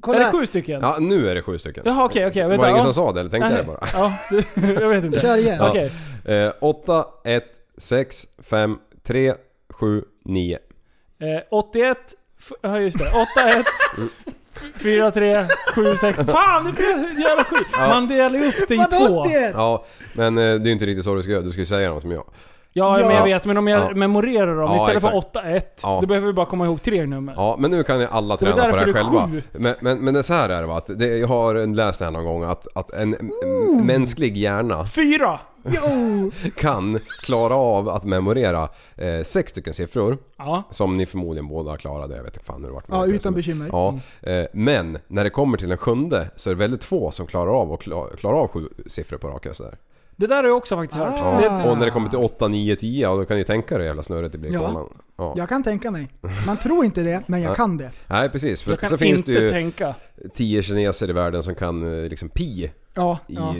Kolla 0.00 0.18
är 0.18 0.24
det 0.24 0.30
sju 0.30 0.46
stycken? 0.46 0.80
Ja, 0.80 0.96
nu 1.00 1.28
är 1.28 1.34
det 1.34 1.42
sju 1.42 1.58
stycken. 1.58 1.82
Jaha, 1.86 2.04
okej, 2.04 2.26
okej. 2.26 2.42
Var 2.42 2.50
det 2.50 2.54
ingen 2.56 2.76
ja. 2.76 2.82
som 2.82 2.94
sa 2.94 3.12
det 3.12 3.20
eller 3.20 3.30
tänkte 3.30 3.50
jag 3.50 3.58
det 3.58 3.64
bara? 3.64 3.88
Ja, 3.92 4.18
det, 4.30 4.80
jag 4.80 4.88
vet 4.88 5.04
inte. 5.04 5.20
Kör 5.20 5.36
igen. 5.36 5.60
Okej. 5.60 5.92
Eh, 6.24 6.52
8, 6.60 7.04
1, 7.24 7.44
6, 7.76 8.26
5, 8.38 8.78
3, 9.02 9.34
7, 9.68 10.04
9. 10.24 10.58
Eh, 11.18 11.42
81... 11.50 11.98
f- 12.38 12.52
Ja 12.62 12.80
just 12.80 12.98
det. 12.98 13.04
81... 13.36 13.66
4, 14.82 15.10
3, 15.10 15.46
7, 15.74 15.96
6... 15.96 16.16
Fan 16.16 16.64
det 16.64 16.72
blir 16.72 17.20
jävla 17.28 17.44
skit! 17.44 17.66
Man 17.78 18.08
delar 18.08 18.38
ju 18.38 18.48
upp 18.48 18.68
det 18.68 18.74
i 18.74 18.78
två. 18.78 19.24
det? 19.24 19.52
Ja, 19.54 19.84
men 20.12 20.38
eh, 20.38 20.42
det 20.42 20.50
är 20.50 20.66
ju 20.66 20.72
inte 20.72 20.86
riktigt 20.86 21.04
så 21.04 21.14
du 21.14 21.22
ska 21.22 21.32
göra. 21.32 21.42
Du 21.42 21.50
ska 21.50 21.60
ju 21.60 21.66
säga 21.66 21.90
dem 21.90 22.00
som 22.00 22.10
jag. 22.10 22.24
Ja, 22.78 23.00
Ja. 23.00 23.06
men 23.06 23.16
jag 23.16 23.24
vet. 23.24 23.44
Men 23.44 23.56
om 23.56 23.66
jag 23.68 23.90
Ja. 23.90 23.94
memorerar 23.94 24.56
dem 24.56 24.70
Ja, 24.70 24.76
istället 24.76 25.02
för 25.02 25.18
exakt. 25.18 25.36
8-1, 25.36 25.80
Ja. 25.82 25.98
då 26.00 26.06
behöver 26.06 26.26
vi 26.26 26.32
bara 26.32 26.46
komma 26.46 26.64
ihåg 26.66 26.82
tre 26.82 27.06
nummer. 27.06 27.34
Ja, 27.36 27.56
men 27.58 27.70
nu 27.70 27.82
kan 27.82 28.00
ju 28.00 28.06
alla 28.10 28.28
var 28.28 28.36
träna 28.36 28.52
på 28.52 28.56
det 28.58 28.62
här 28.64 28.72
därför 28.72 28.84
det 28.92 28.98
är 28.98 29.04
själva. 29.04 29.28
sju. 29.28 29.42
Men, 29.52 29.74
men, 29.80 29.98
men 30.04 30.14
det 30.14 30.20
är 30.20 30.22
så 30.22 30.34
här 30.34 30.48
är 30.48 30.60
det 30.60 30.66
va? 30.66 30.76
Att 30.76 30.98
det, 30.98 31.06
jag 31.18 31.28
har 31.28 31.74
läst 31.74 31.98
det 31.98 32.04
här 32.04 32.12
någon 32.12 32.24
gång 32.24 32.42
att, 32.44 32.66
att 32.74 32.90
en 32.92 33.14
m- 33.14 33.86
mänsklig 33.86 34.36
hjärna 34.36 34.86
Fyra! 34.86 35.40
Kan 36.56 37.00
klara 37.22 37.54
av 37.54 37.88
att 37.88 38.04
memorera 38.04 38.68
eh, 38.96 39.22
sex 39.22 39.50
stycken 39.50 39.74
siffror. 39.74 40.18
Ja. 40.38 40.62
Som 40.70 40.96
ni 40.96 41.06
förmodligen 41.06 41.48
båda 41.48 41.76
klarade, 41.76 42.16
jag 42.16 42.22
vet 42.24 42.34
inte 42.34 42.46
fan 42.46 42.60
hur 42.60 42.68
det 42.68 42.74
vart 42.74 42.88
med 42.88 42.98
Ja, 42.98 43.06
det. 43.06 43.12
utan 43.12 43.34
bekymmer. 43.34 43.68
Ja, 43.72 43.98
eh, 44.22 44.44
men 44.52 44.98
när 45.08 45.24
det 45.24 45.30
kommer 45.30 45.58
till 45.58 45.68
den 45.68 45.78
sjunde 45.78 46.28
så 46.36 46.50
är 46.50 46.54
det 46.54 46.58
väldigt 46.58 46.84
få 46.84 47.10
som 47.10 47.26
klarar 47.26 47.50
av 47.60 47.72
att 47.72 47.80
kla- 47.80 48.16
klara 48.16 48.36
av 48.36 48.48
sju 48.48 48.68
siffror 48.86 49.18
på 49.18 49.28
raken 49.28 49.54
sådär. 49.54 49.74
Det 50.16 50.26
där 50.26 50.36
har 50.36 50.44
jag 50.44 50.56
också 50.56 50.76
faktiskt 50.76 51.00
hört. 51.00 51.14
Ah. 51.18 51.40
Det, 51.40 51.70
Och 51.70 51.78
när 51.78 51.84
det 51.86 51.90
kommer 51.92 52.08
till 52.08 52.18
8, 52.18 52.48
9, 52.48 52.76
10, 52.76 53.02
ja, 53.08 53.16
då 53.16 53.24
kan 53.24 53.36
ni 53.36 53.44
tänka 53.44 53.74
er 53.74 53.78
hur 53.78 53.86
jävla 53.86 54.02
snurrigt 54.02 54.32
det 54.32 54.38
blir 54.38 54.50
i 54.50 54.54
Ja. 54.54 54.88
Ja. 55.18 55.34
Jag 55.36 55.48
kan 55.48 55.62
tänka 55.62 55.90
mig. 55.90 56.08
Man 56.46 56.56
tror 56.56 56.84
inte 56.84 57.02
det, 57.02 57.22
men 57.26 57.42
jag 57.42 57.50
Ja. 57.50 57.54
kan 57.54 57.76
det. 57.76 57.90
Nej 58.06 58.28
precis, 58.28 58.62
för 58.62 58.70
jag 58.72 58.80
kan 58.80 58.90
så 58.90 58.98
finns 58.98 59.18
inte 59.18 59.32
det 59.32 59.40
ju 59.40 59.50
tänka. 59.50 59.94
10 60.34 60.62
kineser 60.62 61.10
i 61.10 61.12
världen 61.12 61.42
som 61.42 61.54
kan 61.54 62.02
eh, 62.04 62.08
liksom 62.10 62.28
pi 62.28 62.70
Ja, 62.96 63.18
i 63.28 63.34
ja. 63.34 63.54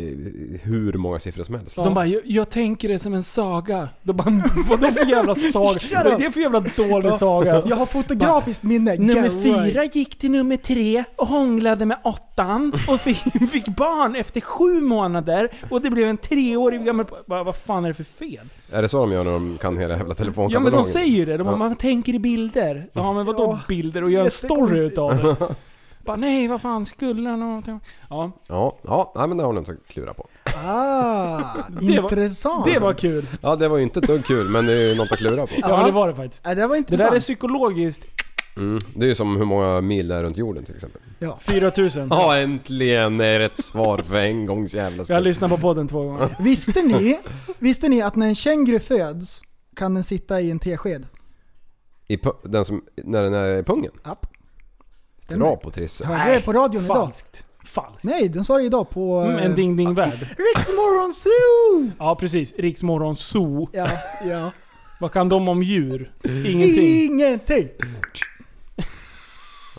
hur 0.63 0.93
många 0.93 1.19
siffror 1.19 1.45
som 1.45 1.55
helst. 1.55 1.77
De 1.77 1.95
bara, 1.95 2.07
jag, 2.07 2.23
jag 2.25 2.51
tänker 2.51 2.89
det 2.89 2.99
som 2.99 3.15
en 3.15 3.23
saga. 3.23 3.89
De 4.03 4.17
bara, 4.17 4.31
vadå 4.69 4.89
för 4.89 5.07
jävla 5.07 5.35
saga? 5.35 5.81
Vad 6.05 6.13
är 6.13 6.19
det 6.19 6.31
för 6.33 6.41
jävla 6.41 6.61
dålig 6.61 7.13
saga? 7.15 7.63
Jag 7.67 7.77
har 7.77 7.87
fotografiskt 7.87 8.63
minne. 8.63 8.97
Nummer 8.97 9.43
fyra 9.43 9.85
gick 9.85 10.19
till 10.19 10.31
nummer 10.31 10.57
tre 10.57 11.05
och 11.17 11.27
hånglade 11.27 11.87
med 11.87 11.99
åttan 12.05 12.73
och 12.89 13.01
fick, 13.01 13.19
fick 13.51 13.67
barn 13.69 14.17
efter 14.17 14.41
sju 14.41 14.81
månader 14.81 15.49
och 15.71 15.81
det 15.83 15.91
blev 15.91 16.09
en 16.09 16.17
treårig 16.17 16.85
gammal... 16.85 17.07
Vad, 17.27 17.47
vad 17.47 17.57
fan 17.57 17.85
är 17.85 17.89
det 17.89 17.95
för 17.95 18.05
fel? 18.05 18.47
Är 18.73 18.83
det 18.83 18.89
så 18.89 19.01
de 19.01 19.13
gör 19.13 19.25
när 19.25 19.33
de 19.33 19.59
kan 19.61 19.79
hela 19.79 19.97
jävla 19.97 20.11
Ja 20.11 20.15
telefonkatalogen? 20.15 20.63
men 20.63 20.83
de 20.83 20.91
säger 20.91 21.17
ju 21.17 21.25
det, 21.25 21.37
de, 21.37 21.47
Ja. 21.47 21.57
man 21.57 21.77
tänker 21.77 22.15
i 22.15 22.19
bilder. 22.19 22.89
Ja 22.93 23.13
men 23.13 23.27
vadå 23.27 23.43
Ja, 23.43 23.61
bilder 23.69 24.05
och 24.05 24.11
gör 24.11 24.25
en 24.25 24.31
story 24.31 24.79
utav 24.79 25.17
det? 25.17 25.37
Bara 26.07 26.17
nej, 26.17 26.49
vad 26.49 26.61
fan 26.63 26.87
skulle 26.87 27.29
han 27.31 27.41
någonting? 27.41 27.81
Ja, 28.11 28.33
Ja, 28.49 28.79
ja, 28.83 29.13
nej, 29.17 29.29
men 29.29 29.37
det 29.39 29.45
har 29.45 29.53
de 29.53 29.59
inte 29.59 29.77
klura 29.89 30.15
på. 30.15 30.29
Ah, 30.65 31.41
Det 31.81 31.87
var- 32.01 32.11
intressant. 32.11 32.67
det 32.67 32.79
var 32.79 32.93
kul. 32.93 33.27
Ja, 33.41 33.57
det 33.57 33.69
var 33.69 33.77
ju 33.77 33.83
inte 33.83 34.01
ett 34.01 34.07
dugg 34.07 34.25
kul, 34.25 34.49
men 34.49 34.67
det 34.67 34.73
är 34.73 34.89
ju 34.89 34.95
något 34.95 35.13
att 35.13 35.19
klura 35.19 35.47
på. 35.47 35.53
Ja, 35.57 35.77
men 35.77 35.87
det 35.87 35.93
var 35.93 36.09
det 36.09 36.15
faktiskt. 36.15 36.43
Ja, 36.47 36.55
det 36.55 36.67
var 36.67 36.77
Det 36.89 36.97
där 36.97 37.13
är 37.15 37.21
psykologiskt. 37.21 38.05
Mm. 38.57 38.79
Det 38.95 39.05
är 39.05 39.09
ju 39.09 39.15
som 39.15 39.37
hur 39.37 39.45
många 39.45 39.81
mil 39.81 40.09
det 40.09 40.15
är 40.15 40.23
runt 40.23 40.37
jorden 40.37 40.65
till 40.65 40.75
exempel. 40.75 41.01
ja. 41.19 41.39
4000. 41.41 42.09
Ja, 42.11 42.37
äntligen 42.39 43.21
är 43.21 43.39
rätt 43.39 43.59
svar 43.65 43.99
för 43.99 44.17
en 44.17 44.47
gångs 44.47 44.75
jävla 44.75 44.91
Jag 44.97 44.99
har 44.99 45.05
skull. 45.05 45.23
lyssnat 45.25 45.51
på 45.51 45.59
podden 45.59 45.89
två 45.89 46.03
gånger. 46.03 46.37
Visste 46.41 46.83
ni, 46.83 47.19
visste 47.59 47.89
ni 47.89 48.03
att 48.03 48.17
när 48.17 48.27
en 48.27 48.35
känguru 48.35 48.79
föds 48.81 49.43
kan 49.77 49.95
den 49.95 50.05
sitta 50.05 50.41
i 50.41 50.51
en 50.51 50.59
tesked? 50.59 51.07
I 52.09 52.19
den 52.45 52.65
som, 52.65 52.85
när 53.05 53.23
den 53.23 53.35
är 53.35 53.59
i 53.59 53.63
pungen? 53.63 53.93
App. 54.03 54.27
Bra 55.29 55.57
på 55.57 55.71
Trisse. 55.71 56.07
Hörde 56.07 56.33
det 56.33 56.41
på 56.41 56.53
radion 56.53 56.85
idag? 56.85 56.97
Falskt. 56.97 57.45
Falskt. 57.65 58.05
Nej, 58.05 58.29
den 58.29 58.45
sa 58.45 58.59
det 58.59 58.65
idag 58.65 58.91
på... 58.91 59.19
Mm, 59.21 59.37
en 59.37 59.51
eh, 59.51 59.57
ding 59.57 59.77
ding 59.77 59.95
värld. 59.95 60.19
Riksmorgon 60.57 61.13
Zoo! 61.13 61.91
Ja 61.99 62.15
precis, 62.15 62.55
Riksmorgon 62.59 63.17
Zoo. 63.17 63.69
Ja, 63.73 63.89
ja. 64.25 64.51
Vad 65.01 65.13
kan 65.13 65.29
de 65.29 65.49
om 65.49 65.63
djur? 65.63 66.13
Ingenting. 66.25 67.05
Ingenting! 67.05 67.69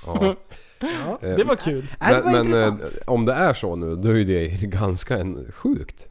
Ja. 0.06 0.36
Ja. 0.80 1.18
Det 1.22 1.43
var 1.43 1.56
kul. 1.56 1.88
Nej, 2.00 2.14
det 2.14 2.22
var 2.22 2.32
men 2.32 2.50
men 2.50 2.62
eh, 2.64 2.68
intressant. 2.68 3.08
om 3.08 3.26
det 3.26 3.34
är 3.34 3.54
så 3.54 3.76
nu, 3.76 3.95
då 3.95 4.18
är 4.18 4.26
det 4.26 4.48
ganska 4.62 5.18
en, 5.18 5.52
sjukt 5.52 6.08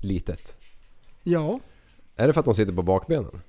litet. 0.00 0.56
Ja. 1.22 1.60
Är 2.16 2.26
det 2.26 2.32
för 2.32 2.40
att 2.40 2.44
de 2.44 2.54
sitter 2.54 2.72
på 2.72 2.82
bakbenen? 2.82 3.42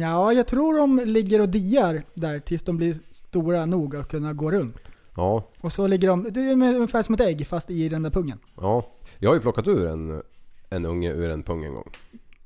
Ja, 0.00 0.32
jag 0.32 0.46
tror 0.46 0.78
de 0.78 1.00
ligger 1.04 1.40
och 1.40 1.48
diar 1.48 2.02
där 2.14 2.38
tills 2.40 2.62
de 2.62 2.76
blir 2.76 2.96
stora 3.10 3.66
nog 3.66 3.96
att 3.96 4.08
kunna 4.08 4.32
gå 4.32 4.50
runt. 4.50 4.92
Ja, 5.16 5.44
Och 5.60 5.72
så 5.72 5.86
ligger 5.86 6.08
de, 6.08 6.26
det 6.30 6.40
är 6.40 6.52
ungefär 6.52 7.02
som 7.02 7.14
ett 7.14 7.20
ägg 7.20 7.46
fast 7.46 7.70
i 7.70 7.88
den 7.88 8.02
där 8.02 8.10
pungen. 8.10 8.38
ja. 8.60 8.86
Jag 9.18 9.30
har 9.30 9.34
ju 9.34 9.40
plockat 9.40 9.66
ur 9.68 9.86
en, 9.86 10.22
en 10.70 10.86
unge 10.86 11.12
ur 11.12 11.30
en 11.30 11.42
pung 11.42 11.64
en 11.64 11.74
gång. 11.74 11.90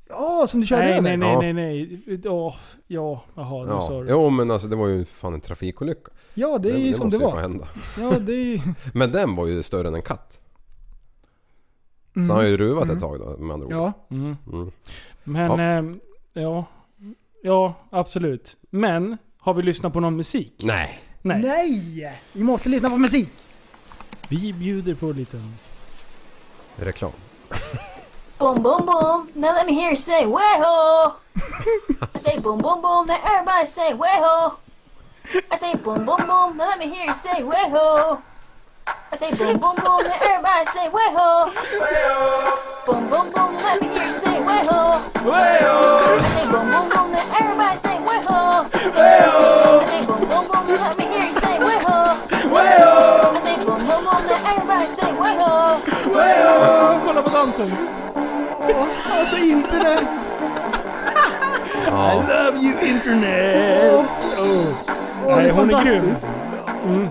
Ja, 0.08 0.46
som 0.48 0.60
du 0.60 0.66
körde 0.66 0.82
Nej, 0.82 0.92
över? 0.92 1.02
nej, 1.02 1.16
nej, 1.16 1.32
Ja. 1.32 1.40
nej, 1.40 1.52
nej. 2.06 2.20
Åh, 2.26 2.54
ja, 2.86 3.24
jaha, 3.34 3.62
nu 3.64 3.70
sa 3.70 3.92
Ja. 3.94 4.00
du. 4.02 4.10
Jo 4.10 4.30
men 4.30 4.50
alltså 4.50 4.68
det 4.68 4.76
var 4.76 4.88
ju 4.88 5.04
fan 5.04 5.34
en 5.34 5.40
trafikolycka. 5.40 6.10
Ja, 6.34 6.58
det 6.58 6.70
är 6.70 6.76
ju 6.78 6.94
som 6.94 7.06
måste 7.06 7.18
det 7.18 7.24
ju 7.24 7.30
få 7.30 7.34
var. 7.36 7.42
hända. 7.42 7.68
Ja, 8.00 8.18
det 8.18 8.32
är. 8.32 8.60
Men 8.98 9.12
den 9.12 9.34
var 9.36 9.46
ju 9.46 9.62
större 9.62 9.88
än 9.88 9.94
en 9.94 10.02
katt. 10.02 10.40
Mm. 12.16 12.26
Så 12.28 12.32
han 12.34 12.42
har 12.42 12.48
ju 12.50 12.56
ruvat 12.56 12.90
ett 12.90 13.00
tag 13.00 13.18
då 13.20 13.36
med 13.44 13.54
andra 13.54 13.66
ord. 13.66 13.72
Ja. 13.72 13.92
Mm. 14.10 14.36
Mm. 14.52 14.70
Men, 15.24 15.50
Ja. 15.50 15.60
ehm, 15.60 16.00
ja. 16.32 16.64
Ja, 17.42 17.74
absolut. 17.90 18.56
Men, 18.70 19.18
har 19.38 19.54
vi 19.54 19.62
lyssnat 19.62 19.92
på 19.92 20.00
någon 20.00 20.16
musik? 20.16 20.54
Nej. 20.58 21.00
Nej. 21.22 21.40
Nej! 21.40 22.20
Vi 22.32 22.42
måste 22.42 22.68
lyssna 22.68 22.90
på 22.90 22.96
musik! 22.96 23.30
Vi 24.28 24.52
bjuder 24.52 24.94
på 24.94 25.12
lite... 25.12 25.36
Reklam. 26.76 27.12
Boom, 28.38 28.62
boom, 28.62 28.86
boom. 28.86 29.28
Now 29.34 29.54
let 29.54 29.66
me 29.66 29.72
hear 29.72 29.90
you 29.90 29.96
say, 29.96 30.26
way-ho. 30.26 31.12
say 32.10 32.38
boom, 32.38 32.58
boom, 32.58 32.82
boom. 32.82 33.06
Now 33.06 33.18
everybody 33.24 33.66
say, 33.66 33.94
way-ho. 33.94 34.58
I 35.50 35.56
say 35.56 35.74
boom, 35.74 36.04
boom, 36.04 36.26
boom. 36.26 36.56
Now 36.56 36.68
let 36.68 36.78
me 36.78 36.88
hear 36.94 37.06
you 37.06 37.14
say, 37.14 37.42
way-ho. 37.42 38.20
I 38.86 39.16
say 39.16 39.30
boom, 39.34 39.58
boom, 39.58 39.76
boom, 39.76 40.00
and 40.06 40.22
everybody 40.22 40.64
say 40.74 40.88
way 40.88 41.08
ho. 41.10 41.50
Way 41.80 41.98
ho. 42.06 42.54
Boom, 42.86 43.10
boom, 43.10 43.26
boom, 43.32 43.56
let 43.56 43.80
me 43.82 43.88
hear 43.88 44.06
you 44.06 44.12
say 44.12 44.38
way 44.40 44.62
ho. 44.70 45.02
Way 45.26 45.58
ho. 45.66 45.76
I 46.22 46.28
say 46.34 46.46
boom, 46.52 46.70
boom, 46.70 46.86
boom, 46.90 47.14
and 47.14 47.28
everybody 47.40 47.76
say 47.78 47.98
way 47.98 48.20
ho. 48.28 48.62
Way 48.94 49.18
ho. 49.26 49.80
I 49.82 49.86
say 49.90 50.06
boom, 50.06 50.20
boom, 50.30 50.44
boom, 50.46 50.70
and 50.70 50.80
let 50.80 50.98
me 50.98 51.04
hear 51.04 51.24
you 51.26 51.32
say 51.34 51.58
way 51.58 51.78
ho. 51.86 51.98
Way 52.54 52.74
ho. 52.78 52.94
I 53.34 53.40
say 53.42 53.56
boom, 53.64 53.80
boom, 53.86 54.02
boom, 54.06 54.24
and 54.30 54.46
everybody 54.52 54.86
say 54.98 55.10
way 55.12 55.34
ho. 55.42 55.80
Way 56.14 56.36
ho. 56.46 57.00
Kolla 57.04 57.22
på 57.22 57.30
dansen. 57.30 57.70
Alltså 59.18 59.36
internet. 59.56 60.08
I 61.88 62.14
love 62.14 62.56
you 62.62 62.72
internet. 62.80 63.92
Oh. 63.92 64.04
Oh, 65.28 65.36
Nej, 65.36 65.50
hon 65.50 65.70
är 65.74 65.84
grym. 65.84 66.14
Mm. 66.86 67.08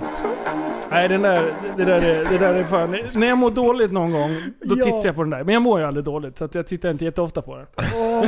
Nej, 0.92 1.10
den 1.10 1.22
där, 1.22 1.56
det, 1.78 1.86
där 1.86 2.02
är, 2.02 2.30
det 2.30 2.38
där 2.38 2.54
är 2.54 2.64
fan... 2.64 2.98
När 3.16 3.28
jag 3.28 3.38
mår 3.38 3.52
dåligt 3.52 3.92
någon 3.92 4.12
gång, 4.12 4.42
då 4.62 4.76
Ja. 4.80 4.84
tittar 4.86 5.06
jag 5.06 5.16
på 5.16 5.22
den 5.24 5.30
där. 5.30 5.44
Men 5.44 5.54
jag 5.54 5.62
mår 5.62 5.80
ju 5.80 5.86
aldrig 5.86 6.04
dåligt, 6.06 6.38
så 6.38 6.46
att 6.46 6.56
jag 6.56 6.68
tittar 6.68 6.92
inte 6.92 7.06
jätteofta 7.06 7.42
på 7.42 7.56
den. 7.56 7.66
Åh, 7.96 8.26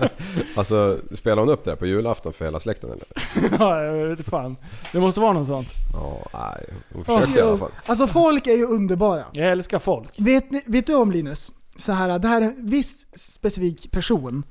Alltså, 0.56 0.98
spelar 1.14 1.36
hon 1.42 1.48
upp 1.48 1.64
det 1.64 1.70
här 1.70 1.76
på 1.76 1.86
julafton 1.86 2.32
för 2.32 2.44
hela 2.44 2.60
släkten 2.60 2.90
eller? 2.90 3.04
ja, 3.58 3.82
jag 3.84 3.92
vet 4.06 4.24
fan. 4.26 4.56
Det 4.92 5.00
måste 5.00 5.20
vara 5.20 5.32
något 5.32 5.46
sånt. 5.46 5.68
Ja, 5.92 6.18
nej. 6.32 6.66
Hon 6.94 7.04
försökte 7.04 7.38
i 7.38 7.42
alla 7.42 7.58
fall. 7.58 7.70
Alltså 7.86 8.06
folk 8.06 8.46
är 8.46 8.56
ju 8.56 8.66
underbara. 8.66 9.24
Jag 9.32 9.50
älskar 9.50 9.78
folk. 9.78 10.08
Vet, 10.16 10.50
ni- 10.50 10.62
vet 10.66 10.86
du 10.86 10.94
om 10.94 11.12
Linus? 11.12 11.52
Så 11.76 11.92
här, 11.92 12.18
det 12.18 12.28
här 12.28 12.40
är 12.40 12.46
en 12.46 12.54
viss 12.66 13.06
specifik 13.14 13.90
person 13.90 14.42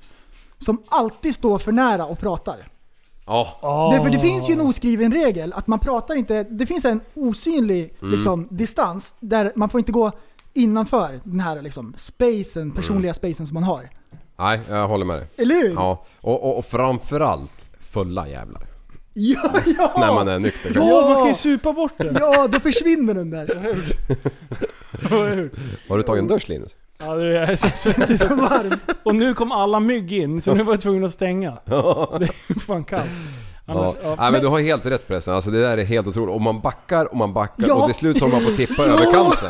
som 0.57 0.83
alltid 0.89 1.35
står 1.35 1.59
för 1.59 1.71
nära 1.71 2.05
och 2.05 2.19
pratar. 2.19 2.55
Ja. 3.29 3.89
Därför 3.93 4.09
det 4.09 4.19
finns 4.19 4.49
ju 4.49 4.53
en 4.53 4.61
oskriven 4.61 5.13
regel 5.13 5.53
att 5.53 5.67
man 5.67 5.79
pratar 5.79 6.15
inte, 6.15 6.43
det 6.43 6.65
finns 6.65 6.85
en 6.85 7.01
osynlig 7.13 7.93
Mm. 8.01 8.11
liksom, 8.13 8.47
distans 8.51 9.15
där 9.19 9.51
man 9.55 9.69
får 9.69 9.79
inte 9.79 9.91
gå 9.91 10.11
innanför 10.53 11.19
den 11.23 11.39
här 11.39 11.61
liksom, 11.61 11.93
spacen, 11.97 12.71
personliga 12.71 13.13
spacen 13.13 13.47
som 13.47 13.53
man 13.53 13.63
har. 13.63 13.89
Nej, 14.39 14.59
jag 14.69 14.87
håller 14.87 15.05
med 15.05 15.17
dig. 15.17 15.27
Eller 15.37 15.55
hur? 15.55 15.73
Ja, 15.73 16.05
och, 16.21 16.43
och, 16.43 16.57
och 16.57 16.65
framförallt 16.65 17.65
fulla 17.79 18.27
jävlar. 18.29 18.61
Ja, 19.13 19.51
ja! 19.77 19.93
När 19.97 20.13
man 20.13 20.27
är 20.27 20.39
nykter. 20.39 20.71
Ja, 20.75 21.01
man 21.09 21.15
kan 21.15 21.27
ju 21.27 21.33
supa 21.33 21.73
bort 21.73 21.93
den. 21.97 22.17
Ja, 22.19 22.47
då 22.47 22.59
försvinner 22.59 23.13
den 23.13 23.29
där. 23.29 23.47
Har 25.89 25.97
du 25.97 26.03
tagit 26.03 26.21
en 26.21 26.27
dusch 26.27 26.49
Linus? 26.49 26.75
Ja, 26.99 27.15
det 27.15 27.37
är 27.39 27.55
så 27.55 27.69
svettigt. 27.69 28.21
Så 28.21 28.35
varm. 28.35 28.73
Och 29.03 29.15
nu 29.15 29.33
kom 29.33 29.51
alla 29.51 29.79
mygg 29.79 30.13
in, 30.13 30.41
så 30.41 30.53
nu 30.53 30.63
var 30.63 30.73
jag 30.73 30.81
tvungen 30.81 31.05
att 31.05 31.13
stänga. 31.13 31.51
Det 31.65 31.71
är 32.25 32.59
fan 32.59 32.83
kallt. 32.83 33.03
Annars, 33.65 33.95
Ja. 34.03 34.09
ja. 34.09 34.15
Nej 34.19 34.31
men 34.31 34.41
du 34.41 34.47
har 34.47 34.59
helt 34.59 34.85
rätt 34.85 35.07
förresten, 35.07 35.33
alltså 35.33 35.49
det 35.51 35.61
där 35.61 35.77
är 35.77 35.83
helt 35.83 36.07
otroligt. 36.07 36.35
Och 36.35 36.41
man 36.41 36.61
backar 36.61 37.05
och 37.11 37.17
man 37.17 37.33
backar 37.33 37.67
Ja. 37.67 37.73
och 37.73 37.85
till 37.85 37.95
slut 37.95 38.17
så 38.19 38.25
håller 38.25 38.35
man 38.35 38.45
på 38.45 38.51
att 38.51 38.57
tippa 38.57 38.83
över 38.85 39.13
kanten. 39.13 39.49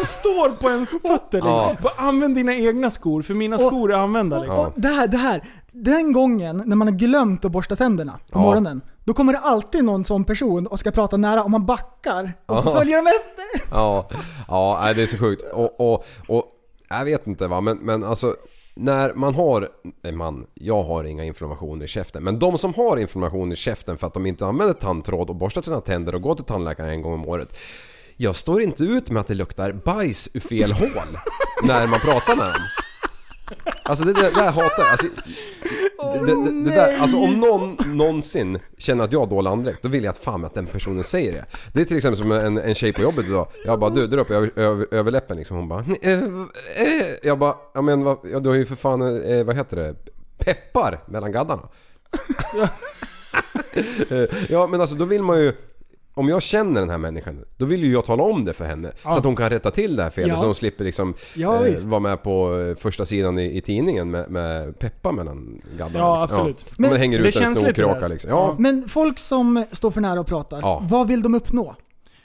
De 0.00 0.06
står 0.06 0.48
på 0.48 0.70
ens 0.70 0.90
fötter 0.90 1.18
liksom. 1.38 1.50
Ja. 1.52 1.76
Bara 1.82 1.92
Använd 1.96 2.34
dina 2.34 2.54
egna 2.54 2.90
skor, 2.90 3.22
för 3.22 3.34
mina 3.34 3.58
skor 3.58 3.92
är 3.92 3.96
använda 3.96 4.38
liksom. 4.38 4.58
Och 4.58 4.72
det 4.76 4.88
här, 4.88 5.06
det 5.08 5.16
här. 5.16 5.44
Den 5.72 6.12
gången 6.12 6.62
när 6.66 6.76
man 6.76 6.88
har 6.88 6.94
glömt 6.94 7.44
att 7.44 7.52
borsta 7.52 7.76
tänderna 7.76 8.12
på 8.12 8.38
Ja. 8.38 8.42
morgonen, 8.42 8.80
då 9.04 9.14
kommer 9.14 9.32
det 9.32 9.38
alltid 9.38 9.84
någon 9.84 10.04
sån 10.04 10.24
person 10.24 10.66
och 10.66 10.78
ska 10.78 10.90
prata 10.90 11.16
nära 11.16 11.42
och 11.44 11.50
man 11.50 11.66
backar 11.66 12.32
och 12.46 12.58
så 12.60 12.68
Ja. 12.68 12.74
följer 12.78 12.96
de 12.96 13.06
efter. 13.06 13.68
Ja, 13.76 14.08
ja 14.48 14.78
nej, 14.82 14.94
det 14.94 15.02
är 15.02 15.06
så 15.06 15.18
sjukt. 15.18 15.42
Och, 15.52 15.80
och, 15.92 16.04
och 16.28 16.44
jag 16.88 17.04
vet 17.04 17.26
inte 17.26 17.48
va, 17.48 17.60
men, 17.60 17.78
men 17.82 18.04
alltså 18.04 18.36
när 18.74 19.14
man 19.14 19.34
har, 19.34 19.68
nej 20.02 20.12
man, 20.12 20.46
jag 20.54 20.82
har 20.82 21.04
inga 21.04 21.24
inflammationer 21.24 21.84
i 21.84 21.88
käften. 21.88 22.24
Men 22.24 22.38
de 22.38 22.58
som 22.58 22.74
har 22.74 22.96
inflammation 22.96 23.52
i 23.52 23.56
käften 23.56 23.98
för 23.98 24.06
att 24.06 24.14
de 24.14 24.26
inte 24.26 24.46
använder 24.46 24.74
tandtråd 24.74 25.30
och 25.30 25.36
borstar 25.36 25.62
sina 25.62 25.80
tänder 25.80 26.14
och 26.14 26.22
går 26.22 26.34
till 26.34 26.44
tandläkaren 26.44 26.90
en 26.90 27.02
gång 27.02 27.14
om 27.14 27.28
året. 27.28 27.56
Jag 28.16 28.36
står 28.36 28.62
inte 28.62 28.84
ut 28.84 29.10
med 29.10 29.20
att 29.20 29.26
det 29.26 29.34
luktar 29.34 29.72
bajs 29.72 30.28
ur 30.34 30.40
fel 30.40 30.72
hål 30.72 31.18
när 31.62 31.86
man 31.86 32.00
pratar 32.00 32.36
med 32.36 32.46
dem. 32.46 32.83
Alltså 33.82 34.04
det 34.04 34.12
där, 34.12 34.22
det 34.22 34.36
där 34.36 34.50
hatar 34.50 34.82
jag. 34.82 34.90
Alltså, 34.90 35.06
det, 36.26 36.44
det, 36.44 36.64
det 36.64 36.76
där, 36.76 36.98
alltså 36.98 37.16
om 37.16 37.40
någon 37.40 37.76
någonsin 37.96 38.58
känner 38.78 39.04
att 39.04 39.12
jag 39.12 39.20
har 39.20 39.26
dålig 39.26 39.50
andedräkt, 39.50 39.82
då 39.82 39.88
vill 39.88 40.04
jag 40.04 40.10
att 40.10 40.18
fan 40.18 40.44
att 40.44 40.54
den 40.54 40.66
personen 40.66 41.04
säger 41.04 41.32
det. 41.32 41.44
Det 41.72 41.80
är 41.80 41.84
till 41.84 41.96
exempel 41.96 42.18
som 42.18 42.32
en, 42.32 42.58
en 42.58 42.74
tjej 42.74 42.92
på 42.92 43.02
jobbet 43.02 43.26
idag. 43.26 43.48
Jag 43.64 43.78
bara 43.78 43.90
du, 43.90 44.02
över, 44.02 44.50
över, 44.56 44.86
överläppen 44.90 45.36
liksom. 45.36 45.56
Hon 45.56 45.68
bara 45.68 45.84
eh, 46.02 46.12
eh. 46.12 46.22
Jag 47.22 47.38
bara, 47.38 47.54
ja 47.74 47.82
men 47.82 48.04
vad, 48.04 48.18
ja, 48.32 48.40
du 48.40 48.48
har 48.48 48.56
ju 48.56 48.66
för 48.66 48.76
fan, 48.76 49.24
eh, 49.24 49.44
vad 49.44 49.56
heter 49.56 49.76
det? 49.76 49.94
Peppar 50.38 51.00
mellan 51.06 51.32
gaddarna. 51.32 51.68
Ja 54.48 54.66
men 54.70 54.80
alltså 54.80 54.96
då 54.96 55.04
vill 55.04 55.22
man 55.22 55.40
ju 55.40 55.52
om 56.14 56.28
jag 56.28 56.42
känner 56.42 56.80
den 56.80 56.90
här 56.90 56.98
människan, 56.98 57.44
då 57.56 57.64
vill 57.64 57.84
ju 57.84 57.92
jag 57.92 58.04
tala 58.04 58.22
om 58.22 58.44
det 58.44 58.52
för 58.52 58.64
henne. 58.64 58.92
Så 59.02 59.08
att 59.08 59.24
hon 59.24 59.36
kan 59.36 59.50
rätta 59.50 59.70
till 59.70 59.96
det 59.96 60.02
här 60.02 60.10
felet 60.10 60.28
Ja. 60.28 60.38
så 60.38 60.44
hon 60.46 60.54
slipper 60.54 60.84
liksom 60.84 61.14
Ja, 61.34 61.58
visst. 61.58 61.86
vara 61.86 62.00
med 62.00 62.22
på 62.22 62.60
eh, 62.60 62.76
första 62.76 63.06
sidan 63.06 63.38
i, 63.38 63.56
i 63.56 63.60
tidningen 63.60 64.10
med, 64.10 64.30
med 64.30 64.78
peppar 64.78 65.12
mellan 65.12 65.62
gaddarna. 65.78 65.98
Ja, 66.06 66.20
liksom. 66.22 66.38
absolut. 66.38 66.64
Ja. 66.68 66.74
Men, 66.78 66.90
man 66.90 66.98
hänger 66.98 67.18
det 67.22 67.28
ut 67.28 67.36
en 67.36 67.42
känns 67.42 67.58
lite 67.62 67.74
snorkråka 67.74 68.08
liksom. 68.08 68.30
Ja, 68.30 68.54
Men 68.58 68.88
folk 68.88 69.18
som 69.18 69.64
står 69.72 69.90
för 69.90 70.00
nära 70.00 70.20
och 70.20 70.26
pratar, 70.26 70.58
Ja. 70.60 70.82
vad 70.90 71.08
vill 71.08 71.22
de 71.22 71.34
uppnå? 71.34 71.76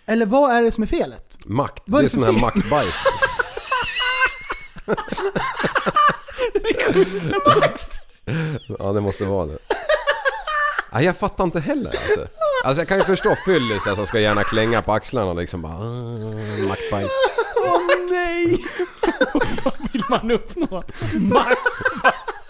Eller 0.05 0.25
vad 0.25 0.51
är 0.51 0.61
det 0.61 0.71
som 0.71 0.83
är 0.83 0.87
felet? 0.87 1.37
makt. 1.45 1.83
Vad 1.85 1.99
är 1.99 2.03
det 2.03 2.15
är 2.15 2.19
det 2.19 2.25
sån 2.25 2.35
här 2.35 2.41
maktbajs. 2.41 3.03
ja, 8.79 8.91
det 8.93 9.01
måste 9.01 9.25
vara 9.25 9.45
det. 9.45 9.57
Nej, 10.93 11.05
jag 11.05 11.17
fattar 11.17 11.43
inte 11.43 11.59
heller 11.59 11.89
alltså. 11.89 12.27
Alltså 12.63 12.81
jag 12.81 12.87
kan 12.87 12.97
ju 12.97 13.03
förstå 13.03 13.35
fyllisar 13.45 13.95
som 13.95 14.05
ska 14.05 14.19
gärna 14.19 14.43
klänga 14.43 14.81
på 14.81 14.93
axlarna 14.93 15.33
liksom 15.33 15.61
bara 15.61 15.73
"Ah, 15.73 16.67
maktbajs. 16.67 17.11
Åh 17.65 17.81
nej! 18.11 18.65
Vad 19.63 19.73
vill 19.93 20.03
man 20.09 20.31
uppnå? 20.31 20.83
Makt! 21.19 21.57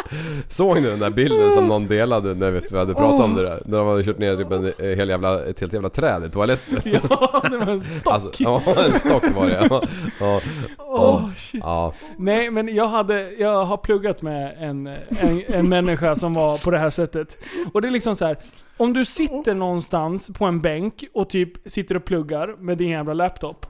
Såg 0.49 0.75
ni 0.75 0.87
den 0.87 0.99
där 0.99 1.09
bilden 1.09 1.51
som 1.51 1.67
någon 1.67 1.87
delade 1.87 2.33
när 2.33 2.51
vi 2.51 2.77
hade 2.77 2.93
pratat 2.93 3.25
om 3.25 3.35
det 3.35 3.43
där? 3.43 3.61
När 3.65 3.77
de 3.77 3.87
hade 3.87 4.03
kört 4.03 4.17
ner 4.17 4.35
typ 4.35 4.51
en 4.51 4.65
eh, 4.65 4.97
hel 4.97 5.09
jävla, 5.09 5.45
ett 5.45 5.59
helt 5.59 5.73
jävla 5.73 5.89
träd 5.89 6.25
i 6.25 6.29
toaletten. 6.29 6.79
Ja, 7.09 7.43
det 7.49 7.57
var 7.57 7.67
en 7.67 7.79
stock. 7.81 8.13
Alltså, 8.13 8.29
ja, 8.37 8.61
en 8.85 8.99
stock 8.99 9.35
var 9.35 9.45
det 9.45 9.67
ja. 9.69 9.81
ja. 10.19 10.41
Åh, 10.77 11.29
shit. 11.37 11.61
ja. 11.63 11.93
Nej, 12.17 12.51
men 12.51 12.75
jag, 12.75 12.87
hade, 12.87 13.31
jag 13.31 13.65
har 13.65 13.77
pluggat 13.77 14.21
med 14.21 14.55
en, 14.59 14.87
en, 15.19 15.43
en 15.47 15.69
människa 15.69 16.15
som 16.15 16.33
var 16.33 16.57
på 16.57 16.71
det 16.71 16.79
här 16.79 16.89
sättet. 16.89 17.37
Och 17.73 17.81
det 17.81 17.87
är 17.87 17.91
liksom 17.91 18.15
så 18.15 18.25
här. 18.25 18.37
Om 18.77 18.93
du 18.93 19.05
sitter 19.05 19.53
någonstans 19.53 20.29
på 20.37 20.45
en 20.45 20.61
bänk 20.61 21.05
och 21.13 21.29
typ 21.29 21.71
sitter 21.71 21.95
och 21.95 22.05
pluggar 22.05 22.55
med 22.59 22.77
din 22.77 22.89
jävla 22.89 23.13
laptop. 23.13 23.65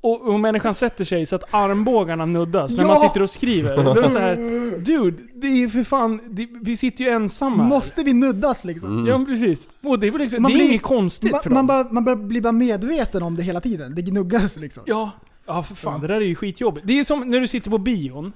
Och, 0.00 0.20
och 0.28 0.40
människan 0.40 0.74
sätter 0.74 1.04
sig 1.04 1.26
så 1.26 1.36
att 1.36 1.54
armbågarna 1.54 2.26
nuddas 2.26 2.76
när 2.76 2.82
Ja! 2.84 2.88
man 2.88 2.96
sitter 3.00 3.22
och 3.22 3.30
skriver. 3.30 3.76
Då 3.84 3.90
är 3.90 4.02
det 4.02 4.08
så 4.08 4.18
här, 4.18 4.36
dude, 4.78 5.22
det 5.34 5.46
är 5.46 5.56
ju 5.56 5.70
för 5.70 5.84
fan, 5.84 6.20
det, 6.30 6.48
vi 6.62 6.76
sitter 6.76 7.04
ju 7.04 7.10
ensamma 7.10 7.62
här. 7.62 7.68
Måste 7.70 8.02
vi 8.02 8.12
nuddas 8.12 8.64
liksom? 8.64 8.90
Mm. 8.92 9.06
Ja 9.06 9.18
men 9.18 9.26
precis. 9.26 9.68
Och 9.82 9.98
det 9.98 10.06
är, 10.06 10.10
väl 10.10 10.20
liksom, 10.20 10.42
Man 10.42 10.50
det 10.52 10.56
är 10.56 10.58
blir- 10.58 10.68
inget 10.68 10.82
konstigt 10.82 11.30
Man, 11.32 11.42
för 11.42 11.50
man, 11.50 11.56
dem. 11.56 11.66
bara, 11.66 11.92
man 11.92 12.04
bara 12.04 12.16
blir 12.16 12.40
bara 12.40 12.52
medveten 12.52 13.22
om 13.22 13.36
det 13.36 13.42
hela 13.42 13.60
tiden. 13.60 13.94
Det 13.94 14.02
gnuggas 14.02 14.56
liksom. 14.56 14.82
Ja, 14.86 15.10
ja 15.46 15.62
för 15.62 15.74
fan. 15.74 16.00
Det 16.00 16.06
där 16.06 16.14
är 16.16 16.20
ju 16.20 16.34
skitjobbigt. 16.34 16.86
Det 16.86 16.98
är 17.00 17.04
som 17.04 17.20
när 17.30 17.40
du 17.40 17.46
sitter 17.46 17.70
på 17.70 17.78
bion. 17.78 18.32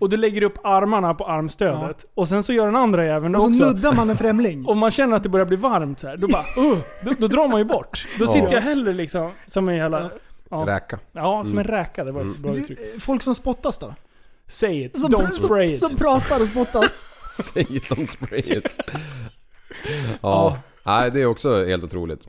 Och 0.00 0.08
du 0.10 0.16
lägger 0.16 0.42
upp 0.42 0.58
armarna 0.66 1.14
på 1.14 1.26
armstödet. 1.26 2.04
Och 2.14 2.28
sen 2.28 2.42
så 2.42 2.52
gör 2.52 2.66
den 2.66 2.76
andra 2.76 3.06
jäveln 3.06 3.32
det 3.32 3.38
Och 3.38 3.44
så 3.44 3.50
också. 3.50 3.64
nuddar 3.66 3.92
man 3.94 4.10
en 4.10 4.16
främling. 4.16 4.66
Och 4.68 4.76
man 4.76 4.90
känner 4.90 5.16
att 5.16 5.22
det 5.22 5.28
börjar 5.28 5.46
bli 5.46 5.56
varmt 5.56 6.00
så 6.00 6.06
här. 6.08 6.16
Då 6.16 6.26
bara 6.28 6.66
uh, 6.72 6.78
då, 7.04 7.12
då 7.18 7.26
drar 7.28 7.48
man 7.48 7.58
ju 7.58 7.64
bort. 7.64 8.06
Då 8.18 8.24
Ja. 8.24 8.28
sitter 8.28 8.52
jag 8.52 8.60
hellre 8.60 8.92
liksom 8.92 9.30
som 9.46 9.68
en 9.68 9.76
jävla... 9.76 10.10
Ja, 10.52 10.64
Räka. 10.66 10.98
ja 11.12 11.44
som 11.44 11.58
en 11.58 11.64
räka. 11.64 12.04
Det 12.04 12.12
var 12.12 12.20
ett 12.20 12.36
bra 12.38 12.52
Du, 12.52 12.60
uttryck. 12.60 12.78
eh, 12.78 13.00
folk 13.00 13.22
som 13.22 13.34
spottas 13.34 13.78
då? 13.78 13.94
Say 14.46 14.84
it, 14.84 15.00
Som, 15.00 15.12
don't 15.12 15.30
spray 15.30 15.72
it. 15.72 15.78
som 15.78 15.96
pratar 15.96 16.40
och 16.40 16.48
spottas. 16.48 17.04
Say 17.52 17.62
it, 17.68 17.90
don't 17.90 18.06
spray 18.06 18.40
it. 18.58 18.64
Ja. 20.20 20.56
Nej, 20.86 21.10
det 21.10 21.20
är 21.20 21.26
också 21.26 21.64
helt 21.64 21.84
otroligt. 21.84 22.28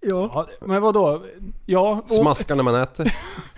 Ja. 0.00 0.30
Ja, 0.60 0.66
men 0.66 0.82
vadå? 0.82 1.22
Ja, 1.66 2.02
och, 2.04 2.10
Smaska 2.10 2.54
när 2.54 2.62
man 2.62 2.74
äter. 2.74 3.12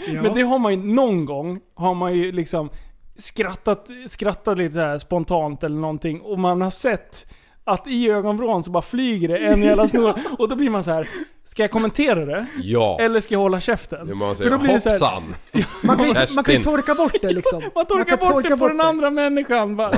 ja. 0.06 0.22
men 0.22 0.34
det 0.34 0.42
har 0.42 0.58
man 0.58 0.72
ju 0.72 0.94
någon 0.94 1.24
gång, 1.24 1.60
har 1.74 1.94
man 1.94 2.14
ju 2.14 2.32
liksom 2.32 2.70
skrattat, 3.18 3.86
skrattat 4.08 4.58
lite 4.58 4.74
så 4.74 4.80
här 4.80 4.98
spontant 4.98 5.62
eller 5.62 5.76
någonting 5.76 6.20
och 6.20 6.38
man 6.38 6.60
har 6.60 6.70
sett 6.70 7.26
att 7.66 7.86
i 7.86 8.10
ögonvrån 8.10 8.64
så 8.64 8.70
bara 8.70 8.82
flyger 8.82 9.28
det 9.28 9.36
en 9.38 9.62
jävla 9.62 9.88
snor 9.88 10.12
och 10.38 10.48
då 10.48 10.56
blir 10.56 10.70
man 10.70 10.84
så 10.84 10.90
här. 10.90 11.08
Ska 11.44 11.62
jag 11.62 11.70
kommentera 11.70 12.24
det? 12.24 12.46
Ja. 12.62 12.98
Eller 13.00 13.20
ska 13.20 13.34
jag 13.34 13.38
hålla 13.40 13.60
käften? 13.60 14.06
Det 14.06 14.14
man 14.14 14.28
För 14.28 14.34
säger 14.34 14.50
då 14.50 14.58
blir 14.58 14.72
det 14.72 14.80
så 14.80 14.88
här- 14.90 14.98
hoppsan. 15.00 15.34
Man 15.84 15.96
kan, 15.96 16.06
ju- 16.06 16.12
man 16.34 16.44
kan 16.44 16.54
ju 16.54 16.58
Kerstin. 16.58 16.62
torka 16.62 16.94
bort 16.94 17.14
det 17.22 17.32
liksom. 17.32 17.62
Man 17.74 17.86
torkar 17.86 18.04
kan 18.04 18.18
bort 18.18 18.30
torka 18.32 18.48
det 18.48 18.56
på 18.56 18.68
den 18.68 18.76
det. 18.76 18.84
andra 18.84 19.10
människan. 19.10 19.76
Bara, 19.76 19.90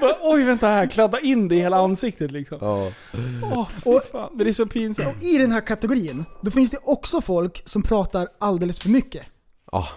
bara, 0.00 0.12
oj 0.22 0.42
vänta 0.44 0.66
här, 0.68 0.86
kladda 0.86 1.20
in 1.20 1.48
det 1.48 1.54
i 1.54 1.60
hela 1.60 1.76
ansiktet 1.76 2.30
liksom. 2.30 2.58
Ja. 2.60 2.90
Åh, 3.54 3.68
fy 3.84 3.98
fan. 4.12 4.30
Det 4.38 4.48
är 4.48 4.52
så 4.52 4.66
pinsamt. 4.66 5.24
I 5.24 5.38
den 5.38 5.52
här 5.52 5.60
kategorin, 5.60 6.24
då 6.40 6.50
finns 6.50 6.70
det 6.70 6.78
också 6.84 7.20
folk 7.20 7.62
som 7.68 7.82
pratar 7.82 8.28
alldeles 8.40 8.78
för 8.80 8.88
mycket. 8.90 9.22
Ja. 9.72 9.88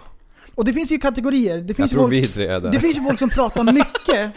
Och 0.54 0.64
det 0.64 0.72
finns 0.72 0.92
ju 0.92 0.98
kategorier. 0.98 1.56
Det 1.58 1.64
Jag 1.68 1.76
finns, 1.76 1.92
ju 1.92 1.96
tror 1.96 2.02
folk, 2.04 2.14
vi 2.14 2.26
tre 2.26 2.46
är 2.46 2.60
där. 2.60 2.70
det 2.70 2.80
finns 2.80 2.96
ju 2.96 3.02
folk 3.02 3.18
som 3.18 3.30
pratar 3.30 3.64
mycket. 3.72 4.30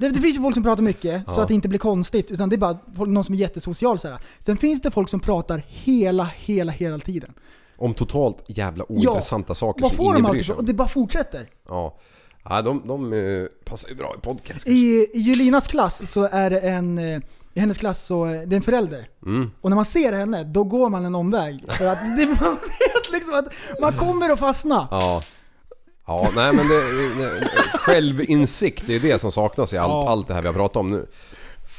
Det, 0.00 0.08
det 0.08 0.20
finns 0.20 0.36
ju 0.36 0.40
folk 0.42 0.54
som 0.54 0.62
pratar 0.64 0.82
mycket, 0.82 1.24
så 1.26 1.32
Ja. 1.36 1.42
att 1.42 1.48
det 1.48 1.54
inte 1.54 1.68
blir 1.68 1.78
konstigt. 1.78 2.30
Utan 2.30 2.48
det 2.48 2.56
är 2.56 2.58
bara 2.58 2.78
folk, 2.96 3.10
någon 3.10 3.24
som 3.24 3.34
är 3.34 3.38
jättesocial 3.38 3.98
så 3.98 4.08
här. 4.08 4.18
Sen 4.38 4.56
finns 4.56 4.82
det 4.82 4.90
folk 4.90 5.08
som 5.08 5.20
pratar 5.20 5.62
hela, 5.68 6.24
hela, 6.24 6.72
hela 6.72 6.98
tiden. 6.98 7.32
Om 7.78 7.94
totalt 7.94 8.36
jävla 8.46 8.84
ointressanta 8.92 9.54
saker 9.54 9.82
Vad 9.82 9.92
som 9.94 10.00
ingen 10.04 10.22
de 10.22 10.30
bryr 10.30 10.34
sig 10.42 10.44
för? 10.46 10.52
Och 10.52 10.58
om. 10.60 10.66
det 10.66 10.74
bara 10.74 10.88
fortsätter. 10.88 11.48
Ja. 11.68 11.96
Ja, 12.44 12.62
de, 12.62 12.82
de 12.86 13.12
eh, 13.12 13.44
passar 13.64 13.88
ju 13.88 13.94
bra 13.94 14.14
i 14.18 14.20
podcast. 14.20 14.66
I, 14.68 15.06
I 15.12 15.18
Julinas 15.18 15.66
klass 15.66 16.10
så 16.10 16.28
är 16.32 16.50
det 16.50 16.60
en, 16.60 16.98
eh, 16.98 17.20
i 17.54 17.60
hennes 17.60 17.78
klass 17.78 18.06
så 18.06 18.24
är 18.24 18.46
det 18.46 18.56
en 18.56 18.62
förälder. 18.62 19.08
Mm. 19.26 19.50
Och 19.60 19.70
när 19.70 19.74
man 19.76 19.84
ser 19.84 20.12
henne, 20.12 20.44
då 20.44 20.64
går 20.64 20.88
man 20.90 21.04
en 21.04 21.14
omväg. 21.14 21.64
För 21.68 21.86
att 21.86 21.98
det, 22.16 22.26
man 22.40 22.54
vet 22.54 23.12
liksom 23.12 23.34
att 23.34 23.46
man 23.80 23.92
kommer 23.96 24.30
att 24.30 24.38
fastna. 24.38 24.88
Ja. 24.90 25.20
Ja, 26.10 26.30
nej 26.36 26.52
men 26.54 26.68
det, 26.68 26.80
det, 27.22 27.78
självinsikt 27.78 28.82
det 28.86 28.94
är 28.94 29.00
det 29.00 29.18
som 29.18 29.32
saknas 29.32 29.72
i 29.74 29.78
allt, 29.78 29.90
Ja. 29.92 30.08
allt 30.10 30.28
det 30.28 30.34
här 30.34 30.42
vi 30.42 30.46
har 30.48 30.54
pratat 30.54 30.76
om 30.76 30.90
nu. 30.90 31.06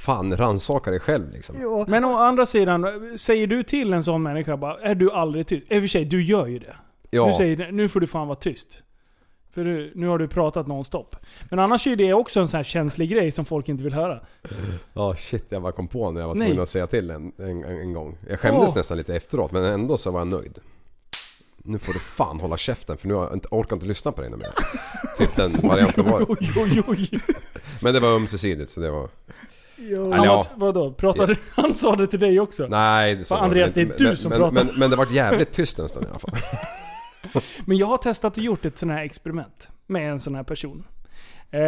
fan 0.03 0.37
rannsaka 0.37 0.91
dig 0.91 0.99
själv 0.99 1.31
liksom. 1.33 1.55
Ja. 1.61 1.85
Men 1.87 2.05
å 2.05 2.17
andra 2.17 2.45
sidan, 2.45 2.85
säger 3.17 3.47
du 3.47 3.63
till 3.63 3.93
en 3.93 4.03
sån 4.03 4.23
människa 4.23 4.57
bara 4.57 4.77
är 4.81 4.95
du 4.95 5.11
aldrig 5.11 5.47
tyst? 5.47 5.65
I 5.71 5.77
och 5.77 5.81
för 5.83 5.87
sig, 5.87 6.05
du 6.05 6.23
gör 6.23 6.47
ju 6.47 6.59
det. 6.59 6.75
Du 7.09 7.17
Ja, 7.17 7.37
säger 7.37 7.71
nu 7.71 7.89
får 7.89 7.99
du 7.99 8.07
fan 8.07 8.27
vara 8.27 8.35
tyst. 8.39 8.83
För 9.53 9.63
du, 9.63 9.91
nu 9.95 10.07
har 10.07 10.17
du 10.17 10.27
pratat 10.27 10.67
nonstop. 10.67 11.15
Men 11.49 11.59
annars 11.59 11.87
är 11.87 11.95
det 11.95 12.13
också 12.13 12.39
en 12.39 12.47
sån 12.47 12.57
här 12.57 12.63
känslig 12.63 13.09
grej 13.09 13.31
som 13.31 13.45
folk 13.45 13.69
inte 13.69 13.83
vill 13.83 13.93
höra. 13.93 14.19
ja 14.93 15.15
shit 15.17 15.45
jag 15.49 15.61
bara 15.61 15.71
kom 15.71 15.87
på 15.87 16.11
när 16.11 16.21
jag 16.21 16.27
var 16.27 16.35
tvungen 16.35 16.59
att 16.59 16.69
säga 16.69 16.87
till 16.87 17.09
en, 17.09 17.31
en, 17.37 17.63
en 17.63 17.93
gång. 17.93 18.17
Jag 18.29 18.39
skämdes 18.39 18.69
Åh. 18.69 18.75
nästan 18.77 18.97
lite 18.97 19.15
efteråt 19.15 19.51
men 19.51 19.63
ändå 19.63 19.97
så 19.97 20.11
var 20.11 20.19
jag 20.19 20.27
nöjd. 20.27 20.59
Nu 21.63 21.79
får 21.79 21.93
du 21.93 21.99
fan 21.99 22.39
hålla 22.39 22.57
käften 22.57 22.97
för 22.97 23.07
nu 23.07 23.13
har 23.13 23.23
jag 23.23 23.33
inte, 23.33 23.47
orkar 23.51 23.75
inte 23.75 23.85
lyssna 23.85 24.11
på 24.11 24.21
dig 24.21 24.29
mer. 24.29 24.47
Typ 25.17 25.35
den 25.35 25.69
varianten 25.69 26.05
var. 26.05 26.25
Oj, 26.29 26.51
oj, 26.55 26.83
oj. 26.87 27.09
Men 27.81 27.93
det 27.93 27.99
var 27.99 28.09
ömsesidigt 28.15 28.71
så 28.71 28.79
det 28.79 28.91
var... 28.91 29.09
Ja. 29.77 30.15
Eller 30.15 30.25
ja. 30.25 30.47
vad, 30.55 30.73
vadå? 30.73 30.93
Pratade, 30.93 31.35
han 31.55 31.75
sa 31.75 31.95
det 31.95 32.07
till 32.07 32.19
dig 32.19 32.39
också? 32.39 32.67
Nej, 32.67 33.15
det 33.15 33.25
så 33.25 33.35
var 33.35 33.41
Andreas, 33.41 33.73
det 33.73 33.81
är 33.81 33.93
du 33.97 34.03
men, 34.03 34.17
som 34.17 34.29
men, 34.29 34.39
pratar. 34.39 34.53
Men, 34.53 34.79
men 34.79 34.89
det 34.89 34.95
vart 34.95 35.11
jävligt 35.11 35.51
tyst 35.51 35.79
en 35.79 35.89
stund 35.89 36.05
i 36.05 36.09
alla 36.09 36.19
fall. 36.19 36.31
Men 37.65 37.77
jag 37.77 37.87
har 37.87 37.97
testat 37.97 38.37
och 38.37 38.43
gjort 38.43 38.65
ett 38.65 38.77
sånt 38.77 38.91
här 38.91 39.03
experiment 39.03 39.69
med 39.87 40.11
en 40.11 40.21
sån 40.21 40.35
här 40.35 40.43
person. 40.43 40.83
Eh, 41.51 41.61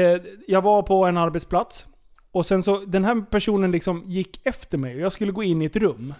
eh, 0.00 0.20
jag 0.46 0.62
var 0.62 0.82
på 0.82 1.04
en 1.04 1.16
arbetsplats 1.16 1.86
och 2.32 2.46
sen 2.46 2.62
så, 2.62 2.78
den 2.78 3.04
här 3.04 3.20
personen 3.30 3.70
liksom 3.70 4.02
gick 4.06 4.40
efter 4.46 4.78
mig 4.78 4.94
och 4.94 5.00
jag 5.00 5.12
skulle 5.12 5.32
gå 5.32 5.42
in 5.42 5.62
i 5.62 5.64
ett 5.64 5.76
rum. 5.76 6.14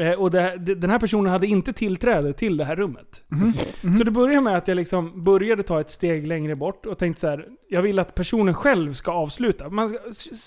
Eh, 0.00 0.12
och 0.12 0.30
det, 0.30 0.56
den 0.74 0.90
här 0.90 0.98
personen 0.98 1.32
hade 1.32 1.46
inte 1.46 1.72
tillträde 1.72 2.32
till 2.32 2.56
det 2.56 2.64
här 2.64 2.76
rummet. 2.76 3.22
Så 3.98 4.04
det 4.04 4.10
började 4.10 4.40
med 4.40 4.56
att 4.56 4.68
jag 4.68 4.76
liksom 4.76 5.24
började 5.24 5.62
ta 5.62 5.80
ett 5.80 5.90
steg 5.90 6.26
längre 6.26 6.56
bort 6.56 6.86
och 6.86 6.98
tänkte 6.98 7.20
så 7.20 7.26
här: 7.28 7.46
jag 7.68 7.82
vill 7.82 7.98
att 7.98 8.14
personen 8.14 8.54
själv 8.54 8.92
ska 8.92 9.12
avsluta. 9.12 9.68
Man, 9.68 9.98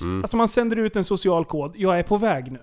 Mm. 0.03 0.21
Alltså 0.23 0.37
man 0.37 0.47
sänder 0.47 0.75
ut 0.75 0.95
en 0.95 1.03
social 1.03 1.45
kod, 1.45 1.73
jag 1.75 1.99
är 1.99 2.03
på 2.03 2.17
väg 2.17 2.51
nu. 2.51 2.59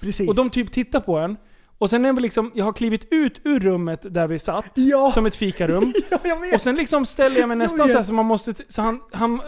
Precis. 0.00 0.28
Och 0.28 0.34
de 0.34 0.50
typ 0.50 0.72
tittar 0.72 1.00
på 1.00 1.18
en. 1.18 1.36
Och 1.78 1.90
sen 1.90 2.04
är 2.04 2.12
vi 2.12 2.20
liksom, 2.20 2.50
jag 2.54 2.64
har 2.64 2.72
klivit 2.72 3.08
ut 3.10 3.40
ur 3.44 3.60
rummet 3.60 4.00
där 4.14 4.26
vi 4.26 4.38
satt, 4.38 4.64
Ja. 4.74 5.10
som 5.14 5.26
ett 5.26 5.36
fikarum. 5.36 5.92
ja, 6.10 6.18
jag 6.24 6.40
vet. 6.40 6.54
Och 6.54 6.60
sen 6.60 6.76
liksom 6.76 7.06
ställer 7.06 7.40
jag 7.40 7.48
mig 7.48 7.56
nästan 7.56 7.78
vet. 7.86 7.90
så 7.90 7.96
här 7.96 8.02
så 8.04 8.12
man 8.12 8.26
måste... 8.26 8.54
Så 8.68 8.82
han, 8.82 9.00
han, 9.12 9.40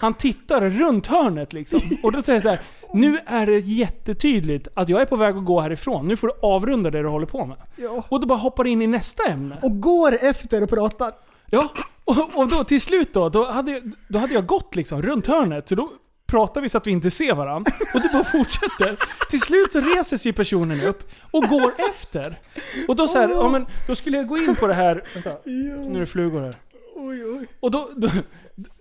han 0.00 0.14
tittar 0.14 0.70
runt 0.70 1.06
hörnet 1.06 1.52
liksom. 1.52 1.80
Och 2.02 2.12
då 2.12 2.22
säger 2.22 2.36
jag 2.36 2.42
så 2.42 2.48
här. 2.48 2.60
Nu 2.92 3.18
är 3.26 3.46
det 3.46 3.58
jättetydligt 3.58 4.68
att 4.74 4.88
jag 4.88 5.00
är 5.00 5.06
på 5.06 5.16
väg 5.16 5.36
att 5.36 5.44
gå 5.44 5.60
härifrån. 5.60 6.08
Nu 6.08 6.16
får 6.16 6.28
du 6.28 6.34
avrunda 6.42 6.90
det 6.90 7.02
du 7.02 7.08
håller 7.08 7.26
på 7.26 7.46
med. 7.46 7.56
Ja. 7.76 8.04
Och 8.08 8.20
då 8.20 8.26
bara 8.26 8.38
hoppar 8.38 8.66
in 8.66 8.82
i 8.82 8.86
nästa 8.86 9.26
ämne. 9.26 9.58
Och 9.62 9.80
går 9.80 10.18
efter 10.20 10.62
och 10.62 10.68
pratar. 10.68 11.12
Ja, 11.50 11.68
och, 12.04 12.38
och 12.38 12.48
då 12.48 12.64
till 12.64 12.80
slut 12.80 13.14
då, 13.14 13.28
då 13.28 13.50
hade, 13.50 13.72
jag, 13.72 13.92
då 14.08 14.18
hade 14.18 14.34
jag 14.34 14.46
gått 14.46 14.76
liksom 14.76 15.02
runt 15.02 15.26
hörnet. 15.26 15.68
Så 15.68 15.74
då 15.74 15.90
pratar 16.26 16.60
vi 16.60 16.68
så 16.68 16.78
att 16.78 16.86
vi 16.86 16.90
inte 16.90 17.10
ser 17.10 17.34
varandra. 17.34 17.72
Och 17.94 18.00
det 18.00 18.08
bara 18.12 18.24
fortsätter. 18.24 18.96
Till 19.30 19.40
slut 19.40 19.72
så 19.72 19.80
reser 19.80 20.16
sig 20.16 20.32
personen 20.32 20.80
upp 20.80 21.10
och 21.30 21.42
går 21.42 21.72
efter. 21.90 22.40
Och 22.88 22.96
då 22.96 23.08
så 23.08 23.18
här, 23.18 23.28
ja 23.28 23.48
men 23.48 23.66
då 23.86 23.94
skulle 23.94 24.16
jag 24.16 24.26
gå 24.26 24.38
in 24.38 24.56
på 24.56 24.66
det 24.66 24.74
här... 24.74 25.04
Vänta, 25.14 25.30
nu 25.44 25.96
är 25.96 26.00
det 26.00 26.06
flugor 26.06 26.40
här. 26.40 26.56
Oj, 26.96 27.24
oj. 27.24 27.46
Och 27.60 27.70
då, 27.70 27.90
då, 27.96 28.08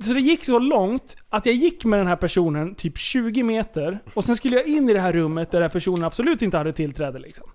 så 0.03 0.13
det 0.13 0.19
gick 0.19 0.45
så 0.45 0.59
långt 0.59 1.15
att 1.29 1.45
jag 1.45 1.55
gick 1.55 1.85
med 1.85 1.99
den 1.99 2.07
här 2.07 2.15
personen 2.15 2.75
typ 2.75 2.97
20 2.97 3.43
meter 3.43 3.99
och 4.13 4.25
sen 4.25 4.37
skulle 4.37 4.55
jag 4.55 4.67
in 4.67 4.89
i 4.89 4.93
det 4.93 4.99
här 4.99 5.13
rummet 5.13 5.51
där 5.51 5.59
den 5.59 5.63
här 5.69 5.73
personen 5.73 6.03
absolut 6.03 6.41
inte 6.41 6.57
hade 6.57 6.73
tillträde 6.73 7.19
liksom. 7.19 7.45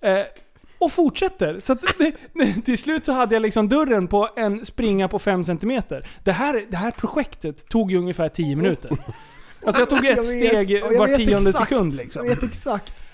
Eh, 0.00 0.18
och 0.78 0.92
fortsätter. 0.92 1.60
Så 1.60 1.72
att 1.72 1.80
det, 1.98 2.12
det, 2.34 2.62
till 2.62 2.78
slut 2.78 3.06
så 3.06 3.12
hade 3.12 3.34
jag 3.34 3.42
liksom 3.42 3.68
dörren 3.68 4.06
på 4.06 4.28
en 4.36 4.66
springa 4.66 5.08
på 5.08 5.18
5 5.18 5.44
cm. 5.44 5.82
Det 6.24 6.32
här, 6.32 6.64
det 6.70 6.76
här 6.76 6.90
projektet 6.90 7.68
tog 7.68 7.90
ju 7.90 7.98
ungefär 7.98 8.28
10 8.28 8.56
minuter. 8.56 8.90
Alltså 9.66 9.82
jag 9.82 9.88
tog 9.90 9.98
ett 9.98 10.04
Jag 10.04 10.16
vet. 10.16 10.26
steg 10.26 10.82
var 10.98 11.16
tionde 11.16 11.50
exakt. 11.50 11.68
sekund 11.68 11.94
liksom. 11.94 12.26
Jag 12.26 12.34
vet 12.34 12.44
exakt. 12.44 13.04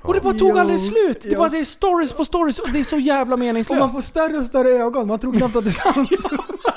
Och 0.00 0.14
det 0.14 0.20
bara 0.20 0.34
tog 0.34 0.50
Jo, 0.50 0.58
aldrig 0.58 0.80
slut! 0.80 1.22
Det, 1.22 1.36
bara, 1.36 1.48
det 1.48 1.58
är 1.58 1.64
stories 1.64 2.12
på 2.12 2.24
stories 2.24 2.58
och 2.58 2.68
det 2.72 2.80
är 2.80 2.84
så 2.84 2.98
jävla 2.98 3.22
Och 3.22 3.38
man 3.38 3.46
meningslöst. 3.46 3.92
får 3.94 4.00
större 4.00 4.36
och 4.38 4.46
större 4.46 4.68
ögon, 4.68 5.08
man 5.08 5.18
tror 5.18 5.32
knappt 5.32 5.56
att 5.56 5.64
det 5.64 5.70
är 5.70 5.92
sant. 5.92 6.10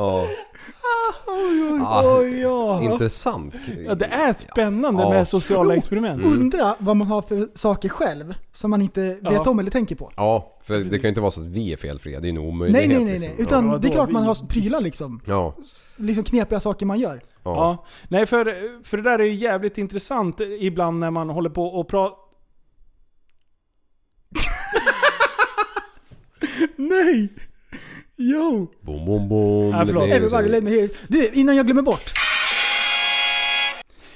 Ja. 0.00 0.26
Oj, 1.26 1.72
oj, 1.72 1.80
Ah, 1.84 2.18
oj, 2.18 2.40
ja. 2.40 2.82
Intressant. 2.82 3.54
Ja, 3.86 3.94
det 3.94 4.04
är 4.06 4.32
spännande 4.32 5.02
Ja. 5.02 5.10
med 5.10 5.28
sociala 5.28 5.74
experiment. 5.76 6.22
Undra 6.24 6.76
vad 6.78 6.96
man 6.96 7.06
har 7.06 7.22
för 7.22 7.48
saker 7.54 7.88
själv 7.88 8.34
som 8.52 8.70
man 8.70 8.82
inte 8.82 9.00
vet 9.14 9.18
Ja. 9.32 9.50
om 9.50 9.58
eller 9.58 9.70
tänker 9.70 9.96
på. 9.96 10.10
Ja, 10.16 10.58
för 10.62 10.78
det 10.78 10.90
kan 10.90 11.02
ju 11.02 11.08
inte 11.08 11.20
vara 11.20 11.30
så 11.30 11.40
att 11.40 11.46
vi 11.46 11.72
är 11.72 11.76
felfria. 11.76 12.20
Det 12.20 12.28
är 12.28 12.32
ju 12.32 12.36
en 12.36 12.42
Nej, 12.42 12.50
omöjlighet. 12.50 12.88
nej, 12.88 12.98
nej, 13.04 13.04
nej. 13.18 13.20
liksom. 13.28 13.42
Utan 13.42 13.68
Ja, 13.70 13.78
det 13.78 13.88
är 13.88 13.92
klart 13.92 14.10
man 14.10 14.22
har 14.24 14.46
prylar 14.48 14.80
liksom. 14.80 15.20
Ja. 15.26 15.54
Liksom 15.96 16.24
knepiga 16.24 16.60
saker 16.60 16.86
man 16.86 16.98
gör. 16.98 17.14
Ja. 17.42 17.54
Ja. 17.56 17.84
Nej, 18.08 18.26
för, 18.26 18.44
för 18.84 18.96
det 18.96 19.02
där 19.02 19.18
är 19.18 19.24
ju 19.24 19.34
jävligt 19.34 19.78
intressant 19.78 20.40
ibland 20.60 20.98
när 20.98 21.10
man 21.10 21.30
håller 21.30 21.50
på 21.50 21.64
och 21.66 21.88
pratar... 21.88 22.16
Nej! 26.76 27.28
Jo! 28.22 28.66
Boom, 28.80 29.04
boom, 29.06 29.28
boom. 29.28 29.70
Ja, 29.70 29.86
förlåt. 29.86 30.08
Everybody 30.10 30.48
let 30.48 30.64
me 30.64 30.70
hear 30.70 30.84
it. 30.84 30.94
Du, 31.08 31.30
innan 31.32 31.56
jag 31.56 31.66
glömmer 31.66 31.82
bort. 31.82 32.12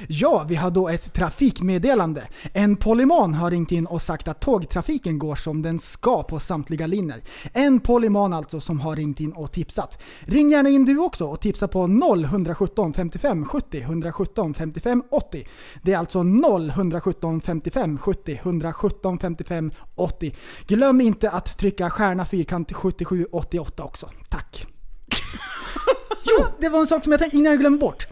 Ja, 0.09 0.45
vi 0.49 0.55
har 0.55 0.70
då 0.70 0.88
ett 0.88 1.12
trafikmeddelande. 1.12 2.28
En 2.53 2.76
polyman 2.76 3.34
har 3.34 3.51
ringt 3.51 3.72
in 3.72 3.86
och 3.86 4.03
sagt 4.03 4.28
att 4.28 4.40
tågtrafiken 4.40 5.18
går 5.18 5.36
som 5.36 5.62
den 5.62 5.78
ska 5.78 6.22
på 6.22 6.40
samtliga 6.40 6.86
linjer. 6.86 7.22
En 7.53 7.80
polyman 7.80 8.32
alltså 8.32 8.61
som 8.61 8.80
har 8.80 8.97
ringt 8.97 9.20
in 9.20 9.32
och 9.32 9.53
tipsat. 9.53 10.03
Ring 10.20 10.51
gärna 10.51 10.68
in 10.68 10.84
du 10.84 10.99
också 10.99 11.24
och 11.24 11.40
tipsa 11.40 11.68
på 11.68 11.84
0117 11.84 12.92
55 12.92 13.47
70 13.47 13.80
117 13.80 14.55
55 14.55 15.03
80. 15.11 15.47
Det 15.82 15.92
är 15.92 15.99
alltså 15.99 16.20
0117 16.20 17.40
55 17.40 17.99
70 17.99 18.40
117 18.42 19.18
55 19.18 19.72
80. 19.95 20.34
Glöm 20.66 21.01
inte 21.01 21.30
att 21.30 21.59
trycka 21.59 21.90
stjärna 21.90 22.26
fyrkant 22.26 22.72
77 22.72 23.26
88 23.32 23.84
också. 23.84 24.11
Tack! 24.28 24.66
Jo, 26.26 26.45
det 26.61 26.68
var 26.68 26.80
en 26.80 26.86
sak 26.86 27.05
som 27.05 27.12
jag 27.12 27.20
tänkte 27.20 27.36
innan 27.36 27.53
jag 27.53 27.61
glömde 27.61 27.78
bort. 27.78 28.07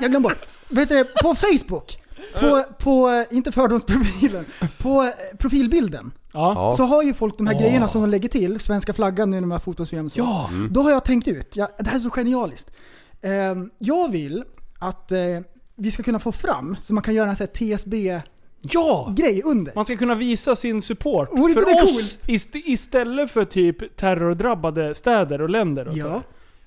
Jag 0.00 0.10
glömde 0.10 0.28
bort. 0.28 0.51
Vet 0.72 0.88
du, 0.88 1.04
på 1.04 1.34
Facebook, 1.34 1.98
på, 2.40 2.64
på, 2.78 3.24
inte 3.30 3.52
fördomsprofilen, 3.52 4.44
på 4.78 5.02
eh, 5.02 5.36
profilbilden. 5.38 6.12
Ja. 6.32 6.52
Ja. 6.54 6.76
Så 6.76 6.84
har 6.84 7.02
ju 7.02 7.14
folk 7.14 7.38
de 7.38 7.46
här 7.46 7.58
grejerna 7.58 7.88
som 7.88 8.00
de 8.00 8.10
lägger 8.10 8.28
till, 8.28 8.60
svenska 8.60 8.92
flaggan 8.92 9.30
nu 9.30 9.36
när 9.36 9.40
de 9.40 9.50
har 9.50 10.08
så. 10.08 10.18
Ja. 10.18 10.50
Då 10.70 10.82
har 10.82 10.90
jag 10.90 11.04
tänkt 11.04 11.28
ut, 11.28 11.56
ja, 11.56 11.68
det 11.78 11.88
här 11.88 11.96
är 11.96 12.00
så 12.00 12.10
genialiskt. 12.10 12.70
Ehm, 13.22 13.70
jag 13.78 14.10
vill 14.10 14.44
att 14.78 15.12
eh, 15.12 15.18
vi 15.76 15.90
ska 15.90 16.02
kunna 16.02 16.18
få 16.18 16.32
fram, 16.32 16.76
så 16.80 16.94
man 16.94 17.02
kan 17.02 17.14
göra 17.14 17.30
en 17.30 17.36
sån 17.36 17.46
här 17.46 17.76
TSB-grej 17.76 18.22
Ja! 18.60 19.14
under. 19.44 19.74
Man 19.74 19.84
ska 19.84 19.96
kunna 19.96 20.14
visa 20.14 20.56
sin 20.56 20.82
support 20.82 21.28
Vore 21.32 21.50
inte 21.50 21.62
för 21.62 21.74
det 21.74 21.82
oss 21.82 22.18
ist 22.26 22.50
istället 22.54 23.30
för 23.30 23.44
typ 23.44 23.96
terrordrabbade 23.96 24.94
städer 24.94 25.42
och 25.42 25.50
länder 25.50 25.88
och 25.88 25.96
så. 25.96 26.22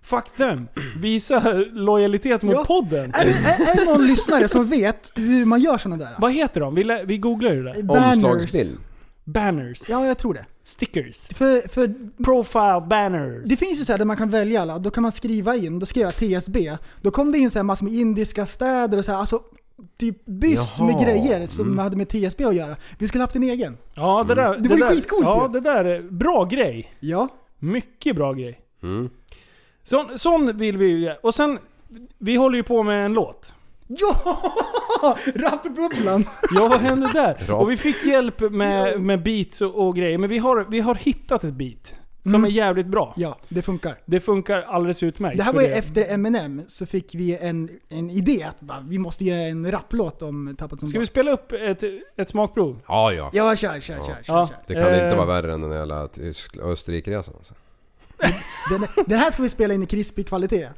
Fuck 0.05 0.25
them. 0.37 0.67
Visa 0.97 1.53
lojalitet 1.73 2.43
mot 2.43 2.55
Ja. 2.55 2.65
podden. 2.65 3.11
Är, 3.13 3.25
är, 3.25 3.71
är 3.71 3.75
det 3.75 3.85
någon 3.85 4.07
lyssnare 4.07 4.47
som 4.47 4.67
vet 4.67 5.11
hur 5.15 5.45
man 5.45 5.61
gör 5.61 5.77
såna 5.77 5.97
där? 5.97 6.15
Vad 6.17 6.33
heter 6.33 6.61
de? 6.61 6.75
Vi, 6.75 6.83
lä- 6.83 7.03
vi 7.05 7.17
googlar 7.17 7.53
ju 7.53 7.63
det. 7.63 7.89
Omslagsbild. 7.89 8.77
Banners. 9.23 9.89
Ja, 9.89 10.05
jag 10.05 10.17
tror 10.17 10.33
det. 10.33 10.45
Stickers. 10.63 11.27
För, 11.27 11.67
för 11.67 11.93
Profile 12.23 12.81
banners. 12.89 13.43
Det 13.45 13.57
finns 13.57 13.79
ju 13.79 13.85
så 13.85 13.93
här 13.93 13.97
där 13.97 14.05
man 14.05 14.17
kan 14.17 14.29
välja 14.29 14.61
alla, 14.61 14.79
då 14.79 14.91
kan 14.91 15.01
man 15.01 15.11
skriva 15.11 15.55
in, 15.55 15.79
då 15.79 15.85
skrev 15.85 16.03
jag 16.03 16.41
TSB. 16.41 16.77
Då 17.01 17.11
kom 17.11 17.31
det 17.31 17.37
in 17.37 17.51
så 17.51 17.59
här 17.59 17.63
massor 17.63 17.85
med 17.85 17.93
indiska 17.93 18.45
städer 18.45 18.97
och 18.97 19.05
så 19.05 19.11
här, 19.11 19.19
alltså 19.19 19.39
typ 19.97 20.25
byst 20.25 20.73
Jaha, 20.77 20.87
med 20.87 21.05
grejer 21.05 21.47
som 21.47 21.65
mm. 21.65 21.79
hade 21.79 21.97
med 21.97 22.09
TSB 22.09 22.45
att 22.45 22.55
göra. 22.55 22.75
Vi 22.97 23.07
skulle 23.07 23.23
haft 23.23 23.35
en 23.35 23.43
egen. 23.43 23.77
Ja, 23.93 24.25
det 24.27 24.35
där. 24.35 24.57
Det 24.57 24.69
var 24.69 24.77
ju 24.77 24.83
där, 24.83 24.89
skitcoolt 24.89 25.25
Ja, 25.25 25.47
ju. 25.47 25.53
det 25.53 25.69
där 25.69 25.85
är 25.85 26.01
bra 26.01 26.45
grej. 26.45 26.93
Ja. 26.99 27.27
Mycket 27.59 28.15
bra 28.15 28.33
grej. 28.33 28.59
Mm. 28.83 29.09
Sån, 29.87 30.19
sån 30.19 30.57
vill 30.57 30.77
vi 30.77 30.85
ju... 30.87 31.13
Och 31.23 31.35
sen, 31.35 31.59
vi 32.17 32.35
håller 32.35 32.57
ju 32.57 32.63
på 32.63 32.83
med 32.83 33.05
en 33.05 33.13
låt. 33.13 33.53
Ja! 33.87 34.15
Rappbubblan! 35.35 36.25
Ja, 36.55 36.67
vad 36.67 36.79
hände 36.79 37.09
där? 37.13 37.51
Och 37.61 37.71
vi 37.71 37.77
fick 37.77 38.05
hjälp 38.05 38.39
med, 38.51 39.01
med 39.01 39.23
beats 39.23 39.61
och, 39.61 39.87
och 39.87 39.95
grejer, 39.95 40.17
men 40.17 40.29
vi 40.29 40.37
har, 40.37 40.65
vi 40.69 40.79
har 40.79 40.95
hittat 40.95 41.43
ett 41.43 41.53
beat. 41.53 41.95
Som 42.23 42.35
Mm. 42.35 42.45
är 42.45 42.49
jävligt 42.49 42.87
bra. 42.87 43.13
Ja, 43.17 43.37
det 43.49 43.61
funkar. 43.61 43.95
Det 44.05 44.19
funkar 44.19 44.61
alldeles 44.61 45.03
utmärkt. 45.03 45.37
Det 45.37 45.43
här 45.43 45.53
var 45.53 45.61
ju 45.61 45.67
efter 45.67 46.13
Eminem, 46.13 46.61
så 46.67 46.85
fick 46.85 47.15
vi 47.15 47.37
en, 47.37 47.69
en 47.89 48.09
idé 48.09 48.43
att 48.49 48.59
bara, 48.59 48.85
vi 48.89 48.97
måste 48.97 49.23
göra 49.25 49.39
en 49.39 49.71
rapplåt 49.71 50.21
om 50.21 50.55
Tappat 50.57 50.79
som 50.79 50.89
Ska 50.89 50.99
vi 50.99 50.99
barn. 50.99 51.07
spela 51.07 51.31
upp 51.31 51.51
ett, 51.51 51.83
ett 52.17 52.29
smakprov? 52.29 52.79
Ja, 52.87 53.13
ja. 53.13 53.29
Ja, 53.33 53.55
kör, 53.55 53.79
kör, 53.79 53.79
kör, 53.79 53.99
kör, 54.05 54.17
Ja. 54.27 54.47
kör. 54.47 54.57
Det 54.67 54.73
kan 54.73 54.83
Eh. 54.83 55.03
inte 55.03 55.15
vara 55.15 55.25
värre 55.25 55.53
än 55.53 55.61
den 55.61 55.71
jävla 55.71 56.09
Österrike-resan 56.63 57.33
alltså. 57.37 57.53
Den, 58.69 58.87
den 59.05 59.19
här 59.19 59.31
ska 59.31 59.43
vi 59.43 59.49
spela 59.49 59.73
in 59.73 59.83
i 59.83 59.85
krispig 59.85 60.27
kvalitet. 60.27 60.69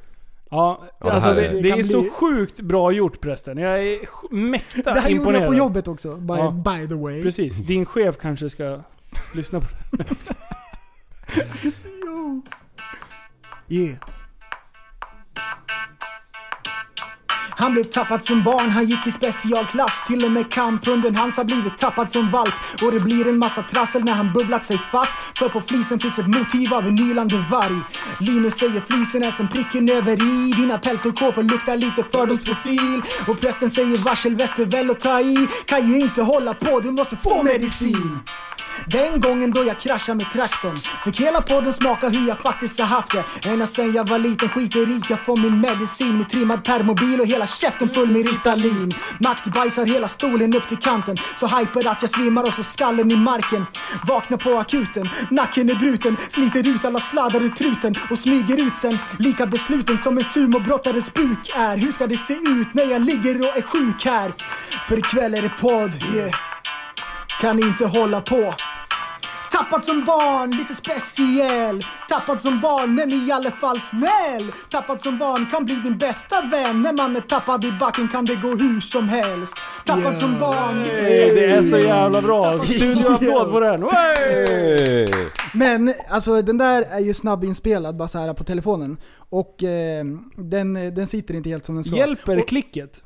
Ja, 0.50 0.84
det 1.02 1.12
alltså 1.12 1.34
det, 1.34 1.46
är- 1.48 1.54
det, 1.54 1.62
Det 1.62 1.70
är 1.70 1.84
så 1.84 2.02
bli- 2.02 2.10
sjukt 2.10 2.60
bra 2.60 2.92
gjort 2.92 3.22
prästen. 3.22 3.58
Jag 3.58 3.80
är 3.84 4.00
mäkta 4.36 4.94
Det 4.94 5.00
här 5.00 5.10
gjorde 5.10 5.12
imponerad. 5.20 5.44
jag 5.44 5.50
på 5.52 5.56
jobbet 5.58 5.88
också, 5.88 6.16
by, 6.16 6.34
Ja. 6.34 6.52
by 6.52 6.88
the 6.88 6.94
way. 6.96 7.24
Precis. 7.24 7.58
Din 7.58 7.86
chef 7.86 8.18
kanske 8.22 8.50
ska 8.50 8.80
lyssna 9.36 9.60
på 9.62 9.68
det. 9.92 10.06
Yeah. 13.70 13.98
Han 17.58 17.74
blev 17.74 17.84
tappad 17.84 18.24
som 18.24 18.44
barn, 18.44 18.70
han 18.70 18.86
gick 18.86 19.08
i 19.08 19.12
specialklass. 19.12 20.04
Till 20.08 20.26
och 20.26 20.32
med 20.32 20.52
kamphunden 20.52 21.16
hans 21.16 21.38
har 21.38 21.44
blivit 21.44 21.78
tappad 21.78 22.12
som 22.12 22.30
valp. 22.30 22.54
Och 22.82 22.92
det 22.92 23.00
blir 23.00 23.28
en 23.28 23.38
massa 23.38 23.62
trassel 23.62 24.04
när 24.04 24.14
han 24.14 24.34
bubblat 24.34 24.66
sig 24.66 24.78
fast. 24.92 25.14
För 25.38 25.50
på 25.50 25.62
flisen 25.62 26.00
finns 26.00 26.20
ett 26.20 26.28
motiv 26.28 26.74
av 26.74 26.88
en 26.88 26.96
nylande 26.96 27.46
varg. 27.52 27.80
Linus 28.20 28.58
säger 28.58 28.82
flisen 28.90 29.24
är 29.24 29.32
som 29.32 29.48
pricken 29.48 29.90
över 29.90 30.14
i. 30.14 30.52
Dina 30.52 30.78
peltorkåpor 30.78 31.44
luktar 31.44 31.78
lite 31.78 32.04
fördomsprofil. 32.12 33.02
Och 33.28 33.42
prästen 33.42 33.70
säger 33.72 34.06
varselväst 34.06 34.60
är 34.60 34.66
väl 34.66 34.90
att 34.90 35.00
ta 35.00 35.20
i. 35.22 35.48
Kan 35.66 35.88
ju 35.94 36.00
inte 36.00 36.22
hålla 36.22 36.54
på, 36.54 36.80
du 36.80 36.92
måste 36.92 37.16
få 37.16 37.44
medicin. 37.44 38.20
Den 38.86 39.22
gången 39.22 39.52
då 39.52 39.64
jag 39.64 39.80
kraschade 39.80 40.18
med 40.18 40.32
traktorn. 40.32 40.76
Fick 41.04 41.22
hela 41.22 41.42
podden 41.42 41.74
smaka 41.74 42.10
hur 42.10 42.28
jag 42.28 42.40
faktiskt 42.40 42.80
har 42.80 42.88
haft 42.88 43.12
det. 43.12 43.50
Ända 43.50 43.68
sen 43.68 43.94
jag 43.94 44.10
var 44.10 44.20
liten 44.20 44.50
skiter 44.50 44.90
i 44.90 45.02
jag 45.10 45.20
får 45.20 45.38
min 45.38 45.62
medicin. 45.62 46.18
Med 46.18 46.30
trimmad 46.30 46.64
permobil 46.64 47.22
och 47.22 47.28
hela 47.28 47.48
käften 47.48 47.90
full 47.90 48.12
med 48.12 48.30
Ritalin. 48.30 48.92
Makt 49.20 49.46
bajsar 49.46 49.86
hela 49.86 50.08
stolen 50.08 50.56
upp 50.56 50.68
till 50.68 50.78
kanten. 50.78 51.18
Så 51.40 51.48
hyper 51.48 51.88
att 51.88 52.02
jag 52.02 52.12
svimmar 52.12 52.44
och 52.44 52.54
så 52.54 52.64
skallen 52.64 53.12
i 53.12 53.16
marken. 53.16 53.66
Vaknar 54.04 54.38
på 54.38 54.58
akuten, 54.58 55.10
nacken 55.30 55.70
är 55.70 55.76
bruten. 55.76 56.18
Sliter 56.30 56.68
ut 56.68 56.86
alla 56.86 57.00
sladdar 57.00 57.42
ur 57.42 57.50
truten 57.50 57.96
och 58.12 58.20
smyger 58.20 58.58
ut 58.68 58.78
sen. 58.82 58.98
Lika 59.20 59.46
besluten 59.46 59.98
som 60.04 60.18
en 60.18 60.24
sumobrottares 60.24 61.14
buk 61.14 61.52
är. 61.56 61.78
Hur 61.78 61.92
ska 61.92 62.08
det 62.08 62.18
se 62.18 62.34
ut 62.34 62.74
när 62.74 62.86
jag 62.86 63.02
ligger 63.02 63.40
och 63.40 63.58
är 63.58 63.62
sjuk 63.62 64.06
här? 64.06 64.32
För 64.88 64.98
ikväll 64.98 65.34
är 65.34 65.42
det 65.42 65.50
podd, 65.50 66.04
yeah 66.16 66.57
kan 67.42 67.60
inte 67.60 67.86
hålla 67.86 68.22
på. 68.22 68.54
Tappad 69.52 69.86
som 69.86 70.06
barn, 70.06 70.52
lite 70.52 70.76
speciell. 70.76 71.82
Tappad 72.10 72.42
som 72.42 72.62
barn, 72.62 72.96
men 72.96 73.12
i 73.12 73.32
alla 73.32 73.52
fall 73.52 73.80
snäll. 73.80 74.52
Tappad 74.70 75.02
som 75.02 75.18
barn 75.18 75.46
kan 75.52 75.66
bli 75.66 75.76
din 75.76 75.98
bästa 75.98 76.42
vän. 76.42 76.82
När 76.82 76.94
man 76.94 77.16
är 77.16 77.22
tappad 77.22 77.66
i 77.66 77.72
backen 77.72 78.08
kan 78.08 78.26
det 78.26 78.36
gå 78.36 78.48
hur 78.48 78.82
som 78.82 79.10
helst. 79.10 79.54
Tappad 79.86 80.20
som 80.20 80.40
barn. 80.40 80.84
Nej, 80.84 81.32
det 81.36 81.46
är 81.46 81.64
så 81.64 81.78
jävla 81.78 82.22
bra. 82.22 82.60
Studioapplåd 82.60 83.52
på 83.52 83.60
den. 83.60 83.82
Wey! 83.82 85.08
Men 85.54 85.94
alltså 86.10 86.42
den 86.42 86.58
där 86.58 86.82
är 86.82 87.00
ju 87.00 87.14
snabbinspelad 87.14 87.98
bara 87.98 88.08
så 88.08 88.18
här 88.18 88.34
på 88.34 88.44
telefonen. 88.44 88.98
Och 89.30 89.64
eh, 89.64 90.06
den, 90.36 90.74
den 90.74 91.08
sitter 91.08 91.34
inte 91.34 91.50
helt 91.50 91.66
som 91.66 91.76
den 91.76 91.84
ska. 91.84 91.96
Hjälper 91.96 92.40
och, 92.40 92.48
klicket? 92.48 93.04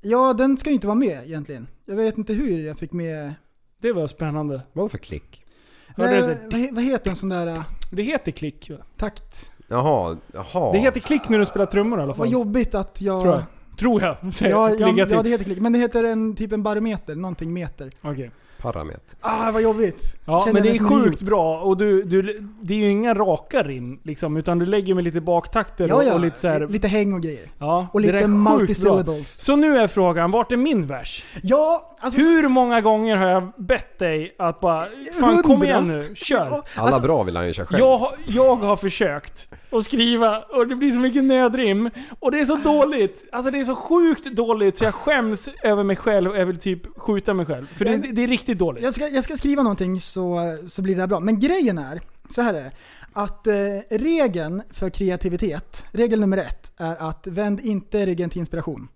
Ja, 0.00 0.32
den 0.32 0.56
ska 0.56 0.70
ju 0.70 0.74
inte 0.74 0.86
vara 0.86 0.98
med 0.98 1.22
egentligen. 1.24 1.66
Jag 1.86 1.96
vet 1.96 2.18
inte 2.18 2.32
hur 2.32 2.66
jag 2.66 2.78
fick 2.78 2.92
med... 2.92 3.34
Det 3.82 3.92
var 3.92 4.06
spännande. 4.06 4.62
Vad 4.72 4.90
för 4.90 4.98
klick? 4.98 5.44
Eh, 5.88 6.04
det? 6.04 6.20
vad, 6.50 6.60
he- 6.60 6.74
vad 6.74 6.84
heter 6.84 7.10
en 7.10 7.16
sån 7.16 7.28
där 7.28 7.46
uh, 7.46 7.62
Det 7.90 8.02
heter 8.02 8.32
klick 8.32 8.70
va? 8.70 8.76
takt? 8.96 9.50
Jaha, 9.68 10.16
jaha. 10.34 10.72
Det 10.72 10.78
heter 10.78 11.00
klick 11.00 11.28
när 11.28 11.38
du 11.38 11.44
spelar 11.46 11.66
trummor 11.66 11.98
i 11.98 12.02
alla 12.02 12.08
Vad 12.08 12.16
fall. 12.16 12.32
jobbigt 12.32 12.74
att 12.74 13.00
jag... 13.00 13.22
Tror 13.22 13.34
jag. 13.34 13.42
Tror 13.78 14.02
jag. 14.02 14.16
Säger 14.34 14.52
Ja, 14.52 14.68
jag. 14.70 14.80
ja, 14.80 14.86
Ligga 14.86 15.06
till. 15.06 15.14
ja, 15.16 15.22
det 15.22 15.28
heter 15.28 15.44
klick. 15.44 15.60
Men 15.60 15.72
det 15.72 15.78
heter 15.78 16.04
en 16.04 16.36
typ 16.36 16.52
en 16.52 16.62
barometer, 16.62 17.14
någonting 17.14 17.52
meter. 17.52 17.90
Okej. 18.02 18.30
Parameter. 18.58 19.16
Ah, 19.20 19.50
vad 19.50 19.62
jobbigt. 19.62 20.14
Ja, 20.24 20.40
Känner 20.40 20.52
men 20.52 20.62
det 20.62 20.68
mig 20.68 20.76
är 20.78 20.82
som 20.82 20.86
en 20.86 21.02
sjukt 21.02 21.16
idiot. 21.16 21.28
bra. 21.28 21.60
Och 21.60 21.76
du, 21.76 22.02
du, 22.02 22.48
det 22.62 22.74
är 22.74 22.78
ju 22.78 22.88
inga 22.90 23.14
raka 23.14 23.62
rim 23.62 24.00
liksom, 24.02 24.36
utan 24.36 24.58
du 24.58 24.66
lägger 24.66 24.94
med 24.94 25.04
lite 25.04 25.20
baktakter 25.20 25.88
Ja, 25.88 25.94
och, 25.94 26.04
ja. 26.04 26.14
och 26.14 26.20
lite 26.20 26.38
så 26.40 26.48
här, 26.48 26.66
Lite 26.68 26.88
häng 26.88 27.12
och 27.12 27.20
grejer. 27.22 27.46
Ja, 27.58 27.88
Och 27.92 28.00
det 28.00 28.06
där 28.06 28.12
lite 28.12 28.24
är 28.24 28.28
sjukt 28.28 28.44
bra. 28.44 28.58
multisyllables. 28.58 29.40
Så 29.44 29.56
nu 29.56 29.78
är 29.78 29.86
frågan, 29.86 30.30
vart 30.30 30.52
är 30.52 30.56
min 30.56 30.86
vers? 30.86 31.24
Ja, 31.42 31.91
alltså... 32.02 32.20
Hur 32.20 32.48
många 32.48 32.80
gånger 32.80 33.16
har 33.16 33.26
jag 33.26 33.52
bett 33.58 33.98
dig 33.98 34.34
att 34.38 34.60
bara, 34.60 34.88
fan 35.20 35.42
kom 35.42 35.50
Hundra. 35.50 35.66
igen 35.68 35.88
nu, 35.88 36.12
kör. 36.14 36.36
Ja, 36.50 36.64
Alla 36.76 36.86
alltså, 36.86 37.00
bra 37.00 37.22
vill 37.22 37.36
han 37.36 37.46
ju 37.46 37.52
köra 37.52 37.66
själv. 37.66 37.78
Jag, 37.80 37.96
har- 37.96 38.14
jag 38.26 38.56
har 38.56 38.76
försökt 38.76 39.48
att 39.70 39.84
skriva 39.84 40.40
och 40.42 40.68
det 40.68 40.76
blir 40.76 40.90
så 40.90 40.98
mycket 40.98 41.24
nödrim. 41.24 41.90
Och 42.18 42.30
det 42.30 42.40
är 42.40 42.44
så 42.44 42.56
dåligt. 42.56 43.24
Alltså 43.32 43.50
det 43.50 43.60
är 43.60 43.64
så 43.64 43.74
sjukt 43.76 44.24
dåligt 44.36 44.78
så 44.78 44.84
jag 44.84 44.94
skäms 44.94 45.48
över 45.62 45.82
mig 45.82 45.96
själv 45.96 46.30
och 46.30 46.36
jag 46.38 46.46
vill 46.46 46.58
typ 46.58 46.98
skjuta 46.98 47.34
mig 47.34 47.46
själv. 47.46 47.66
För 47.66 47.84
det, 47.84 47.90
Jag- 47.90 48.14
det 48.14 48.24
är 48.24 48.28
riktigt 48.28 48.58
dåligt. 48.58 48.84
Jag 48.84 48.94
ska, 48.94 49.08
jag 49.08 49.24
ska 49.24 49.36
skriva 49.36 49.62
någonting 49.62 50.00
så, 50.00 50.40
så 50.66 50.82
blir 50.82 50.94
det 50.94 51.00
här 51.00 51.08
bra. 51.08 51.20
Men 51.20 51.40
grejen 51.40 51.78
är, 51.78 52.00
så 52.30 52.42
här 52.42 52.54
är 52.54 52.62
det. 52.64 52.72
Att 53.12 53.46
eh, 53.46 53.54
regeln 53.90 54.62
för 54.70 54.90
kreativitet, 54.90 55.86
regel 55.92 56.20
nummer 56.20 56.36
ett, 56.38 56.72
är 56.80 56.96
att 57.08 57.26
vänd 57.26 57.60
inte 57.60 58.06
ryggen 58.06 58.30
till 58.30 58.38
inspiration. 58.38 58.88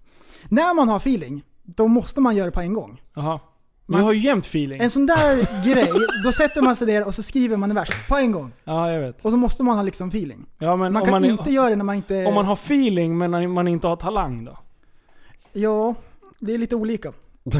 När 0.49 0.75
man 0.75 0.89
har 0.89 0.97
feeling, 0.97 1.43
då 1.67 1.89
måste 1.89 2.21
man 2.21 2.37
göra 2.37 2.47
det 2.47 2.53
på 2.53 2.61
en 2.61 2.73
gång. 2.75 3.03
Jaha. 3.15 3.41
Man- 3.87 4.03
har 4.03 4.13
ju 4.13 4.21
jämt 4.21 4.47
feeling. 4.47 4.81
En 4.81 4.91
sån 4.91 5.07
där 5.07 5.65
grej, 5.75 5.93
då 6.25 6.33
sätter 6.33 6.63
man 6.63 6.77
sig 6.77 6.87
där 6.87 7.05
och 7.07 7.15
så 7.15 7.23
skriver 7.23 7.57
man 7.57 7.71
en 7.71 7.77
vers 7.77 8.09
på 8.09 8.17
en 8.17 8.33
gång. 8.33 8.53
Ja, 8.65 8.93
jag 8.93 9.01
vet. 9.01 9.25
Och 9.25 9.31
så 9.31 9.37
måste 9.37 9.63
man 9.63 9.77
ha 9.77 9.83
liksom 9.83 10.09
feeling. 10.09 10.47
Ja, 10.59 10.77
men 10.77 10.93
Man 10.93 11.03
kan 11.03 11.11
man, 11.11 11.25
är- 11.25 11.29
inte 11.29 11.51
göra 11.51 11.71
det 11.71 11.77
när 11.77 11.85
man 11.85 11.97
inte... 11.97 12.25
om 12.27 12.35
man 12.35 12.45
har 12.45 12.53
feeling 12.55 13.19
men 13.19 13.53
man 13.53 13.69
inte 13.69 13.87
har 13.87 13.97
talang 13.97 14.45
då? 14.45 14.59
Ja, 15.53 15.95
det 16.39 16.55
är 16.55 16.59
lite 16.59 16.77
olika. 16.77 17.13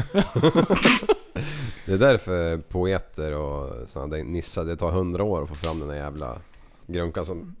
Det 1.85 1.93
är 1.93 1.97
därför 1.97 2.57
poeter 2.57 3.33
och 3.33 3.87
sådana 3.89 4.15
där 4.17 4.23
nissar, 4.23 4.65
det 4.65 4.75
tar 4.75 4.91
hundra 4.91 5.23
år 5.23 5.43
att 5.43 5.49
få 5.49 5.55
fram 5.55 5.79
den 5.79 5.87
där 5.87 5.95
jävla 5.95 6.37
grunkan 6.87 7.25
som... 7.25 7.55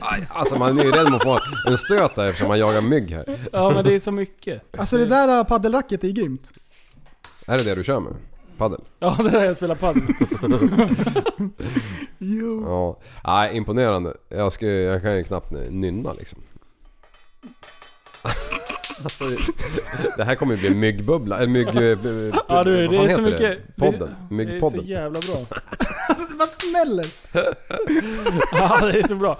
Aj, 0.00 0.28
alltså 0.30 0.58
man 0.58 0.78
är 0.78 0.84
ju 0.84 0.90
rädd 0.90 1.06
om 1.06 1.14
att 1.14 1.22
få 1.22 1.40
en 1.66 1.78
stöt 1.78 2.14
där 2.14 2.28
eftersom 2.28 2.48
man 2.48 2.58
jagar 2.58 2.80
mygg 2.80 3.10
här. 3.10 3.38
Ja, 3.52 3.70
men 3.74 3.84
det 3.84 3.94
är 3.94 3.98
så 3.98 4.10
mycket. 4.12 4.62
Alltså 4.78 4.98
det 4.98 5.06
där 5.06 5.44
paddelracket 5.44 6.04
är 6.04 6.08
grymt. 6.08 6.52
Är 7.46 7.58
det 7.58 7.64
det 7.64 7.74
du 7.74 7.84
kör 7.84 8.00
med? 8.00 8.12
Paddel? 8.58 8.80
Ja, 8.98 9.16
det 9.18 9.30
där 9.30 9.44
jag 9.44 9.56
spelar 9.56 9.74
padel. 9.74 10.02
Jo. 12.18 12.62
Ja. 12.66 12.98
Nej, 13.24 13.56
imponerande. 13.56 14.16
Jag, 14.28 14.52
ska, 14.52 14.66
jag 14.66 15.02
kan 15.02 15.16
ju 15.16 15.24
knappt 15.24 15.50
nynna 15.70 16.12
liksom. 16.12 16.38
Alltså, 19.02 19.24
det 20.16 20.24
här 20.24 20.34
kommer 20.34 20.54
ju 20.54 20.60
bli 20.60 20.70
myggbubbla, 20.74 21.36
eller 21.36 21.46
mygg... 21.46 21.68
Ja 22.48 22.64
du, 22.64 22.88
det 22.88 22.96
är 22.96 23.14
så 23.14 23.22
mycket... 23.22 23.40
Det? 23.40 23.84
Podden? 23.84 23.98
Det, 24.00 24.06
det 24.36 24.42
är 24.42 24.46
Myggpodden? 24.46 24.80
så 24.80 24.86
jävla 24.86 25.20
bra. 25.20 25.58
Alltså 26.08 26.26
det 26.30 26.34
bara 26.38 26.48
smäller. 26.48 27.04
Ja, 28.52 28.86
det 28.92 28.98
är 28.98 29.08
så 29.08 29.14
bra. 29.14 29.38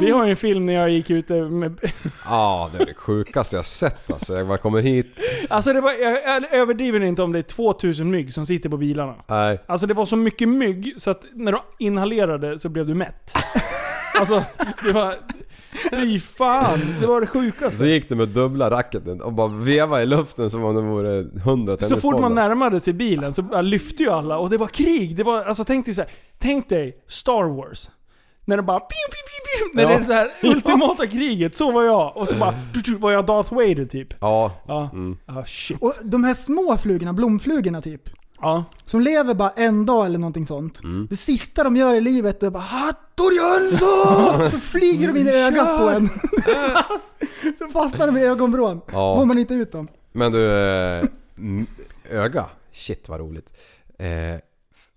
Vi 0.00 0.10
har 0.10 0.24
ju 0.24 0.30
en 0.30 0.36
film 0.36 0.66
när 0.66 0.72
jag 0.72 0.90
gick 0.90 1.10
ute 1.10 1.32
med... 1.42 1.78
Ja, 2.24 2.70
det 2.76 2.82
är 2.82 2.86
det 2.86 2.94
sjukaste 2.94 3.56
jag 3.56 3.66
sett 3.66 4.10
alltså. 4.10 4.36
Jag 4.36 4.46
bara 4.48 4.58
kommer 4.58 4.80
hit. 4.82 5.06
Alltså 5.48 5.72
det 5.72 5.80
var, 5.80 5.92
jag, 5.92 6.22
jag 6.24 6.52
överdriver 6.54 7.00
inte 7.00 7.22
om 7.22 7.32
det 7.32 7.38
är 7.38 7.42
2000 7.42 8.10
mygg 8.10 8.34
som 8.34 8.46
sitter 8.46 8.68
på 8.68 8.76
bilarna. 8.76 9.14
Nej. 9.26 9.58
Alltså 9.66 9.86
det 9.86 9.94
var 9.94 10.06
så 10.06 10.16
mycket 10.16 10.48
mygg 10.48 10.94
så 10.96 11.10
att 11.10 11.22
när 11.34 11.52
du 11.52 11.58
inhalerade 11.78 12.58
så 12.58 12.68
blev 12.68 12.86
du 12.86 12.94
mätt. 12.94 13.32
Alltså, 14.20 14.44
det 14.84 14.92
var... 14.92 15.14
Fy 15.90 16.20
fan, 16.20 16.80
det 17.00 17.06
var 17.06 17.20
det 17.20 17.26
Så 17.26 17.32
sjukaste. 17.32 17.86
gick 17.86 18.08
det 18.08 18.14
med 18.16 18.28
dubbla 18.28 18.70
racketen 18.70 19.20
och 19.22 19.32
bara 19.32 19.48
veva 19.48 20.02
i 20.02 20.06
luften 20.06 20.50
som 20.50 20.64
om 20.64 20.74
det 20.74 20.82
vore 20.82 21.40
hundra 21.44 21.76
Så 21.76 21.96
fort 21.96 22.20
man 22.20 22.34
närmade 22.34 22.80
sig 22.80 22.92
bilen 22.92 23.34
så 23.34 23.62
lyfte 23.62 24.02
ju 24.02 24.10
alla 24.10 24.38
och 24.38 24.50
det 24.50 24.56
var 24.56 24.66
krig. 24.66 25.16
Det 25.16 25.22
var, 25.22 25.44
alltså 25.44 25.64
tänk 25.64 25.84
dig 25.84 25.94
så 25.94 26.02
här, 26.02 26.10
tänk 26.38 26.68
dig 26.68 26.96
Star 27.08 27.56
Wars. 27.56 27.90
När 28.44 28.56
det 28.56 28.62
bara... 28.62 28.80
Piu, 28.80 28.86
piu, 29.10 29.68
piu, 29.70 29.70
när 29.74 29.82
Ja. 29.82 29.88
det 29.98 30.04
är 30.04 30.08
det 30.08 30.14
här 30.14 30.30
ultimata 30.54 31.06
kriget, 31.06 31.56
så 31.56 31.70
var 31.70 31.82
jag. 31.84 32.16
Och 32.16 32.28
så 32.28 32.34
bara... 32.34 32.54
du, 32.74 32.80
du, 32.80 32.94
Var 32.94 33.10
jag 33.12 33.26
Darth 33.26 33.54
Vader 33.54 33.84
typ. 33.84 34.14
Ja. 34.20 34.52
Ja. 34.68 34.90
Mm. 34.92 35.16
Ah, 35.26 35.44
shit. 35.44 35.76
Och 35.82 35.94
de 36.02 36.24
här 36.24 36.34
små 36.34 36.76
flugorna, 36.82 37.12
blomflugorna 37.12 37.80
typ. 37.80 38.02
Ja. 38.42 38.64
Som 38.84 39.00
lever 39.00 39.34
bara 39.34 39.50
en 39.50 39.86
dag 39.86 40.06
eller 40.06 40.18
någonting 40.18 40.46
sånt. 40.46 40.82
Mm. 40.84 41.06
Det 41.10 41.16
sista 41.16 41.64
de 41.64 41.76
gör 41.76 41.94
i 41.94 42.00
livet 42.00 42.42
är 42.42 42.50
bara 42.50 42.62
Hattori 42.62 43.34
Jönsson! 43.36 44.50
Så 44.50 44.58
flyger 44.58 45.08
de 45.12 45.20
in 45.20 45.28
i 45.28 45.30
ögat 45.30 45.78
på 45.78 45.88
en. 45.88 46.08
så 47.58 47.68
fastnar 47.68 48.06
de 48.06 48.16
i 48.18 48.24
ögonvrån. 48.26 48.80
Ja. 48.92 49.16
Får 49.16 49.24
man 49.26 49.38
inte 49.38 49.54
ut 49.54 49.72
dem. 49.72 49.88
Men 50.12 50.32
du, 50.32 50.46
eh, 50.52 51.04
öga. 52.10 52.44
Shit 52.72 53.08
vad 53.08 53.20
roligt. 53.20 53.52
Eh, 53.98 54.06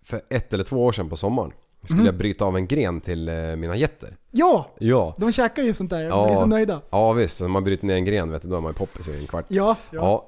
för 0.04 0.22
ett 0.30 0.54
eller 0.54 0.64
två 0.64 0.86
år 0.86 0.92
sedan 0.92 1.10
på 1.10 1.18
sommaren 1.18 1.52
skulle 1.84 2.00
Mhm. 2.00 2.06
jag 2.06 2.16
bryta 2.16 2.46
av 2.46 2.56
en 2.58 2.68
gren 2.68 3.02
till 3.02 3.30
eh, 3.30 3.36
mina 3.36 3.76
getter. 3.76 4.18
Ja! 4.32 4.70
Ja. 4.80 5.16
De 5.18 5.32
käkar 5.32 5.64
ju 5.64 5.74
sånt 5.74 5.90
där. 5.90 6.00
De 6.00 6.06
Ja. 6.08 6.26
blir 6.28 6.36
så 6.36 6.46
nöjda. 6.46 6.82
Ja 6.90 7.14
visst, 7.14 7.42
när 7.42 7.48
man 7.48 7.64
bryter 7.64 7.86
ner 7.86 7.96
en 7.96 8.06
gren 8.06 8.32
vet 8.32 8.42
du, 8.42 8.48
då 8.48 8.56
är 8.58 8.62
man 8.62 8.70
ju 8.72 8.76
poppis 8.78 9.08
i 9.10 9.20
en 9.20 9.28
kvart. 9.28 9.46
Ja. 9.48 9.76
Ja. 9.92 10.28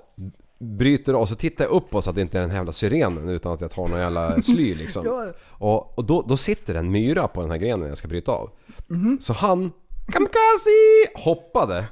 Bryter 0.60 1.16
och 1.16 1.30
så 1.30 1.36
tittar 1.36 1.66
jag 1.66 1.72
upp 1.72 2.04
så 2.04 2.10
att 2.10 2.16
det 2.16 2.22
inte 2.22 2.38
är 2.38 2.42
den 2.42 2.50
här 2.50 2.58
jävla 2.58 2.72
syrenen 2.72 3.30
utan 3.30 3.52
att 3.52 3.62
jag 3.62 3.72
tar 3.72 3.88
någon 3.88 4.00
jävla 4.00 4.42
sly 4.42 4.76
liksom. 4.76 5.06
Ja. 5.06 5.26
Och, 5.48 5.98
och 5.98 6.06
då, 6.06 6.22
då 6.22 6.38
sitter 6.38 6.76
en 6.76 6.92
myra 6.92 7.28
på 7.28 7.42
den 7.42 7.52
här 7.52 7.58
grenen 7.58 7.90
jag 7.90 7.98
ska 7.98 8.08
bryta 8.08 8.32
av. 8.32 8.50
Mhm. 8.88 9.18
Så 9.22 9.34
han, 9.34 9.72
kamikaze, 10.12 10.70
hoppade 11.16 11.86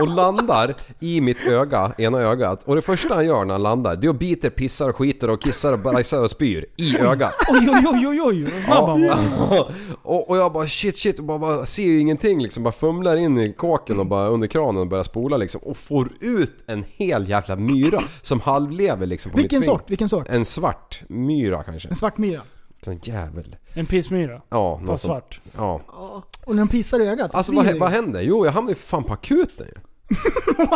och 0.00 0.08
landar 0.08 0.74
i 1.00 1.20
mitt 1.20 1.46
öga, 1.46 1.92
ena 1.98 2.18
ögat. 2.18 2.62
Och 2.64 2.74
det 2.76 2.82
första 2.82 3.14
han 3.14 3.26
gör 3.26 3.44
när 3.44 3.54
han 3.54 3.62
landar, 3.62 3.96
det 3.96 4.06
är 4.06 4.10
att 4.10 4.18
biter, 4.18 4.50
pissar, 4.50 4.92
skiter 4.92 5.30
och 5.30 5.42
kissar 5.42 5.72
och 5.72 5.78
bajsar 5.78 6.22
och 6.22 6.30
spyr 6.30 6.66
i 6.76 6.98
ögat. 6.98 7.34
Oj, 7.48 7.68
oj, 7.70 7.84
oj, 7.86 8.06
oj, 8.08 8.20
oj. 8.22 8.42
Vad 8.54 8.64
snabb 8.64 8.88
han 8.88 9.00
var. 9.00 9.66
och, 10.02 10.30
och 10.30 10.36
jag 10.36 10.52
bara 10.52 10.68
shit 10.68 10.98
shit 10.98 11.18
och 11.18 11.24
bara, 11.24 11.38
bara 11.38 11.66
ser 11.66 11.82
ju 11.82 12.00
ingenting 12.00 12.42
liksom. 12.42 12.62
Bara 12.62 12.72
fumlar 12.72 13.16
in 13.16 13.38
i 13.38 13.52
kåken 13.52 14.00
och 14.00 14.06
bara 14.06 14.28
under 14.28 14.46
kranen 14.48 14.80
och 14.80 14.86
börjar 14.86 15.04
spola 15.04 15.36
liksom. 15.36 15.60
Och 15.64 15.76
får 15.76 16.08
ut 16.20 16.54
en 16.66 16.84
hel 16.96 17.28
jävla 17.28 17.56
myra 17.56 18.00
som 18.22 18.40
halvlever 18.40 19.06
liksom 19.06 19.32
på 19.32 19.38
Vilken 19.38 19.58
mitt 19.58 19.64
finger. 19.66 19.78
sort? 19.78 19.90
Vilken 19.90 20.08
sort? 20.08 20.28
En 20.28 20.44
svart 20.44 21.00
myra 21.08 21.62
kanske. 21.62 21.88
En 21.88 21.96
svart 21.96 22.18
myra. 22.18 22.40
En 22.86 22.98
jävel. 23.02 23.56
En 23.74 23.86
pissmyra. 23.86 24.42
Ja, 24.48 24.80
Fast 24.86 25.04
svart. 25.04 25.40
Ja. 25.56 25.80
Och 26.44 26.54
när 26.54 26.62
de 26.62 26.68
pissar 26.68 27.00
i 27.00 27.08
ögat, 27.08 27.34
Alltså 27.34 27.52
vad, 27.52 27.66
ju. 27.66 27.78
vad 27.78 27.90
händer? 27.90 28.20
Jo, 28.22 28.44
jag 28.44 28.52
hamnade 28.52 28.72
ju 28.72 28.78
fan 28.78 29.04
på 29.04 29.12
akuten 29.12 29.66
ju. 29.66 29.80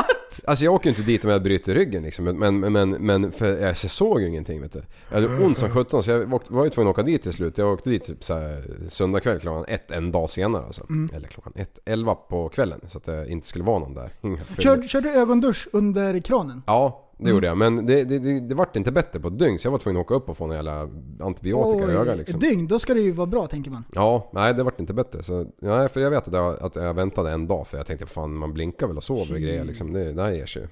Alltså 0.45 0.65
jag 0.65 0.75
åker 0.75 0.87
ju 0.87 0.91
inte 0.91 1.03
dit 1.03 1.25
om 1.25 1.31
jag 1.31 1.43
bryter 1.43 1.75
ryggen 1.75 2.03
liksom. 2.03 2.25
Men, 2.25 2.61
men, 2.61 2.73
men, 2.73 2.91
men 2.91 3.33
för 3.33 3.61
jag 3.61 3.77
såg 3.77 4.21
ju 4.21 4.29
ingenting 4.29 4.61
vet 4.61 4.73
du. 4.73 4.83
Jag 5.09 5.21
hade 5.21 5.45
ont 5.45 5.59
som 5.59 5.71
sjutton 5.71 6.03
så 6.03 6.11
jag 6.11 6.41
var 6.49 6.65
ju 6.65 6.71
tvungen 6.71 6.91
att 6.91 6.95
åka 6.95 7.03
dit 7.03 7.23
till 7.23 7.33
slut. 7.33 7.59
Jag 7.59 7.73
åkte 7.73 7.91
dit 7.91 8.05
typ 8.05 8.25
såhär 8.25 8.65
söndag 8.89 9.21
kväll 9.21 9.41
klockan 9.41 9.65
ett 9.69 9.91
en 9.91 10.13
dag 10.13 10.31
senare 10.31 10.67
alltså. 10.67 10.87
Mm. 10.89 11.11
Eller 11.15 11.29
klockan 11.29 11.53
ett, 11.57 11.79
elva 11.85 12.15
på 12.15 12.49
kvällen. 12.49 12.81
Så 12.89 12.99
att 12.99 13.05
det 13.05 13.29
inte 13.29 13.47
skulle 13.47 13.65
vara 13.65 13.79
någon 13.79 13.95
där. 13.95 14.13
Kör, 14.59 14.83
kör 14.83 15.01
du 15.01 15.11
ögondusch 15.11 15.69
under 15.73 16.21
kranen? 16.21 16.63
Ja, 16.67 17.10
det 17.21 17.25
Mm. 17.31 17.35
gjorde 17.35 17.47
jag. 17.47 17.59
Men 17.59 17.87
det, 17.87 18.05
det, 18.05 18.19
det, 18.19 18.41
det 18.41 18.55
vart 18.55 18.77
inte 18.77 18.93
bättre 18.93 19.21
på 19.21 19.29
ett 19.29 19.39
dygn 19.39 19.59
så 19.59 19.67
jag 19.67 19.73
var 19.73 19.79
tvungen 19.79 20.01
att 20.01 20.07
åka 20.07 20.15
upp 20.15 20.29
och 20.29 20.37
få 20.37 20.45
en 20.45 20.51
jävla 20.51 20.89
antibiotika 21.21 21.93
i 21.93 21.97
ögat 21.97 22.19
liksom. 22.19 22.35
ett 22.35 22.41
dygn, 22.41 22.67
då 22.67 22.79
ska 22.79 22.95
det 22.95 23.01
ju 23.01 23.13
vara 23.13 23.27
bra 23.27 23.47
tänker 23.47 23.71
man. 23.71 23.85
Ja, 23.93 24.31
nej 24.33 24.55
det 24.55 24.63
vart 24.63 24.81
inte 24.81 24.93
bättre. 24.93 25.23
Så, 25.23 25.47
nej, 25.59 25.89
för 25.89 26.01
jag 26.01 26.11
vet 26.11 26.29
att 26.29 26.35
jag, 26.35 26.63
att 26.63 26.77
jag 26.77 26.95
väntade 26.95 27.31
en 27.31 27.47
dag 27.47 27.67
för 27.67 27.77
jag 27.77 27.87
tänkte 27.87 28.07
fan 28.07 28.35
man 28.35 28.53
blinkar 28.53 28.87
väl 28.87 28.97
och 28.97 29.05
sover 29.05 29.35
och 29.35 29.41
grejer 29.41 29.65
liksom. 29.65 29.93
Det, 29.93 30.13
det 30.13 30.23
här 30.23 30.31
ger 30.33 30.47
sig 30.47 30.63
ju. 30.63 30.69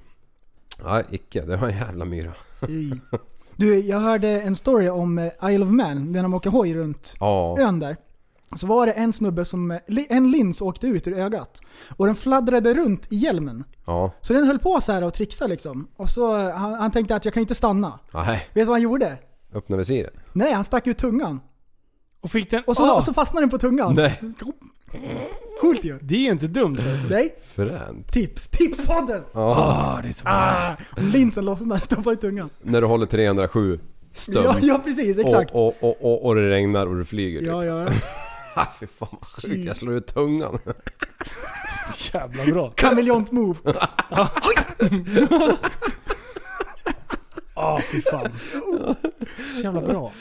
Nej, 0.84 1.04
icke. 1.10 1.42
Det 1.42 1.56
var 1.56 1.68
en 1.68 1.76
jävla 1.76 2.04
myra. 2.04 2.32
Du, 3.56 3.78
jag 3.78 3.98
hörde 4.00 4.28
en 4.40 4.56
story 4.56 4.88
om 4.88 5.18
eh, 5.18 5.26
Isle 5.50 5.64
of 5.64 5.70
Man, 5.70 6.12
när 6.12 6.22
de 6.22 6.34
åker 6.34 6.50
hoj 6.50 6.74
runt 6.74 7.14
Ja. 7.20 7.56
ön 7.60 7.80
där. 7.80 7.96
Så 8.56 8.66
var 8.66 8.86
det 8.86 8.92
en 8.92 9.12
snubbe 9.12 9.44
som, 9.44 9.78
en 10.08 10.30
lins 10.30 10.60
åkte 10.60 10.86
ut 10.86 11.08
ur 11.08 11.18
ögat. 11.18 11.60
Och 11.96 12.06
den 12.06 12.14
fladdrade 12.14 12.74
runt 12.74 13.06
i 13.12 13.16
hjälmen. 13.16 13.64
Ja. 13.86 14.12
Så 14.22 14.32
den 14.32 14.44
höll 14.46 14.58
på 14.58 14.80
så 14.80 14.92
här 14.92 15.04
och 15.04 15.14
trixade 15.14 15.50
liksom. 15.50 15.88
Och 15.96 16.08
så, 16.10 16.50
han, 16.50 16.74
han 16.74 16.90
tänkte 16.90 17.16
att 17.16 17.24
jag 17.24 17.34
kan 17.34 17.40
inte 17.40 17.54
stanna. 17.54 17.98
Nej. 18.14 18.48
Vet 18.54 18.54
du 18.54 18.64
vad 18.64 18.74
han 18.74 18.82
gjorde? 18.82 19.18
Öppna 19.54 19.76
visiret. 19.76 20.12
Nej, 20.32 20.52
han 20.52 20.64
stack 20.64 20.86
ut 20.86 20.98
tungan. 20.98 21.40
Och 22.20 22.30
fick 22.30 22.50
den... 22.50 22.62
Och 22.66 22.76
så, 22.76 22.84
Ah. 22.84 22.96
och 22.96 23.04
så 23.04 23.12
fastnade 23.14 23.42
den 23.42 23.50
på 23.50 23.58
tungan. 23.58 23.94
Nej. 23.94 24.20
Coolt 25.60 25.84
ju. 25.84 25.98
Det 26.02 26.14
är 26.14 26.18
ju 26.18 26.30
inte 26.30 26.46
dumt 26.46 26.76
alltså. 26.92 27.08
Nej, 27.10 27.34
Fränt. 27.54 28.12
tips. 28.12 28.48
Tipspodden! 28.48 29.22
Ja. 29.32 29.40
Ah, 29.96 30.02
det 30.02 30.08
är 30.08 30.12
så 30.12 30.24
bra. 30.24 30.32
Ah, 30.32 30.76
och 30.96 31.02
linsen 31.02 31.44
lossnar, 31.44 31.78
stoppar 31.78 32.12
i 32.12 32.16
tungan. 32.16 32.50
När 32.62 32.80
du 32.80 32.86
håller 32.86 33.06
307 33.06 33.80
stum. 34.12 34.34
Ja, 34.44 34.56
ja 34.62 34.80
precis, 34.84 35.18
exakt. 35.18 35.50
Och, 35.50 35.66
och, 35.66 35.74
och, 35.82 35.96
och, 36.04 36.24
och 36.26 36.34
det 36.34 36.50
regnar 36.50 36.86
och 36.86 36.96
du 36.96 37.04
flyger 37.04 37.42
Ja, 37.42 37.60
typ. 37.60 37.68
ja, 37.68 37.84
ja. 37.84 37.90
Fy 38.80 38.86
fan 38.86 39.08
vad 39.12 39.24
sjukt. 39.26 39.64
Jag 39.66 39.76
slår 39.76 39.94
ut 39.94 40.06
tungan. 40.06 40.58
Jävla 42.12 42.44
bra. 42.44 42.70
Kameleont 42.70 43.32
move. 43.32 43.58
Ah, 47.54 47.78
fy 47.80 48.02
fan. 48.02 48.28
Så 49.54 49.60
jävla 49.62 49.80
bra. 49.80 50.12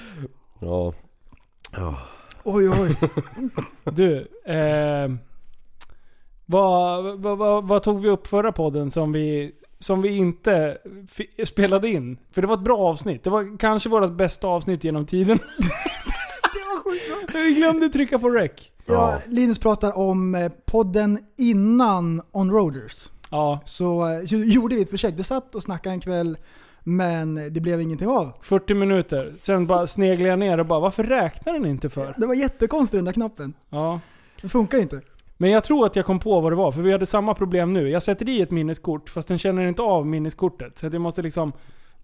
Ja. 0.59 0.93
Ja. 1.71 1.99
Oj, 2.43 2.69
oj. 2.69 2.95
Du, 3.83 4.17
eh, 4.45 5.09
vad, 6.45 7.03
vad, 7.19 7.37
vad, 7.37 7.67
vad 7.67 7.83
tog 7.83 8.01
vi 8.01 8.09
upp 8.09 8.27
förra 8.27 8.51
podden 8.51 8.91
som 8.91 9.11
vi, 9.11 9.51
som 9.79 10.01
vi 10.01 10.17
inte 10.17 10.77
fi- 11.11 11.45
spelade 11.45 11.87
in? 11.89 12.17
För 12.31 12.41
det 12.41 12.47
var 12.47 12.55
ett 12.55 12.63
bra 12.63 12.77
avsnitt. 12.77 13.23
Det 13.23 13.29
var 13.29 13.57
kanske 13.59 13.89
vårt 13.89 14.11
bästa 14.11 14.47
avsnitt 14.47 14.83
genom 14.83 15.05
tiden. 15.05 15.37
Det 15.37 16.63
var 16.67 16.83
sjukt 16.83 17.07
bra. 17.07 17.15
Vi 17.33 17.53
glömde 17.53 17.89
trycka 17.89 18.19
på 18.19 18.29
rec. 18.29 18.51
Ja, 18.85 19.17
Linus 19.27 19.59
pratar 19.59 19.97
om 19.97 20.35
eh, 20.35 20.51
podden 20.65 21.19
innan 21.37 22.21
Onroaders. 22.31 23.09
Ja, 23.31 23.59
Så 23.65 24.07
eh, 24.07 24.19
gjorde 24.33 24.75
vi 24.75 24.81
ett 24.81 24.89
försök. 24.89 25.17
Du 25.17 25.23
satt 25.23 25.55
och 25.55 25.63
snackade 25.63 25.93
en 25.93 25.99
kväll, 25.99 26.37
men 26.83 27.35
det 27.53 27.59
blev 27.61 27.81
ingenting 27.81 28.07
av. 28.07 28.31
40 28.41 28.73
minuter. 28.73 29.33
Sen 29.37 29.67
bara 29.67 29.87
sneglade 29.87 30.29
jag 30.29 30.39
ner 30.39 30.57
och 30.57 30.65
bara, 30.65 30.79
varför 30.79 31.03
räknar 31.03 31.53
den 31.53 31.65
inte 31.65 31.89
för? 31.89 32.15
Det 32.17 32.25
var 32.27 32.33
jättekonstigt 32.35 32.97
den 32.97 33.05
där 33.05 33.11
knappen. 33.13 33.53
Ja. 33.69 33.99
Det 34.41 34.49
funkar 34.49 34.77
inte. 34.77 35.01
Men 35.37 35.51
jag 35.51 35.63
tror 35.63 35.85
att 35.85 35.95
jag 35.95 36.05
kom 36.05 36.19
på 36.19 36.41
vad 36.41 36.51
det 36.51 36.55
var, 36.55 36.71
för 36.71 36.81
vi 36.81 36.91
hade 36.91 37.05
samma 37.05 37.33
problem 37.33 37.73
nu. 37.73 37.89
Jag 37.89 38.03
sätter 38.03 38.29
i 38.29 38.41
ett 38.41 38.51
minneskort, 38.51 39.09
fast 39.09 39.27
den 39.27 39.37
känner 39.39 39.67
inte 39.67 39.81
av 39.81 40.05
minneskortet. 40.07 40.77
Så 40.77 40.85
jag 40.85 41.01
måste 41.01 41.21
liksom 41.21 41.51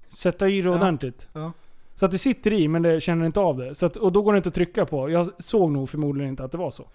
sätta 0.10 0.50
i 0.50 0.62
det 0.62 0.70
Ja. 0.70 0.76
ordentligt. 0.76 1.28
Ja. 1.34 1.52
Så 1.96 2.06
att 2.06 2.12
det 2.12 2.18
sitter 2.18 2.54
i, 2.54 2.68
men 2.68 2.82
det 2.82 3.02
känner 3.02 3.26
inte 3.26 3.40
av 3.40 3.58
det. 3.58 3.76
Så 3.76 3.86
att, 3.86 3.96
och 3.96 4.12
då 4.12 4.22
går 4.22 4.34
det 4.34 4.38
inte 4.38 4.50
att 4.50 4.56
trycka 4.56 4.86
på. 4.86 5.10
Jag 5.10 5.28
såg 5.44 5.72
nog 5.72 5.90
förmodligen 5.90 6.30
inte 6.30 6.44
att 6.44 6.52
det 6.52 6.58
var 6.58 6.72
så. 6.72 6.88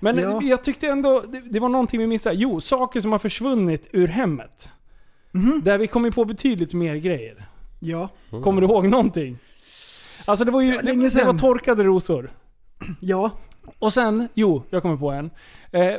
Men 0.00 0.18
Ja. 0.18 0.40
jag 0.42 0.64
tyckte 0.64 0.86
ändå, 0.88 1.20
det, 1.28 1.40
det 1.50 1.60
var 1.60 1.68
någonting 1.68 2.00
vi 2.00 2.06
missade. 2.06 2.36
Jo, 2.36 2.60
saker 2.60 3.00
som 3.00 3.12
har 3.12 3.18
försvunnit 3.18 3.88
ur 3.92 4.08
hemmet. 4.08 4.68
Mhm. 5.32 5.60
Där 5.64 5.78
vi 5.78 5.86
kommer 5.86 6.10
på 6.10 6.24
betydligt 6.24 6.72
mer 6.72 6.94
grejer. 6.96 7.46
Ja. 7.80 8.08
Kommer 8.42 8.60
du 8.60 8.66
ihåg 8.66 8.88
någonting? 8.88 9.38
Alltså 10.24 10.44
det 10.44 10.50
var 10.50 10.60
ju, 10.60 10.74
Ja, 10.74 10.80
länge 10.82 11.08
det, 11.08 11.14
det 11.18 11.24
var 11.24 11.32
sedan. 11.32 11.38
torkade 11.38 11.84
rosor. 11.84 12.32
Ja. 13.00 13.30
Och 13.78 13.92
sen, 13.92 14.28
jo, 14.34 14.62
jag 14.70 14.82
kommer 14.82 14.96
på 14.96 15.10
en. 15.10 15.30
Eh, 15.70 15.94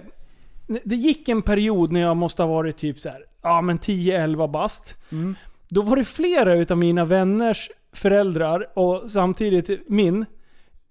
det 0.83 0.95
gick 0.95 1.29
en 1.29 1.41
period 1.41 1.91
när 1.91 1.99
jag 2.01 2.17
måste 2.17 2.43
ha 2.43 2.47
varit 2.49 2.77
typ 2.77 2.99
så 2.99 3.09
här, 3.09 3.25
ja 3.41 3.61
men 3.61 3.79
10-11 3.79 4.51
bast. 4.51 4.95
Mm. 5.11 5.35
Då 5.69 5.81
var 5.81 5.95
det 5.95 6.03
flera 6.05 6.53
utav 6.55 6.77
mina 6.77 7.05
vänners 7.05 7.69
föräldrar 7.93 8.65
och 8.79 9.11
samtidigt 9.11 9.89
min, 9.89 10.25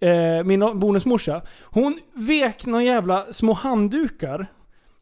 eh, 0.00 0.44
min 0.44 0.78
bonusmorsa. 0.78 1.42
Hon 1.64 1.98
vek 2.14 2.66
några 2.66 2.84
jävla 2.84 3.26
små 3.32 3.52
handdukar. 3.52 4.46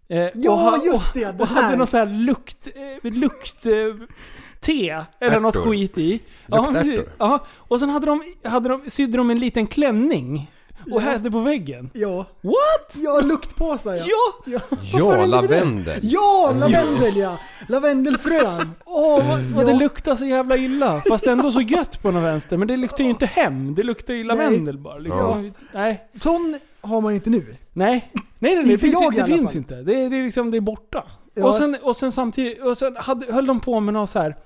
Eh, 0.09 0.19
Ja, 0.35 0.51
och 0.53 0.59
ha- 0.59 0.85
just 0.85 1.15
det, 1.15 1.25
det 1.33 1.43
och 1.43 1.47
hade 1.49 1.77
någon 1.77 1.87
så 1.87 1.97
här 1.97 2.07
lukt, 2.07 2.69
eh, 3.03 3.13
lukt 3.13 3.67
eh, 3.67 3.73
te 4.61 5.03
eller 5.21 5.41
något 5.41 5.57
Ärtor. 5.57 5.71
skit 5.71 5.99
i. 5.99 6.21
Ja, 6.47 6.57
Luktärtor. 6.71 7.13
ja, 7.19 7.47
och 7.51 7.81
sen 7.81 7.89
hade 7.89 8.07
de, 8.07 8.23
hade 8.45 8.69
de, 8.69 8.91
sydde 8.91 9.17
de 9.17 9.31
en 9.31 9.39
liten 9.39 9.67
klänning 9.67 10.51
och 10.93 11.03
Ja. 11.03 11.11
hade 11.13 11.31
på 11.31 11.41
väggen. 11.41 11.91
Ja. 11.95 12.17
What? 12.41 12.95
Ja, 12.95 13.21
luktpåsar 13.21 13.95
ja. 13.95 14.05
Ja! 14.47 14.61
Ja, 14.63 14.79
Ja, 14.99 15.27
lavendel. 15.27 15.99
ja 16.03 16.53
lavendel 16.61 17.17
ja! 17.17 17.39
Lavendelfrön. 17.69 18.71
Åh, 18.85 19.29
vad, 19.29 19.41
vad 19.41 19.67
det 19.67 19.73
Ja. 19.73 19.79
luktar 19.79 20.17
så 20.17 20.25
jävla 20.25 20.57
illa. 20.57 21.03
Fast 21.09 21.27
ändå 21.27 21.51
så 21.51 21.61
gött 21.61 22.03
på 22.03 22.11
något 22.11 22.23
vänster. 22.23 22.57
Men 22.57 22.69
det 22.69 22.77
luktar 22.77 23.05
ju 23.05 23.11
inte 23.11 23.27
hem. 23.27 23.75
Det 23.75 23.83
luktar 23.83 24.15
ju 24.15 24.25
lavendel 24.25 24.79
bara. 24.79 24.99
Liksom. 24.99 25.53
Nej. 25.75 26.11
Sån 26.15 26.59
har 26.81 27.01
man 27.01 27.13
ju 27.13 27.17
inte 27.17 27.31
nu. 27.31 27.57
Nej. 27.73 28.11
Nej, 28.13 28.13
nej, 28.39 28.55
nej. 28.57 28.65
Det 28.65 28.79
finns, 28.79 28.93
jag 29.03 29.15
det 29.15 29.25
finns 29.25 29.57
inte. 29.57 29.75
Det, 29.83 29.95
är- 30.05 30.11
det 30.11 30.17
är 30.17 30.23
liksom, 30.23 30.51
det 30.51 30.57
är 30.57 30.61
borta. 30.61 31.05
Ja. 31.35 31.49
Och, 31.49 31.55
sen, 31.55 31.77
och 31.83 31.97
sen 31.97 32.13
samtidigt, 32.13 32.63
och 32.63 32.79
sen 32.79 32.97
hade, 32.97 33.33
höll 33.33 33.47
de 33.47 33.61
på 33.61 33.81
med 33.81 33.95
något 33.95 34.11
så 34.11 34.19
här. 34.19 34.37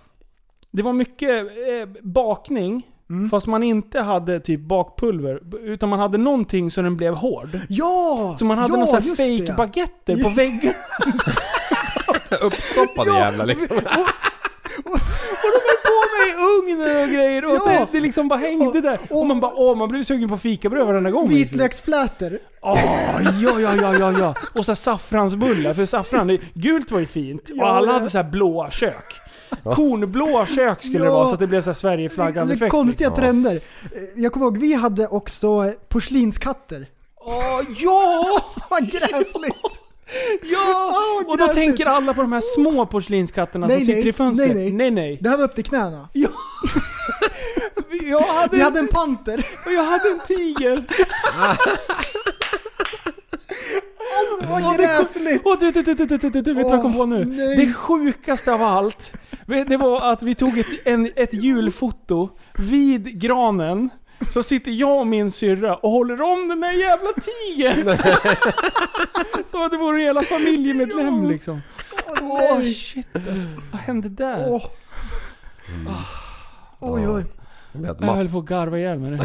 Det 0.71 0.83
var 0.83 0.93
mycket 0.93 1.31
eh, 1.47 2.03
bakning. 2.03 2.87
Mm. 3.15 3.31
Fast 3.31 3.47
man 3.47 3.63
inte 3.63 4.01
hade 4.01 4.41
typ 4.41 4.61
bakpulver. 4.61 5.41
Utan 5.65 5.89
man 5.89 5.99
hade 5.99 6.19
någonting 6.19 6.71
så 6.71 6.83
den 6.83 6.97
blev 6.97 7.15
hård. 7.15 7.61
Ja! 7.69 8.37
Så 8.39 8.45
man 8.45 8.59
hade 8.59 8.79
ja, 8.79 9.01
det, 9.01 9.09
fake 9.11 9.45
ja. 9.47 9.55
baguetter 9.55 10.23
på 10.23 10.29
väggen. 10.29 10.75
Uppstoppade 12.43 13.11
jävla 13.19 13.45
liksom. 13.45 13.77
Och 15.45 15.51
de 15.55 15.61
höll 15.69 15.81
på 15.85 15.99
med 16.17 16.29
i 16.29 16.33
ugnen 16.59 17.03
och 17.05 17.09
grejer. 17.15 17.45
Och 17.45 17.51
Ja. 17.55 17.71
det, 17.71 17.87
det 17.93 18.01
liksom 18.01 18.29
bara 18.29 18.39
hängde 18.39 18.81
där. 18.81 18.99
Och 19.11 19.27
man 19.27 19.41
bara 19.41 19.53
åh, 19.55 19.77
man 19.77 19.89
blev 19.89 20.05
sugen 20.05 20.29
på 20.29 20.37
fikabröd 20.37 20.87
varenda 20.87 21.11
gång. 21.11 21.29
Vitlöksflätor. 21.29 22.39
Åh, 22.63 22.79
ja, 23.43 23.61
ja, 23.61 23.77
ja, 23.77 23.95
ja, 23.99 24.13
ja. 24.19 24.35
Och 24.55 24.65
så 24.65 24.71
här 24.71 24.77
saffransbullar. 24.77 25.75
För 25.75 25.85
saffran, 25.87 26.27
det, 26.27 26.41
gult 26.55 26.91
var 26.91 27.01
ju 27.01 27.07
fint. 27.07 27.51
Och 27.51 27.57
Ja, 27.57 27.67
alla 27.69 27.87
ja. 27.87 27.93
hade 27.93 28.11
så 28.11 28.19
här 28.19 28.31
blåa 28.31 28.71
kök. 28.71 29.21
Kornblåa 29.65 30.47
kök 30.47 30.79
skulle 30.83 30.99
det 30.99 31.05
Ja. 31.05 31.13
vara 31.15 31.27
så 31.27 31.35
att 31.35 31.41
det 31.41 31.47
blev 31.47 31.63
så 31.63 31.71
här 31.71 31.75
Sverigeflaggan 31.75 32.47
Lite 32.49 32.55
effekt. 32.57 32.71
konstiga 32.71 33.09
liksom. 33.09 33.23
trender. 33.25 33.55
Eh, 33.83 34.03
Jag 34.23 34.33
kommer 34.33 34.47
ihåg, 34.47 34.59
vi 34.59 34.75
hade 34.75 35.07
också 35.09 35.73
porslinskatter. 35.89 36.87
Åh, 37.21 37.61
ja! 37.79 38.41
Vad 38.71 38.91
gräsligt! 38.91 39.55
Ja! 40.43 40.93
Åh, 40.93 41.31
Och 41.31 41.39
då 41.39 41.47
gräsligt. 41.47 41.55
tänker 41.65 41.87
alla 41.87 42.15
på 42.15 42.21
de 42.23 42.33
här 42.33 42.41
små 42.55 42.87
porslinskatterna 42.87 43.67
Nej, 43.67 43.77
som 43.77 43.85
sitter 43.87 43.99
nej, 44.01 44.09
i 44.09 44.13
fönstret. 44.13 44.55
nej, 44.55 44.65
nej. 44.65 44.73
nej. 44.73 44.91
nej. 44.91 45.19
Det 45.21 45.29
här 45.29 45.37
var 45.37 45.45
upp 45.45 45.55
till 45.55 45.65
knäna. 45.65 46.09
Jag 48.09 48.21
hade, 48.21 48.57
Vi 48.57 48.63
hade 48.63 48.79
en 48.79 48.89
panter. 48.89 49.47
och 49.67 49.73
jag 49.73 49.85
hade 49.85 50.09
en 50.09 50.21
tiger. 50.27 50.85
Alltså 54.19 54.47
vad 54.51 54.77
det- 54.79 54.83
gräsligt! 54.83 55.43
Åh, 55.45 55.57
du, 55.61 55.71
du, 55.71 55.83
du, 55.83 55.95
du, 55.95 56.07
du, 56.07 56.19
du, 56.19 56.29
du, 56.31 56.41
vet 56.41 56.45
du 56.45 56.55
vad 56.55 56.73
jag 56.73 56.83
kom 56.83 56.95
på 56.95 57.07
nu? 57.07 57.25
Det 57.57 57.73
sjukaste 57.73 58.53
av 58.53 58.63
allt, 58.63 59.13
det 59.47 59.77
var 59.77 60.13
att 60.13 60.23
vi 60.23 60.35
tog 60.35 60.59
ett, 60.59 60.67
en, 60.85 61.11
ett 61.17 61.35
julfoto 61.35 62.29
vid 62.59 63.21
granen. 63.21 63.91
Så 64.33 64.43
sitter 64.43 64.71
jag 64.71 64.99
och 65.01 65.07
min 65.07 65.31
syrra 65.31 65.77
och 65.77 65.91
håller 65.91 66.23
om 66.23 66.49
den 66.49 66.61
där 66.61 66.73
jävla 66.73 67.09
tigern. 67.13 67.99
Som 69.47 69.63
att 69.63 69.71
det 69.73 69.79
vore 69.79 69.97
en 69.97 70.03
hela 70.03 70.23
familjemedlem 70.23 71.29
liksom. 71.29 71.61
Åh 72.21 72.61
shit 72.63 73.07
alltså. 73.29 73.49
Vad 73.73 73.81
hände 73.81 74.09
där? 74.09 74.47
Åh. 74.53 74.67
Oj 76.81 77.09
oj. 77.09 77.25
Jag 78.01 78.15
höll 78.15 78.29
på 78.29 78.39
att 78.39 78.45
garva 78.45 78.79
ihjäl 78.79 78.99
mig 78.99 79.11
nu. 79.11 79.19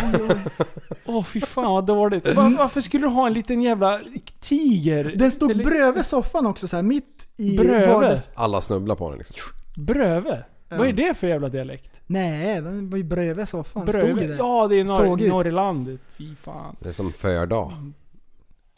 Åh 1.06 1.24
fy 1.24 1.42
fan 1.42 1.72
vad 1.72 1.86
dåligt. 1.86 2.28
Va- 2.36 2.54
Varför 2.58 2.82
skulle 2.82 3.06
du 3.06 3.10
ha 3.10 3.28
en 3.28 3.34
liten 3.34 3.62
jävla 3.62 4.00
tiger? 4.40 5.14
Den 5.16 5.32
stod 5.32 5.52
Eller- 5.52 5.64
bredvid 5.64 6.06
soffan 6.06 6.46
också 6.46 6.68
så 6.68 6.76
här 6.76 6.84
mitt 6.84 7.28
i 7.38 7.58
Bredvid? 7.58 7.90
vardags... 7.90 8.30
Alla 8.36 8.62
snubblar 8.62 8.96
på 8.96 9.10
den 9.10 9.18
liksom. 9.18 9.36
Bröve? 9.80 10.44
Vad 10.70 10.88
är 10.88 10.94
det 10.94 11.14
för 11.18 11.28
jävla 11.28 11.50
dialekt? 11.50 11.92
Nej, 12.08 12.62
den 12.62 12.90
var 12.90 12.98
ju 12.98 13.04
bredvid 13.04 13.50
soffan. 13.50 13.88
Stod 13.88 13.96
ju 13.96 14.14
Bröve? 14.14 14.28
där. 14.28 14.36
Ja, 14.38 14.68
det 14.70 14.76
är 14.80 14.86
Såg 14.86 15.06
norr, 15.08 15.22
ut. 15.22 15.30
Norrlandet. 15.30 16.00
Fy 16.18 16.36
fan. 16.36 16.76
Det 16.80 16.90
är 16.90 16.94
som 16.94 17.14
fördag. 17.14 17.92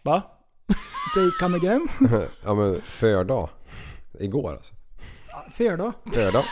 Va? 0.03 0.21
Säg 1.15 1.29
come 1.39 1.57
again. 1.57 1.87
Ja 2.43 2.53
men 2.53 2.81
fördag. 2.81 3.49
igår 4.19 4.53
alltså. 4.53 4.73
Fer 5.53 5.77
då? 5.77 5.93
Lördag. 6.15 6.43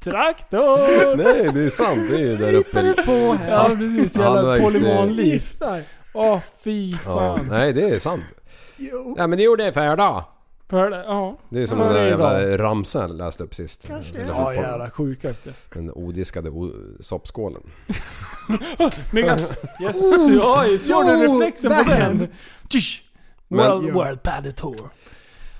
Traktor! 0.00 1.16
Nej 1.16 1.50
det 1.54 1.64
är 1.64 1.70
sant, 1.70 2.10
det 2.10 2.16
är 2.16 2.18
ju 2.18 2.36
där 2.36 2.52
uppe. 2.54 2.68
Hittar 2.68 2.82
du 2.82 2.94
på 2.94 3.32
här? 3.32 3.50
Ja 3.50 3.68
precis, 3.68 4.16
jävla 4.16 4.30
Halvvägs 4.30 4.72
till- 4.72 4.82
polymanliv. 4.82 5.24
Gissar. 5.26 5.82
Åh 6.14 6.40
fy 6.64 6.90
Ja, 6.90 6.96
fan. 7.36 7.48
nej 7.50 7.72
det 7.72 7.90
är 7.90 7.98
sant. 7.98 8.22
Jo. 8.76 9.14
Ja 9.18 9.26
men 9.26 9.38
det 9.38 9.44
gjorde 9.44 9.64
jag 9.64 9.74
för 9.74 9.96
då. 9.96 10.24
För 10.74 10.90
det, 10.90 11.04
ja. 11.06 11.38
Det 11.48 11.62
är 11.62 11.66
som 11.66 11.78
Ja, 11.78 11.84
den 11.84 11.94
det 11.94 11.98
där 12.00 12.06
är 12.06 12.10
jävla 12.10 12.58
ramsan 12.58 13.10
jag 13.10 13.16
läste 13.16 13.44
upp 13.44 13.54
sist. 13.54 13.86
Kanske. 13.86 14.18
Eller 14.18 14.28
Ja 14.32 14.54
jävla 14.54 14.90
sjukaste. 14.90 15.52
Den 15.74 15.90
odiskade 15.90 16.50
o- 16.50 16.72
soppskålen. 17.00 17.62
Yes, 19.82 20.02
oj, 20.44 20.78
såg 20.78 21.06
du 21.06 21.12
reflexen 21.28 21.84
på 21.84 21.90
den? 21.90 22.28
Tsch. 22.68 23.02
Men- 23.48 23.58
World, 23.70 23.88
Ja. 23.88 23.94
World 23.94 24.22
Paddy 24.22 24.52
Tour. 24.52 24.90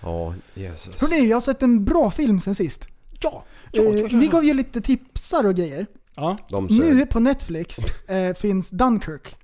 Ja, 0.02 0.34
Jesus. 0.54 1.00
Hörrni, 1.00 1.28
jag 1.28 1.36
har 1.36 1.40
sett 1.40 1.62
en 1.62 1.84
bra 1.84 2.10
film 2.10 2.40
sen 2.40 2.54
sist. 2.54 2.88
Ja. 3.20 3.44
Eh, 3.72 3.82
vi 4.18 4.26
gav 4.26 4.44
ju 4.44 4.54
lite 4.54 4.80
tipsar 4.80 5.46
och 5.46 5.54
grejer. 5.54 5.86
Ja. 6.16 6.36
Nu 6.70 7.06
på 7.06 7.20
Netflix 7.20 7.76
eh, 8.08 8.34
finns 8.34 8.70
Dunkirk. 8.70 9.36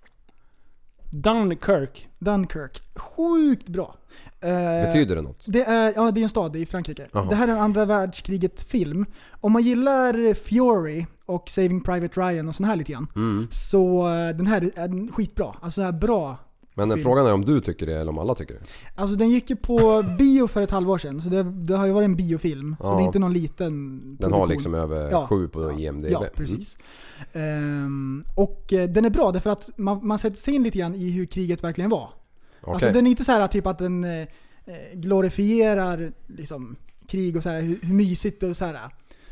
Dunkirk. 1.11 2.09
Dunkirk. 2.19 2.83
Sjukt 2.97 3.69
bra. 3.69 3.95
Eh, 4.43 4.87
Betyder 4.87 5.17
det 5.17 5.23
något? 5.23 5.45
Det 5.47 5.63
är, 5.65 5.93
ja, 5.97 6.11
det 6.11 6.21
är 6.21 6.23
en 6.23 6.29
stad 6.29 6.57
i 6.57 6.67
Frankrike. 6.67 7.07
Jaha. 7.13 7.25
Det 7.29 7.35
här 7.35 7.49
är 7.49 7.53
en 7.53 7.59
andra 7.59 7.85
världskriget-film. 7.85 9.07
Om 9.41 9.53
man 9.53 9.63
gillar 9.63 10.35
Fury 10.35 11.07
och 11.27 11.49
Saving 11.49 11.81
Private 11.81 12.21
Ryan 12.21 12.49
och 12.49 12.55
sån 12.55 12.67
här 12.67 12.77
lite 12.77 12.93
grann. 12.93 13.07
Mm. 13.17 13.47
Så 13.51 14.07
eh, 14.09 14.37
den 14.37 14.47
här 14.47 14.71
är 14.77 15.13
skitbra. 15.13 15.55
Alltså 15.61 15.81
den 15.81 15.93
här 15.95 16.01
bra. 16.01 16.39
Men 16.75 16.91
Film. 16.91 17.03
frågan 17.03 17.27
är 17.27 17.33
om 17.33 17.45
du 17.45 17.61
tycker 17.61 17.87
det 17.87 17.95
eller 18.01 18.09
om 18.11 18.19
alla 18.19 18.35
tycker 18.35 18.55
det. 18.55 18.61
Alltså 18.95 19.17
den 19.17 19.31
gick 19.31 19.51
ju 19.51 19.57
på 19.57 20.05
bio 20.19 20.47
för 20.47 20.63
ett 20.63 20.71
halvår 20.71 20.99
sedan. 20.99 21.21
Så 21.21 21.29
det, 21.29 21.43
det 21.43 21.77
har 21.77 21.87
ju 21.87 21.93
varit 21.93 22.05
en 22.05 22.17
biofilm. 22.17 22.77
Så 22.81 22.87
Ja. 22.87 22.95
det 22.97 23.03
är 23.03 23.07
inte 23.07 23.19
någon 23.19 23.33
liten 23.33 23.99
Den 24.01 24.17
produktion. 24.17 24.41
har 24.41 24.47
liksom 24.47 24.75
över 24.75 25.11
Ja. 25.11 25.27
sju 25.27 25.49
på 25.49 25.73
IMDB. 25.81 26.11
Ja, 26.13 26.25
precis. 26.35 26.77
Ehm, 27.33 28.25
och 28.35 28.73
eh, 28.73 28.89
den 28.89 29.05
är 29.05 29.11
bra 29.11 29.33
därför 29.33 29.51
att 29.51 29.71
man, 29.77 30.07
man 30.07 30.19
sätter 30.19 30.37
sig 30.37 30.55
in 30.55 30.63
lite 30.63 30.79
grann 30.79 30.95
i 30.95 31.11
hur 31.11 31.27
kriget 31.27 31.65
verkligen 31.65 31.91
var. 31.91 32.11
Okej. 32.61 32.75
Alltså 32.75 32.93
den 32.93 33.07
är 33.07 33.11
inte 33.11 33.25
så 33.25 33.33
här 33.33 33.47
typ 33.47 33.67
att 33.67 33.79
den 33.79 34.05
eh, 34.05 34.21
eh, 34.21 34.27
glorifierar 34.95 36.13
liksom, 36.27 36.77
krig 37.07 37.37
och 37.37 37.43
så 37.43 37.49
här, 37.49 37.61
hur, 37.61 37.79
hur 37.83 37.95
mysigt 37.95 38.43
och 38.43 38.57
så 38.57 38.65
här. 38.65 38.81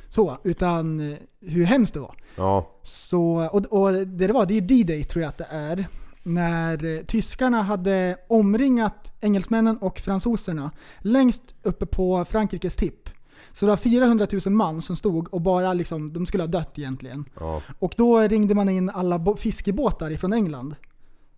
Så, 0.08 0.38
utan 0.44 1.12
eh, 1.12 1.18
hur 1.40 1.64
hemskt 1.64 1.94
det 1.94 2.00
var. 2.00 2.14
Ja, 2.36 2.70
Så, 2.82 3.48
och, 3.52 3.64
och 3.64 3.92
det 3.92 4.04
det 4.04 4.32
var, 4.32 4.46
det 4.46 4.54
är 4.56 4.60
D-Day 4.60 5.04
tror 5.04 5.22
jag 5.22 5.28
att 5.28 5.38
det 5.38 5.46
är. 5.50 5.86
När 6.22 7.04
tyskarna 7.04 7.62
hade 7.62 8.16
omringat 8.28 9.12
engelsmännen 9.20 9.76
och 9.78 9.98
fransoserna 9.98 10.70
längst 10.98 11.54
uppe 11.62 11.86
på 11.86 12.24
Frankrikes 12.24 12.76
tipp. 12.76 13.08
Så 13.52 13.66
det 13.66 13.70
var 13.70 13.76
400 13.76 14.26
000 14.46 14.54
man 14.54 14.82
som 14.82 14.96
stod 14.96 15.34
och 15.34 15.40
bara 15.40 15.74
liksom, 15.74 16.12
de 16.12 16.26
skulle 16.26 16.42
ha 16.42 16.48
dött 16.48 16.78
egentligen. 16.78 17.24
ja. 17.40 17.62
Och 17.78 17.94
då 17.96 18.18
ringde 18.18 18.54
man 18.54 18.68
in 18.68 18.90
alla 18.90 19.36
fiskebåtar 19.36 20.10
ifrån 20.10 20.32
England. 20.32 20.74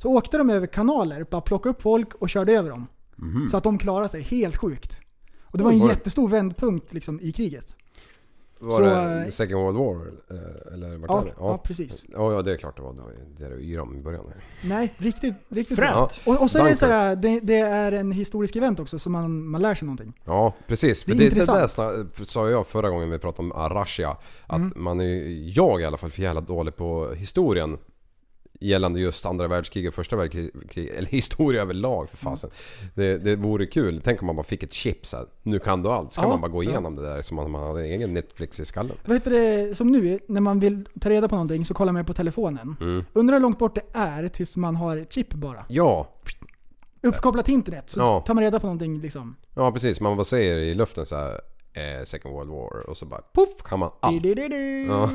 Så 0.03 0.17
åkte 0.17 0.39
de 0.39 0.51
över 0.51 0.67
kanaler, 0.67 1.27
bara 1.31 1.41
plockade 1.41 1.71
upp 1.75 1.83
folk 1.83 2.15
och 2.15 2.31
körde 2.31 2.53
över 2.53 2.71
dem. 2.71 2.87
Så 3.51 3.57
att 3.57 3.65
de 3.65 3.79
klarade 3.79 4.09
sig 4.09 4.23
helt 4.23 4.57
sjukt. 4.57 5.01
Och 5.43 5.59
det 5.59 5.65
var 5.65 5.71
en 5.73 5.79
jättestor 5.89 6.29
vändpunkt 6.29 6.93
liksom, 6.95 7.21
i 7.21 7.33
kriget. 7.33 7.77
Var 8.63 8.79
Så, 8.79 8.85
det 8.85 9.25
eh, 9.25 9.31
Second 9.31 9.63
World 9.63 9.79
War? 9.79 10.13
eh, 10.31 10.75
Eller 10.75 10.97
vart 10.97 11.11
Ja, 11.11 11.21
är 11.21 11.25
det? 11.25 11.33
ja, 11.39 11.59
precis. 11.59 12.05
Ja, 12.09 12.33
ja, 12.33 12.43
det 12.43 12.53
är 12.53 12.57
klart 12.57 12.77
det 12.77 12.83
var. 12.83 12.93
Det 12.93 13.01
var 13.03 13.13
det 13.39 13.49
du 13.57 13.61
yrade 13.63 13.83
om 13.83 13.97
i 13.97 14.01
början. 14.01 14.25
Nej, 14.65 14.95
riktigt, 14.99 15.35
riktigt 15.49 15.77
Fränt. 15.77 16.21
Och, 16.27 16.43
och 16.43 16.51
så 16.51 16.59
är 16.59 16.65
det, 16.71 16.77
sådär, 16.77 17.17
det, 17.17 17.41
det 17.41 17.59
är 17.59 17.93
en 17.93 18.13
historisk 18.13 18.57
event 18.57 18.81
också, 18.81 18.99
så 18.99 19.11
man, 19.11 19.45
man 19.47 19.63
lär 19.63 19.75
sig 19.75 19.87
någonting. 19.87 20.13
Ja, 20.25 20.55
precis. 20.67 21.05
Det 21.05 21.13
För 21.13 21.23
är 21.25 21.31
det, 21.31 21.37
det, 21.41 21.47
där 21.47 22.25
sa 22.27 22.51
jag 22.51 22.67
förra 22.67 22.91
gången 22.91 23.11
vi 23.11 23.19
pratade 23.19 23.49
om 23.49 23.53
Arashia. 23.53 24.17
Att 24.47 24.57
Mm. 24.57 24.73
man 24.77 25.01
är 25.01 25.49
jag 25.59 25.81
i 25.81 25.85
alla 25.85 25.97
fall, 25.97 26.11
för 26.11 26.23
jävla 26.23 26.41
dålig 26.41 26.77
på 26.77 27.13
historien. 27.17 27.79
Gällande 28.63 29.01
just 29.01 29.27
andra 29.27 29.49
världskriget 29.49 29.89
och 29.89 29.95
första 29.95 30.17
världskriget, 30.17 30.55
eller 30.97 31.09
historia 31.09 31.63
överlag 31.63 32.09
för 32.09 32.17
fasen. 32.17 32.51
Det, 32.95 33.19
det 33.19 33.37
vore 33.37 33.67
kul. 33.67 34.01
Tänk 34.05 34.23
om 34.23 34.27
man 34.27 34.37
bara 34.37 34.47
fick 34.47 34.63
ett 34.63 34.73
chip 34.73 35.07
så 35.07 35.17
här. 35.17 35.27
Nu 35.43 35.59
kan 35.59 35.83
du 35.83 35.89
allt. 35.89 36.13
Så 36.13 36.21
kan 36.21 36.31
Ja. 36.31 36.35
man 36.35 36.41
bara 36.41 36.53
gå 36.53 36.63
igenom 36.63 36.95
det 36.95 37.03
där 37.03 37.23
som 37.23 37.39
om 37.39 37.53
man 37.53 37.63
hade 37.69 37.81
en 37.81 37.87
egen 37.87 38.15
Netflix 38.15 38.61
i 38.61 38.65
skallen. 38.65 38.97
Vad 39.05 39.17
heter 39.17 39.31
det, 39.31 39.75
som 39.75 39.89
nu, 39.93 40.19
när 40.29 40.41
man 40.41 40.61
vill 40.61 40.89
ta 41.01 41.11
reda 41.11 41.29
på 41.29 41.35
någonting 41.35 41.65
så 41.65 41.75
kollar 41.75 41.93
man 41.93 42.05
på 42.05 42.13
telefonen. 42.13 42.77
Mm. 42.81 43.05
Undrar 43.13 43.35
hur 43.35 43.41
långt 43.43 43.59
bort 43.59 43.75
det 43.75 43.83
är 43.93 44.29
tills 44.29 44.57
man 44.57 44.77
har 44.77 44.97
ett 44.97 45.13
chip 45.13 45.35
bara. 45.35 45.65
Ja, 45.69 46.09
Uppkopplat 47.03 47.45
till 47.45 47.55
internet, 47.55 47.91
så 47.91 48.01
Ja. 48.01 48.21
tar 48.27 48.35
man 48.35 48.45
reda 48.45 48.61
på 48.61 48.67
någonting 48.67 49.01
liksom. 49.01 49.35
ja 49.55 49.73
precis. 49.73 50.01
Man 50.01 50.17
bara 50.17 50.25
säger 50.25 50.57
i 50.57 50.75
luften 50.75 51.07
så 51.07 51.17
här. 51.17 51.41
Eh, 51.73 52.05
Second 52.05 52.35
World 52.35 52.51
War 52.51 52.91
och 52.91 52.97
så 52.97 53.07
bara 53.07 53.21
poff 53.21 53.63
kan 53.65 53.79
man 53.79 53.91
allt. 54.01 54.25
Ja. 54.89 55.11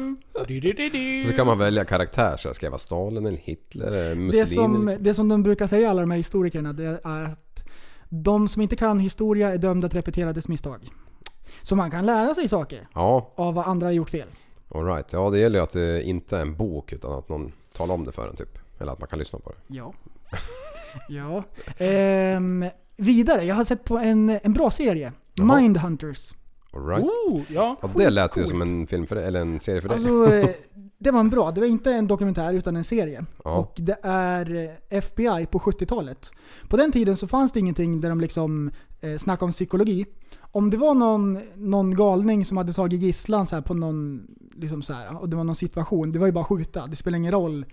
Så 1.27 1.33
kan 1.35 1.47
man 1.47 1.57
välja 1.57 1.85
karaktär. 1.85 2.37
Så 2.37 2.53
ska 2.53 2.65
jag 2.65 2.71
vara 2.71 2.79
Stalin 2.79 3.25
eller 3.25 3.37
Hitler 3.37 3.85
eller 3.87 4.15
Mussolini. 4.15 4.45
Det 4.45 4.47
som, 4.47 4.87
liksom. 4.87 5.03
det 5.03 5.13
som 5.13 5.29
de 5.29 5.43
brukar 5.43 5.67
säga 5.67 5.89
alla 5.89 6.01
de 6.01 6.11
här 6.11 6.17
historikerna, 6.17 6.73
det 6.73 6.99
är 7.03 7.23
att 7.23 7.63
de 8.09 8.47
som 8.47 8.61
inte 8.61 8.75
kan 8.75 8.99
historia 8.99 9.53
är 9.53 9.57
dömda 9.57 9.87
att 9.87 9.95
repetera 9.95 10.33
dess 10.33 10.47
misstag. 10.47 10.89
Så 11.61 11.75
man 11.75 11.91
kan 11.91 12.05
lära 12.05 12.33
sig 12.33 12.49
saker 12.49 12.87
Ja, 12.93 13.33
av 13.35 13.53
vad 13.53 13.67
andra 13.67 13.87
har 13.87 13.91
gjort 13.91 14.09
fel. 14.09 14.27
alright. 14.69 15.13
Ja, 15.13 15.29
det 15.29 15.39
gäller 15.39 15.59
ju 15.59 15.63
att 15.63 15.71
det 15.71 16.03
inte 16.03 16.37
är 16.37 16.41
en 16.41 16.55
bok 16.57 16.93
utan 16.93 17.13
att 17.13 17.29
någon 17.29 17.51
talar 17.73 17.95
om 17.95 18.05
det 18.05 18.11
för 18.11 18.27
en 18.27 18.35
typ. 18.35 18.57
Eller 18.79 18.91
att 18.91 18.99
man 18.99 19.07
kan 19.07 19.19
lyssna 19.19 19.39
på 19.39 19.49
det. 19.49 19.75
Ja. 19.75 19.93
ja. 21.09 21.43
Ehm, 21.77 22.65
vidare, 22.95 23.45
jag 23.45 23.55
har 23.55 23.63
sett 23.63 23.83
på 23.83 23.97
en, 23.97 24.29
en 24.43 24.53
bra 24.53 24.71
serie. 24.71 25.13
Jaha. 25.33 25.59
Mindhunters. 25.61 26.33
Alright. 26.75 27.03
Oh, 27.03 27.41
ja. 27.47 27.77
Ja, 27.81 27.89
det 27.95 28.09
lät 28.09 28.37
ju 28.37 28.47
som 28.47 28.61
en 28.61 28.87
film 28.87 29.07
för 29.07 29.15
dig, 29.15 29.25
eller 29.25 29.41
en 29.41 29.59
serie 29.59 29.81
för 29.81 29.89
dig. 29.89 29.97
Alltså, 29.97 30.35
eh, 30.35 30.49
det 30.97 31.11
var 31.11 31.19
en 31.19 31.29
bra. 31.29 31.51
Det 31.51 31.61
var 31.61 31.67
inte 31.67 31.91
en 31.91 32.07
dokumentär 32.07 32.53
utan 32.53 32.75
en 32.75 32.83
serie. 32.83 33.25
Ja. 33.43 33.57
Och 33.57 33.73
det 33.77 33.97
är 34.03 34.55
eh, 34.55 34.97
FBI 34.97 35.47
på 35.51 35.59
70-talet. 35.59 36.31
På 36.69 36.77
den 36.77 36.91
tiden 36.91 37.17
så 37.17 37.27
fanns 37.27 37.51
det 37.51 37.59
ingenting 37.59 38.01
där 38.01 38.09
de 38.09 38.21
liksom 38.21 38.71
eh, 39.01 39.17
snackade 39.17 39.45
om 39.45 39.51
psykologi. 39.51 40.05
Om 40.39 40.69
det 40.69 40.77
var 40.77 40.93
någon, 40.93 41.39
någon 41.55 41.95
galning 41.95 42.45
som 42.45 42.57
hade 42.57 42.73
tagit 42.73 43.01
gisslan 43.01 43.45
så 43.45 43.61
på 43.61 43.73
någon, 43.73 44.27
liksom 44.55 44.81
så 44.81 44.93
här, 44.93 45.21
och 45.21 45.29
det 45.29 45.35
var 45.35 45.43
någon 45.43 45.55
situation, 45.55 46.11
det 46.11 46.19
var 46.19 46.25
ju 46.25 46.31
bara 46.31 46.41
att 46.41 46.47
skjuta. 46.47 46.87
Det 46.87 46.95
spelar 46.95 47.17
ingen 47.17 47.31
roll. 47.31 47.65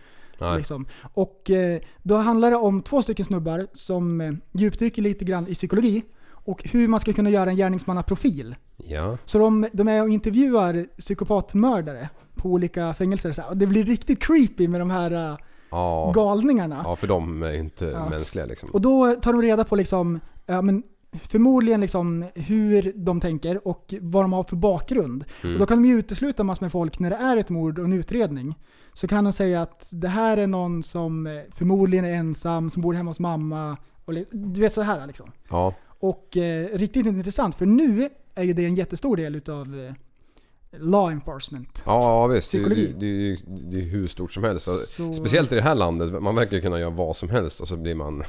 Liksom. 0.57 0.87
Och 1.15 1.51
eh, 1.51 1.81
då 2.03 2.17
handlar 2.17 2.51
det 2.51 2.57
om 2.57 2.83
två 2.83 3.03
stycken 3.03 3.25
snubbar 3.25 3.67
som 3.73 4.21
eh, 4.21 4.33
djupdyker 4.53 5.03
lite 5.03 5.25
grann 5.25 5.47
i 5.49 5.55
psykologi. 5.55 6.03
Och 6.45 6.63
hur 6.65 6.89
man 6.89 7.01
ska 7.01 7.13
kunna 7.13 7.31
göra 7.31 7.51
en 7.51 7.57
gärningsmannaprofil. 7.57 8.55
Ja. 8.77 9.19
Så 9.25 9.39
de, 9.39 9.67
de 9.73 9.89
är 9.89 10.03
och 10.03 10.09
intervjuar 10.09 10.87
psykopatmördare 10.99 12.09
på 12.35 12.49
olika 12.49 12.95
fängelser. 12.95 13.33
Så 13.33 13.43
här. 13.43 13.49
Och 13.51 13.57
det 13.57 13.67
blir 13.67 13.85
riktigt 13.85 14.23
creepy 14.23 14.69
med 14.69 14.81
de 14.81 14.91
här 14.91 15.31
eh, 15.33 15.37
Ja. 15.71 16.13
galningarna. 16.15 16.81
ja, 16.85 16.97
för 16.97 17.07
de 17.07 17.43
är 17.43 17.53
ju 17.53 17.59
inte 17.59 17.85
Ja. 17.85 18.09
mänskliga 18.11 18.47
liksom. 18.47 18.69
Och 18.73 18.81
då 18.81 19.15
tar 19.15 19.33
de 19.33 19.43
reda 19.43 19.65
på 19.65 19.77
liksom, 19.77 20.21
ja, 20.47 20.63
men 20.63 20.83
förmodligen 21.23 21.81
liksom 21.81 22.25
hur 22.35 22.93
de 22.97 23.21
tänker 23.21 23.69
och 23.69 23.95
vad 24.01 24.25
de 24.25 24.33
har 24.33 24.45
för 24.45 24.57
bakgrund. 24.57 25.25
Mm. 25.43 25.55
Och 25.55 25.61
då 25.61 25.67
kan 25.67 25.83
de 25.83 25.89
ju 25.89 25.99
utesluta 25.99 26.45
massor 26.45 26.65
med 26.65 26.73
folk 26.73 26.99
när 26.99 27.11
det 27.11 27.17
är 27.17 27.37
ett 27.37 27.51
mord 27.51 27.79
och 27.79 27.85
en 27.85 27.93
utredning. 27.93 28.55
Så 28.93 29.09
kan 29.09 29.25
de 29.25 29.33
säga 29.33 29.63
att 29.63 29.89
det 29.93 30.09
här 30.09 30.37
är 30.37 30.47
någon 30.47 30.83
som 30.83 31.27
eh, 31.27 31.33
förmodligen 31.51 32.05
är 32.05 32.13
ensam, 32.13 32.71
som 32.71 32.83
bor 32.83 32.95
hemma 32.95 33.11
hos 33.11 33.21
mamma. 33.21 33.77
Och, 34.05 34.15
du 34.33 34.61
vet 34.61 34.73
så 34.73 34.83
här 34.83 35.07
liksom. 35.07 35.31
Ja. 35.51 35.75
Och 36.03 36.37
eh, 36.37 36.69
riktigt 36.79 37.07
intressant, 37.07 37.55
för 37.55 37.67
nu 37.67 38.09
är 38.35 38.43
ju 38.43 38.53
det 38.53 38.65
en 38.65 38.75
jättestor 38.75 39.17
del 39.17 39.35
utav 39.35 39.81
eh, 39.81 39.93
law 40.81 41.13
enforcement. 41.13 41.83
Ja, 41.87 42.27
visst. 42.27 42.53
Det, 42.53 42.59
Psykologi. 42.59 42.95
det, 42.99 43.31
det, 43.31 43.71
det 43.71 43.77
är 43.79 43.83
hur 43.91 44.09
stort 44.09 44.33
som 44.33 44.45
helst. 44.45 44.69
Och 44.69 44.75
Så- 44.75 45.13
Speciellt 45.15 45.53
i 45.53 45.55
det 45.55 45.63
här 45.63 45.75
landet. 45.75 46.23
Man 46.23 46.35
verkar 46.35 46.61
kunna 46.61 46.81
göra 46.81 46.91
vad 46.91 47.17
som 47.17 47.29
helst 47.29 47.61
och 47.61 47.69
så 47.69 47.77
blir 47.77 47.95
man 47.95 48.23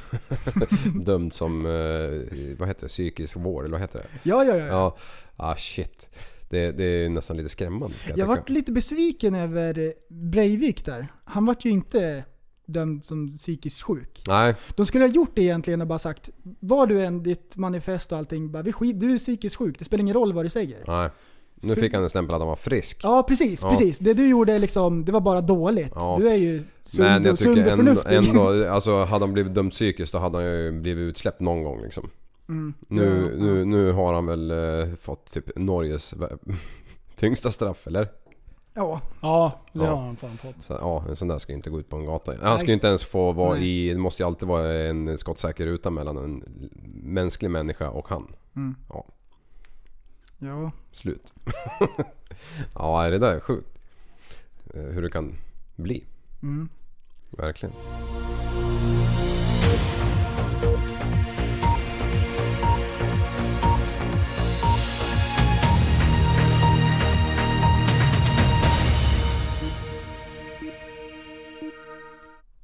dömd 1.04 1.32
som, 1.32 1.66
eh, 1.66 2.56
vad 2.58 2.68
heter 2.68 2.80
det, 2.82 2.88
psykisk 2.88 3.36
vård 3.36 3.64
eller 3.64 3.72
vad 3.72 3.80
heter 3.80 3.98
det? 3.98 4.28
Ja, 4.30 4.44
ja, 4.44 4.56
ja. 4.56 4.66
ja. 4.66 4.96
Ah 5.36 5.56
shit. 5.56 6.08
Det, 6.50 6.72
det 6.72 6.84
är 6.84 7.08
nästan 7.08 7.36
lite 7.36 7.48
skrämmande 7.48 7.96
jag, 8.08 8.18
Jag 8.18 8.26
vart 8.26 8.48
lite 8.48 8.72
besviken 8.72 9.34
över 9.34 9.94
Breivik 10.08 10.84
där. 10.84 11.08
Han 11.24 11.46
vart 11.46 11.64
ju 11.64 11.70
inte 11.70 12.24
dömd 12.66 13.04
som 13.04 13.28
psykiskt 13.36 13.82
sjuk. 13.82 14.22
Nej, 14.28 14.54
De 14.76 14.86
skulle 14.86 15.04
ha 15.04 15.10
gjort 15.12 15.30
det 15.34 15.42
egentligen 15.42 15.80
och 15.80 15.86
bara 15.86 15.98
sagt 15.98 16.30
Var 16.60 16.86
du 16.86 17.02
än 17.04 17.22
ditt 17.22 17.56
manifest 17.56 18.12
och 18.12 18.18
allting, 18.18 18.52
bara, 18.52 18.62
vi 18.62 18.72
skit, 18.72 19.00
du 19.00 19.14
är 19.14 19.18
psykiskt 19.18 19.56
sjuk, 19.56 19.78
det 19.78 19.84
spelar 19.84 20.00
ingen 20.02 20.14
roll 20.14 20.32
vad 20.32 20.44
du 20.44 20.48
säger. 20.50 20.84
nej. 20.86 21.10
Nu 21.66 21.74
fick 21.74 21.94
han 21.94 22.02
en 22.02 22.08
stämpel 22.10 22.34
att 22.34 22.40
han 22.40 22.48
var 22.48 22.56
frisk. 22.56 23.00
Ja 23.02 23.22
precis, 23.28 23.62
Ja. 23.62 23.70
precis. 23.70 23.98
Det 23.98 24.14
du 24.14 24.28
gjorde 24.28 24.58
liksom, 24.58 25.04
det 25.04 25.12
var 25.12 25.20
bara 25.20 25.40
dåligt. 25.40 25.92
Ja. 25.94 26.16
Du 26.20 26.28
är 26.28 26.34
ju 26.34 26.62
sund, 26.82 27.04
Men 27.08 27.24
jag 27.24 27.32
och, 27.32 27.38
sund 27.38 27.56
tycker 27.56 27.72
och 27.72 27.78
ändå, 27.78 27.94
förnuftig. 28.02 28.30
ändå, 28.30 28.68
alltså 28.70 29.04
hade 29.04 29.24
han 29.24 29.32
blivit 29.32 29.54
dömd 29.54 29.72
psykiskt 29.72 30.12
då 30.12 30.18
hade 30.18 30.38
han 30.38 30.46
ju 30.46 30.72
blivit 30.72 31.02
utsläppt 31.10 31.40
någon 31.40 31.62
gång 31.62 31.82
liksom. 31.82 32.10
Mm. 32.48 32.74
Nu, 32.88 33.02
Ja, 33.32 33.44
nu, 33.44 33.64
nu 33.64 33.92
har 33.92 34.14
han 34.14 34.26
väl 34.26 34.50
eh, 34.50 34.94
fått 35.00 35.32
typ 35.32 35.56
Norges 35.56 36.14
tyngsta 37.16 37.50
straff 37.50 37.86
eller? 37.86 38.08
Ja. 38.76 39.00
Ja, 39.20 39.60
det 39.72 39.78
Ja. 39.84 39.94
har 39.94 39.96
han 40.06 40.16
fan 40.16 40.36
fått. 40.36 40.54
Så, 40.64 40.72
ja, 40.72 41.04
en 41.08 41.16
sån 41.16 41.28
där 41.28 41.38
ska 41.38 41.52
ju 41.52 41.56
inte 41.56 41.70
gå 41.70 41.80
ut 41.80 41.88
på 41.88 41.96
en 41.96 42.04
gata. 42.06 42.34
Han 42.42 42.58
ska 42.58 42.68
ju 42.68 42.74
inte 42.74 42.86
ens 42.86 43.04
få 43.04 43.32
vara 43.32 43.58
i... 43.58 43.88
Det 43.88 43.98
måste 43.98 44.22
ju 44.22 44.26
alltid 44.26 44.48
vara 44.48 44.72
en 44.72 45.18
skottsäker 45.18 45.66
ruta 45.66 45.90
mellan 45.90 46.16
en 46.16 46.44
mänsklig 46.94 47.50
människa 47.50 47.90
och 47.90 48.08
han. 48.08 48.34
Mm. 48.56 48.74
Ja, 48.88 49.04
Ja. 50.38 50.72
slut. 50.92 51.32
ja, 52.74 53.10
det 53.10 53.18
där 53.18 53.34
är 53.36 53.40
sjukt. 53.40 53.78
Eh, 54.74 54.82
Hur 54.82 55.02
det 55.02 55.10
kan 55.10 55.34
bli. 55.76 56.04
Mm. 56.42 56.68
Verkligen. 57.30 57.74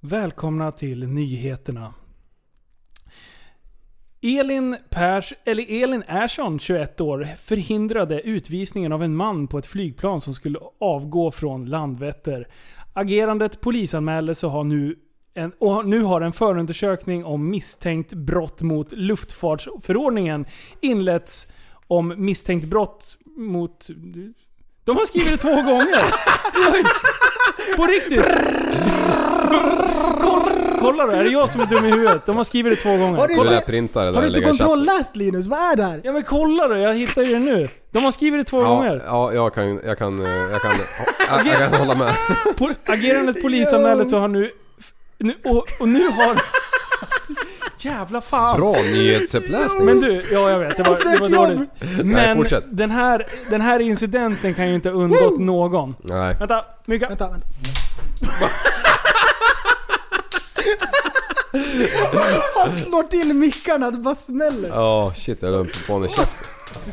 Välkomna 0.02 0.72
till 0.72 1.06
nyheterna. 1.06 1.94
Elin 4.22 4.77
Pers, 4.90 5.32
eller 5.44 5.82
Elin 5.82 6.02
Ersson, 6.06 6.59
21 6.59 7.01
år, 7.01 7.28
förhindrade 7.43 8.22
utvisningen 8.22 8.93
av 8.93 9.02
en 9.02 9.16
man 9.16 9.47
på 9.47 9.59
ett 9.59 9.66
flygplan 9.66 10.20
som 10.20 10.35
skulle 10.35 10.59
avgå 10.81 11.31
från 11.31 11.66
Landvetter. 11.66 12.48
Agerandet 12.93 13.60
polisanmäldes 13.60 14.44
och 14.44 14.51
har 14.51 14.64
nu 14.64 14.97
en, 15.35 15.52
och 15.59 15.86
nu 15.86 16.02
har 16.02 16.20
en 16.20 16.32
förundersökning 16.32 17.24
om 17.24 17.51
misstänkt 17.51 18.14
brott 18.14 18.62
mot 18.62 18.93
luftfartsförordningen 18.93 20.47
inletts 20.81 21.52
om 21.86 22.14
misstänkt 22.16 22.66
brott 22.66 23.18
mot... 23.36 23.86
De 24.85 24.97
har 24.97 25.06
skrivit 25.06 25.31
det 25.31 25.36
två 25.36 25.55
gånger! 25.55 26.05
På 27.77 27.86
riktigt! 27.86 28.99
Kolla, 29.51 30.44
kolla 30.81 31.06
då, 31.06 31.12
är 31.12 31.24
det 31.24 31.31
jag 31.31 31.48
som 31.48 31.60
är 31.60 31.66
dum 31.66 31.85
i 31.85 31.90
huvudet? 31.90 32.27
De 32.27 32.36
har 32.36 32.44
skrivit 32.44 32.72
det 32.77 32.82
två 32.82 32.97
gånger. 32.97 33.18
Har 33.18 33.28
du 33.28 33.35
Du 33.35 33.40
inte- 33.55 33.60
printa 33.66 34.01
det 34.05 34.06
där 34.06 34.12
Har 34.14 34.22
du 34.22 34.28
och 34.28 34.36
inte 34.36 34.40
lägga 34.40 34.48
i 34.48 34.59
chatten. 34.59 34.66
kontrolläst 34.66 35.16
Linus? 35.16 35.47
Vad 35.47 35.59
är 35.72 35.77
det 35.77 35.82
här? 35.85 36.01
Ja 36.05 36.12
men 36.12 36.22
kolla 36.22 36.68
då, 36.68 36.77
jag 36.77 36.94
hittar 36.94 37.22
ju 37.22 37.32
det 37.32 37.39
nu. 37.39 37.68
De 37.93 38.05
har 38.05 38.10
skrivit 38.10 38.40
det 38.40 38.51
två 38.51 38.62
Ja, 38.62 38.68
gånger. 38.68 39.02
ja, 39.06 39.32
jag 39.32 39.55
kan, 39.55 39.81
jag 39.86 39.98
kan, 39.98 40.24
eh, 40.27 40.31
jag 40.32 40.60
kan, 40.60 40.70
jag, 41.31 41.47
jag 41.47 41.70
kan 41.72 41.81
hålla 41.81 41.94
med. 41.94 42.14
Po- 42.56 42.74
agerandet 42.86 43.43
polisanmäldes 43.43 44.12
och 44.12 44.20
har 44.20 44.28
nu... 44.28 44.51
nu 45.18 45.35
och, 45.44 45.66
och 45.81 45.89
nu 45.89 46.09
har... 46.09 46.40
Jävla 47.78 48.20
fan. 48.20 48.60
Bra 48.60 48.72
nyhetsuppläsning. 48.72 49.85
Men 49.85 50.01
du, 50.01 50.24
ja 50.32 50.51
jag 50.51 50.59
vet, 50.59 50.77
det 50.77 50.82
var, 50.82 51.12
det 51.12 51.20
var 51.20 51.28
dåligt. 51.28 51.70
Nej, 51.81 52.05
Men 52.05 52.36
fortsätt. 52.36 52.64
den 52.70 52.90
här, 52.90 53.27
den 53.51 53.60
här 53.60 53.81
incidenten 53.81 54.55
kan 54.55 54.68
ju 54.68 54.74
inte 54.74 54.90
ha 54.90 54.97
undgått 54.97 55.39
någon. 55.40 55.94
Nej. 56.02 56.36
Vänta, 56.39 56.64
Mika. 56.85 57.09
Vänta, 57.09 57.28
vänta. 57.28 57.47
Han 62.55 62.74
slår 62.74 63.02
till 63.02 63.34
mickarna, 63.34 63.90
det 63.90 63.98
bara 63.98 64.14
smäller. 64.14 64.68
Ja, 64.68 65.12
shit 65.16 65.42
jag 65.42 65.48
höll 65.48 65.64
på 65.64 65.70
att 65.70 65.76
få 65.76 65.97
en 65.97 66.05
i 66.05 66.09
käften. 66.09 66.47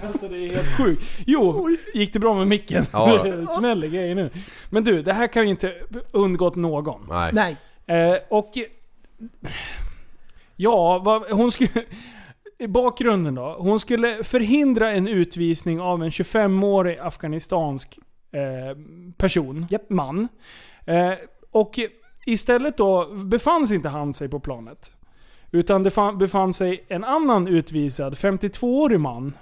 Alltså 0.07 0.27
det 0.27 0.37
är 0.37 0.55
helt 0.55 0.77
sjukt. 0.77 1.03
Jo, 1.25 1.69
gick 1.93 2.13
det 2.13 2.19
bra 2.19 2.33
med 2.33 2.47
micken? 2.47 2.85
Ja. 2.93 3.23
det 3.23 3.47
smäller 3.47 3.87
grejer 3.87 4.15
nu. 4.15 4.29
Men 4.69 4.83
du, 4.83 5.01
det 5.01 5.13
här 5.13 5.27
kan 5.27 5.43
ju 5.43 5.49
inte 5.49 5.73
undgått 6.11 6.55
någon. 6.55 7.05
Nej. 7.09 7.31
Nej. 7.33 7.57
Eh, 7.87 8.17
och... 8.29 8.51
Ja, 10.55 10.99
vad, 10.99 11.31
hon 11.31 11.51
skulle... 11.51 11.69
I 12.59 12.67
bakgrunden 12.67 13.35
då. 13.35 13.55
Hon 13.59 13.79
skulle 13.79 14.23
förhindra 14.23 14.91
en 14.91 15.07
utvisning 15.07 15.81
av 15.81 16.03
en 16.03 16.09
25-årig 16.09 16.99
afghanistansk 16.99 17.99
eh, 18.31 18.77
person, 19.17 19.67
man. 19.89 20.27
Eh, 20.85 21.13
och 21.51 21.79
istället 22.27 22.77
då 22.77 23.15
befann 23.25 23.67
sig 23.67 23.75
inte 23.75 23.89
han 23.89 24.13
sig 24.13 24.29
på 24.29 24.39
planet. 24.39 24.91
Utan 25.51 25.83
det 25.83 25.91
fan- 25.91 26.17
befann 26.17 26.53
sig 26.53 26.85
en 26.87 27.03
annan 27.03 27.47
utvisad, 27.47 28.13
52-årig 28.13 28.99
man. 28.99 29.37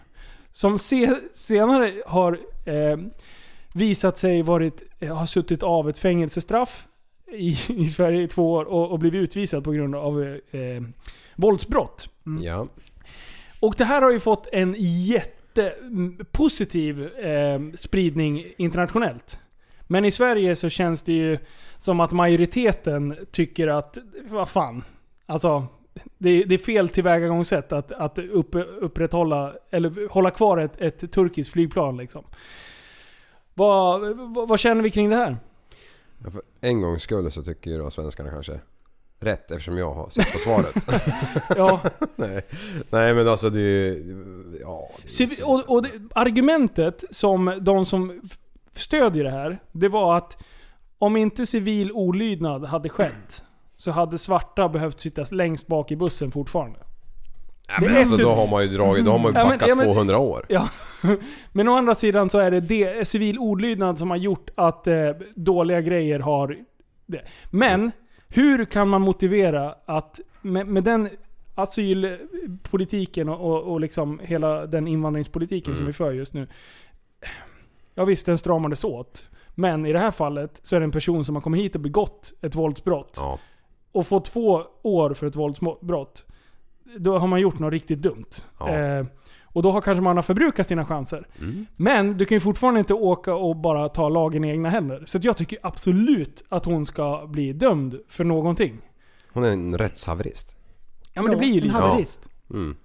Som 0.52 0.80
se, 0.80 1.16
senare 1.34 1.94
har 2.06 2.40
eh, 2.66 2.98
visat 3.74 4.18
sig 4.18 4.42
varit, 4.42 4.84
eh, 5.00 5.18
ha 5.18 5.28
suttit 5.28 5.64
av 5.64 5.90
ett 5.90 6.00
fängelsestraff 6.00 6.88
i, 7.32 7.58
i 7.70 7.88
Sverige 7.88 8.24
i 8.24 8.28
två 8.28 8.52
år 8.52 8.66
och, 8.66 8.92
och 8.92 9.00
blivit 9.00 9.24
utvisad 9.24 9.64
på 9.64 9.72
grund 9.72 9.96
av 9.96 10.24
eh, 10.24 10.30
eh, 10.62 10.82
våldsbrott. 11.36 12.10
Ja. 12.42 12.68
Och 13.60 13.76
det 13.78 13.86
här 13.86 14.02
har 14.02 14.12
ju 14.12 14.20
fått 14.20 14.48
en 14.52 14.76
jättepositiv 14.80 17.08
eh, 17.08 17.60
spridning 17.76 18.46
internationellt. 18.58 19.40
Men 19.88 20.06
i 20.06 20.12
Sverige 20.12 20.56
så 20.56 20.70
känns 20.70 21.04
det 21.04 21.14
ju 21.14 21.38
som 21.78 22.00
att 22.00 22.12
majoriteten 22.12 23.16
tycker 23.32 23.68
att, 23.68 23.98
vad 24.30 24.50
fan. 24.50 24.84
Alltså, 25.26 25.66
det, 26.18 26.44
det 26.44 26.56
är 26.56 26.60
fel 26.60 26.90
tillvägagångssätt 26.90 27.72
att, 27.74 27.92
att 27.92 28.18
upp, 28.18 28.56
upprätthålla, 28.82 29.54
eller 29.72 30.10
hålla 30.10 30.30
kvar 30.32 30.58
ett, 30.58 30.82
ett 30.82 31.12
turkiskt 31.12 31.54
flygplan 31.54 31.98
liksom. 31.98 32.24
Vad, 33.54 34.02
vad, 34.18 34.48
vad 34.48 34.60
känner 34.60 34.82
vi 34.82 34.92
kring 34.92 35.10
det 35.10 35.16
här? 35.16 35.38
Ja, 36.24 36.30
för 36.32 36.42
en 36.62 36.82
gångs 36.82 37.04
skull 37.04 37.32
så 37.32 37.44
tycker 37.44 37.72
ju 37.72 37.78
då 37.78 37.92
svenskarna 37.92 38.30
kanske 38.30 38.60
rätt 39.20 39.52
eftersom 39.52 39.78
jag 39.78 39.94
har 39.94 40.10
sett 40.10 40.32
på 40.34 40.38
svaret. 40.38 40.86
Ja. 41.58 41.82
Nej. 42.16 42.46
Nej 42.90 43.14
men 43.14 43.28
alltså 43.28 43.50
det 43.50 43.60
är 43.60 43.64
ju- 43.94 44.58
Ja. 44.62 44.90
det 44.98 45.24
är 45.24 45.26
ju 45.26 45.28
Civi- 45.28 45.36
så- 45.40 45.46
och, 45.54 45.70
och 45.76 45.84
det, 45.84 45.90
argumentet 46.16 47.04
som 47.12 47.58
de 47.62 47.86
som 47.86 48.22
stödjer 48.78 49.24
det 49.24 49.30
här, 49.30 49.58
det 49.72 49.88
var 49.90 50.18
att 50.18 50.38
om 50.98 51.18
inte 51.18 51.46
civil 51.46 51.92
olydnad 51.92 52.66
hade 52.66 52.90
skett 52.90 53.44
så 53.78 53.92
hade 53.92 54.18
svarta 54.18 54.70
behövt 54.70 55.00
sitta 55.00 55.26
längst 55.32 55.68
bak 55.68 55.92
i 55.92 55.96
bussen 55.96 56.32
fortfarande. 56.32 56.80
Ja, 57.68 57.74
Det 57.80 57.86
men 57.86 57.96
är 57.96 58.00
alltså 58.00 58.18
då 58.18 58.30
har 58.30 58.48
man 58.48 58.64
ju 58.64 58.70
dragit, 58.70 59.06
då 59.06 59.12
har 59.12 59.20
man 59.20 59.34
ju 59.34 59.38
Ja, 59.40 59.44
men- 59.46 59.52
backat 59.58 59.68
ja, 59.70 59.76
men- 59.76 59.86
200 59.86 60.18
år. 60.18 60.46
Ja. 60.50 60.70
Men 61.52 61.68
å 61.68 61.74
andra 61.78 61.96
sidan 61.96 62.30
så 62.30 62.38
är 62.40 62.52
det, 62.52 62.60
det 62.60 63.08
civil 63.08 63.40
olydnad 63.40 64.00
som 64.00 64.10
har 64.10 64.18
gjort 64.18 64.50
att 64.56 64.88
eh, 64.88 65.10
dåliga 65.36 65.82
grejer 65.82 66.20
har... 66.20 66.58
Det. 67.06 67.22
Men, 67.52 67.92
hur 68.28 68.66
kan 68.66 68.88
man 68.90 69.02
motivera 69.02 69.76
att 69.86 70.20
med, 70.42 70.68
med 70.68 70.84
den 70.84 71.10
asylpolitiken 71.56 73.30
och, 73.30 73.52
och, 73.52 73.64
och 73.74 73.80
liksom 73.80 74.20
hela 74.24 74.66
den 74.66 74.88
invandringspolitiken 74.88 75.70
Mm. 75.74 75.78
som 75.78 75.86
vi 75.88 75.94
för 75.94 76.12
just 76.14 76.34
nu. 76.34 76.48
Ja 77.96 78.06
visst, 78.06 78.26
den 78.26 78.38
stramades 78.38 78.84
åt. 78.84 79.26
Men 79.56 79.86
i 79.86 79.94
det 79.94 80.00
här 80.00 80.12
fallet 80.12 80.60
så 80.64 80.76
är 80.76 80.80
det 80.80 80.84
en 80.84 80.92
person 80.92 81.26
som 81.26 81.36
har 81.36 81.42
kommit 81.42 81.62
hit 81.62 81.76
och 81.76 81.82
begått 81.82 82.34
ett 82.42 82.56
våldsbrott. 82.56 83.16
Ja. 83.18 83.40
Och 83.92 84.08
fått 84.08 84.26
två 84.26 84.64
år 84.82 85.14
för 85.14 85.28
ett 85.28 85.36
våldsbrott. 85.36 86.26
Då 86.98 87.18
har 87.18 87.28
man 87.28 87.42
gjort 87.42 87.60
något 87.60 87.72
riktigt 87.72 88.02
dumt. 88.02 88.30
Ja. 88.60 88.70
Eh, 88.70 89.06
och 89.44 89.64
då 89.64 89.72
har 89.72 89.82
kanske 89.82 90.02
man 90.02 90.16
har 90.16 90.24
förbrukat 90.24 90.68
sina 90.68 90.86
chanser. 90.86 91.28
Mm. 91.40 91.66
Men 91.76 92.18
du 92.18 92.26
kan 92.26 92.36
ju 92.36 92.40
fortfarande 92.40 92.80
inte 92.80 92.94
åka 92.94 93.36
och 93.36 93.56
bara 93.56 93.90
ta 93.90 94.10
lagen 94.10 94.44
i 94.44 94.50
egna 94.50 94.70
händer. 94.70 95.04
Så 95.08 95.18
att 95.18 95.24
jag 95.24 95.38
tycker 95.38 95.60
absolut 95.62 96.44
att 96.50 96.66
hon 96.66 96.86
ska 96.86 97.28
bli 97.28 97.54
dömd 97.54 98.00
för 98.08 98.24
någonting. 98.24 98.82
Hon 99.34 99.44
är 99.44 99.52
en 99.52 99.78
rättshaverist. 99.78 100.56
Ja 101.14 101.22
men 101.22 101.32
det 101.32 101.38
blir 101.38 101.50
ju 101.50 101.58
en 101.58 101.64
lite... 101.64 101.78
haverist. 101.78 102.30
Mm. 102.50 102.76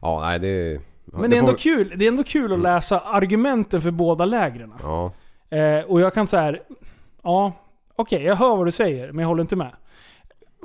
Ja 0.00 0.20
nej 0.20 0.38
det... 0.38 0.80
Men 1.12 1.30
det 1.30 1.36
är, 1.36 1.38
ändå 1.38 1.52
får- 1.52 1.58
kul, 1.58 1.92
det 1.96 2.04
är 2.04 2.08
ändå 2.08 2.22
kul 2.24 2.52
att 2.52 2.58
läsa 2.60 3.00
argumenten 3.00 3.80
för 3.80 3.90
båda 3.90 4.24
lägren. 4.24 4.72
Ja. 4.82 5.12
Eh, 5.50 5.80
och 5.84 6.00
jag 6.00 6.14
kan 6.14 6.28
så 6.28 6.36
här. 6.36 6.62
Ja, 7.22 7.52
okej 7.96 8.22
jag 8.22 8.36
hör 8.36 8.56
vad 8.56 8.66
du 8.66 8.72
säger, 8.72 9.12
men 9.12 9.18
jag 9.22 9.28
håller 9.28 9.42
inte 9.42 9.56
med. 9.56 9.72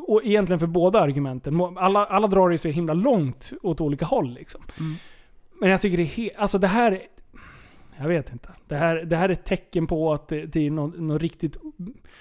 Och 0.07 0.21
egentligen 0.23 0.59
för 0.59 0.67
båda 0.67 0.99
argumenten. 0.99 1.61
Alla, 1.77 2.05
alla 2.05 2.27
drar 2.27 2.49
det 2.49 2.57
så 2.57 2.69
himla 2.69 2.93
långt 2.93 3.51
åt 3.61 3.81
olika 3.81 4.05
håll 4.05 4.33
liksom. 4.33 4.61
Mm. 4.79 4.95
Men 5.59 5.69
jag 5.69 5.81
tycker 5.81 5.97
det 5.97 6.03
är 6.03 6.07
he- 6.07 6.29
Alltså 6.37 6.57
det 6.57 6.67
här 6.67 6.91
är... 6.91 7.01
Jag 7.99 8.07
vet 8.07 8.31
inte. 8.31 8.49
Det 8.67 8.75
här, 8.75 8.95
det 8.95 9.15
här 9.15 9.29
är 9.29 9.33
ett 9.33 9.45
tecken 9.45 9.87
på 9.87 10.13
att 10.13 10.27
det, 10.27 10.45
det 10.45 10.65
är 10.67 10.71
något, 10.71 10.99
något 10.99 11.21
riktigt... 11.21 11.57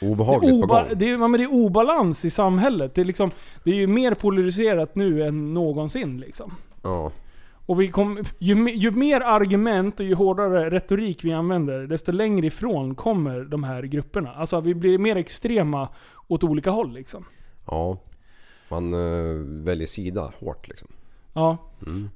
Obehagligt 0.00 0.42
det, 0.50 0.58
på 0.60 0.64
oba, 0.64 0.82
gång. 0.82 0.98
det, 0.98 1.04
är, 1.06 1.10
ja, 1.10 1.28
men 1.28 1.32
det 1.40 1.44
är 1.44 1.52
obalans 1.54 2.24
i 2.24 2.30
samhället. 2.30 2.94
Det 2.94 3.00
är, 3.00 3.04
liksom, 3.04 3.30
det 3.64 3.70
är 3.70 3.74
ju 3.74 3.86
mer 3.86 4.14
polariserat 4.14 4.94
nu 4.94 5.22
än 5.26 5.54
någonsin 5.54 6.20
liksom. 6.20 6.54
Ja. 6.82 7.12
Och 7.66 7.80
vi 7.80 7.88
kom, 7.88 8.24
ju, 8.38 8.70
ju 8.70 8.90
mer 8.90 9.20
argument 9.20 10.00
och 10.00 10.06
ju 10.06 10.14
hårdare 10.14 10.70
retorik 10.70 11.24
vi 11.24 11.32
använder, 11.32 11.86
desto 11.86 12.12
längre 12.12 12.46
ifrån 12.46 12.94
kommer 12.94 13.40
de 13.40 13.64
här 13.64 13.82
grupperna. 13.82 14.34
Alltså 14.34 14.60
vi 14.60 14.74
blir 14.74 14.98
mer 14.98 15.16
extrema 15.16 15.88
åt 16.28 16.44
olika 16.44 16.70
håll 16.70 16.92
liksom. 16.92 17.24
Ja. 17.66 17.98
Man 18.68 18.94
eh, 18.94 19.36
väljer 19.64 19.86
sida 19.86 20.32
hårt 20.38 20.68
liksom. 20.68 20.88
Ja. 21.32 21.58
Mm. 21.86 22.10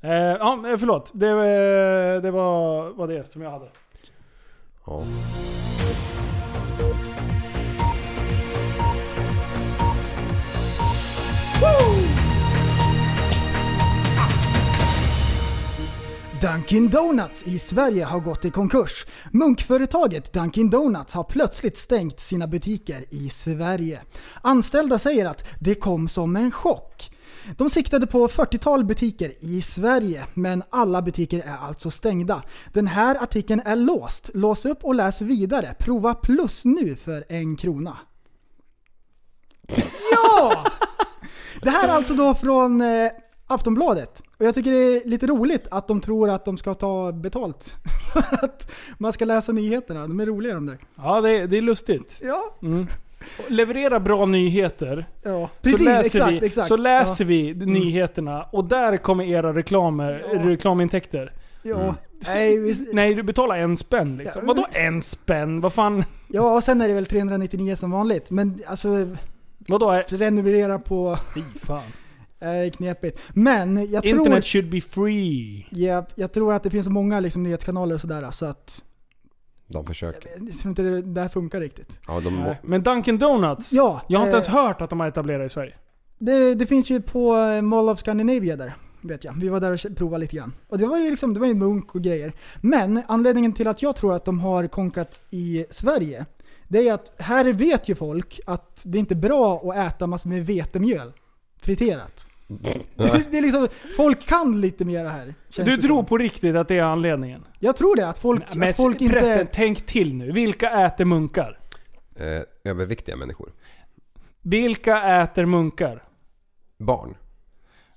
Eh, 0.00 0.12
ja, 0.12 0.70
eh, 0.70 0.76
förlåt. 0.76 1.10
Det, 1.14 1.28
eh, 1.28 2.22
det 2.22 2.30
var, 2.30 2.90
var 2.90 3.08
det 3.08 3.32
som 3.32 3.42
jag 3.42 3.50
hade. 3.50 3.68
Ja. 4.86 5.02
Dunkin 16.42 16.90
Donuts 16.90 17.42
i 17.42 17.58
Sverige 17.58 18.04
har 18.04 18.20
gått 18.20 18.44
i 18.44 18.50
konkurs. 18.50 19.06
Munkföretaget 19.30 20.32
Dunkin 20.32 20.70
Donuts 20.70 21.14
har 21.14 21.24
plötsligt 21.24 21.78
stängt 21.78 22.20
sina 22.20 22.46
butiker 22.46 23.04
i 23.10 23.28
Sverige. 23.28 24.02
Anställda 24.42 24.98
säger 24.98 25.26
att 25.26 25.44
det 25.60 25.74
kom 25.74 26.08
som 26.08 26.36
en 26.36 26.50
chock. 26.50 27.10
De 27.56 27.70
siktade 27.70 28.06
på 28.06 28.28
40-tal 28.28 28.84
butiker 28.84 29.32
i 29.40 29.62
Sverige, 29.62 30.24
men 30.34 30.62
alla 30.70 31.02
butiker 31.02 31.40
är 31.40 31.56
alltså 31.56 31.90
stängda. 31.90 32.42
Den 32.72 32.86
här 32.86 33.22
artikeln 33.22 33.62
är 33.64 33.76
låst. 33.76 34.30
Lås 34.34 34.64
upp 34.64 34.84
och 34.84 34.94
läs 34.94 35.20
vidare. 35.20 35.74
Prova 35.78 36.14
plus 36.14 36.64
nu 36.64 36.96
för 36.96 37.24
en 37.28 37.56
krona. 37.56 37.96
Ja! 40.12 40.64
Det 41.62 41.70
här 41.70 41.88
är 41.88 41.92
alltså 41.92 42.14
då 42.14 42.34
från 42.34 42.80
eh, 42.80 43.10
Aftonbladet. 43.54 44.22
Och 44.38 44.46
jag 44.46 44.54
tycker 44.54 44.70
det 44.70 44.78
är 44.78 45.08
lite 45.08 45.26
roligt 45.26 45.66
att 45.70 45.88
de 45.88 46.00
tror 46.00 46.30
att 46.30 46.44
de 46.44 46.58
ska 46.58 46.74
ta 46.74 47.12
betalt. 47.12 47.76
För 48.12 48.20
att 48.44 48.70
man 48.98 49.12
ska 49.12 49.24
läsa 49.24 49.52
nyheterna. 49.52 50.00
De 50.00 50.20
är 50.20 50.26
roliga 50.26 50.54
de 50.54 50.66
där. 50.66 50.78
Ja, 50.96 51.20
det, 51.20 51.46
det 51.46 51.58
är 51.58 51.62
lustigt. 51.62 52.20
Ja. 52.24 52.54
Mm. 52.62 52.86
Leverera 53.48 54.00
bra 54.00 54.26
nyheter. 54.26 55.06
Ja, 55.22 55.30
så 55.56 55.62
precis, 55.62 55.84
läser, 55.84 56.04
exakt, 56.06 56.42
vi, 56.42 56.46
exakt. 56.46 56.68
Så 56.68 56.76
läser 56.76 57.24
Ja. 57.24 57.28
vi 57.28 57.54
nyheterna 57.54 58.42
och 58.42 58.64
där 58.64 58.96
kommer 58.96 59.24
era 59.24 59.52
reklamer, 59.54 60.24
Ja. 60.32 60.38
reklamintäkter. 60.50 61.32
Ja. 61.62 61.94
Så- 62.22 62.32
Nej, 62.34 62.58
vi, 62.58 62.86
Nej, 62.92 63.14
du 63.14 63.22
betalar 63.22 63.58
en 63.58 63.76
spänn 63.76 64.16
liksom. 64.16 64.42
Ja, 64.42 64.46
Vadå 64.54 64.66
en 64.72 65.02
spänn? 65.02 65.60
Vad 65.60 65.72
fan? 65.72 66.04
ja, 66.28 66.54
och 66.54 66.64
sen 66.64 66.80
är 66.80 66.88
det 66.88 66.94
väl 66.94 67.06
399 67.06 67.76
som 67.76 67.90
vanligt. 67.90 68.30
Men 68.30 68.62
alltså, 68.66 68.88
Vadå? 69.58 69.90
Är... 69.90 70.02
prenumerera 70.02 70.78
på 70.78 71.16
Fy 71.34 71.42
fan. 71.62 71.82
Är 72.42 72.70
knepigt. 72.70 73.20
Men 73.30 73.90
jag 73.90 74.02
tror... 74.04 74.18
Internet 74.18 74.44
should 74.44 74.70
be 74.70 74.80
free. 74.80 75.66
Ja, 75.70 76.06
jag 76.14 76.32
tror 76.32 76.52
att 76.52 76.62
det 76.62 76.70
finns 76.70 76.88
många 76.88 77.20
liksom, 77.20 77.42
nyhetskanaler 77.42 77.94
och 77.94 78.00
sådär 78.00 78.30
så 78.30 78.46
att 78.46 78.82
De 79.66 79.86
försöker. 79.86 80.30
jag 80.38 80.58
tror 80.58 80.70
inte 80.70 80.82
det 80.82 81.02
där 81.02 81.28
funkar 81.28 81.60
riktigt. 81.60 82.00
Ja, 82.06 82.20
de. 82.20 82.54
Men 82.62 82.82
Dunkin 82.82 83.18
Donuts? 83.18 83.72
Ja, 83.72 84.02
Jag 84.08 84.18
har 84.18 84.26
inte 84.26 84.34
ens 84.34 84.48
eh, 84.48 84.54
hört 84.54 84.82
att 84.82 84.90
de 84.90 85.00
har 85.00 85.08
etablerat 85.08 85.46
i 85.46 85.54
Sverige. 85.54 85.74
Det, 86.18 86.54
det 86.54 86.66
finns 86.66 86.90
ju 86.90 87.02
på 87.02 87.36
eh, 87.36 87.62
Mall 87.62 87.88
of 87.88 87.98
Scandinavia 88.00 88.56
där. 88.56 88.74
Vet 89.04 89.24
jag. 89.24 89.32
Vi 89.32 89.48
var 89.48 89.60
där 89.60 89.72
och 89.72 89.96
provade 89.96 90.20
lite 90.20 90.36
grann. 90.36 90.52
Och 90.68 90.78
det 90.78 90.86
var 90.86 90.98
ju 90.98 91.10
liksom, 91.10 91.34
det 91.34 91.40
var 91.40 91.46
ju 91.46 91.54
munk 91.54 91.94
och 91.94 92.02
grejer. 92.02 92.32
Men 92.60 93.02
anledningen 93.08 93.52
till 93.52 93.68
att 93.68 93.82
jag 93.82 93.96
tror 93.96 94.14
att 94.14 94.24
de 94.24 94.40
har 94.40 94.66
konkat 94.66 95.20
i 95.30 95.64
Sverige, 95.70 96.26
det 96.68 96.88
är 96.88 96.92
att 96.94 97.12
här 97.18 97.52
vet 97.52 97.88
ju 97.88 97.94
folk 97.94 98.40
att 98.46 98.82
det 98.86 98.98
inte 98.98 99.14
är 99.14 99.16
bra 99.16 99.62
att 99.70 99.92
äta 99.94 100.06
massor 100.06 100.30
med 100.30 100.46
vetemjöl 100.46 101.12
friterat. 101.62 102.26
det 103.30 103.38
är 103.38 103.42
liksom, 103.42 103.68
folk 103.96 104.26
kan 104.26 104.60
lite 104.60 104.84
mer 104.84 105.04
här. 105.04 105.34
känns 105.50 105.68
Du 105.68 105.76
det 105.76 105.82
tror 105.82 105.96
som. 105.96 106.06
på 106.06 106.18
riktigt 106.18 106.56
att 106.56 106.68
det 106.68 106.78
är 106.78 106.82
anledningen? 106.82 107.44
Jag 107.58 107.76
tror 107.76 107.96
det, 107.96 108.08
att 108.08 108.18
folk, 108.18 108.54
Men 108.54 108.68
att 108.68 108.76
folk 108.76 108.98
prästen, 108.98 109.40
inte... 109.40 109.52
tänk 109.54 109.86
till 109.86 110.14
nu. 110.14 110.32
Vilka 110.32 110.70
äter 110.86 111.04
munkar? 111.04 111.58
eh, 112.16 112.42
överviktiga 112.70 113.16
människor. 113.16 113.52
Vilka 114.42 115.02
äter 115.22 115.44
munkar? 115.46 116.02
Barn. 116.78 117.16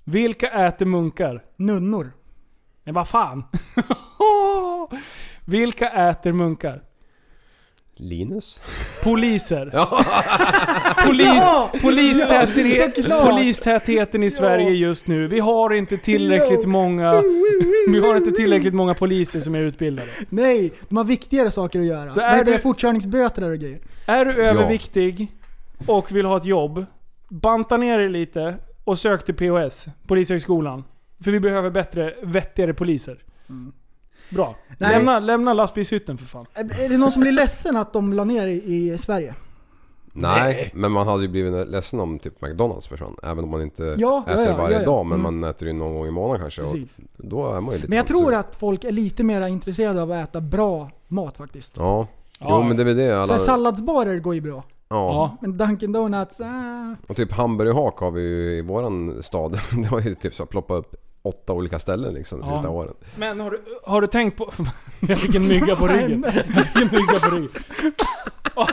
Vilka 0.04 0.50
äter 0.68 0.86
munkar? 0.86 1.44
Nunnor. 1.56 2.12
Men 2.84 2.94
vad 2.94 3.08
fan? 3.08 3.44
Vilka 5.46 5.90
äter 6.10 6.32
munkar? 6.32 6.84
Linus? 7.98 8.62
Poliser. 9.04 9.66
Polis, 11.08 11.44
polistäthet, 11.82 12.96
polistätheten 13.30 14.24
i 14.24 14.30
Sverige 14.30 14.70
just 14.70 15.08
nu. 15.08 15.28
Vi 15.28 15.40
har 15.40 15.74
inte 15.74 15.98
tillräckligt 15.98 16.66
många 16.66 17.22
Vi 17.88 18.00
har 18.00 18.16
inte 18.16 18.32
tillräckligt 18.32 18.74
många 18.74 18.94
poliser 18.94 19.40
som 19.40 19.56
är 19.56 19.60
utbildade. 19.60 20.08
Nej, 20.30 20.74
de 20.90 20.98
har 20.98 21.04
viktigare 21.04 21.52
saker 21.52 21.80
att 21.80 21.86
göra. 21.86 22.10
Så 22.10 22.22
är 22.22 22.44
du- 22.44 22.52
det? 22.52 22.60
Fortkörningsböter 22.60 23.42
och 23.52 23.58
grejer. 23.60 23.80
Är 24.06 24.26
du 24.26 24.32
överviktig 24.34 25.28
och 25.88 26.16
vill 26.16 26.26
ha 26.26 26.38
ett 26.38 26.46
jobb, 26.46 26.86
banta 27.30 27.78
ner 27.78 28.00
dig 28.00 28.10
lite 28.10 28.56
och 28.84 29.00
sök 29.00 29.26
till 29.26 29.36
POS, 29.36 29.86
Polishögskolan. 30.08 30.84
För 31.24 31.32
vi 31.32 31.40
behöver 31.40 31.70
bättre, 31.70 32.14
vettigare 32.24 32.74
poliser. 32.74 33.18
Bra. 34.30 34.56
Nej. 34.78 34.92
Lämna, 34.96 35.20
lämna 35.20 35.54
lastbilshytten 35.54 36.18
för 36.18 36.26
fan. 36.26 36.46
Är 36.54 36.90
det 36.90 36.98
någon 36.98 37.12
som 37.12 37.22
blir 37.22 37.32
ledsen 37.32 37.78
att 37.78 37.94
de 37.94 38.14
la 38.14 38.24
ner 38.24 38.48
i 38.48 38.98
Sverige? 38.98 39.36
Nej, 40.18 40.72
men 40.74 40.92
man 40.92 41.08
hade 41.08 41.22
ju 41.22 41.28
blivit 41.30 41.68
ledsen 41.68 42.00
om 42.00 42.20
typ 42.20 42.42
McDonalds 42.42 42.88
försvann. 42.88 43.16
Även 43.24 43.44
om 43.44 43.50
man 43.50 43.62
inte 43.62 43.96
Ja, 43.98 44.24
äter 44.28 44.44
ja, 44.44 44.58
varje 44.58 44.76
ja, 44.76 44.80
ja. 44.82 44.86
dag. 44.86 45.06
Men 45.06 45.20
Mm. 45.20 45.40
man 45.42 45.50
äter 45.50 45.68
ju 45.68 45.74
någon 45.74 45.94
gång 45.96 46.08
i 46.08 46.12
månaden 46.12 46.42
kanske. 46.42 46.62
Och 46.62 46.72
Precis. 46.72 46.98
då 47.18 47.54
är 47.54 47.62
man 47.62 47.72
ju 47.72 47.78
lite 47.78 47.90
Men 47.90 47.98
jag 47.98 48.08
tror 48.08 48.34
att 48.34 48.56
folk 48.56 48.84
är 48.84 48.92
lite 48.92 49.24
mer 49.24 49.48
intresserade 49.48 50.02
av 50.02 50.12
att 50.12 50.30
äta 50.30 50.42
bra 50.42 50.90
mat 51.08 51.38
faktiskt. 51.38 51.74
Ja. 51.78 52.08
Ja. 52.40 52.48
Jo 52.50 52.64
men 52.64 52.78
det 52.78 52.84
är 52.84 52.86
väl 52.86 52.98
det 52.98 53.08
Så 53.12 53.16
alla... 53.20 53.34
här 53.34 53.40
salladsbarer 53.40 54.20
går 54.20 54.36
ju 54.36 54.42
bra. 54.42 54.64
Ja. 54.90 55.38
Men 55.42 55.58
Dunkin 55.58 55.92
Donuts, 55.92 56.42
ah. 56.42 56.96
Och 57.08 57.16
typ 57.16 57.32
hamburgerhak 57.32 57.98
har 58.00 58.12
vi 58.12 58.22
ju 58.22 58.58
i 58.58 58.62
våran 58.62 59.24
stad. 59.24 59.60
Det 59.72 59.88
har 59.88 60.00
ju 60.02 60.16
typ 60.16 60.36
så 60.36 60.46
ploppat 60.46 60.78
upp 60.80 60.96
åtta 61.26 61.54
olika 61.54 61.80
ställen 61.80 62.14
liksom 62.14 62.40
de 62.42 62.50
Ja. 62.50 62.56
sista 62.56 62.70
åren. 62.70 62.94
Men 63.16 63.40
har 63.40 63.52
du, 63.52 63.62
har 63.84 64.02
du 64.02 64.08
tänkt 64.08 64.38
på... 64.38 64.54
Jag 65.08 65.20
fick 65.20 65.36
en 65.36 65.48
mygga 65.48 65.76
på 65.76 65.88
ryggen. 65.88 66.26
Jag 66.26 66.34
fick 66.66 66.82
en 66.82 66.90
mygga 66.92 67.20
på 67.30 67.36
ryggen. 67.36 67.50
Oh. 68.58 68.68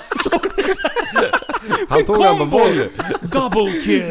Han 1.88 2.04
tog 2.04 2.22
den 2.22 2.38
på 2.38 2.44
volley. 2.44 2.88
Double 3.20 3.72
kill! 3.84 4.02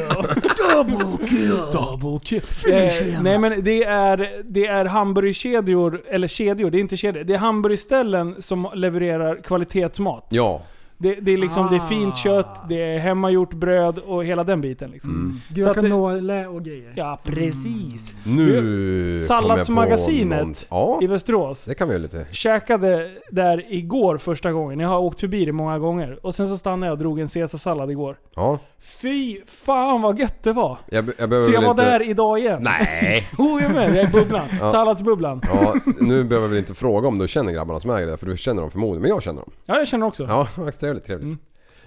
Double 0.58 1.28
kill! 1.28 1.50
Double 1.74 2.20
kill. 2.24 2.42
Finish 2.42 3.02
Eh, 3.16 3.22
nej 3.22 3.38
men 3.38 3.64
det 3.64 3.84
är, 3.84 4.42
det 4.46 4.68
är 4.68 4.86
hamburgerkedjor, 4.86 6.02
eller 6.10 6.28
kedjor, 6.28 6.72
det 6.72 6.78
är 6.78 6.80
inte 6.80 6.98
kedjor. 6.98 7.24
Det 7.24 7.34
är 7.34 7.38
hamburgerställen 7.38 8.36
som 8.42 8.68
levererar 8.76 9.42
kvalitetsmat. 9.44 10.26
Ja. 10.30 10.62
Det, 11.02 11.16
det 11.22 11.32
är 11.32 11.38
liksom, 11.38 11.68
det 11.70 11.76
är 11.76 11.80
Ah. 11.80 11.88
fint 11.90 12.18
kött, 12.18 12.62
det 12.70 12.82
är 12.82 13.00
hemmagjort 13.00 13.54
bröd 13.54 13.98
och 14.00 14.26
hela 14.26 14.44
den 14.44 14.62
biten 14.62 14.92
liksom. 14.92 15.12
Mm. 15.12 15.40
Guacamole 15.50 16.48
och 16.48 16.64
grejer. 16.64 16.94
Ja, 16.96 17.20
precis. 17.24 18.16
Nu 18.24 19.20
Salladsmagasinet 19.28 20.42
någon- 20.70 21.02
i 21.02 21.06
Ja, 21.06 21.08
Västerås. 21.08 21.66
det 21.66 21.76
kan 21.76 21.90
vi 21.90 22.00
lite. 22.00 22.26
Käkade 22.32 23.12
där 23.32 23.66
igår 23.74 24.18
första 24.18 24.52
gången. 24.52 24.80
Jag 24.80 24.90
har 24.90 25.00
åkt 25.00 25.20
förbi 25.20 25.46
det 25.46 25.52
många 25.52 25.80
gånger. 25.80 26.20
Och 26.26 26.36
sen 26.36 26.48
så 26.48 26.58
stannade 26.58 26.86
jag 26.86 26.94
och 26.94 27.00
drog 27.00 27.20
en 27.20 27.28
caesarsallad 27.28 27.92
igår. 27.92 28.16
Ja. 28.36 28.60
Fy 28.82 29.42
fan 29.46 30.02
vad 30.02 30.20
gött 30.20 30.44
det 30.44 30.54
var! 30.54 30.78
Jag, 30.90 31.12
jag 31.18 31.30
behöver 31.30 31.46
Så 31.48 31.52
jag 31.52 31.62
var 31.62 31.72
inte... 31.72 31.86
där 31.86 32.02
idag 32.10 32.40
igen. 32.40 32.60
Nej! 32.64 33.28
Oh, 33.38 33.62
jag 33.62 33.72
är 33.72 33.74
med. 33.74 33.90
Jag 33.90 33.96
är 33.98 34.08
i 34.08 34.12
bubblan. 34.12 34.48
Ja. 34.60 34.72
Salladsbubblan. 34.72 35.42
Ja, 35.44 35.76
nu 36.00 36.24
behöver 36.24 36.48
väl 36.48 36.58
inte 36.58 36.74
fråga 36.74 37.08
om 37.08 37.18
du 37.18 37.28
känner 37.28 37.52
grabbarna 37.52 37.80
som 37.80 37.90
äger 37.92 38.08
det, 38.08 38.18
för 38.18 38.26
du 38.26 38.38
känner 38.38 38.62
dem 38.62 38.72
förmodligen. 38.72 39.02
Men 39.02 39.10
jag 39.10 39.24
känner 39.24 39.42
dem. 39.42 39.52
Ja, 39.66 39.78
jag 39.78 39.88
känner 39.88 40.06
också. 40.06 40.24
Ja, 40.24 40.48
trevligt, 40.80 41.06
trevligt. 41.06 41.24
Mm. 41.26 41.38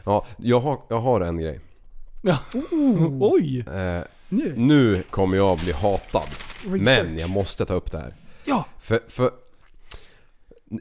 Ja, 0.05 0.27
jag 0.37 0.61
har, 0.61 0.79
jag 0.89 0.99
har 1.01 1.21
en 1.21 1.39
grej. 1.39 1.61
Ja. 2.23 2.39
Oj! 3.21 3.59
Eh, 3.61 4.01
Nu. 4.29 4.55
nu 4.57 5.03
kommer 5.11 5.37
jag 5.37 5.59
bli 5.59 5.73
hatad. 5.73 6.23
Research. 6.63 6.83
Men 6.83 7.19
jag 7.19 7.31
måste 7.31 7.67
ta 7.67 7.75
upp 7.75 7.91
det 7.91 7.99
här. 7.99 8.15
Ja. 8.45 8.65
För, 8.81 9.01
för 9.09 9.31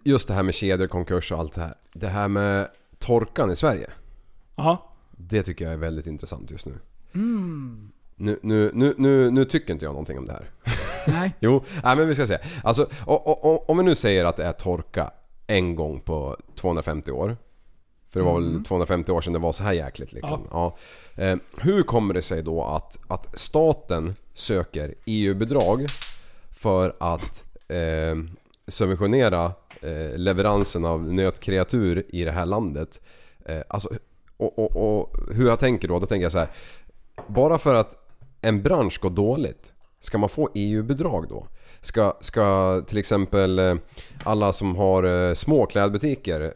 just 0.04 0.28
det 0.28 0.34
här 0.34 0.44
med 0.44 0.54
kedjor, 0.56 0.88
konkurs 0.88 1.32
och 1.32 1.40
allt 1.40 1.54
det 1.56 1.62
här. 1.62 1.74
Det 1.94 2.08
här 2.08 2.28
med 2.28 2.68
torkan 3.00 3.52
i 3.52 3.56
Sverige. 3.56 3.90
Ja. 4.56 4.90
Det 5.30 5.44
tycker 5.44 5.66
jag 5.66 5.74
är 5.74 5.78
väldigt 5.78 6.08
intressant 6.08 6.52
just 6.52 6.66
nu. 6.66 6.74
Mm. 7.16 7.92
Nu, 8.16 8.40
nu, 8.44 8.72
nu, 8.74 8.94
nu, 8.98 9.32
nu 9.32 9.46
tycker 9.46 9.74
inte 9.74 9.86
jag 9.86 9.92
någonting 9.92 10.18
om 10.18 10.26
det 10.26 10.34
här. 10.34 10.50
Nej. 11.08 11.36
Jo, 11.40 11.64
nej, 11.84 11.96
men 11.98 12.08
vi 12.08 12.16
ska 12.16 12.28
se. 12.28 12.38
Alltså, 12.64 12.84
o- 12.84 13.22
o- 13.26 13.40
o- 13.42 13.66
om 13.68 13.78
vi 13.78 13.84
nu 13.84 13.96
säger 13.96 14.26
att 14.26 14.36
det 14.38 14.44
är 14.46 14.52
torka 14.52 15.12
en 15.48 15.76
gång 15.76 16.00
på 16.02 16.38
250 16.56 17.12
år. 17.12 17.38
För 18.10 18.20
det 18.20 18.26
var 18.26 18.40
väl 18.42 18.64
250 18.66 19.12
år 19.12 19.22
sedan 19.22 19.34
det 19.34 19.40
var 19.40 19.54
så 19.54 19.64
här 19.64 19.74
jäkligt 19.74 20.14
liksom. 20.14 20.48
Ja. 20.52 20.78
Eh, 21.16 21.36
hur 21.58 21.84
kommer 21.84 22.14
det 22.14 22.22
sig 22.22 22.44
då 22.44 22.64
att, 22.64 22.98
att 23.08 23.40
staten 23.40 24.14
söker 24.34 24.96
EU-bidrag 25.06 25.86
för 26.52 26.96
att 27.00 27.44
eh, 27.68 28.16
subventionera 28.68 29.46
eh, 29.82 30.18
leveransen 30.18 30.86
av 30.86 31.14
nötkreatur 31.14 32.06
i 32.10 32.24
det 32.24 32.32
här 32.32 32.46
landet? 32.46 33.02
Eh, 33.46 33.62
alltså, 33.68 33.90
och, 34.38 34.60
och, 34.60 35.00
och 35.00 35.16
hur 35.36 35.48
jag 35.48 35.60
tänker 35.60 35.88
då, 35.88 36.00
då 36.00 36.06
tänker 36.06 36.24
jag 36.24 36.32
så 36.32 36.40
här. 36.40 36.50
Bara 37.28 37.58
för 37.58 37.74
att 37.74 37.96
en 38.42 38.62
bransch 38.62 39.00
går 39.02 39.10
dåligt, 39.10 39.74
ska 40.00 40.18
man 40.18 40.30
få 40.30 40.50
EU-bidrag 40.54 41.26
då? 41.30 41.48
Ska, 41.82 42.14
ska 42.22 42.82
till 42.88 42.98
exempel 42.98 43.60
eh, 43.60 43.76
alla 44.24 44.54
som 44.54 44.76
har 44.76 45.04
eh, 45.04 45.34
små 45.34 45.66
klädbutiker 45.66 46.54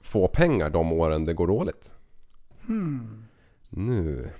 få 0.00 0.28
pengar 0.28 0.70
de 0.70 0.92
åren 0.92 1.24
det 1.24 1.34
går 1.34 1.46
dåligt? 1.46 1.90
Nu... 3.68 4.30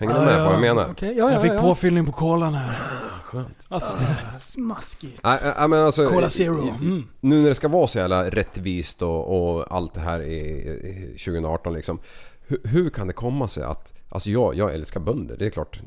Hänger 0.00 0.14
du 0.14 0.20
med 0.20 0.34
ja. 0.34 0.38
på 0.38 0.44
vad 0.44 0.54
jag 0.54 0.60
menar? 0.60 0.90
Okej, 0.90 1.14
ja, 1.16 1.24
ja, 1.24 1.32
Jag 1.32 1.42
fick 1.42 1.52
ja. 1.52 1.60
påfyllning 1.60 2.06
på 2.06 2.12
kolan 2.12 2.54
här. 2.54 2.78
Skönt. 3.22 3.66
Alltså, 3.68 3.92
Smaskigt. 4.40 5.20
Nej, 5.24 5.38
nej, 5.58 5.68
men 5.68 5.78
alltså, 5.78 6.06
Cola 6.06 6.30
Zero. 6.30 6.68
Mm. 6.68 7.04
Nu 7.20 7.42
när 7.42 7.48
det 7.48 7.54
ska 7.54 7.68
vara 7.68 7.86
så 7.86 7.98
jävla 7.98 8.30
rättvist 8.30 9.02
och, 9.02 9.54
och 9.54 9.74
allt 9.74 9.94
det 9.94 10.00
här 10.00 10.20
i, 10.20 10.36
i 10.36 11.18
2018 11.24 11.74
liksom. 11.74 12.00
Hur, 12.46 12.58
hur 12.64 12.90
kan 12.90 13.06
det 13.06 13.12
komma 13.12 13.48
sig 13.48 13.64
att... 13.64 13.92
Alltså 14.08 14.30
jag, 14.30 14.54
jag 14.54 14.74
älskar 14.74 15.00
bönder, 15.00 15.36
det 15.36 15.46
är 15.46 15.50
klart. 15.50 15.80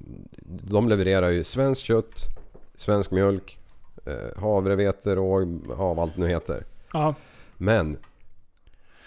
De 0.45 0.90
levererar 0.90 1.30
ju 1.30 1.44
svenskt 1.44 1.84
kött, 1.84 2.15
svensk 2.76 3.11
mjölk, 3.11 3.60
eh, 4.06 4.41
havre, 4.41 4.76
vete, 4.76 5.15
råg, 5.15 5.61
ja, 5.69 5.94
vad 5.94 5.99
allt 5.99 6.18
nu 6.18 6.27
heter. 6.27 6.65
Ja. 6.94 7.15
Men 7.57 7.98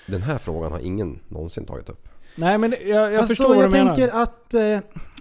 den 0.07 0.23
här 0.23 0.39
frågan 0.39 0.73
har 0.73 0.81
ingen 0.81 1.19
någonsin 1.29 1.65
tagit 1.65 1.89
upp. 1.89 2.06
Nej 2.37 2.59
men 2.59 2.71
jag, 2.81 2.89
jag 2.89 3.15
alltså, 3.15 3.27
förstår 3.27 3.49
vad 3.55 3.65
jag 3.65 3.71
du 3.71 3.77
menar. 3.77 3.95
tänker 3.95 4.17
att 4.17 4.55
eh, 4.55 4.79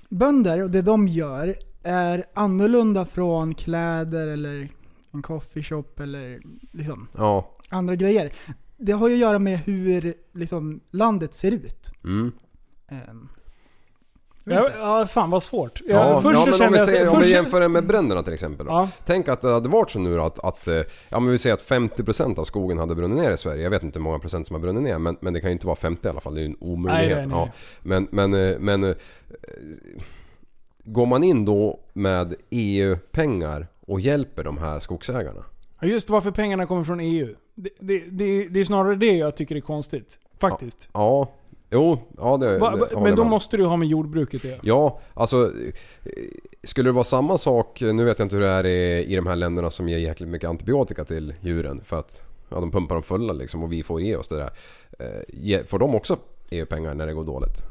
bönder 0.09 0.61
och 0.63 0.69
det 0.69 0.81
de 0.81 1.07
gör 1.07 1.55
är 1.83 2.25
annorlunda 2.33 3.05
från 3.05 3.53
kläder 3.55 4.27
eller 4.27 4.69
en 5.11 5.21
coffeeshop 5.21 5.99
eller 5.99 6.41
liksom 6.71 7.07
Ja. 7.17 7.51
andra 7.69 7.95
grejer. 7.95 8.33
Det 8.77 8.91
har 8.91 9.07
ju 9.07 9.13
att 9.13 9.19
göra 9.19 9.39
med 9.39 9.59
hur 9.59 10.13
liksom, 10.33 10.79
landet 10.91 11.33
ser 11.33 11.51
ut. 11.51 11.91
Mm. 12.03 12.31
Ehm, 12.87 13.29
Ja, 14.47 14.69
ja, 14.80 15.07
fan 15.07 15.30
vad 15.30 15.43
svårt. 15.43 15.81
Jag, 15.85 15.95
Ja, 15.95 16.22
först 16.22 16.39
ja 16.39 16.57
men 16.57 16.67
om 16.67 16.73
vi, 16.73 16.77
jag... 16.80 16.88
säger, 16.88 17.07
om 17.07 17.15
först, 17.15 17.27
vi 17.27 17.34
jämför 17.34 17.61
det 17.61 17.69
med 17.69 17.88
bränderna 17.88 18.23
till 18.23 18.34
exempel 18.34 18.65
då. 18.65 18.72
Ja. 18.72 18.89
Tänk 19.05 19.27
att 19.27 19.41
det 19.41 19.53
hade 19.53 19.69
varit 19.69 19.91
så 19.91 19.99
nu 19.99 20.17
då 20.17 20.23
att, 20.23 20.39
att 20.39 20.67
eh, 20.67 20.81
ja 21.09 21.19
men 21.19 21.31
vi 21.31 21.38
säger 21.38 21.53
att 21.53 21.69
50% 21.69 22.39
av 22.39 22.43
skogen 22.43 22.77
hade 22.77 22.95
brunnit 22.95 23.17
ner 23.17 23.31
i 23.31 23.38
Sverige. 23.38 23.63
Jag 23.63 23.69
vet 23.69 23.84
inte 23.84 23.99
hur 23.99 24.03
många 24.03 24.19
procent 24.19 24.47
som 24.47 24.53
har 24.53 24.61
brunnit 24.61 24.84
ner 24.84 24.97
men, 24.97 25.17
men 25.19 25.34
det 25.34 25.41
kan 25.41 25.49
ju 25.49 25.53
inte 25.53 25.67
vara 25.67 25.76
50 25.76 26.07
i 26.07 26.09
alla 26.09 26.19
fall. 26.19 26.35
Det 26.35 26.39
är 26.39 26.43
ju 26.43 26.49
en 26.49 26.57
omöjlighet. 26.59 27.17
Nej, 27.17 27.27
nej, 27.27 27.38
nej. 27.38 27.51
Ja. 27.51 27.51
Men, 27.84 28.07
men, 28.11 28.49
eh, 28.49 28.59
men 28.59 28.84
eh, 28.84 28.95
går 30.84 31.05
man 31.05 31.23
in 31.23 31.45
då 31.45 31.80
med 31.93 32.35
EU-pengar 32.49 33.67
och 33.88 34.01
hjälper 34.01 34.43
de 34.43 34.57
här 34.57 34.80
skogsägarna? 34.80 35.43
Ja, 35.80 35.88
Just 35.88 36.09
varför 36.09 36.31
pengarna 36.31 36.65
kommer 36.65 36.84
från 36.84 36.99
EU. 36.99 37.35
Det, 37.55 37.69
det, 37.80 37.99
det, 38.09 38.47
det 38.47 38.59
är 38.59 38.63
snarare 38.63 38.95
det 38.95 39.11
jag 39.11 39.35
tycker 39.35 39.55
är 39.55 39.59
konstigt. 39.61 40.19
Faktiskt. 40.39 40.89
Ja, 40.93 41.31
jo, 41.76 41.99
ja 42.18 42.38
det, 42.38 42.57
Va, 42.57 42.76
det 42.76 43.02
men 43.02 43.15
då 43.15 43.23
med. 43.23 43.30
måste 43.30 43.57
du 43.57 43.65
ha 43.65 43.77
med 43.77 43.88
jordbruket 43.88 44.39
att 44.39 44.45
göra. 44.45 44.60
Ja, 44.64 44.99
alltså 45.14 45.43
eh, 45.43 46.11
skulle 46.64 46.89
det 46.89 46.93
vara 46.93 47.03
samma 47.03 47.38
sak, 47.38 47.81
nu 47.81 48.03
vet 48.06 48.19
jag 48.19 48.26
inte 48.26 48.35
hur 48.35 48.43
det 48.43 48.49
är 48.49 48.65
i, 48.65 49.03
i 49.06 49.15
de 49.15 49.27
här 49.27 49.35
länderna 49.35 49.69
som 49.72 49.89
ger 49.89 49.97
jäkligt 49.97 50.30
mycket 50.30 50.49
antibiotika 50.49 51.06
till 51.06 51.34
djuren 51.41 51.81
för 51.84 51.99
att 51.99 52.22
ja, 52.49 52.60
de 52.60 52.72
pumpar 52.72 52.95
dem 52.95 53.03
fulla 53.03 53.34
liksom 53.34 53.64
och 53.64 53.72
vi 53.72 53.84
får 53.84 54.02
ge 54.02 54.15
oss 54.15 54.27
det 54.27 54.35
där. 54.35 54.52
Eh, 54.99 55.64
Får 55.65 55.80
de 55.80 55.95
också 55.95 56.18
EU-pengar 56.49 56.93
när 56.93 57.07
det 57.07 57.14
går 57.14 57.23
dåligt? 57.23 57.61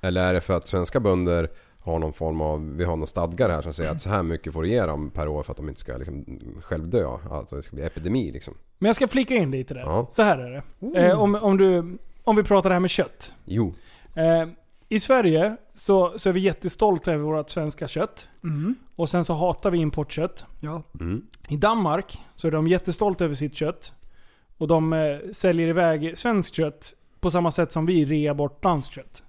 Eller 0.00 0.22
är 0.28 0.34
det 0.34 0.40
för 0.40 0.54
att 0.54 0.68
svenska 0.68 1.00
bönder 1.00 1.50
har 1.80 1.98
någon 1.98 2.12
form 2.12 2.40
av, 2.40 2.76
vi 2.76 2.84
har 2.84 2.96
någon 2.96 3.06
stadgar 3.06 3.48
här 3.50 3.62
som 3.62 3.72
säger 3.74 3.90
att 3.90 4.02
så 4.02 4.08
här 4.08 4.22
mycket 4.22 4.52
får 4.52 4.62
du 4.62 4.68
ge 4.68 4.86
dem 4.86 5.10
per 5.10 5.28
år 5.28 5.42
för 5.42 5.52
att 5.52 5.56
de 5.56 5.68
inte 5.68 5.80
ska 5.80 5.96
liksom 5.96 6.40
självdö. 6.62 7.06
Att 7.30 7.50
det 7.50 7.62
ska 7.62 7.76
bli 7.76 7.84
epidemi 7.84 8.32
liksom. 8.32 8.54
Men 8.78 8.86
jag 8.86 8.96
ska 8.96 9.08
flika 9.08 9.34
in 9.34 9.50
lite 9.50 9.74
där. 9.74 9.80
Ja. 9.80 10.06
Så 10.10 10.22
här 10.22 10.38
är 10.38 10.50
det. 10.90 10.98
Eh, 11.06 11.20
om, 11.20 11.34
om, 11.34 11.56
du, 11.56 11.98
om 12.28 12.36
vi 12.36 12.42
pratar 12.42 12.68
det 12.70 12.74
här 12.74 12.80
med 12.80 12.90
kött. 12.90 13.32
Jo. 13.44 13.74
Eh, 14.14 14.48
I 14.88 15.00
Sverige 15.00 15.56
så, 15.74 16.18
så 16.18 16.28
är 16.28 16.32
vi 16.32 16.40
jättestolta 16.40 17.12
över 17.12 17.24
vårt 17.24 17.50
svenska 17.50 17.88
kött. 17.88 18.28
mm, 18.44 18.74
Och 18.96 19.08
sen 19.08 19.24
så 19.24 19.34
hatar 19.34 19.70
vi 19.70 19.78
importkött. 19.78 20.44
ja. 20.60 20.82
Mm. 21.00 21.26
I 21.48 21.56
Danmark 21.56 22.18
så 22.36 22.46
är 22.46 22.50
de 22.50 22.66
jättestolta 22.68 23.24
över 23.24 23.34
sitt 23.34 23.54
kött. 23.56 23.92
Och 24.58 24.68
de 24.68 24.92
eh, 24.92 25.18
säljer 25.32 25.68
iväg 25.68 26.18
svenskt 26.18 26.54
kött 26.54 26.92
på 27.20 27.30
samma 27.30 27.50
sätt 27.50 27.72
som 27.72 27.86
vi 27.86 28.04
rear 28.04 28.34
bort 28.34 28.62
danskt 28.62 28.94
kött. 28.94 29.22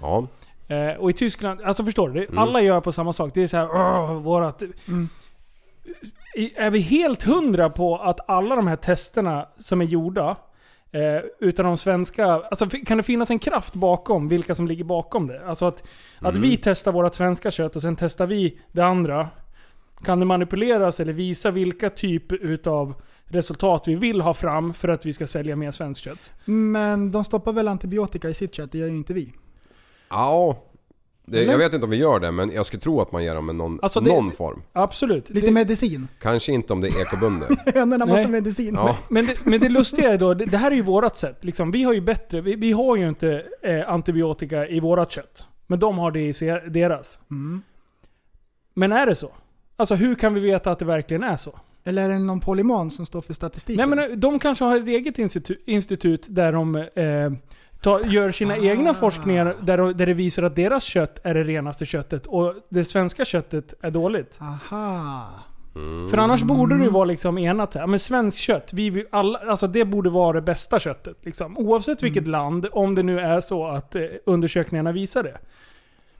Ja. 0.00 0.26
Eh, 0.68 0.92
och 0.96 1.10
i 1.10 1.12
Tyskland, 1.12 1.60
alltså 1.60 1.84
förstår 1.84 2.08
du? 2.08 2.20
Det, 2.20 2.26
Mm. 2.26 2.38
Alla 2.38 2.60
gör 2.62 2.80
på 2.80 2.92
samma 2.92 3.12
sak. 3.12 3.30
Det 3.34 3.42
är 3.42 3.46
så 3.46 3.56
här, 3.56 3.68
"Åh, 3.72 4.12
vårat... 4.12 4.62
Mm. 4.88 5.08
I- 6.36 6.54
Är 6.56 6.70
vi 6.70 6.78
helt 6.80 7.22
hundra 7.22 7.70
på 7.70 7.96
att 7.98 8.28
alla 8.30 8.56
de 8.56 8.66
här 8.66 8.76
testerna 8.76 9.48
som 9.58 9.80
är 9.80 9.84
gjorda 9.84 10.36
eh, 10.92 11.20
utan 11.40 11.64
de 11.66 11.76
svenska... 11.76 12.26
Alltså 12.26 12.66
kan 12.66 12.96
det 12.96 13.02
finnas 13.02 13.30
en 13.30 13.38
kraft 13.38 13.74
bakom 13.74 14.28
vilka 14.28 14.54
som 14.54 14.66
ligger 14.66 14.84
bakom 14.84 15.26
det? 15.26 15.46
Alltså 15.46 15.66
att, 15.66 15.82
att 16.18 16.36
Mm. 16.36 16.42
vi 16.48 16.56
testar 16.56 16.92
vårt 16.92 17.14
svenska 17.14 17.50
kött 17.50 17.76
och 17.76 17.82
sen 17.82 17.96
testar 17.96 18.26
vi 18.26 18.58
det 18.72 18.82
andra. 18.82 19.28
Kan 20.04 20.20
det 20.20 20.26
manipuleras 20.26 21.00
eller 21.00 21.12
visa 21.12 21.50
vilka 21.50 21.90
typ 21.90 22.32
utav 22.32 22.94
resultat 23.24 23.88
vi 23.88 23.94
vill 23.94 24.20
ha 24.20 24.34
fram 24.34 24.74
för 24.74 24.88
att 24.88 25.06
vi 25.06 25.12
ska 25.12 25.26
sälja 25.26 25.56
mer 25.56 25.70
svenskt 25.70 26.00
kött? 26.04 26.30
Men 26.44 27.12
de 27.12 27.24
stoppar 27.24 27.52
väl 27.52 27.68
antibiotika 27.68 28.28
i 28.28 28.34
sitt 28.34 28.54
kött, 28.54 28.72
det 28.72 28.78
gör 28.78 28.86
ju 28.86 28.96
inte 28.96 29.14
vi. 29.14 29.32
Ja. 30.10 30.56
Det, 31.28 31.42
jag 31.44 31.58
vet 31.58 31.72
inte 31.74 31.84
om 31.84 31.90
vi 31.90 31.96
gör 31.96 32.20
det 32.20 32.32
men 32.32 32.52
jag 32.52 32.66
skulle 32.66 32.80
tro 32.80 33.00
att 33.00 33.12
man 33.12 33.24
ger 33.24 33.34
dem 33.34 33.48
en 33.48 33.56
någon, 33.58 33.78
Alltså 33.82 34.00
det- 34.00 34.10
någon 34.10 34.32
form. 34.32 34.62
Absolut. 34.72 35.30
Lite 35.30 35.46
Det- 35.46 35.52
medicin. 35.52 36.08
Kanske 36.20 36.52
inte 36.52 36.72
om 36.72 36.80
det 36.80 36.88
är 36.88 37.00
ekobönder. 37.02 37.48
Hönderna 37.74 38.06
måste 38.06 38.22
ha 38.22 38.28
medicin. 38.28 38.74
Ja. 38.74 38.96
Men 39.08 39.26
det, 39.26 39.34
men 39.44 39.60
det 39.60 39.68
lustiga 39.68 40.12
är 40.12 40.18
då, 40.18 40.34
det, 40.34 40.44
det 40.44 40.56
här 40.56 40.70
är 40.70 40.74
ju 40.74 40.82
vårat 40.82 41.16
sätt. 41.16 41.44
Liksom, 41.44 41.70
vi 41.70 41.82
har 41.82 41.92
ju 41.92 42.00
bättre, 42.00 42.40
vi, 42.40 42.54
vi 42.56 42.72
har 42.72 42.96
ju 42.96 43.08
inte 43.08 43.44
eh, 43.62 43.90
antibiotika 43.92 44.68
i 44.68 44.80
vårat 44.80 45.10
kött. 45.10 45.44
Men 45.66 45.78
de 45.78 45.98
har 45.98 46.10
det 46.10 46.20
i 46.26 46.32
se, 46.32 46.58
deras. 46.58 47.20
Mm. 47.30 47.62
Men 48.74 48.92
är 48.92 49.06
det 49.06 49.14
så? 49.14 49.30
Alltså 49.76 49.94
hur 49.94 50.14
kan 50.14 50.34
vi 50.34 50.40
veta 50.40 50.70
att 50.70 50.78
det 50.78 50.84
verkligen 50.84 51.22
är 51.24 51.36
så? 51.36 51.58
Eller 51.84 52.04
är 52.04 52.08
det 52.08 52.18
någon 52.18 52.40
polyman 52.40 52.90
som 52.90 53.06
står 53.06 53.20
för 53.22 53.34
statistiken? 53.34 53.88
Nej 53.90 53.96
men 53.98 54.10
eh, 54.12 54.16
de 54.16 54.38
kanske 54.38 54.64
har 54.64 54.76
ett 54.76 54.86
eget 54.88 55.18
institut, 55.18 55.62
institut 55.66 56.24
där 56.28 56.52
de 56.52 56.74
eh, 56.76 56.84
tar, 57.86 58.00
gör 58.00 58.30
sina 58.30 58.54
Ah. 58.54 58.56
egna 58.56 58.94
forskningar 58.94 59.54
där, 59.60 59.78
de- 59.78 59.96
där 59.96 60.06
det 60.06 60.14
visar 60.14 60.42
att 60.42 60.56
deras 60.56 60.84
kött 60.84 61.18
är 61.22 61.34
det 61.34 61.44
renaste 61.44 61.86
köttet 61.86 62.26
och 62.26 62.54
det 62.68 62.84
svenska 62.84 63.24
köttet 63.24 63.74
är 63.80 63.90
dåligt. 63.90 64.38
Aha. 64.40 65.28
Mm. 65.74 66.08
För 66.08 66.18
annars 66.18 66.42
borde 66.42 66.78
det 66.78 66.88
vara 66.90 67.04
liksom 67.04 67.38
enat 67.38 67.74
här. 67.74 67.86
Men 67.86 67.98
svenskt 67.98 68.38
kött, 68.38 68.70
vi, 68.72 69.06
alla, 69.12 69.38
alltså 69.38 69.66
det 69.66 69.84
borde 69.84 70.10
vara 70.10 70.32
det 70.32 70.42
bästa 70.42 70.78
köttet. 70.78 71.16
Liksom. 71.22 71.58
Oavsett 71.58 72.02
vilket 72.02 72.28
land, 72.28 72.66
om 72.72 72.94
det 72.94 73.02
nu 73.02 73.20
är 73.20 73.40
så 73.40 73.66
att 73.66 73.94
eh, 73.94 74.02
undersökningarna 74.26 74.92
visar 74.92 75.22
det. 75.22 75.38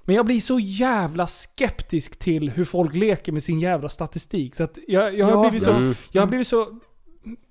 Men 0.04 0.14
jag 0.16 0.26
blir 0.26 0.40
så 0.40 0.58
jävla 0.60 1.26
skeptisk 1.26 2.18
till 2.18 2.50
hur 2.50 2.64
folk 2.64 2.94
leker 2.94 3.32
med 3.32 3.42
sin 3.42 3.60
jävla 3.60 3.88
statistik. 3.88 4.54
Så 4.54 4.64
att 4.64 4.78
jag, 4.88 5.14
jag, 5.18 5.26
har, 5.26 5.32
Ja. 5.32 5.40
blivit 5.50 5.62
så, 5.62 5.70
Mm. 5.70 5.94
jag 6.12 6.22
har 6.22 6.26
blivit 6.26 6.48
så... 6.48 6.66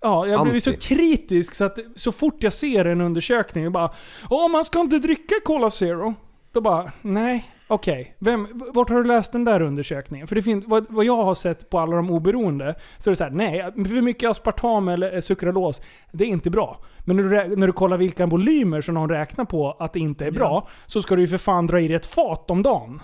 Ja, 0.02 0.28
jag 0.28 0.44
blivit 0.44 0.64
så 0.64 0.74
kritisk 0.74 1.56
så 1.56 1.64
att 1.64 1.80
så 1.96 2.12
fort 2.12 2.44
jag 2.44 2.54
ser 2.54 2.86
en 2.86 3.02
undersökning, 3.02 3.72
bara 3.72 3.90
Åh, 4.30 4.52
man 4.52 4.66
ska 4.66 4.80
inte 4.80 5.00
dricka 5.00 5.36
Cola 5.46 5.70
Zero. 5.70 6.14
Då 6.52 6.62
bara, 6.62 6.92
nej, 7.02 7.52
okej. 7.68 8.16
Vem, 8.20 8.48
vart 8.74 8.90
har 8.90 8.98
du 8.98 9.04
läst 9.04 9.32
den 9.32 9.46
där 9.46 9.62
undersökningen? 9.62 10.28
För 10.28 10.36
det 10.36 10.42
finns, 10.42 10.66
vad, 10.68 10.86
vad 10.90 11.06
jag 11.06 11.24
har 11.24 11.36
sett 11.36 11.70
på 11.70 11.80
alla 11.80 11.96
de 11.96 12.12
oberoende, 12.12 12.76
så 12.98 13.10
är 13.10 13.12
det 13.12 13.16
så 13.16 13.24
här, 13.24 13.32
nej, 13.32 13.62
för 13.62 14.02
mycket 14.02 14.30
aspartam 14.30 14.88
eller 14.88 15.14
eh, 15.14 15.22
sukralos, 15.22 15.82
det 16.12 16.24
är 16.24 16.28
inte 16.28 16.50
bra. 16.50 16.80
Men 17.06 17.16
när 17.16 17.24
du, 17.24 17.56
när 17.56 17.68
du 17.68 17.74
kollar 17.74 17.98
vilka 17.98 18.26
volymer 18.26 18.82
som 18.82 18.96
de 18.96 19.10
räknar 19.10 19.46
på 19.46 19.72
att 19.80 19.94
det 19.94 20.00
inte 20.00 20.26
är 20.26 20.32
bra, 20.32 20.68
så 20.86 21.02
ska 21.02 21.16
du 21.16 21.22
ju 21.22 21.28
för 21.28 21.38
fan 21.38 21.68
dra 21.68 21.80
i 21.80 21.88
dig 21.88 21.96
ett 21.96 22.06
fat 22.06 22.52
om 22.52 22.64
dagen. 22.64 23.02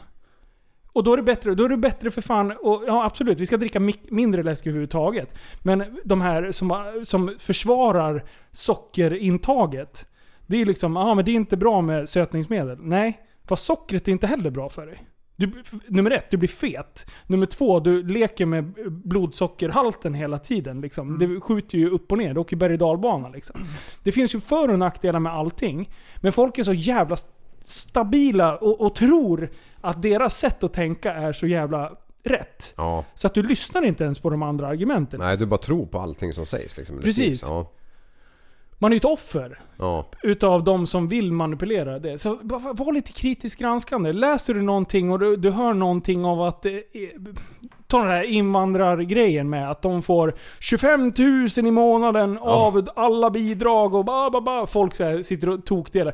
Och 0.93 1.03
då 1.03 1.13
är 1.13 1.17
det 1.17 1.23
bättre, 1.23 1.55
då 1.55 1.65
är 1.65 1.69
det 1.69 1.77
bättre 1.77 2.11
för 2.11 2.21
fan, 2.21 2.51
och 2.51 2.83
ja 2.87 3.05
absolut, 3.05 3.39
vi 3.39 3.45
ska 3.45 3.57
dricka 3.57 3.79
mindre 4.09 4.43
läsk 4.43 4.67
överhuvudtaget. 4.67 5.37
Men 5.59 5.99
de 6.03 6.21
här 6.21 6.51
som, 6.51 7.01
som 7.03 7.35
försvarar 7.39 8.23
sockerintaget, 8.51 10.05
det 10.47 10.61
är 10.61 10.65
liksom, 10.65 10.95
ja 10.95 11.15
men 11.15 11.25
det 11.25 11.31
är 11.31 11.35
inte 11.35 11.57
bra 11.57 11.81
med 11.81 12.09
sötningsmedel. 12.09 12.77
Nej, 12.81 13.19
fast 13.47 13.65
sockret 13.65 14.07
är 14.07 14.11
inte 14.11 14.27
heller 14.27 14.49
bra 14.49 14.69
för 14.69 14.85
dig. 14.85 15.07
Du, 15.35 15.51
nummer 15.87 16.11
ett, 16.11 16.31
du 16.31 16.37
blir 16.37 16.49
fet. 16.49 17.05
Nummer 17.27 17.45
två, 17.45 17.79
du 17.79 18.03
leker 18.03 18.45
med 18.45 18.73
blodsockerhalten 18.87 20.13
hela 20.13 20.39
tiden. 20.39 20.81
Liksom. 20.81 21.19
Det 21.19 21.41
skjuter 21.41 21.77
ju 21.77 21.89
upp 21.89 22.11
och 22.11 22.17
ner, 22.17 22.33
det 22.33 22.39
åker 22.39 22.55
berg 22.55 22.77
och 22.81 23.31
liksom. 23.33 23.67
Det 24.03 24.11
finns 24.11 24.35
ju 24.35 24.39
för 24.39 24.69
och 24.69 24.79
nackdelar 24.79 25.19
med 25.19 25.33
allting. 25.33 25.89
Men 26.21 26.31
folk 26.31 26.57
är 26.57 26.63
så 26.63 26.73
jävla 26.73 27.17
stabila 27.65 28.57
och, 28.57 28.81
och 28.81 28.95
tror 28.95 29.49
att 29.81 30.01
deras 30.01 30.37
sätt 30.37 30.63
att 30.63 30.73
tänka 30.73 31.13
är 31.13 31.33
så 31.33 31.47
jävla 31.47 31.91
rätt. 32.23 32.73
Ja. 32.77 33.05
Så 33.15 33.27
att 33.27 33.33
du 33.33 33.43
lyssnar 33.43 33.85
inte 33.85 34.03
ens 34.03 34.19
på 34.19 34.29
de 34.29 34.43
andra 34.43 34.67
argumenten. 34.67 35.19
Nej, 35.19 35.37
du 35.37 35.45
bara 35.45 35.57
tror 35.57 35.85
på 35.85 35.99
allting 35.99 36.33
som 36.33 36.45
sägs 36.45 36.77
liksom. 36.77 36.99
Precis. 36.99 37.43
Ja. 37.47 37.71
Man 38.77 38.91
är 38.91 38.95
ju 38.95 38.97
ett 38.97 39.05
offer. 39.05 39.59
Ja. 39.77 40.05
utav 40.23 40.63
de 40.63 40.87
som 40.87 41.07
vill 41.07 41.31
manipulera 41.31 41.99
det. 41.99 42.17
Så 42.17 42.39
var 42.43 42.93
lite 42.93 43.11
kritiskt 43.11 43.59
granskande. 43.59 44.13
Läser 44.13 44.53
du 44.53 44.61
någonting 44.61 45.11
och 45.11 45.19
du, 45.19 45.35
du 45.35 45.51
hör 45.51 45.73
någonting 45.73 46.25
av 46.25 46.41
att... 46.41 46.65
Eh, 46.65 46.71
ta 47.87 47.99
den 47.99 48.07
här 48.07 48.23
invandrargrejen 48.23 49.49
med 49.49 49.71
att 49.71 49.81
de 49.81 50.01
får 50.01 50.35
25 50.59 51.11
000 51.57 51.67
i 51.67 51.71
månaden 51.71 52.37
av 52.37 52.89
alla 52.95 53.29
bidrag 53.29 53.93
och 53.93 54.05
ba, 54.05 54.29
ba, 54.29 54.41
ba. 54.41 54.67
Folk 54.67 54.95
så 54.95 55.03
här 55.03 55.23
sitter 55.23 55.49
och 55.49 55.65
tokdelar. 55.65 56.13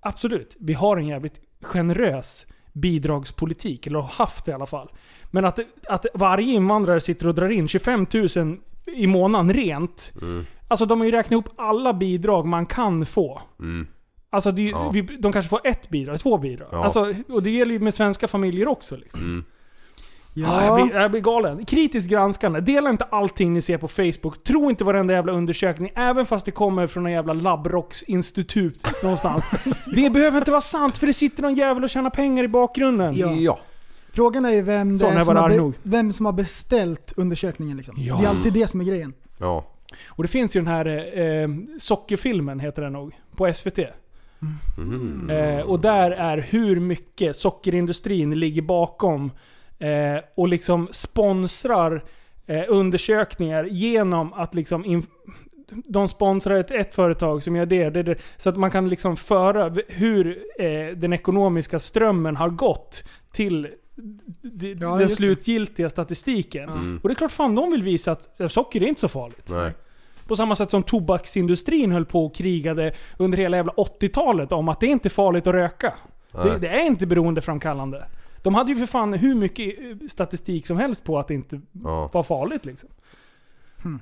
Absolut, 0.00 0.56
vi 0.58 0.74
har 0.74 0.96
en 0.96 1.06
jävligt 1.06 1.40
generös 1.62 2.46
bidragspolitik, 2.72 3.86
eller 3.86 3.98
har 3.98 4.08
haft 4.08 4.44
det 4.44 4.50
i 4.50 4.54
alla 4.54 4.66
fall. 4.66 4.88
Men 5.30 5.44
att, 5.44 5.58
att 5.88 6.06
varje 6.14 6.54
invandrare 6.54 7.00
sitter 7.00 7.26
och 7.28 7.34
drar 7.34 7.48
in 7.48 7.68
25 7.68 8.06
000 8.36 8.56
i 8.96 9.06
månaden 9.06 9.52
rent. 9.52 10.12
Mm. 10.22 10.44
Alltså 10.68 10.86
de 10.86 10.98
har 11.00 11.06
ju 11.06 11.12
räknat 11.12 11.38
upp 11.38 11.52
alla 11.56 11.94
bidrag 11.94 12.46
man 12.46 12.66
kan 12.66 13.06
få. 13.06 13.42
Mm. 13.60 13.86
Alltså 14.30 14.52
det, 14.52 14.62
Ja. 14.62 14.90
vi, 14.90 15.02
de 15.02 15.32
kanske 15.32 15.48
får 15.48 15.60
ett 15.64 15.88
bidrag, 15.88 16.20
två 16.20 16.38
bidrag. 16.38 16.68
Ja. 16.72 16.84
Alltså, 16.84 17.14
och 17.28 17.42
det 17.42 17.50
gäller 17.50 17.72
ju 17.72 17.78
med 17.80 17.94
svenska 17.94 18.28
familjer 18.28 18.68
också. 18.68 18.96
Liksom. 18.96 19.24
Mm. 19.24 19.44
Ja. 20.40 20.64
jag, 20.64 20.74
blir, 20.74 21.00
jag 21.00 21.10
blir 21.10 21.20
galen. 21.20 21.64
Kritiskt 21.64 22.10
granskande. 22.10 22.60
Dela 22.60 22.90
inte 22.90 23.04
allting 23.04 23.52
ni 23.52 23.62
ser 23.62 23.78
på 23.78 23.88
Facebook. 23.88 24.44
Tro 24.44 24.70
inte 24.70 24.84
varenda 24.84 25.14
jävla 25.14 25.32
undersökning, 25.32 25.90
även 25.94 26.26
fast 26.26 26.44
det 26.44 26.50
kommer 26.50 26.86
från 26.86 27.06
en 27.06 27.12
jävla 27.12 27.32
labbrocksinstitut 27.32 29.02
någonstans. 29.02 29.44
det 29.96 30.10
behöver 30.10 30.38
inte 30.38 30.50
vara 30.50 30.60
sant, 30.60 30.98
för 30.98 31.06
det 31.06 31.12
sitter 31.12 31.42
någon 31.42 31.54
jävel 31.54 31.84
och 31.84 31.90
tjänar 31.90 32.10
pengar 32.10 32.44
i 32.44 32.48
bakgrunden. 32.48 33.16
Ja. 33.16 33.32
Ja. 33.32 33.58
Frågan 34.12 34.44
är 34.44 34.50
ju 34.50 34.62
vem, 34.62 34.90
är 34.90 35.24
som 35.24 35.36
har, 35.36 35.72
vem 35.82 36.12
som 36.12 36.26
har 36.26 36.32
beställt 36.32 37.12
undersökningen. 37.16 37.76
Liksom. 37.76 37.94
Ja. 37.98 38.16
Det 38.16 38.24
är 38.24 38.28
alltid 38.28 38.52
det 38.52 38.68
som 38.68 38.80
är 38.80 38.84
grejen. 38.84 39.12
Ja. 39.38 39.64
Och 40.08 40.22
det 40.22 40.28
finns 40.28 40.56
ju 40.56 40.60
den 40.60 40.68
här 40.68 41.18
eh, 41.18 41.48
sockerfilmen, 41.78 42.60
heter 42.60 42.82
den 42.82 42.92
nog, 42.92 43.12
på 43.36 43.52
SVT. 43.54 43.78
Mm. 44.76 45.30
Eh, 45.30 45.60
och 45.60 45.80
där 45.80 46.10
är 46.10 46.38
hur 46.38 46.80
mycket 46.80 47.36
sockerindustrin 47.36 48.40
ligger 48.40 48.62
bakom 48.62 49.30
eh, 49.78 50.20
och 50.34 50.48
liksom 50.48 50.88
sponsrar 50.90 52.04
eh, 52.46 52.64
undersökningar 52.68 53.64
genom 53.64 54.32
att 54.32 54.54
liksom 54.54 55.02
de 55.70 56.08
sponsrar 56.08 56.56
ett, 56.56 56.70
ett 56.70 56.94
företag 56.94 57.42
som 57.42 57.56
gör 57.56 57.66
det, 57.66 57.90
det, 57.90 58.02
det. 58.02 58.18
Så 58.36 58.48
att 58.48 58.56
man 58.56 58.70
kan 58.70 58.88
liksom 58.88 59.16
föra 59.16 59.74
hur 59.88 60.38
eh, 60.58 60.96
den 60.96 61.12
ekonomiska 61.12 61.78
strömmen 61.78 62.36
har 62.36 62.48
gått 62.48 63.04
till 63.32 63.68
Ja, 64.80 64.96
den 64.96 65.10
slutgiltiga 65.10 65.90
statistiken. 65.90 66.68
Mm. 66.68 67.00
Och 67.02 67.08
det 67.08 67.12
är 67.12 67.16
klart 67.16 67.30
fan 67.30 67.54
de 67.54 67.70
vill 67.70 67.82
visa 67.82 68.12
att 68.12 68.52
socker 68.52 68.82
är 68.82 68.86
inte 68.86 69.00
så 69.00 69.08
farligt. 69.08 69.50
Nej. 69.50 69.72
På 70.26 70.36
samma 70.36 70.54
sätt 70.54 70.70
som 70.70 70.82
tobaksindustrin 70.82 71.92
höll 71.92 72.04
på 72.04 72.26
och 72.26 72.34
krigade 72.34 72.92
under 73.16 73.38
hela 73.38 73.56
jävla 73.56 73.72
80-talet 73.72 74.52
om 74.52 74.68
att 74.68 74.80
det 74.80 74.86
är 74.86 74.90
inte 74.90 75.08
farligt 75.08 75.46
att 75.46 75.54
röka. 75.54 75.94
Det, 76.32 76.58
det 76.58 76.68
är 76.68 76.86
inte 76.86 77.06
beroendeframkallande. 77.06 78.04
De 78.42 78.54
hade 78.54 78.72
ju 78.72 78.78
för 78.78 78.86
fan 78.86 79.12
hur 79.14 79.34
mycket 79.34 79.78
eh, 79.78 80.06
statistik 80.08 80.66
som 80.66 80.76
helst 80.76 81.04
på 81.04 81.18
att 81.18 81.28
det 81.28 81.34
inte 81.34 81.60
Ja. 81.84 82.08
var 82.12 82.22
farligt 82.22 82.64
liksom. 82.64 82.88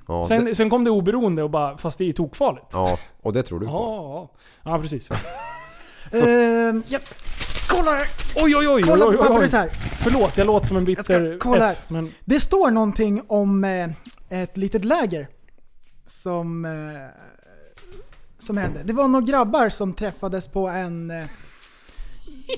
Ja, 0.09 0.27
Sen, 0.27 0.45
det, 0.45 0.55
sen 0.55 0.71
kom 0.71 0.85
det 0.85 0.91
oberoende 0.91 1.43
och 1.43 1.51
bara, 1.51 1.79
fast 1.79 1.99
det 1.99 2.05
är 2.05 2.07
ju 2.07 2.13
tokfarligt. 2.13 2.67
ja, 2.73 2.99
och 3.23 3.33
det 3.33 3.43
tror 3.43 3.61
du 3.61 3.67
på? 3.67 3.73
Ja, 3.73 4.31
ja. 4.65 4.71
ja 4.73 4.79
precis. 4.83 5.09
Ehm, 6.13 6.83
ja, 6.89 6.99
kolla 7.69 7.91
här! 7.91 8.07
Oj 8.37 8.57
oj 8.57 8.69
oj! 8.69 8.83
Kolla 8.83 9.07
oj, 9.07 9.17
på 9.17 9.23
oj, 9.23 9.27
oj. 9.29 9.35
pappret 9.35 9.53
här. 9.53 9.69
Förlåt, 10.03 10.39
jag 10.39 10.47
låter 10.47 10.67
som 10.67 10.77
en 10.77 10.85
bitter 10.85 11.03
ska 11.03 11.39
kolla 11.51 11.73
F. 11.73 11.79
Men 11.89 12.11
Det 12.25 12.41
står 12.41 12.71
någonting 12.71 13.23
om 13.27 13.65
eh, 13.65 13.91
ett 14.29 14.57
litet 14.57 14.85
läger 14.85 15.27
som, 16.07 16.65
eh, 16.65 16.73
som 18.39 18.57
hände. 18.57 18.81
Det 18.85 18.93
var 18.93 19.09
några 19.09 19.27
grabbar 19.27 19.69
som 19.69 19.93
träffades 19.93 20.49
på 20.49 20.69
en... 20.69 21.11
Eh, 21.11 21.27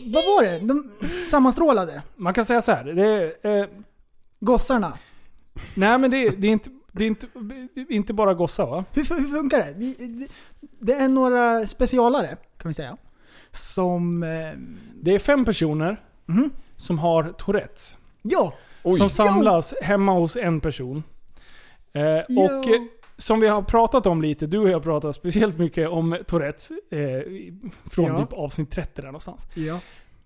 vad 0.07 0.25
var 0.25 0.45
det? 0.45 0.59
De 0.59 0.91
sammanstrålade. 1.31 2.03
man 2.17 2.35
kan 2.35 2.45
säga 2.45 2.63
så 2.63 2.73
här. 2.73 2.85
Det 2.85 3.33
är, 3.43 3.61
eh, 3.61 3.67
Gossarna. 4.41 4.99
nej 5.75 5.99
men 5.99 6.11
det, 6.11 6.29
det, 6.29 6.47
är 6.47 6.51
inte, 6.53 6.71
det 6.93 7.05
är 7.05 7.09
inte, 7.09 7.27
det 7.75 7.81
är 7.81 7.93
inte 7.93 8.13
bara 8.13 8.35
gossar 8.35 8.67
va? 8.67 8.85
Hur, 8.93 9.05
hur 9.05 9.33
funkar 9.33 9.59
det? 9.59 9.75
Vi, 9.77 9.95
det? 9.95 10.29
Det 10.79 10.95
är 10.95 11.09
några 11.09 11.67
specialare, 11.67 12.37
kan 12.59 12.69
vi 12.69 12.75
säga. 12.75 12.97
Som... 13.53 14.23
Eh, 14.23 14.53
Det 14.95 15.15
är 15.15 15.19
fem 15.19 15.45
personer 15.45 16.01
mhm. 16.27 16.51
som 16.77 16.99
har 16.99 17.25
Tourettes. 17.25 17.97
Ja! 18.23 18.55
Som 18.97 19.11
samlas 19.11 19.75
hemma 19.83 20.13
hos 20.13 20.37
en 20.37 20.61
person. 20.61 21.03
Eh, 21.93 22.03
Jo. 22.29 22.43
och 22.43 22.67
eh, 22.67 22.83
som 23.19 23.41
vi 23.41 23.49
har 23.49 23.63
pratat 23.63 24.07
om 24.07 24.23
lite, 24.23 24.47
du 24.47 24.59
och 24.59 24.69
jag 24.69 24.73
har 24.75 24.81
pratat 24.81 25.17
speciellt 25.17 25.59
mycket 25.59 25.89
om 25.89 26.19
Tourettes. 26.27 26.71
Eh, 26.91 26.99
från 27.91 28.05
Ja. 28.07 28.19
typ 28.27 28.33
avsnitt 28.33 28.71
30 28.71 28.91
där 29.03 29.03
någonstans. 29.09 29.47
Ja. 29.55 29.81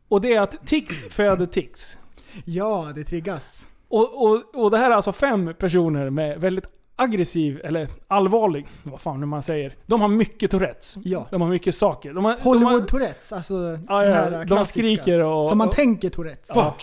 Och 0.08 0.20
det 0.20 0.34
är 0.34 0.40
att 0.40 0.66
tics 0.66 1.02
föder 1.10 1.46
tics. 1.46 1.98
Ja, 2.44 2.92
det 2.94 3.04
triggas. 3.04 3.68
Och, 3.88 4.22
och, 4.22 4.42
och 4.54 4.70
det 4.70 4.78
här 4.78 4.90
är 4.90 4.94
alltså 4.94 5.12
fem 5.12 5.54
personer 5.58 6.10
med 6.10 6.40
väldigt 6.40 6.64
aggressiv, 6.96 7.60
eller 7.64 7.88
allvarlig, 8.08 8.66
vad 8.82 9.00
fan 9.00 9.20
nu 9.20 9.26
man 9.26 9.42
säger. 9.42 9.76
De 9.86 10.00
har 10.00 10.08
mycket 10.08 10.50
Tourettes. 10.50 10.96
Ja. 11.04 11.26
De 11.30 11.40
har 11.40 11.48
mycket 11.48 11.74
saker. 11.74 12.12
De 12.12 12.24
har, 12.24 12.32
de 12.36 12.42
Hollywood 12.42 12.72
har, 12.80 12.80
Tourettes, 12.88 13.32
alltså 13.32 13.54
Ja, 13.88 14.02
den 14.02 14.10
ja, 14.10 14.14
här 14.16 14.30
de 14.30 14.46
klassiska. 14.46 14.78
skriker 14.80 15.18
och- 15.18 15.48
Som 15.48 15.58
man 15.58 15.68
och- 15.68 15.74
tänker 15.74 16.10
Tourettes. 16.10 16.50
Ja. 16.54 16.74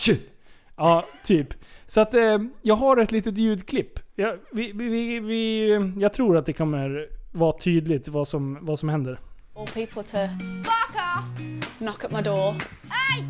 Ja, 0.76 1.04
typ. 1.24 1.48
Så 1.90 2.00
att 2.00 2.14
eh, 2.14 2.38
jag 2.62 2.74
har 2.74 2.96
ett 2.96 3.12
litet 3.12 3.38
ljudklipp. 3.38 3.98
Jag, 4.14 4.38
vi, 4.52 4.72
vi, 4.72 5.20
vi, 5.20 5.70
jag 5.98 6.12
tror 6.12 6.36
att 6.36 6.46
det 6.46 6.52
kommer 6.52 7.08
vara 7.32 7.58
tydligt 7.58 8.08
vad 8.08 8.28
som, 8.28 8.58
vad 8.60 8.78
som 8.78 8.88
händer. 8.88 9.20
all 9.56 9.66
people 9.66 10.02
to 10.02 10.18
fuck 10.64 10.96
off, 10.96 11.24
knock 11.78 12.04
at 12.04 12.12
my 12.12 12.22
door. 12.22 12.52
Hey! 12.90 13.24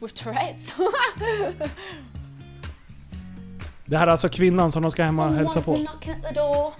With 0.00 0.14
Tourette's. 0.14 0.72
Det 3.84 3.96
här 3.96 4.06
är 4.06 4.10
alltså 4.10 4.28
kvinnan 4.28 4.72
som 4.72 4.82
de 4.82 4.90
ska 4.90 5.04
hem 5.04 5.18
och 5.18 5.34
hälsa 5.34 5.60
på. 5.60 5.74
knocking 5.74 6.12
at 6.12 6.22
the 6.28 6.34
door. 6.34 6.74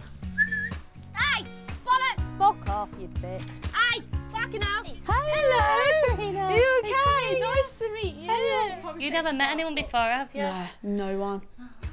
Hey! 1.15 1.45
Bollocks! 1.85 2.25
Fuck 2.39 2.69
off, 2.75 2.89
you 3.01 3.09
bitch. 3.09 3.45
Hey! 3.73 4.03
Fucking 4.47 4.63
hell! 4.63 4.85
Hello! 5.09 6.15
Trina. 6.15 6.39
Are 6.39 6.57
you 6.57 6.81
okay? 6.85 7.41
Nice 7.41 7.79
to 7.81 7.93
meet 7.93 8.15
you. 8.15 8.31
Hello. 8.33 8.95
You 8.97 9.11
never 9.11 9.33
met 9.33 9.51
anyone 9.51 9.75
before, 9.75 9.99
have 9.99 10.33
you? 10.33 10.43
Yeah, 10.43 10.69
no 10.85 11.19
one. 11.19 11.43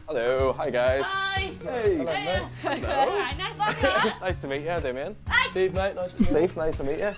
Hello, 0.08 0.54
hi 0.54 0.70
guys. 0.70 1.04
Hi. 1.04 1.52
Hey. 1.64 1.98
Hello, 1.98 2.14
mate. 2.14 2.44
Alright, 2.64 3.38
nice 3.40 3.58
to 3.58 3.66
meet 3.74 4.04
you. 4.04 4.12
Nice 4.22 4.42
to 4.42 4.48
meet 4.48 4.62
you, 4.62 4.80
Damien. 4.82 5.16
Hey. 5.28 5.50
Steve, 5.50 5.74
mate, 5.74 5.96
nice 5.96 6.14
to 6.14 6.26
Steve, 6.26 6.56
nice 6.56 6.78
to 6.78 6.84
meet 6.84 7.00
you. 7.00 7.14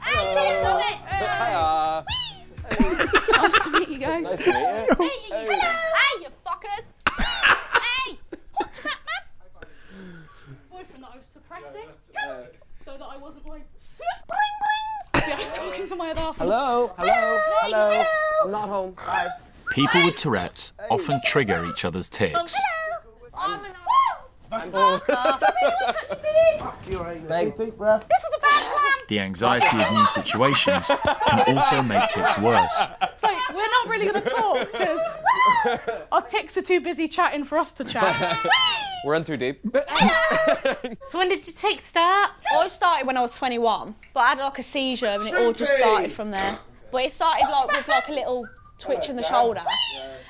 Hey, 0.00 0.62
love 0.62 0.82
it. 0.86 0.98
Hiya. 1.10 2.04
Nice 3.36 3.64
to 3.64 3.70
meet 3.72 3.88
you 3.88 3.98
guys. 3.98 4.30
Nice 4.30 4.44
to 4.44 4.96
meet 4.96 5.28
you. 5.28 5.34
Hey, 5.34 5.58
hey, 5.58 6.22
you 6.22 6.28
fuckers! 6.46 6.92
hey! 7.18 8.16
What's 8.52 8.80
that, 8.84 9.00
man? 9.10 9.64
Boyfriend 10.70 11.02
that 11.02 11.10
I 11.12 11.16
was 11.18 11.26
suppressing, 11.26 11.88
so 12.90 12.98
that 12.98 13.08
I 13.08 13.16
wasn't 13.18 13.46
like 13.46 13.62
bling 14.26 14.38
bling. 15.12 15.28
Yeah, 15.28 15.34
I 15.36 15.38
was 15.38 15.56
talking 15.56 15.88
to 15.88 15.96
my 15.96 16.10
other 16.10 16.20
half. 16.20 16.36
Hello, 16.38 16.92
hello, 16.98 17.40
hello. 17.62 18.04
I'm 18.42 18.50
not 18.50 18.68
home. 18.68 18.92
Bye. 18.92 19.28
People 19.70 20.04
with 20.04 20.16
Tourette's 20.16 20.72
often 20.90 21.20
trigger 21.24 21.64
each 21.70 21.84
other's 21.84 22.08
tics. 22.08 22.56
I'm 23.32 23.64
an 23.64 23.72
Big 27.28 27.56
deep 27.56 27.76
breath. 27.76 28.04
This 28.08 28.22
was 28.24 28.34
a 28.36 28.40
bad 28.40 28.72
plan. 28.72 29.06
The 29.08 29.20
anxiety 29.20 29.80
of 29.80 29.92
new 29.92 30.06
situations 30.06 30.90
can 31.28 31.56
also 31.56 31.82
make 31.82 32.02
tics 32.10 32.38
worse. 32.38 32.74
So 33.18 33.28
we're 33.54 33.60
not 33.60 33.88
really 33.88 34.06
going 34.06 34.22
to 34.22 34.28
talk 34.30 34.72
because 34.72 35.00
our 36.12 36.22
ticks 36.22 36.56
are 36.56 36.62
too 36.62 36.80
busy 36.80 37.06
chatting 37.06 37.44
for 37.44 37.58
us 37.58 37.72
to 37.74 37.84
chat. 37.84 38.38
We're 39.04 39.14
in 39.14 39.24
too 39.24 39.36
deep. 39.38 39.60
So 41.06 41.18
when 41.18 41.28
did 41.28 41.46
your 41.46 41.54
tics 41.54 41.84
start? 41.84 42.30
I 42.54 42.66
started 42.68 43.06
when 43.06 43.16
I 43.16 43.20
was 43.22 43.34
21, 43.36 43.94
but 44.12 44.20
I 44.20 44.28
had 44.30 44.38
like 44.38 44.58
a 44.58 44.62
seizure 44.62 45.06
and 45.06 45.26
it 45.26 45.34
all 45.34 45.52
just 45.52 45.72
started 45.72 46.12
from 46.12 46.30
there. 46.30 46.58
But 46.92 47.04
it 47.06 47.12
started 47.12 47.48
like 47.50 47.68
with 47.68 47.88
like 47.88 48.08
a 48.08 48.12
little 48.12 48.44
twitch 48.80 49.08
in 49.08 49.16
the 49.16 49.22
shoulder. 49.22 49.62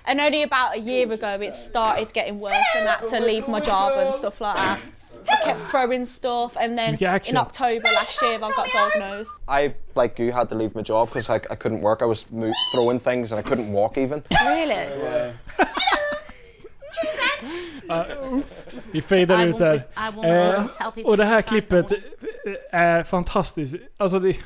And 0.06 0.20
only 0.20 0.43
about 0.43 0.77
a 0.77 0.81
year 0.81 1.10
ago 1.12 1.39
it 1.40 1.52
started 1.52 2.12
getting 2.12 2.40
worse 2.40 2.55
and 2.77 2.89
I 2.89 2.93
had 2.93 3.06
to 3.09 3.20
leave 3.20 3.47
my 3.48 3.60
job 3.60 3.98
and 3.98 4.14
stuff 4.14 4.40
like 4.40 4.56
that. 4.56 4.78
I 5.31 5.36
kept 5.44 5.60
throwing 5.60 6.06
stuff 6.06 6.56
and 6.56 6.77
then 6.78 6.94
in 7.28 7.36
October 7.36 7.89
last 7.94 8.22
year 8.22 8.36
I 8.36 8.51
got 8.56 8.68
diagnosed. 8.72 9.32
I, 9.48 9.74
like 9.94 10.18
you, 10.18 10.32
had 10.32 10.48
to 10.48 10.55
leave 10.55 10.74
my 10.74 10.82
job 10.82 11.09
because 11.09 11.28
I, 11.28 11.36
I 11.52 11.56
couldn't 11.56 11.82
work. 11.82 12.01
I 12.02 12.06
was 12.06 12.24
mo- 12.31 12.52
throwing 12.72 12.98
things 13.01 13.32
and 13.32 13.39
I 13.39 13.43
couldn't 13.43 13.70
walk 13.72 13.98
even. 13.98 14.22
Really? 14.44 14.74
Yeah. 14.74 15.32
Vi 18.93 19.01
fejdar 19.01 19.39
I 19.40 19.44
ut 19.48 19.55
won't 19.55 19.59
där. 19.59 19.85
be- 20.94 21.01
Eh, 21.01 21.06
och 21.06 21.16
det 21.16 21.24
här 21.24 21.43
klippet 21.43 21.86
är 22.70 23.02
fantastiskt. 23.02 23.74
Alltså 23.97 24.18
det, 24.18 24.36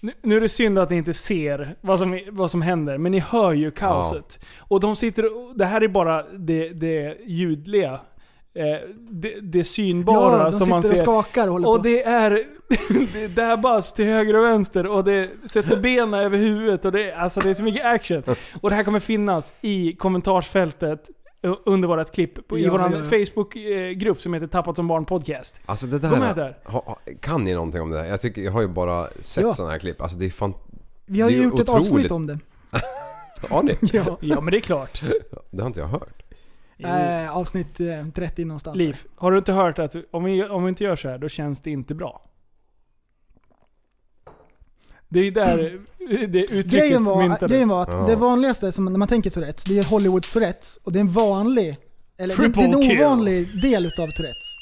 nu- 0.00 0.12
nu 0.22 0.36
är 0.36 0.40
det 0.40 0.48
synd 0.48 0.78
att 0.78 0.90
ni 0.90 0.96
inte 0.96 1.14
ser 1.14 1.76
vad 1.80 1.98
som, 1.98 2.20
vad 2.30 2.50
som 2.50 2.62
händer, 2.62 2.98
men 2.98 3.12
ni 3.12 3.18
hör 3.18 3.52
ju 3.52 3.70
kaoset. 3.70 4.38
Och 4.58 4.80
de 4.80 4.96
sitter 4.96 5.24
och, 5.24 5.52
Det 5.58 5.64
här 5.64 5.80
är 5.80 5.88
bara 5.88 6.22
det, 6.22 6.68
det 6.68 7.18
ljudliga. 7.26 8.00
Eh, 8.54 8.88
det, 9.10 9.34
det 9.40 9.64
synbara 9.64 10.38
Ja, 10.38 10.44
de 10.44 10.52
som 10.52 10.68
man 10.68 10.82
ser. 10.82 10.92
och 10.92 10.98
skakar 10.98 11.46
och 11.46 11.52
håller 11.52 11.68
och 11.68 11.76
på. 11.76 11.82
det 11.82 12.02
är, 12.02 12.42
det 13.12 13.28
dabbas 13.28 13.92
till 13.92 14.04
höger 14.04 14.36
och 14.36 14.44
vänster 14.44 14.86
och 14.86 15.04
det 15.04 15.28
sätter 15.50 15.76
benen 15.76 16.14
över 16.20 16.38
huvudet 16.38 16.84
och 16.84 16.92
det, 16.92 17.12
alltså 17.12 17.40
det 17.40 17.50
är 17.50 17.54
så 17.54 17.62
mycket 17.62 17.84
action. 17.84 18.22
Och 18.60 18.70
det 18.70 18.76
här 18.76 18.84
kommer 18.84 19.00
finnas 19.00 19.54
i 19.60 19.92
kommentarsfältet 19.92 21.10
under 21.42 21.88
vårt 21.88 22.12
klipp 22.12 22.48
på, 22.48 22.58
i 22.58 22.64
Ja, 22.64 22.70
vår 22.70 22.80
ja, 22.80 22.90
ja. 22.92 23.04
Facebook-grupp 23.04 24.22
som 24.22 24.34
heter 24.34 24.46
Tappat 24.46 24.76
som 24.76 24.88
barn 24.88 25.04
podcast. 25.04 25.60
Alltså 25.66 25.86
det 25.86 25.98
De 25.98 26.06
är 26.06 26.20
där, 26.20 26.34
där. 26.34 26.58
ha, 26.64 26.82
ha, 26.86 26.98
kan 27.20 27.44
ni 27.44 27.54
någonting 27.54 27.80
om 27.80 27.90
det 27.90 27.98
här? 27.98 28.04
Jag, 28.06 28.20
tycker, 28.20 28.42
jag 28.42 28.52
har 28.52 28.60
ju 28.60 28.68
bara 28.68 29.06
sett 29.20 29.44
Ja. 29.44 29.54
sådana 29.54 29.72
här 29.72 29.78
klipp. 29.78 30.00
Alltså 30.02 30.18
det 30.18 30.26
är 30.26 30.30
fan... 30.30 30.54
Vi 31.06 31.20
har 31.20 31.30
ju 31.30 31.42
gjort 31.42 31.54
ett 31.60 31.68
otroligt. 31.68 31.86
avsnitt 31.92 32.10
om 32.10 32.26
det. 32.26 32.38
Har 33.50 33.62
ni? 33.62 33.76
Ja. 33.92 34.18
Ja 34.20 34.40
men 34.40 34.50
det 34.50 34.58
är 34.58 34.60
klart. 34.60 35.02
Det 35.50 35.62
har 35.62 35.66
inte 35.66 35.80
jag 35.80 35.86
hört. 35.88 36.22
Eh, 36.78 37.36
avsnitt 37.36 37.80
eh, 37.80 38.06
30 38.14 38.44
någonstans. 38.44 38.78
Liv, 38.78 38.96
har 39.16 39.32
du 39.32 39.38
inte 39.38 39.52
hört 39.52 39.78
att 39.78 39.96
om 40.10 40.24
vi, 40.24 40.44
om 40.44 40.64
vi 40.64 40.68
inte 40.68 40.84
gör 40.84 40.96
så 40.96 41.08
här, 41.08 41.18
då 41.18 41.28
känns 41.28 41.60
det 41.62 41.70
inte 41.70 41.94
bra? 41.94 42.22
Det 45.12 45.20
är 45.20 45.30
där 45.30 45.80
det 46.28 46.38
uttrycket 46.44 46.66
Grejen 46.70 47.04
var, 47.04 47.22
myntades. 47.22 47.50
grejen 47.50 47.68
var 47.68 47.82
att 47.82 47.88
Ja. 47.92 48.06
det 48.06 48.16
vanligaste 48.16 48.72
som, 48.72 48.84
när 48.84 48.98
man 48.98 49.08
tänker 49.08 49.30
Tourettes, 49.30 49.64
det 49.64 49.78
är 49.78 49.84
Hollywood 49.84 50.22
Tourettes. 50.22 50.78
Och 50.84 50.92
det 50.92 50.98
är 50.98 51.00
en 51.00 51.10
vanlig, 51.10 51.76
eller 52.18 52.36
det, 52.36 52.42
det 52.42 52.52
Triple 52.52 52.62
är 52.62 52.82
en 52.82 52.88
kill. 52.88 53.00
ovanlig 53.00 53.62
del 53.62 53.86
utav 53.86 54.06
Tourettes. 54.06 54.56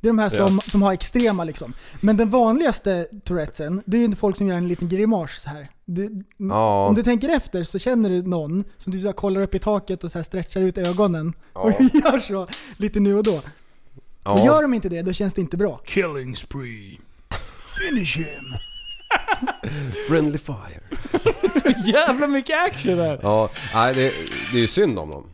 Det 0.00 0.08
är 0.08 0.10
de 0.10 0.18
här 0.18 0.28
som, 0.28 0.46
Ja. 0.54 0.60
som 0.60 0.82
har 0.82 0.92
extrema 0.92 1.44
liksom. 1.44 1.72
Men 2.00 2.16
den 2.16 2.30
vanligaste 2.30 3.06
Tourettesen, 3.24 3.82
det 3.86 3.96
är 3.96 4.08
ju 4.08 4.14
folk 4.16 4.36
som 4.36 4.46
gör 4.46 4.56
en 4.56 4.68
liten 4.68 4.88
grimas 4.88 5.42
så 5.42 5.48
här. 5.50 5.68
Du, 5.84 6.24
Ja. 6.36 6.86
Om 6.86 6.94
du 6.94 7.02
tänker 7.02 7.28
efter 7.28 7.62
så 7.64 7.78
känner 7.78 8.10
du 8.10 8.22
någon 8.22 8.64
som 8.78 8.92
du 8.92 9.00
så 9.00 9.06
här 9.06 9.12
kollar 9.12 9.40
upp 9.42 9.54
i 9.54 9.58
taket 9.58 10.04
och 10.04 10.12
så 10.12 10.18
här 10.18 10.22
stretchar 10.24 10.60
ut 10.60 10.78
ögonen. 10.78 11.32
Ja. 11.54 11.60
Och 11.60 11.70
gör 11.94 12.18
så 12.18 12.46
lite 12.76 13.00
nu 13.00 13.16
och 13.16 13.22
då. 13.24 13.40
Ja. 14.24 14.32
Och 14.32 14.38
gör 14.46 14.62
de 14.62 14.74
inte 14.74 14.88
det, 14.88 15.02
då 15.02 15.12
känns 15.12 15.34
det 15.34 15.40
inte 15.40 15.56
bra. 15.56 15.80
Killing 15.84 16.36
spree. 16.36 16.98
Finish 17.78 18.16
him. 18.18 18.54
Friendly 20.08 20.38
fire. 20.38 20.80
Så 21.62 21.72
jävla 21.84 22.26
mycket 22.26 22.58
action 22.66 22.96
där. 22.96 23.18
Ja, 23.22 23.50
nej 23.74 23.94
det, 23.94 24.12
det 24.52 24.58
är 24.58 24.60
ju 24.60 24.66
synd 24.66 24.98
om 24.98 25.10
dem. 25.10 25.24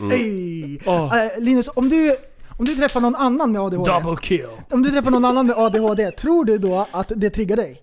Mm. 0.00 0.10
Hej! 0.10 0.80
Oh. 0.86 1.18
Eh, 1.18 1.40
Linus, 1.40 1.70
om 1.74 1.88
du, 1.88 2.16
om 2.58 2.64
du 2.64 2.74
träffar 2.74 3.00
någon 3.00 3.16
annan 3.16 3.52
med 3.52 3.60
ADHD. 3.60 3.90
Double 3.90 4.16
kill. 4.16 4.46
Om 4.70 4.82
du 4.82 4.90
träffar 4.90 5.10
någon 5.10 5.24
annan 5.24 5.46
med 5.46 5.56
ADHD, 5.58 6.10
tror 6.10 6.44
du 6.44 6.58
då 6.58 6.86
att 6.90 7.12
det 7.16 7.30
triggar 7.30 7.56
dig? 7.56 7.82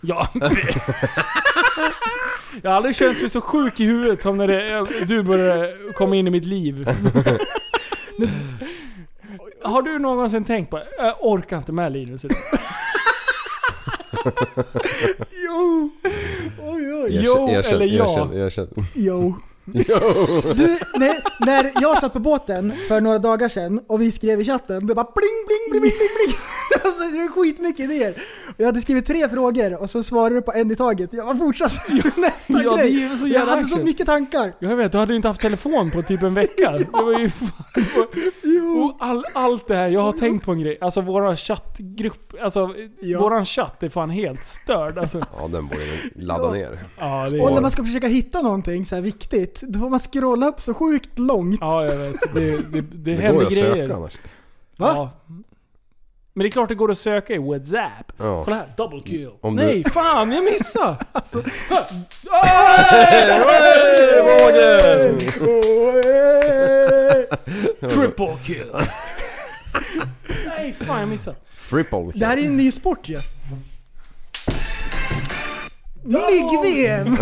Ja. 0.00 0.28
Jag 2.62 2.70
har 2.70 2.76
aldrig 2.76 2.96
känt 2.96 3.20
mig 3.20 3.30
så 3.30 3.40
sjuk 3.40 3.80
i 3.80 3.84
huvudet 3.84 4.22
som 4.22 4.36
när 4.36 4.46
det, 4.46 4.86
du 5.04 5.22
började 5.22 5.76
komma 5.96 6.16
in 6.16 6.26
i 6.26 6.30
mitt 6.30 6.44
liv. 6.44 6.88
Har 9.64 9.82
du 9.82 9.98
någonsin 9.98 10.44
tänkt 10.44 10.70
på, 10.70 10.80
jag 10.98 11.14
orkar 11.20 11.58
inte 11.58 11.72
med 11.72 11.92
Linus 11.92 12.24
idag. 12.24 12.38
Jo! 15.46 15.90
Oj, 16.62 16.94
oj. 16.94 17.20
Jo 17.24 17.48
eller 17.48 17.86
ja? 17.86 18.04
Erkänn, 18.04 18.32
erkänn. 18.32 18.68
Jo. 18.76 18.84
Jo. 18.94 19.34
Du, 19.64 20.78
när, 20.94 21.44
när 21.46 21.72
jag 21.82 22.00
satt 22.00 22.12
på 22.12 22.18
båten 22.18 22.72
för 22.88 23.00
några 23.00 23.18
dagar 23.18 23.48
sedan 23.48 23.80
och 23.86 24.02
vi 24.02 24.12
skrev 24.12 24.40
i 24.40 24.44
chatten, 24.44 24.86
det 24.86 24.94
bara 24.94 25.08
bling 25.14 25.46
bling 25.46 25.70
bling 25.70 25.80
bling 25.80 25.90
bling. 26.26 26.36
Alltså, 26.84 27.00
det 27.04 27.18
var 27.18 27.28
skitmycket 27.28 27.80
idéer. 27.84 28.14
Jag 28.56 28.66
hade 28.66 28.80
skrivit 28.80 29.06
tre 29.06 29.28
frågor 29.28 29.74
och 29.82 29.90
så 29.90 30.02
svarade 30.02 30.34
du 30.34 30.42
på 30.42 30.52
en 30.52 30.70
i 30.70 30.76
taget. 30.76 31.12
Jag 31.12 31.24
var 31.24 31.34
fortsatt 31.34 31.72
nästa 32.16 32.62
Ja, 32.62 32.76
det 32.76 32.82
grej. 32.82 33.02
är 33.04 33.16
så 33.16 33.26
jag 33.26 33.46
hade 33.46 33.64
så 33.64 33.78
mycket 33.78 34.06
tankar. 34.06 34.52
Jag 34.58 34.76
vet, 34.76 34.92
du 34.92 34.98
hade 34.98 35.12
ju 35.12 35.16
inte 35.16 35.28
haft 35.28 35.40
telefon 35.40 35.90
på 35.90 36.02
typ 36.02 36.22
en 36.22 36.34
vecka. 36.34 36.70
Det 36.78 36.86
var 36.92 37.18
ju 37.18 37.30
fan, 37.30 38.82
och 38.82 38.96
all, 39.00 39.24
allt 39.34 39.68
det 39.68 39.76
här, 39.76 39.88
jag 39.88 40.00
har 40.00 40.12
tänkt 40.12 40.44
på 40.44 40.52
en 40.52 40.60
grej. 40.60 40.78
Alltså 40.80 41.00
våran 41.00 41.36
chattgrupp, 41.36 42.34
alltså 42.42 42.74
Ja. 43.00 43.20
våran 43.20 43.44
chatt 43.46 43.82
är 43.82 43.88
fan 43.88 44.10
helt 44.10 44.46
störd. 44.46 44.98
Alltså, 44.98 45.18
Ja, 45.38 45.48
den 45.48 45.66
borde 45.66 45.80
ladda 46.14 46.50
ner. 46.52 46.84
ja, 46.98 47.28
det 47.30 47.40
Och 47.40 47.50
när 47.50 47.56
är, 47.58 47.62
man 47.62 47.70
ska 47.70 47.84
försöka 47.84 48.06
hitta 48.06 48.42
någonting 48.42 48.86
så 48.86 48.94
här 48.94 49.02
viktigt, 49.52 49.68
då 49.68 49.78
får 49.78 49.90
man 49.90 50.00
scrolla 50.00 50.46
upp 50.48 50.60
så 50.60 50.74
sjukt 50.74 51.18
långt. 51.18 51.58
ja, 51.60 51.84
jag 51.86 51.96
vet. 51.96 52.34
Det, 52.34 52.50
det, 52.56 52.80
det, 52.80 52.80
Det 52.80 53.14
går 53.14 53.22
händer 53.22 53.40
ju 53.40 53.46
att 53.46 53.52
grejer. 53.52 53.74
söka 53.74 53.94
annars. 53.96 54.18
Va? 54.76 54.92
Ja. 54.96 55.10
Men 56.34 56.42
det 56.44 56.48
är 56.48 56.50
klart 56.50 56.68
det 56.68 56.74
går 56.74 56.90
att 56.90 56.98
söka 56.98 57.34
i 57.34 57.38
WhatsApp. 57.38 58.12
Ja. 58.18 58.44
Kolla 58.44 58.56
här, 58.56 58.72
double 58.76 59.00
kill. 59.00 59.30
Om 59.40 59.56
du- 59.56 59.64
Nej, 59.64 59.84
fan 59.84 60.32
jag 60.32 60.44
missade! 60.44 60.96
alltså, 61.12 61.42
Vågen! 64.24 65.18
Triple 67.90 68.36
kill. 68.44 68.66
Nej, 70.46 70.72
fan 70.86 71.00
jag 71.00 71.08
missade. 71.08 71.36
Triple 71.70 72.10
Det 72.14 72.26
här 72.26 72.36
är 72.36 72.40
ju 72.40 72.46
en 72.46 72.56
ny 72.56 72.72
sport 72.72 73.08
ju. 73.08 73.16
Mygg-VM! 76.04 77.16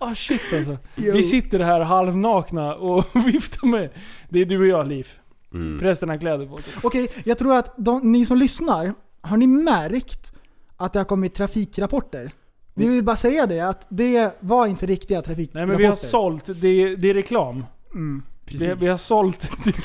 Ah 0.00 0.14
shit 0.14 0.40
alltså. 0.54 0.78
Jo. 0.96 1.12
Vi 1.12 1.22
sitter 1.22 1.58
här 1.60 1.80
halvnakna 1.80 2.74
och 2.74 3.04
viftar 3.26 3.66
med. 3.66 3.90
Det 4.28 4.40
är 4.40 4.44
du 4.44 4.58
och 4.60 4.66
jag 4.66 4.86
Liv. 4.88 5.08
Mm. 5.54 5.80
Resten 5.80 6.08
har 6.08 6.16
kläder 6.16 6.46
på 6.46 6.56
sig. 6.56 6.72
Okej, 6.82 7.08
jag 7.24 7.38
tror 7.38 7.56
att 7.56 7.74
de, 7.76 8.12
ni 8.12 8.26
som 8.26 8.38
lyssnar, 8.38 8.94
har 9.20 9.36
ni 9.36 9.46
märkt 9.46 10.32
att 10.76 10.92
det 10.92 10.98
har 10.98 11.04
kommit 11.04 11.34
trafikrapporter? 11.34 12.30
Vi 12.74 12.86
vill 12.88 13.04
bara 13.04 13.16
säga 13.16 13.46
det, 13.46 13.60
att 13.60 13.86
det 13.90 14.36
var 14.40 14.66
inte 14.66 14.86
riktiga 14.86 15.18
Nej 15.18 15.24
trafikrapporter. 15.24 15.66
men 15.66 15.76
vi 15.76 15.84
har 15.84 15.96
sålt, 15.96 16.44
det 16.46 16.68
är, 16.68 16.96
det 16.96 17.10
är 17.10 17.14
reklam. 17.14 17.64
Mm, 17.94 18.22
precis. 18.46 18.68
Vi, 18.68 18.74
vi 18.74 18.86
har 18.86 18.96
sålt 18.96 19.50
det 19.64 19.72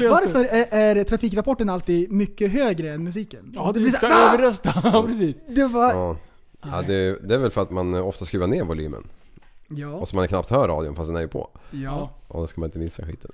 det. 0.00 0.08
Varför 0.08 0.44
är, 0.44 0.66
är 0.98 1.04
trafikrapporten 1.04 1.68
alltid 1.70 2.12
mycket 2.12 2.52
högre 2.52 2.90
än 2.90 3.04
musiken? 3.04 3.52
Ja, 3.54 3.66
det 3.66 3.72
du 3.72 3.80
blir 3.80 3.92
ska 3.92 4.06
Ah! 4.06 4.34
överrösta. 4.34 4.72
Ja, 4.84 5.04
precis. 5.08 5.36
Det 5.48 5.66
var... 5.66 5.92
Ja. 5.92 6.16
Ja, 6.72 6.82
det, 6.82 7.28
det 7.28 7.34
är 7.34 7.38
väl 7.38 7.50
för 7.50 7.62
att 7.62 7.70
man 7.70 7.94
ofta 7.94 8.24
skruvar 8.24 8.46
ner 8.46 8.64
volymen. 8.64 9.04
Ja. 9.68 9.88
Och 9.88 10.08
så 10.08 10.16
man 10.16 10.28
knappt 10.28 10.50
hör 10.50 10.68
radion 10.68 10.94
fast 10.96 11.08
den 11.08 11.16
är 11.16 11.20
ju 11.20 11.28
på. 11.28 11.48
Ja. 11.70 12.10
Och 12.28 12.40
då 12.40 12.46
ska 12.46 12.60
man 12.60 12.68
inte 12.68 12.78
missa 12.78 13.06
skiten. 13.06 13.30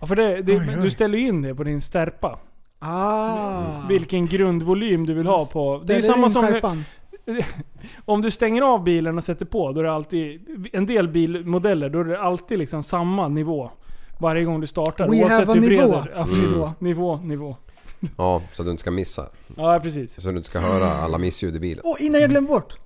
Ja, 0.00 0.06
för 0.06 0.16
det, 0.16 0.42
det, 0.42 0.52
Oj, 0.52 0.66
oj. 0.76 0.82
du 0.82 0.90
ställer 0.90 1.18
ju 1.18 1.26
in 1.26 1.42
det 1.42 1.54
på 1.54 1.64
din 1.64 1.80
stärpa. 1.80 2.38
Ah. 2.78 3.86
Vilken 3.88 4.26
grundvolym 4.26 5.06
du 5.06 5.14
vill 5.14 5.26
ha 5.26 5.46
på. 5.46 5.82
Det 5.84 5.92
är 5.92 5.96
ju 5.96 6.02
samma 6.02 6.28
som... 6.28 6.46
skärpan. 6.46 6.84
Om 8.04 8.22
du 8.22 8.30
stänger 8.30 8.62
av 8.62 8.84
bilen 8.84 9.16
och 9.16 9.24
sätter 9.24 9.46
på, 9.46 9.72
då 9.72 9.80
är 9.80 9.84
det 9.84 9.92
alltid... 9.92 10.40
En 10.72 10.86
del 10.86 11.08
bilmodeller, 11.08 11.88
då 11.90 12.00
är 12.00 12.04
det 12.04 12.20
alltid 12.20 12.58
liksom 12.58 12.82
samma 12.82 13.28
nivå. 13.28 13.70
Varje 14.18 14.44
gång 14.44 14.60
du 14.60 14.66
startar. 14.66 15.08
We 15.08 15.16
oavsett 15.22 15.30
have 15.38 15.52
a 15.52 15.54
hur 15.54 15.68
bred 15.68 15.80
nivå. 15.80 16.04
Ja, 16.14 16.22
Mm. 16.22 16.50
nivå. 16.50 16.70
Nivå, 16.78 17.16
nivå. 17.16 17.56
Ja, 18.16 18.42
så 18.52 18.62
att 18.62 18.66
du 18.66 18.70
inte 18.70 18.80
ska 18.80 18.90
missa. 18.90 19.28
Ja, 19.56 19.80
precis. 19.82 20.14
Så 20.14 20.20
att 20.28 20.34
du 20.34 20.38
inte 20.38 20.48
ska 20.48 20.60
höra 20.60 20.92
alla 20.92 21.18
missljud 21.18 21.56
i 21.56 21.60
bilen. 21.60 21.84
Och 21.84 22.00
innan 22.00 22.20
jag 22.20 22.30
glömmer 22.30 22.48
bort. 22.48 22.78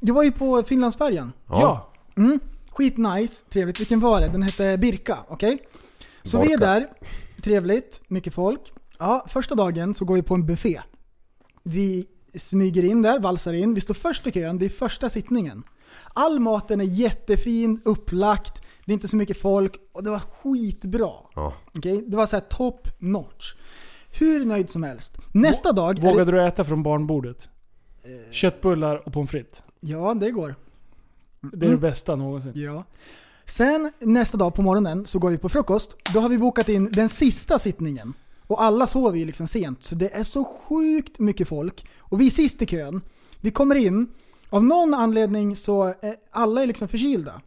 Jag 0.00 0.14
var 0.14 0.22
ju 0.22 0.32
på 0.32 0.62
Finlandsfärjan. 0.62 1.32
Ja. 1.48 1.90
Mm. 2.16 2.40
Skitnice, 2.70 3.44
trevligt. 3.50 3.80
Vilken 3.80 4.00
var 4.00 4.20
det? 4.20 4.28
Den 4.28 4.42
hette 4.42 4.76
Birka, 4.76 5.18
okej? 5.28 5.58
Så 6.22 6.38
vi 6.42 6.52
är 6.52 6.58
Borka. 6.58 6.70
där, 6.70 6.88
trevligt, 7.42 8.02
mycket 8.08 8.34
folk. 8.34 8.60
Ja, 8.98 9.26
första 9.28 9.54
dagen 9.54 9.94
så 9.94 10.04
går 10.04 10.14
vi 10.14 10.22
på 10.22 10.34
en 10.34 10.46
buffé. 10.46 10.80
Vi 11.62 12.06
smyger 12.34 12.84
in 12.84 13.02
där, 13.02 13.18
valsar 13.18 13.52
in. 13.52 13.74
Vi 13.74 13.80
står 13.80 13.94
först 13.94 14.26
i 14.26 14.32
kön, 14.32 14.58
det 14.58 14.64
är 14.64 14.68
första 14.68 15.10
sittningen. 15.10 15.62
All 16.12 16.40
maten 16.40 16.80
är 16.80 16.84
jättefin, 16.84 17.80
upplagt, 17.84 18.62
det 18.84 18.92
är 18.92 18.94
inte 18.94 19.08
så 19.08 19.16
mycket 19.16 19.40
folk 19.40 19.76
och 19.92 20.04
det 20.04 20.10
var 20.10 20.18
skitbra. 20.18 21.12
Ja. 21.34 21.52
Okej? 21.74 22.04
Det 22.06 22.16
var 22.16 22.26
så 22.26 22.36
här 22.36 22.40
top 22.40 22.88
notch. 22.98 23.54
Hur 24.18 24.44
nöjd 24.44 24.70
som 24.70 24.82
helst. 24.82 25.18
Nästa 25.32 25.72
dag... 25.72 25.98
är 25.98 26.02
Vågade 26.02 26.30
det, 26.30 26.38
du 26.38 26.46
äta 26.46 26.64
från 26.64 26.82
barnbordet? 26.82 27.48
Köttbullar 28.30 29.06
och 29.06 29.12
pommes 29.12 29.30
frites. 29.30 29.62
Ja, 29.80 30.14
det 30.14 30.30
går. 30.30 30.54
Det 31.52 31.66
är 31.66 31.70
det 31.70 31.76
bästa 31.76 32.16
någonsin. 32.16 32.52
Ja. 32.54 32.84
Sen 33.44 33.92
nästa 33.98 34.36
dag 34.36 34.54
på 34.54 34.62
morgonen 34.62 35.06
så 35.06 35.18
går 35.18 35.30
vi 35.30 35.38
på 35.38 35.48
frukost. 35.48 35.96
Då 36.14 36.20
har 36.20 36.28
vi 36.28 36.38
bokat 36.38 36.68
in 36.68 36.92
den 36.92 37.08
sista 37.08 37.58
sittningen. 37.58 38.14
Och 38.46 38.62
alla 38.62 38.86
sover 38.86 39.18
ju 39.18 39.24
liksom 39.24 39.46
sent, 39.46 39.84
så 39.84 39.94
det 39.94 40.08
är 40.16 40.24
så 40.24 40.44
sjukt 40.44 41.18
mycket 41.18 41.48
folk. 41.48 41.86
Och 41.98 42.20
vi 42.20 42.26
är 42.26 42.30
sist 42.30 42.62
i 42.62 42.66
kön. 42.66 43.00
Vi 43.40 43.50
kommer 43.50 43.74
in, 43.74 44.06
av 44.50 44.64
någon 44.64 44.94
anledning 44.94 45.56
så 45.56 45.84
är 45.84 46.16
alla 46.30 46.62
är 46.62 46.66
liksom 46.66 46.88
förkylda. 46.88 47.40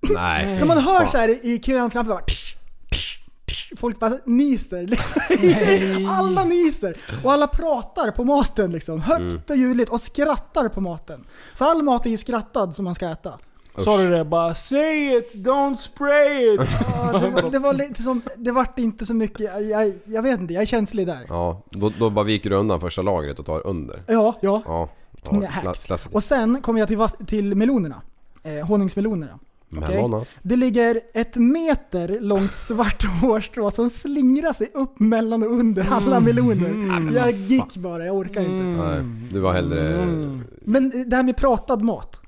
Nej. 0.00 0.58
Så 0.58 0.66
man 0.66 0.78
hör 0.78 1.06
så 1.06 1.18
här 1.18 1.46
i 1.46 1.58
kön 1.58 1.90
framför 1.90 2.12
bara. 2.12 2.24
Folk 3.76 3.98
bara 3.98 4.12
nyser. 4.24 5.00
alla 6.08 6.44
nyser! 6.44 6.96
Och 7.24 7.32
alla 7.32 7.46
pratar 7.46 8.10
på 8.10 8.24
maten 8.24 8.72
liksom. 8.72 9.00
Högt 9.00 9.20
Mm. 9.20 9.40
och 9.48 9.56
ljudligt 9.56 9.88
och 9.90 10.00
skrattar 10.00 10.68
på 10.68 10.80
maten. 10.80 11.24
Så 11.54 11.64
all 11.64 11.82
mat 11.82 12.06
är 12.06 12.10
ju 12.10 12.16
skrattad 12.16 12.74
som 12.74 12.84
man 12.84 12.94
ska 12.94 13.10
äta. 13.10 13.38
Sa 13.78 13.96
du 13.98 14.10
det 14.10 14.24
bara 14.24 14.54
'Say 14.54 15.16
it, 15.18 15.34
don't 15.34 15.74
spray 15.76 16.56
it' 16.56 16.68
Ja, 17.12 17.18
det, 17.18 17.28
var, 17.28 17.50
det 17.50 17.58
var 17.58 17.74
lite 17.74 18.02
som, 18.02 18.22
det 18.36 18.52
vart 18.52 18.78
inte 18.78 19.06
så 19.06 19.14
mycket, 19.14 19.40
jag, 19.68 19.92
jag, 20.04 20.22
vet 20.22 20.40
inte, 20.40 20.54
jag 20.54 20.62
är 20.62 20.66
känslig 20.66 21.06
där. 21.06 21.26
Ja, 21.28 21.62
då, 21.70 21.92
då 21.98 22.10
bara 22.10 22.24
viker 22.24 22.50
du 22.50 22.56
undan 22.56 22.80
första 22.80 23.02
lagret 23.02 23.38
och 23.38 23.46
tar 23.46 23.66
under. 23.66 24.02
Ja, 24.06 24.38
ja. 24.40 24.62
Ja, 24.66 24.88
ja 25.62 25.72
klass. 25.84 26.08
Och 26.12 26.24
sen 26.24 26.62
kommer 26.62 26.80
jag 26.80 26.88
till, 26.88 27.26
till 27.26 27.54
melonerna. 27.54 28.02
Eh, 28.42 28.66
honungsmelonerna. 28.66 29.38
Melonas. 29.70 30.38
Det 30.42 30.56
ligger 30.56 31.00
ett 31.14 31.36
meter 31.36 32.20
långt 32.20 32.56
svart 32.56 33.04
hårstrå 33.22 33.70
som 33.70 33.90
slingrar 33.90 34.52
sig 34.52 34.70
upp 34.74 34.98
mellan 35.00 35.42
och 35.42 35.50
under 35.50 35.86
alla 35.90 36.20
meloner. 36.20 36.68
Mm. 36.68 37.14
Jag 37.14 37.32
gick 37.32 37.76
bara, 37.76 38.06
jag 38.06 38.16
orkar 38.16 38.40
inte. 38.40 38.82
Nej, 38.82 39.02
du 39.32 39.40
var 39.40 39.52
hellre... 39.52 40.06
Men 40.60 41.10
det 41.10 41.16
här 41.16 41.22
med 41.22 41.36
pratad 41.36 41.82
mat. 41.82 42.19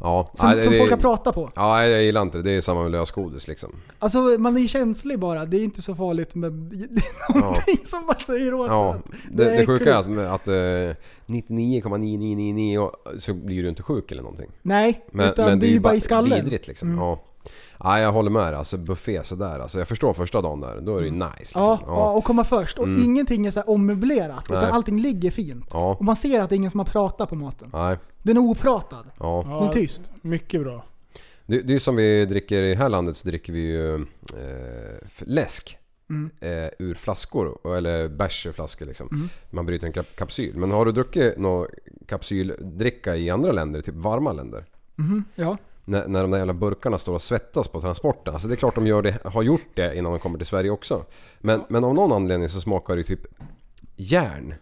Ja, 0.00 0.26
Som, 0.34 0.50
nej, 0.50 0.62
som 0.62 0.72
det- 0.72 0.78
folk 0.78 0.90
har 0.90 0.98
pratat 0.98 1.34
på. 1.34 1.50
Ja, 1.54 1.84
jag 1.86 2.02
gillar 2.02 2.22
inte 2.22 2.38
det. 2.38 2.42
Det 2.44 2.50
är 2.50 2.60
samma 2.60 2.82
med 2.82 2.92
lösgodis 2.92 3.48
liksom. 3.48 3.72
Alltså 3.98 4.18
man 4.18 4.56
är 4.56 4.68
känslig 4.68 5.18
bara, 5.18 5.44
det 5.44 5.56
är 5.56 5.64
inte 5.64 5.82
så 5.82 5.94
farligt 5.94 6.34
men 6.34 6.68
det 6.90 7.02
är 7.34 7.38
någonting 7.40 7.78
som 7.86 8.06
bara 8.06 8.16
säger 8.16 8.54
åt 8.54 8.68
Ja, 8.68 8.96
det, 9.30 9.44
det, 9.44 9.50
är 9.56 9.66
sjuka 9.66 9.94
är 9.94 9.98
att, 9.98 10.40
att 10.40 10.48
eh, 10.48 10.96
99,9999 11.26 12.78
och 12.78 12.92
så 13.22 13.34
blir 13.34 13.62
du 13.62 13.68
inte 13.68 13.82
sjuk 13.82 14.12
eller 14.12 14.22
någonting. 14.22 14.50
Nej, 14.62 15.04
Men, 15.10 15.28
utan 15.30 15.46
men 15.46 15.58
det 15.60 15.66
är 15.66 15.70
ju 15.70 15.80
bara 15.80 15.94
i 15.94 16.00
skallen. 16.00 16.44
vidrigt 16.44 16.66
liksom. 16.68 16.88
Mm. 16.88 17.00
Ja. 17.00 17.22
Nej 17.84 18.02
jag 18.02 18.12
håller 18.12 18.30
med. 18.30 18.54
Alltså 18.54 18.76
buffé 18.76 19.24
sådär. 19.24 19.60
Alltså, 19.60 19.78
jag 19.78 19.88
förstår 19.88 20.12
första 20.12 20.42
dagen 20.42 20.60
där. 20.60 20.80
Då 20.80 20.96
är 20.96 21.00
det 21.00 21.06
ju 21.06 21.12
nice. 21.12 21.26
Liksom. 21.38 21.62
Ja, 21.62 21.80
ja, 21.86 22.10
och 22.12 22.24
komma 22.24 22.44
först. 22.44 22.78
Och 22.78 22.84
Mm. 22.84 23.02
ingenting 23.04 23.46
är 23.46 23.50
så 23.50 23.60
här 23.60 23.70
ommöblerat. 23.70 24.44
Nej. 24.50 24.58
Utan 24.58 24.70
allting 24.72 25.00
ligger 25.00 25.30
fint. 25.30 25.66
Ja. 25.72 25.94
Och 25.98 26.04
man 26.04 26.16
ser 26.16 26.40
att 26.40 26.48
det 26.50 26.54
är 26.54 26.56
ingen 26.56 26.70
som 26.70 26.80
har 26.80 26.84
pratat 26.84 27.28
på 27.28 27.34
maten. 27.34 27.70
Nej. 27.72 27.96
Den 28.22 28.36
är 28.36 28.40
opratad. 28.40 29.06
Ja. 29.18 29.44
Den 29.60 29.68
är 29.68 29.72
tyst. 29.72 30.02
Mycket 30.22 30.60
bra. 30.60 30.84
Det, 31.46 31.60
det 31.60 31.74
är 31.74 31.78
som 31.78 31.96
vi 31.96 32.26
dricker 32.26 32.62
i 32.62 32.70
det 32.70 32.76
här 32.76 32.88
landet 32.88 33.16
så 33.16 33.28
dricker 33.28 33.52
vi 33.52 33.60
ju 33.60 33.94
eh, 33.94 34.00
läsk. 35.18 35.78
Mm. 36.10 36.30
Eh, 36.40 36.68
ur 36.78 36.94
flaskor, 36.94 37.76
eller 37.76 38.08
bärs 38.08 38.46
ur 38.46 38.52
flaskor 38.52 38.86
liksom. 38.86 39.08
Mm. 39.12 39.28
Man 39.50 39.66
bryter 39.66 39.86
en 39.86 39.92
kap- 39.92 40.16
kapsyl. 40.16 40.56
Men 40.56 40.70
har 40.70 40.84
du 40.84 40.92
druckit 40.92 41.38
någon 41.38 41.66
kapsyldricka 42.06 43.16
i 43.16 43.30
andra 43.30 43.52
länder, 43.52 43.80
typ 43.80 43.94
varma 43.94 44.32
länder? 44.32 44.64
Mhm, 44.96 45.24
Ja. 45.34 45.56
När, 45.88 46.08
när 46.08 46.22
de 46.22 46.30
där 46.30 46.38
jävla 46.38 46.54
burkarna 46.54 46.98
står 46.98 47.14
och 47.14 47.22
svettas 47.22 47.68
på 47.68 47.80
transporten. 47.80 48.34
Alltså 48.34 48.48
det 48.48 48.54
är 48.54 48.56
klart 48.56 48.74
de 48.74 48.86
gör 48.86 49.02
det, 49.02 49.18
har 49.24 49.42
gjort 49.42 49.68
det 49.74 49.96
innan 49.96 50.12
de 50.12 50.20
kommer 50.20 50.38
till 50.38 50.46
Sverige 50.46 50.70
också. 50.70 51.04
Men, 51.38 51.60
men 51.68 51.84
av 51.84 51.94
någon 51.94 52.12
anledning 52.12 52.48
så 52.48 52.60
smakar 52.60 52.96
det 52.96 53.04
typ 53.04 53.20
järn. 53.96 54.54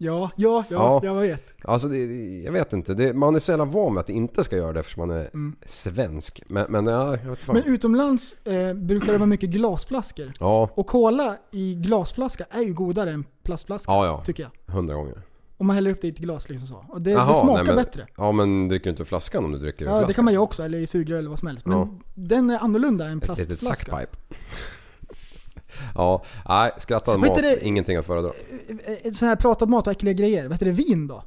Ja, 0.00 0.30
ja, 0.36 0.64
ja, 0.70 1.00
jag 1.04 1.14
vet. 1.14 1.42
Alltså 1.64 1.88
det, 1.88 1.98
jag 2.44 2.52
vet 2.52 2.72
inte. 2.72 2.94
Det, 2.94 3.12
man 3.14 3.34
är 3.36 3.40
så 3.40 3.52
jävla 3.52 3.64
van 3.64 3.94
med 3.94 4.00
att 4.00 4.06
det 4.06 4.12
inte 4.12 4.44
ska 4.44 4.56
göra 4.56 4.72
det 4.72 4.80
eftersom 4.80 5.08
man 5.08 5.16
är 5.16 5.28
Mm. 5.34 5.56
svensk. 5.66 6.42
Men, 6.46 6.66
men 6.68 6.86
ja, 6.86 7.16
jag 7.16 7.30
vet 7.30 7.42
fan. 7.42 7.56
Men 7.56 7.64
utomlands 7.74 8.36
eh, 8.46 8.74
brukar 8.74 9.12
det 9.12 9.18
vara 9.18 9.26
mycket 9.26 9.50
glasflaskor. 9.50 10.32
Ja, 10.40 10.70
Och 10.74 10.86
cola 10.86 11.36
i 11.50 11.74
glasflaska 11.74 12.44
är 12.50 12.62
ju 12.62 12.74
godare 12.74 13.10
än 13.10 13.24
plastflaska. 13.42 13.92
ja, 13.92 14.06
ja. 14.06 14.22
Tycker 14.24 14.42
jag. 14.42 14.74
Hundra 14.74 14.94
gånger. 14.94 15.22
Om 15.58 15.66
man 15.66 15.74
häller 15.76 15.90
upp 15.90 16.00
det 16.00 16.06
i 16.06 16.10
ett 16.10 16.18
glas 16.18 16.48
liksom 16.48 16.68
så. 16.68 16.84
Och 16.88 17.02
det, 17.02 17.10
Jaha, 17.10 17.28
det 17.28 17.34
smakar 17.40 17.54
nej, 17.64 17.74
men, 17.74 17.76
bättre. 17.84 18.06
Ja 18.16 18.32
men 18.32 18.68
dricker 18.68 18.84
du 18.84 18.90
inte 18.90 19.04
flaskan 19.04 19.44
om 19.44 19.52
du 19.52 19.58
dricker 19.58 19.84
Ja, 19.84 19.90
flaskan? 19.90 20.06
det 20.08 20.12
kan 20.14 20.24
man 20.24 20.34
ju 20.34 20.38
också. 20.38 20.62
Eller 20.62 20.78
i 20.78 20.86
sugrör 20.86 21.18
eller 21.18 21.28
vad 21.28 21.38
som 21.38 21.48
helst. 21.48 21.66
Men 21.66 21.78
Ja. 21.78 21.88
den 22.14 22.50
är 22.50 22.58
annorlunda 22.58 23.06
än 23.06 23.18
Ett 23.18 23.28
litet 23.28 23.46
plastflaska. 23.46 23.92
sackpipe. 23.92 24.16
ja, 25.94 26.22
nej 26.48 26.70
skrattad 26.78 27.20
mat, 27.20 27.34
det- 27.34 27.64
ingenting 27.66 27.96
att 27.96 28.06
föredra. 28.06 28.30
Eh, 29.04 29.12
Sån 29.12 29.28
här 29.28 29.36
pratad 29.36 29.68
mat 29.68 29.86
och 29.86 29.90
äckliga 29.90 30.12
grejer. 30.14 30.48
Vet 30.48 30.58
du 30.60 30.64
det? 30.66 30.72
Vin 30.72 31.06
då? 31.06 31.22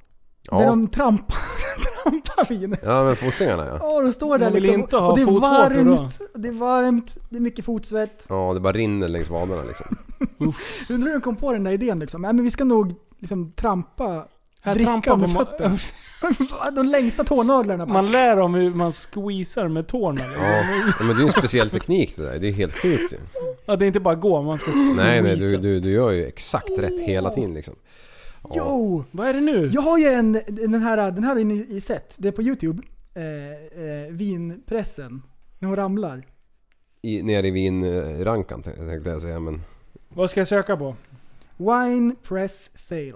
Ja. 0.52 0.60
Där 0.60 0.66
de 0.68 0.88
trampar, 0.88 1.38
trampar 2.04 2.50
vin. 2.50 2.76
Ja 2.84 3.04
men 3.04 3.16
fossingarna 3.16 3.66
ja. 3.68 3.78
Ja, 3.82 4.02
de 4.02 4.14
står 4.14 4.38
där 4.38 4.46
Man 4.46 4.54
vill 4.54 4.64
liksom. 4.64 4.82
inte 4.82 4.98
ha 4.98 5.10
och 5.12 5.18
det 5.18 5.22
är 5.22 5.26
fotvårtor 5.26 5.84
då. 5.86 5.92
varmt. 5.96 6.20
Det 6.36 6.48
är 6.48 6.52
varmt, 6.52 7.18
det 7.30 7.36
är 7.38 7.42
mycket 7.42 7.66
fotsvett. 7.66 8.26
Ja 8.30 8.54
det 8.54 8.60
bara 8.60 8.74
rinner 8.74 9.08
längs 9.08 9.30
vaderna 9.30 9.62
liksom. 9.64 9.98
Undrar 10.90 11.08
hur 11.08 11.14
de 11.14 11.22
kom 11.22 11.36
på 11.36 11.52
den 11.54 11.64
där 11.64 11.72
idén 11.72 12.00
liksom. 12.00 12.22
Nej 12.22 12.34
men 12.34 12.44
vi 12.46 12.52
ska 12.52 12.64
nog 12.64 12.94
liksom 13.22 13.52
trampa 13.52 14.28
Här 14.62 14.76
dricka 14.76 14.92
trampar 14.92 15.18
med 15.18 15.32
fötterna. 15.32 15.78
de 16.76 16.88
längsta 16.88 17.24
tånaglarna 17.24 17.86
bara. 17.86 17.94
Man 17.94 18.12
lär 18.12 18.36
dem 18.36 18.54
hur 18.54 18.74
man 18.74 18.92
squeezar 18.92 19.68
med 19.68 19.88
tårna. 19.88 20.22
Ja. 20.22 20.64
ja 21.00 21.06
men 21.06 21.16
det 21.16 21.22
är 21.22 21.26
en 21.26 21.32
speciell 21.32 21.70
teknik 21.70 22.16
det 22.16 22.24
där. 22.24 22.40
Det 22.40 22.48
är 22.48 22.52
helt 22.52 22.74
sjukt 22.74 23.14
ju. 23.14 23.18
Ja, 23.66 23.76
det 23.76 23.86
är 23.86 23.88
inte 23.88 24.00
bara 24.00 24.16
gå, 24.16 24.42
man 24.42 24.58
ska 24.58 24.72
squeeza. 24.72 24.94
Nej 24.94 25.22
nej 25.22 25.36
du, 25.36 25.58
du, 25.58 25.80
du 25.80 25.92
gör 25.92 26.12
ju 26.12 26.26
exakt 26.26 26.70
rätt 26.78 27.02
hela 27.02 27.30
tiden 27.30 27.54
liksom. 27.54 27.76
Jo! 28.56 29.06
Vad 29.12 29.28
är 29.28 29.34
det 29.34 29.42
nu? 29.42 29.72
Jag 29.74 29.82
har 29.82 29.98
ju 29.98 30.08
en, 30.08 30.32
den 30.48 30.82
här, 30.82 31.12
den 31.12 31.24
här 31.24 31.36
har 31.36 31.44
ni 31.44 31.66
i 31.70 31.82
sett. 31.82 32.16
Det 32.18 32.28
är 32.28 32.32
på 32.32 32.42
youtube. 32.42 32.84
Eh, 33.14 33.84
eh, 33.84 34.12
vinpressen. 34.12 35.22
När 35.60 35.68
hon 35.68 35.76
ramlar. 35.76 36.26
I, 37.02 37.24
nere 37.24 37.48
i 37.48 37.52
vinrankan 37.52 38.64
tänkte 38.64 39.10
jag 39.10 39.22
säga 39.22 39.40
men... 39.40 39.62
Vad 40.10 40.30
ska 40.30 40.40
jag 40.40 40.48
söka 40.48 40.78
på? 40.78 40.96
Wine 41.70 42.16
press 42.24 42.72
fail. 42.76 43.16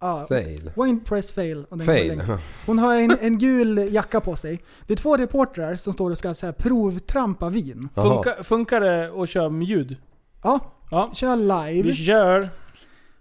Ja, 0.00 0.26
Fail? 0.28 0.70
Wine 0.76 1.00
press 1.04 1.32
fail. 1.32 1.64
och 1.70 1.78
den 1.78 1.86
Fail. 1.86 2.22
Hon 2.66 2.78
har 2.78 2.94
en, 2.94 3.16
en 3.20 3.38
gul 3.38 3.94
jacka 3.94 4.20
på 4.20 4.36
sig. 4.36 4.62
Det 4.86 4.92
är 4.92 4.96
två 4.96 5.16
reportrar 5.16 5.74
som 5.76 5.92
står 5.92 6.10
och 6.10 6.18
ska 6.18 6.34
så 6.34 6.46
här, 6.46 6.52
provtrampa 6.52 7.48
vin. 7.48 7.88
Funkar, 7.94 8.42
funkar 8.42 8.80
det 8.80 9.22
att 9.22 9.28
köra 9.28 9.48
med 9.48 9.66
ljud? 9.66 9.96
Ja, 10.42 10.60
ja. 10.90 11.10
kör 11.14 11.36
live. 11.36 11.88
Vi 11.88 11.94
kör. 11.94 12.48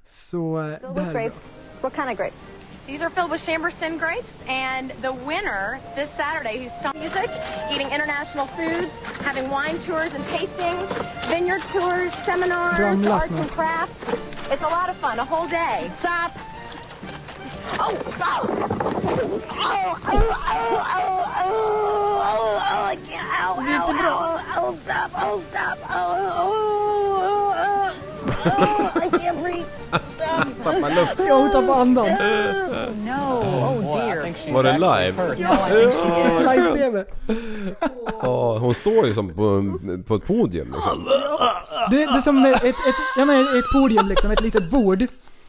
Så 0.09 0.59
eh, 0.59 0.65
det 0.65 1.01
här 1.01 1.09
är 1.09 1.13
bra. 1.13 1.21
grapes. 1.21 1.51
What 1.81 1.95
kind 1.95 2.09
of 2.09 2.17
grapes? 2.17 2.52
These 2.85 3.01
are 3.01 3.09
filled 3.09 3.31
with 3.31 3.45
Chamberson 3.45 3.97
grapes, 3.97 4.33
and 4.47 4.91
the 5.01 5.13
winner 5.13 5.79
this 5.95 6.11
Saturday, 6.11 6.63
who's 6.63 6.71
studying 6.73 7.05
music, 7.05 7.29
eating 7.71 7.89
international 7.89 8.45
foods, 8.47 8.91
having 9.21 9.49
wine 9.49 9.79
tours 9.79 10.13
and 10.13 10.23
tastings, 10.25 10.87
vineyard 11.27 11.61
tours, 11.63 12.13
seminars, 12.25 12.75
Ramla 12.99 13.11
arts 13.11 13.31
and 13.31 13.49
crafts. 13.51 13.97
It's 14.51 14.63
a 14.63 14.67
lot 14.67 14.89
of 14.89 14.97
fun, 14.97 15.17
a 15.19 15.25
whole 15.25 15.47
day. 15.47 15.89
Stop! 15.97 16.33
Oh, 17.79 17.97
oh! 18.19 18.47
Oh, 19.49 19.99
oh, 20.05 20.11
oh, 20.11 20.83
oh, 20.85 21.23
oh, 21.37 22.19
oh, 22.21 22.59
I 22.61 22.97
can't, 23.07 23.27
ow, 23.39 23.55
ow, 23.59 23.87
ow, 23.89 24.43
oh, 24.57 24.75
stop, 24.75 25.11
oh, 25.15 25.39
stop, 25.49 25.77
oh, 25.83 26.15
oh, 26.35 26.51
oh, 27.17 27.53
oh, 27.55 28.12
oh, 28.45 29.05
I 29.05 29.09
can't 29.09 29.41
breathe. 29.41 29.65
Stop. 29.89 30.63
Tappar 30.63 30.89
luft. 30.89 31.15
Ja, 31.27 31.35
hon 31.35 31.51
tappar 31.51 31.81
andan. 31.81 32.05
No, 33.05 33.43
oh 33.63 33.97
dear. 33.97 34.53
Var 34.53 34.63
det 34.63 34.73
live? 34.73 35.35
Live-tv. 36.39 37.05
Ja, 38.21 38.57
hon 38.57 38.75
står 38.75 39.07
ju 39.07 39.13
som 39.13 39.29
på, 39.29 39.79
på 40.07 40.15
ett 40.15 40.25
podium 40.25 40.67
liksom. 40.73 41.05
Det, 41.91 41.97
det 41.97 42.03
är 42.03 42.21
som 42.21 42.45
ett, 42.45 42.63
ett, 42.63 42.75
ja, 43.17 43.25
men 43.25 43.41
ett 43.41 43.71
podium 43.73 44.07
liksom, 44.07 44.31
ett 44.31 44.41
litet 44.41 44.69
bord. 44.69 45.07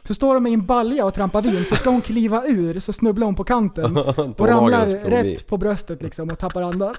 Så 0.09 0.15
står 0.15 0.35
de 0.35 0.47
i 0.47 0.55
en 0.55 0.67
balja 0.67 1.05
och 1.05 1.15
trampar 1.15 1.43
vin, 1.43 1.65
så 1.65 1.77
ska 1.77 1.91
hon 1.91 2.01
kliva 2.01 2.45
ur, 2.47 2.81
så 2.81 2.93
snubblar 2.93 3.25
hon 3.25 3.35
på 3.35 3.45
kanten. 3.45 3.97
Och 4.39 4.49
ramlar 4.49 4.87
rätt 4.87 5.47
på 5.47 5.57
bröstet 5.57 6.03
liksom 6.03 6.31
och 6.31 6.39
tappar 6.39 6.63
andan. 6.63 6.95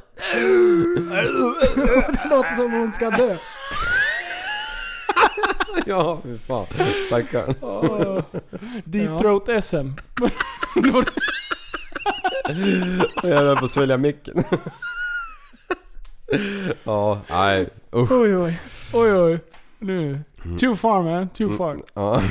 Det 1.75 2.29
låter 2.29 2.55
som 2.55 2.71
hon 2.71 2.91
ska 2.91 3.09
dö. 3.09 3.35
Ja, 5.85 6.19
fy 6.23 6.37
fan. 6.37 6.65
Stackarn. 7.07 7.55
Oh, 7.61 8.21
Deep 8.85 9.09
Ja. 9.23 9.61
SM. 9.61 9.89
Jag 13.23 13.35
höll 13.37 13.57
på 13.57 13.65
att 13.65 13.71
svälja 13.71 13.97
micken. 13.97 14.43
Ja, 16.83 17.21
nej 17.29 17.69
usch. 17.95 18.11
Oj 18.11 18.37
oj. 18.37 18.59
Oj 18.93 19.13
oj. 19.13 19.39
Nu. 19.79 20.19
Too 20.59 20.75
far 20.75 21.03
man, 21.03 21.29
too 21.29 21.57
far. 21.57 21.79
Ja. 21.93 22.21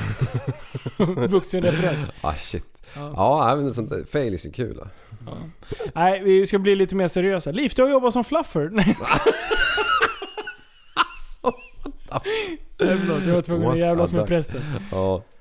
Vuxenreferens. 1.29 1.99
Ah 2.21 2.35
shit. 2.35 2.65
Ja. 2.95 3.13
Ja, 3.17 3.53
även 3.53 3.75
sånt 3.75 3.91
där 3.91 4.05
fail 4.13 4.35
är 4.35 4.39
så 4.39 4.51
kul. 4.53 4.77
då. 4.77 4.87
Nej, 5.95 6.23
vi 6.25 6.47
ska 6.47 6.59
bli 6.59 6.77
lite 6.77 6.95
mer 6.95 7.09
seriösa. 7.09 7.51
Liv, 7.51 7.73
du 7.77 7.83
har 7.83 7.91
jobbat 7.91 8.13
som 8.13 8.25
fluffer. 8.25 8.71
Nej. 12.81 12.99
Förlåt, 12.99 13.23
jag 13.27 13.35
var 13.35 13.43
tvungen 13.43 13.71
att 13.71 13.79
jävlas 13.79 14.13
med 14.13 14.27
prästen. 14.27 14.61
Ja. 14.93 15.23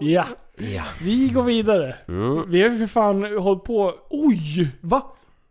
Ja. 0.00 0.24
Ja. 0.56 0.82
Vi 1.02 1.28
går 1.28 1.42
vidare. 1.42 1.96
Mm. 2.08 2.50
Vi 2.50 2.62
har 2.62 2.68
ju 2.68 2.78
för 2.78 2.86
fan 2.86 3.38
hållit 3.38 3.64
på... 3.64 3.94
Oj! 4.10 4.70
Va? 4.80 5.02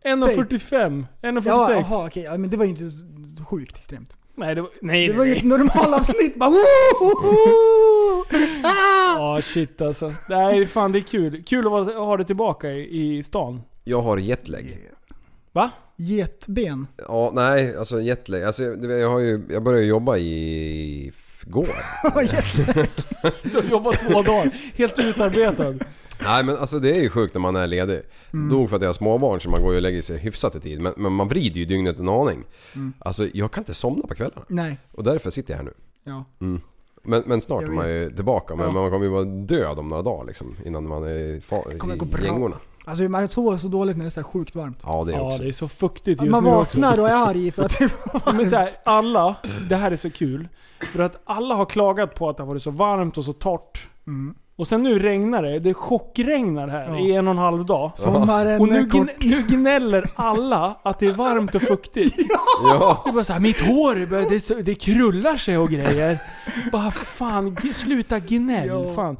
1.45. 0.04 1.04
1.46. 1.22 1.42
Ja, 1.46 1.72
jaha, 1.72 2.06
okej. 2.06 2.22
Ja, 2.22 2.36
men 2.36 2.50
det 2.50 2.56
var 2.56 2.64
ju 2.64 2.70
inte 2.70 2.90
så, 3.36 3.44
sjukt 3.44 3.78
extremt. 3.78 4.16
Nej, 4.34 4.54
det 4.54 4.62
var, 4.62 4.70
nej, 4.82 5.06
Det 5.06 5.12
nej, 5.12 5.18
var 5.18 5.24
ju 5.24 5.32
ett 5.36 5.44
normalavsnitt 5.44 6.34
bara 6.38 6.50
ah! 8.62 9.18
Ja, 9.18 9.40
shit 9.42 9.80
alltså. 9.82 10.12
Nej, 10.28 10.66
fan 10.66 10.92
det 10.92 10.98
är 10.98 11.02
kul. 11.02 11.42
Kul 11.46 11.66
att 11.66 11.94
ha 11.94 12.16
det 12.16 12.24
tillbaka 12.24 12.70
i, 12.70 13.16
i 13.16 13.22
stan. 13.22 13.62
Jag 13.84 14.02
har 14.02 14.16
jetlag. 14.16 14.78
Va? 15.52 15.70
Getben. 15.96 16.86
Ja, 17.08 17.30
nej, 17.34 17.76
alltså 17.76 18.00
jetlag. 18.00 18.42
Alltså, 18.42 18.62
jag, 18.62 18.84
jag, 19.00 19.10
har 19.10 19.18
ju, 19.20 19.42
jag 19.50 19.62
började 19.62 19.86
jobba 19.86 20.16
i 20.16 21.08
f- 21.16 21.44
går. 21.46 21.68
Du 23.42 23.56
har 23.56 23.62
jobbat 23.70 23.98
två 23.98 24.22
dagar. 24.22 24.50
Helt 24.74 24.98
utarbetad. 24.98 25.74
Nej 26.24 26.44
men 26.44 26.56
alltså 26.56 26.78
det 26.78 26.96
är 26.96 27.02
ju 27.02 27.08
sjukt 27.08 27.34
när 27.34 27.40
man 27.40 27.56
är 27.56 27.66
ledig. 27.66 28.02
Mm. 28.32 28.48
Dog 28.48 28.68
för 28.70 28.76
att 28.76 28.82
jag 28.82 28.88
har 28.88 28.94
småbarn 28.94 29.40
så 29.40 29.50
man 29.50 29.62
går 29.62 29.70
ju 29.72 29.76
och 29.76 29.82
lägger 29.82 30.02
sig 30.02 30.18
hyfsat 30.18 30.56
i 30.56 30.60
tid. 30.60 30.80
Men, 30.80 30.92
men 30.96 31.12
man 31.12 31.28
vrider 31.28 31.60
ju 31.60 31.64
dygnet 31.66 31.98
en 31.98 32.08
aning. 32.08 32.44
Mm. 32.74 32.92
Alltså 32.98 33.28
jag 33.34 33.52
kan 33.52 33.60
inte 33.60 33.74
somna 33.74 34.06
på 34.06 34.14
kvällarna. 34.14 34.42
Nej. 34.48 34.78
Och 34.92 35.04
därför 35.04 35.30
sitter 35.30 35.52
jag 35.52 35.58
här 35.58 35.64
nu. 35.64 35.72
Ja. 36.04 36.24
Mm. 36.40 36.60
Men, 37.02 37.22
men 37.26 37.40
snart 37.40 37.62
Jag 37.62 37.70
är 37.70 37.74
man 37.74 37.88
ju 37.90 38.10
tillbaka. 38.10 38.56
Men 38.56 38.66
Ja. 38.66 38.72
man 38.72 38.90
kommer 38.90 39.04
ju 39.04 39.10
vara 39.10 39.24
död 39.24 39.78
om 39.78 39.88
några 39.88 40.02
dagar 40.02 40.24
liksom. 40.26 40.56
Innan 40.64 40.88
man 40.88 41.04
är 41.04 41.08
i, 41.18 41.40
fa- 41.40 41.78
kommer 41.78 41.96
gå 41.96 42.06
i 42.06 42.08
bra. 42.08 42.22
gängorna. 42.24 42.56
Alltså 42.84 43.04
man 43.04 43.28
sover 43.28 43.56
så 43.58 43.68
dåligt 43.68 43.96
när 43.96 44.04
det 44.04 44.08
är 44.08 44.10
så 44.10 44.20
här 44.20 44.24
sjukt 44.28 44.54
varmt. 44.56 44.78
Ja 44.82 45.04
det 45.06 45.12
är 45.12 45.16
Ja, 45.16 45.22
också. 45.26 45.42
det 45.42 45.48
är 45.48 45.52
så 45.52 45.68
fuktigt 45.68 46.22
just 46.22 46.30
Man 46.30 46.44
nu 46.44 46.50
vaknar 46.50 46.88
också. 46.90 47.00
och 47.02 47.08
är 47.08 47.14
arg 47.30 47.50
för 47.52 47.62
att 47.62 47.78
det 47.78 47.90
var 48.26 48.32
Men 48.32 48.50
så 48.50 48.56
här, 48.56 48.70
alla, 48.84 49.34
det 49.68 49.76
här 49.76 49.90
är 49.90 49.96
så 49.96 50.10
kul. 50.10 50.48
För 50.92 51.02
att 51.02 51.20
alla 51.24 51.54
har 51.54 51.66
klagat 51.66 52.14
på 52.14 52.28
att 52.28 52.36
det 52.36 52.42
har 52.42 52.48
varit 52.48 52.62
så 52.62 52.70
varmt 52.70 53.18
och 53.18 53.24
så 53.24 53.32
torrt. 53.32 53.88
Mm. 54.06 54.34
Och 54.56 54.68
sen 54.68 54.82
nu 54.82 54.98
regnar 54.98 55.42
det. 55.42 55.58
Det 55.58 55.74
chockregnar 55.74 56.68
här 56.68 56.88
Ja. 56.88 56.98
i 56.98 57.12
en 57.12 57.26
och 57.28 57.34
en 57.34 57.38
halv 57.38 57.64
dag. 57.66 57.92
Sommaren 57.94 58.60
Och 58.60 58.68
nu, 58.68 58.76
är 58.78 58.82
gn, 58.82 58.90
kort. 58.90 59.24
nu 59.24 59.42
gnäller 59.48 60.04
alla 60.14 60.76
att 60.82 60.98
det 60.98 61.06
är 61.06 61.12
varmt 61.12 61.54
och 61.54 61.62
fuktigt. 61.62 62.16
Ja. 62.64 63.02
Det 63.04 63.10
är 63.10 63.14
bara 63.14 63.24
såhär, 63.24 63.40
mitt 63.40 63.60
hår, 63.66 64.30
det, 64.30 64.40
så- 64.40 64.54
det 64.54 64.74
krullar 64.74 65.36
sig 65.36 65.58
och 65.58 65.68
grejer. 65.68 66.18
Bara 66.72 66.90
fan, 66.90 67.54
g- 67.62 67.72
sluta 67.74 68.18
gnäll. 68.18 68.68
Ja. 68.68 68.92
Fan. 68.94 69.16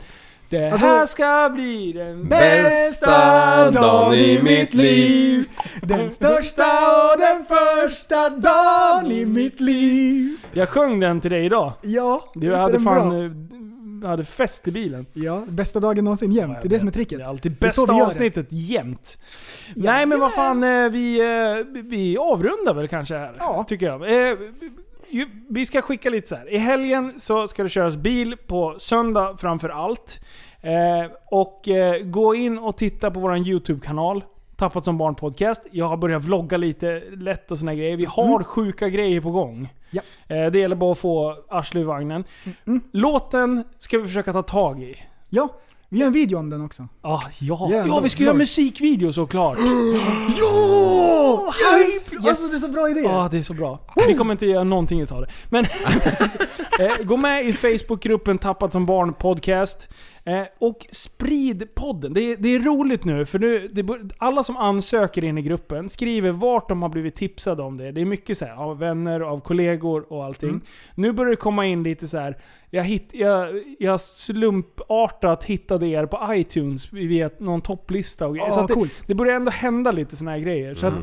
Det 0.60 0.70
Alltså- 0.72 0.86
här 0.86 1.06
ska 1.06 1.50
bli 1.54 1.92
den 1.92 2.28
Bästa 2.28 3.70
dagen 3.70 4.14
i 4.14 4.42
mitt 4.42 4.74
liv. 4.74 5.44
Den 5.82 6.10
största 6.10 6.64
och 7.12 7.20
den 7.20 7.44
första 7.46 8.30
dagen 8.30 9.12
i 9.12 9.24
mitt 9.24 9.60
liv. 9.60 10.36
Jag 10.52 10.68
sjöng 10.68 11.00
den 11.00 11.20
till 11.20 11.30
dig 11.30 11.44
idag. 11.44 11.72
Ja, 11.82 12.30
Du 12.34 12.54
hade 12.54 12.80
fan 12.80 13.08
bra? 13.08 13.24
eh, 14.04 14.10
hade 14.10 14.24
fest 14.24 14.68
i 14.68 14.70
bilen. 14.70 15.06
Ja, 15.12 15.42
bästa 15.48 15.80
dagen 15.80 16.04
någonsin 16.04 16.32
jämt. 16.32 16.58
Det 16.62 16.68
är 16.68 16.70
det 16.70 16.78
som 16.78 16.88
är 16.88 16.92
tricket. 16.92 17.18
Det 17.18 17.24
är 17.24 17.28
alltid 17.28 17.52
bästa 17.58 17.86
det. 17.86 17.92
avsnittet 18.04 18.46
jämt. 18.50 19.18
Nej 19.76 20.06
men 20.06 20.20
vad 20.20 20.32
fan, 20.34 20.64
eh, 20.64 20.88
vi, 20.88 21.20
eh, 21.20 21.82
vi 21.82 22.16
avrundar 22.18 22.74
väl 22.74 22.88
kanske 22.88 23.14
här. 23.16 23.32
Ja. 23.38 23.64
Tycker 23.68 23.86
jag. 23.86 24.02
Vi 25.48 25.66
ska 25.66 25.82
skicka 25.82 26.10
lite 26.10 26.28
så 26.28 26.34
här. 26.34 26.50
I 26.50 26.58
helgen 26.58 27.12
så 27.16 27.48
ska 27.48 27.62
det 27.62 27.68
köras 27.68 27.96
bil 27.96 28.36
på 28.46 28.74
söndag 28.78 29.36
framför 29.40 29.68
allt. 29.68 30.20
Eh, 30.60 31.10
och 31.30 31.68
eh, 31.68 32.02
gå 32.02 32.34
in 32.34 32.58
och 32.58 32.76
titta 32.76 33.10
på 33.10 33.20
vår 33.20 33.36
YouTube-kanal. 33.38 34.24
Tappat 34.56 34.84
som 34.84 34.98
barn 34.98 35.14
podcast. 35.14 35.66
Jag 35.70 35.88
har 35.88 35.96
börjat 35.96 36.24
vlogga 36.24 36.56
lite 36.56 37.02
lätt 37.16 37.50
och 37.50 37.58
såna 37.58 37.74
grejer. 37.74 37.96
Vi 37.96 38.04
har 38.04 38.24
Mm. 38.26 38.44
sjuka 38.44 38.88
grejer 38.88 39.20
på 39.20 39.30
gång. 39.30 39.68
Ja. 39.90 40.02
Eh, 40.28 40.50
det 40.50 40.58
gäller 40.58 40.76
bara 40.76 40.92
att 40.92 40.98
få 40.98 41.36
arslet 41.48 41.80
i 41.80 41.84
vagnen. 41.84 42.24
Låten 42.92 43.64
ska 43.78 43.98
vi 43.98 44.06
försöka 44.06 44.32
ta 44.32 44.42
tag 44.42 44.82
i. 44.82 44.94
Ja, 45.28 45.48
vi 45.94 46.00
gör 46.00 46.06
en 46.06 46.12
video 46.12 46.38
om 46.38 46.50
den 46.50 46.64
också. 46.64 46.88
Ah, 47.02 47.20
ja, 47.38 47.70
Jävlar. 47.70 47.94
ja, 47.94 48.00
vi 48.00 48.08
ska 48.08 48.22
göra 48.22 48.34
musikvideo 48.34 49.12
såklart. 49.12 49.58
Ja! 50.38 51.52
Yes! 51.78 52.28
Alltså 52.28 52.48
det 52.48 52.56
är 52.56 52.58
så 52.60 52.68
bra 52.68 52.90
idé. 52.90 53.00
Ja, 53.00 53.28
det 53.30 53.38
är 53.38 53.42
så 53.42 53.54
bra. 53.54 53.80
Vi 54.08 54.14
kommer 54.14 54.32
inte 54.32 54.46
göra 54.46 54.64
någonting 54.64 55.00
utav 55.00 55.20
det. 55.20 55.26
Men 55.48 55.64
eh, 56.80 57.04
gå 57.04 57.16
med 57.16 57.46
i 57.46 57.52
Facebookgruppen 57.52 58.38
Tappat 58.38 58.72
som 58.72 58.86
barn 58.86 59.14
podcast. 59.14 59.88
Eh, 60.26 60.44
och 60.58 60.86
sprid 60.90 61.74
podden. 61.74 62.14
Det 62.14 62.20
är, 62.20 62.36
det 62.36 62.48
är 62.48 62.60
roligt 62.60 63.04
nu, 63.04 63.26
för 63.26 63.38
nu, 63.38 63.68
det, 63.68 63.86
alla 64.18 64.42
som 64.42 64.56
ansöker 64.56 65.24
in 65.24 65.38
i 65.38 65.42
gruppen 65.42 65.88
skriver 65.88 66.32
vart 66.32 66.68
de 66.68 66.82
har 66.82 66.88
blivit 66.88 67.14
tipsade 67.14 67.62
om 67.62 67.76
det. 67.76 67.92
Det 67.92 68.00
är 68.00 68.04
mycket 68.04 68.38
så 68.38 68.44
här, 68.44 68.54
av 68.54 68.78
vänner, 68.78 69.20
av 69.20 69.40
kollegor 69.40 70.12
och 70.12 70.24
allting. 70.24 70.48
Mm. 70.48 70.62
Nu 70.94 71.12
börjar 71.12 71.30
det 71.30 71.36
komma 71.36 71.66
in 71.66 71.82
lite 71.82 72.08
så 72.08 72.18
här. 72.18 72.38
Jag, 72.70 72.84
hitt, 72.84 73.08
jag, 73.12 73.62
jag 73.78 74.00
slumpartat 74.00 75.44
hittade 75.44 75.86
er 75.86 76.06
på 76.06 76.34
iTunes 76.34 76.92
via 76.92 77.30
någon 77.38 77.60
topplista 77.60 78.26
och 78.26 78.34
grejer. 78.34 78.48
Ja, 78.48 78.54
så 78.54 78.66
det, 78.66 78.74
coolt. 78.74 79.04
det 79.06 79.14
börjar 79.14 79.34
ändå 79.34 79.50
hända 79.50 79.92
lite 79.92 80.16
såna 80.16 80.30
här 80.30 80.38
grejer. 80.38 80.74
Så 80.74 80.86
att, 80.86 80.94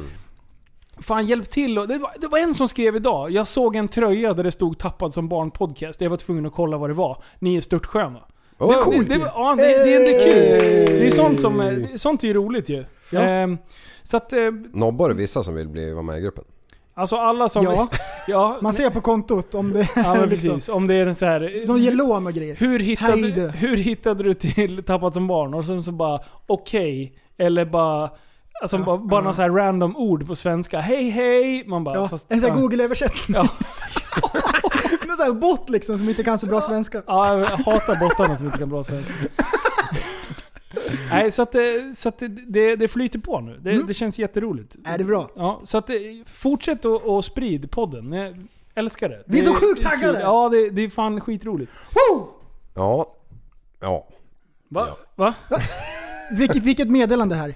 Fan 1.00 1.26
hjälp 1.26 1.50
till. 1.50 1.76
Det, 1.76 1.98
var, 1.98 2.22
det 2.22 2.28
var 2.28 2.40
en 2.40 2.56
som 2.56 2.68
skrev 2.68 2.96
idag. 2.96 3.32
Jag 3.32 3.48
såg 3.48 3.76
en 3.76 3.88
tröja 3.88 4.34
där 4.34 4.44
det 4.44 4.52
stod 4.52 4.78
'Tappad 4.78 5.14
som 5.14 5.30
barn 5.30 5.52
podcast'. 5.52 6.04
Jag 6.04 6.10
var 6.10 6.18
tvungen 6.18 6.46
att 6.46 6.54
kolla 6.54 6.78
vad 6.78 6.90
det 6.90 6.94
var. 6.94 7.24
Ni 7.40 7.56
är 7.56 7.62
störtsköna. 7.62 8.20
Oh, 8.62 8.70
det, 8.70 8.84
coolt 8.84 9.10
det, 9.10 9.18
det, 9.18 9.32
ja, 9.36 9.56
det, 9.56 9.64
det 9.64 9.96
är 9.96 10.00
inte 10.00 10.12
kul. 10.12 10.68
Hey! 10.68 10.86
Det 10.86 11.08
är 11.08 11.12
sånt 11.12 11.42
som 11.42 11.60
är, 11.60 11.98
sånt 11.98 12.24
är 12.24 12.28
ju 12.28 12.34
roligt 12.34 12.70
ju. 12.70 12.86
Ja. 13.10 13.22
Ehm, 13.22 13.58
så 14.04 14.18
att, 14.18 14.34
eh, 14.34 14.40
Nobbar 14.74 15.10
du 15.10 15.16
vissa 15.16 15.44
som 15.44 15.56
vill 15.56 15.68
bli, 15.68 15.92
vara 15.92 16.04
med 16.04 16.18
i 16.18 16.22
gruppen? 16.22 16.44
alltså 16.94 17.16
alla 17.16 17.50
som... 17.50 17.64
Ja. 17.64 17.88
ja 18.28 18.60
Man 18.62 18.74
ser 18.74 18.90
på 18.90 19.02
kontot 19.02 19.56
om 19.56 19.74
det 19.74 19.88
Ja 19.96 20.14
men 20.14 20.30
liksom- 20.30 20.50
precis. 20.50 20.70
Om 20.70 20.88
det 20.88 20.96
är 20.96 21.08
en 21.08 21.16
så 21.16 21.26
här. 21.26 21.68
De 21.68 21.78
ger 21.78 21.92
lån 21.92 22.28
och 22.28 22.34
grejer. 22.34 22.56
Hur 22.56 22.80
hittade, 22.80 23.12
Hej 23.12 23.32
du. 23.32 23.48
hur 23.48 23.78
hittade 23.78 24.24
du 24.24 24.34
till 24.34 24.84
Tappat 24.88 25.14
som 25.14 25.28
barn? 25.28 25.54
Och 25.54 25.66
sen 25.66 25.84
så 25.84 25.92
bara 25.92 26.20
okej. 26.48 27.14
Eller 27.38 27.66
bara... 27.66 28.10
Alltså 28.62 28.78
bara, 28.78 28.98
bara 28.98 29.22
någon 29.22 29.34
så 29.34 29.42
här 29.42 29.50
random 29.50 29.98
ord 29.98 30.28
på 30.28 30.36
svenska. 30.36 30.80
Hej 30.80 31.10
hej! 31.10 31.64
Man 31.68 31.84
bara... 31.84 31.96
Ja, 31.96 32.10
fast, 32.10 32.32
en 32.32 32.40
sån 32.40 32.50
här 32.50 32.56
ja. 32.58 32.62
Google-översättning. 32.62 33.38
Ja. 33.38 33.48
Sån 35.22 35.34
här 35.34 35.42
bot 35.42 35.70
liksom 35.70 35.98
som 35.98 36.10
inte 36.10 36.24
kan 36.24 36.40
så 36.40 36.46
bra 36.48 36.62
svenska. 36.62 37.04
Ja, 37.08 37.40
jag 37.40 37.46
hatar 37.48 38.00
bottarna 38.00 38.38
som 38.38 38.46
inte 38.46 38.58
kan 38.58 38.70
bra 38.70 38.84
svenska. 38.84 39.14
Nej, 41.12 41.32
så 41.32 41.42
att, 41.42 41.52
det, 41.52 41.98
så 41.98 42.10
att 42.10 42.20
det, 42.48 42.76
det, 42.76 42.88
flyter 42.88 43.20
på 43.20 43.40
nu. 43.40 43.58
Det, 43.62 43.72
Mm. 43.72 43.88
det 43.88 43.94
känns 43.94 44.20
jätteroligt. 44.20 44.76
Är 44.86 44.98
det 44.98 45.04
bra? 45.04 45.30
Ja, 45.36 45.62
så 45.64 45.78
att 45.78 45.88
det, 45.88 46.24
fortsätt 46.28 46.86
att 46.86 47.02
och 47.04 47.26
sprid 47.26 47.72
podden. 47.72 48.12
Jag 48.12 48.36
älskar 48.76 49.10
det. 49.10 49.24
Vi 49.26 49.40
är 49.40 49.44
Det 49.44 49.48
så 49.50 49.56
sjukt 49.56 49.82
taggade! 49.82 50.20
Ja, 50.20 50.50
det, 50.50 50.70
det 50.70 50.82
är 50.82 50.90
fan 50.90 51.22
skitroligt. 51.22 51.72
Ja. 52.76 53.14
Ja. 53.80 54.08
Va? 54.70 54.88
Va? 55.16 55.34
Vilket, 56.38 56.64
vilket 56.64 56.90
meddelande 56.90 57.36
här. 57.36 57.56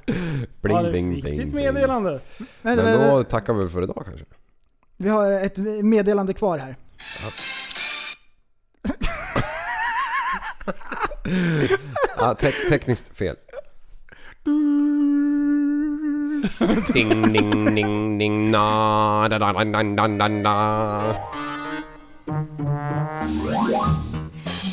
Bling, 0.62 0.76
ja, 0.78 0.82
det 0.82 0.88
är 0.88 0.90
ett 0.90 0.92
bling, 0.92 1.14
viktigt 1.14 1.36
bling, 1.36 1.56
meddelande. 1.56 2.20
Men 2.62 2.78
vänta, 2.78 3.16
då 3.16 3.24
tackar 3.24 3.54
vi 3.54 3.60
väl 3.60 3.70
för 3.70 3.82
idag 3.84 4.02
kanske? 4.06 4.26
Vi 4.98 5.10
har 5.10 5.32
ett 5.32 5.58
meddelande 5.84 6.34
kvar 6.34 6.58
här. 6.58 6.76
Ja, 12.20 12.34
te- 12.34 12.70
tekniskt 12.70 13.12
fel. 13.18 13.36
Ding, 16.94 17.34
ding, 17.34 17.76
ding, 17.76 18.20
ding, 18.20 18.50
na, 18.52 19.28
da, 19.28 19.38
da, 19.40 19.52
da, 19.54 19.64
da, 19.84 20.08
da, 20.08 20.28
da. 20.30 20.56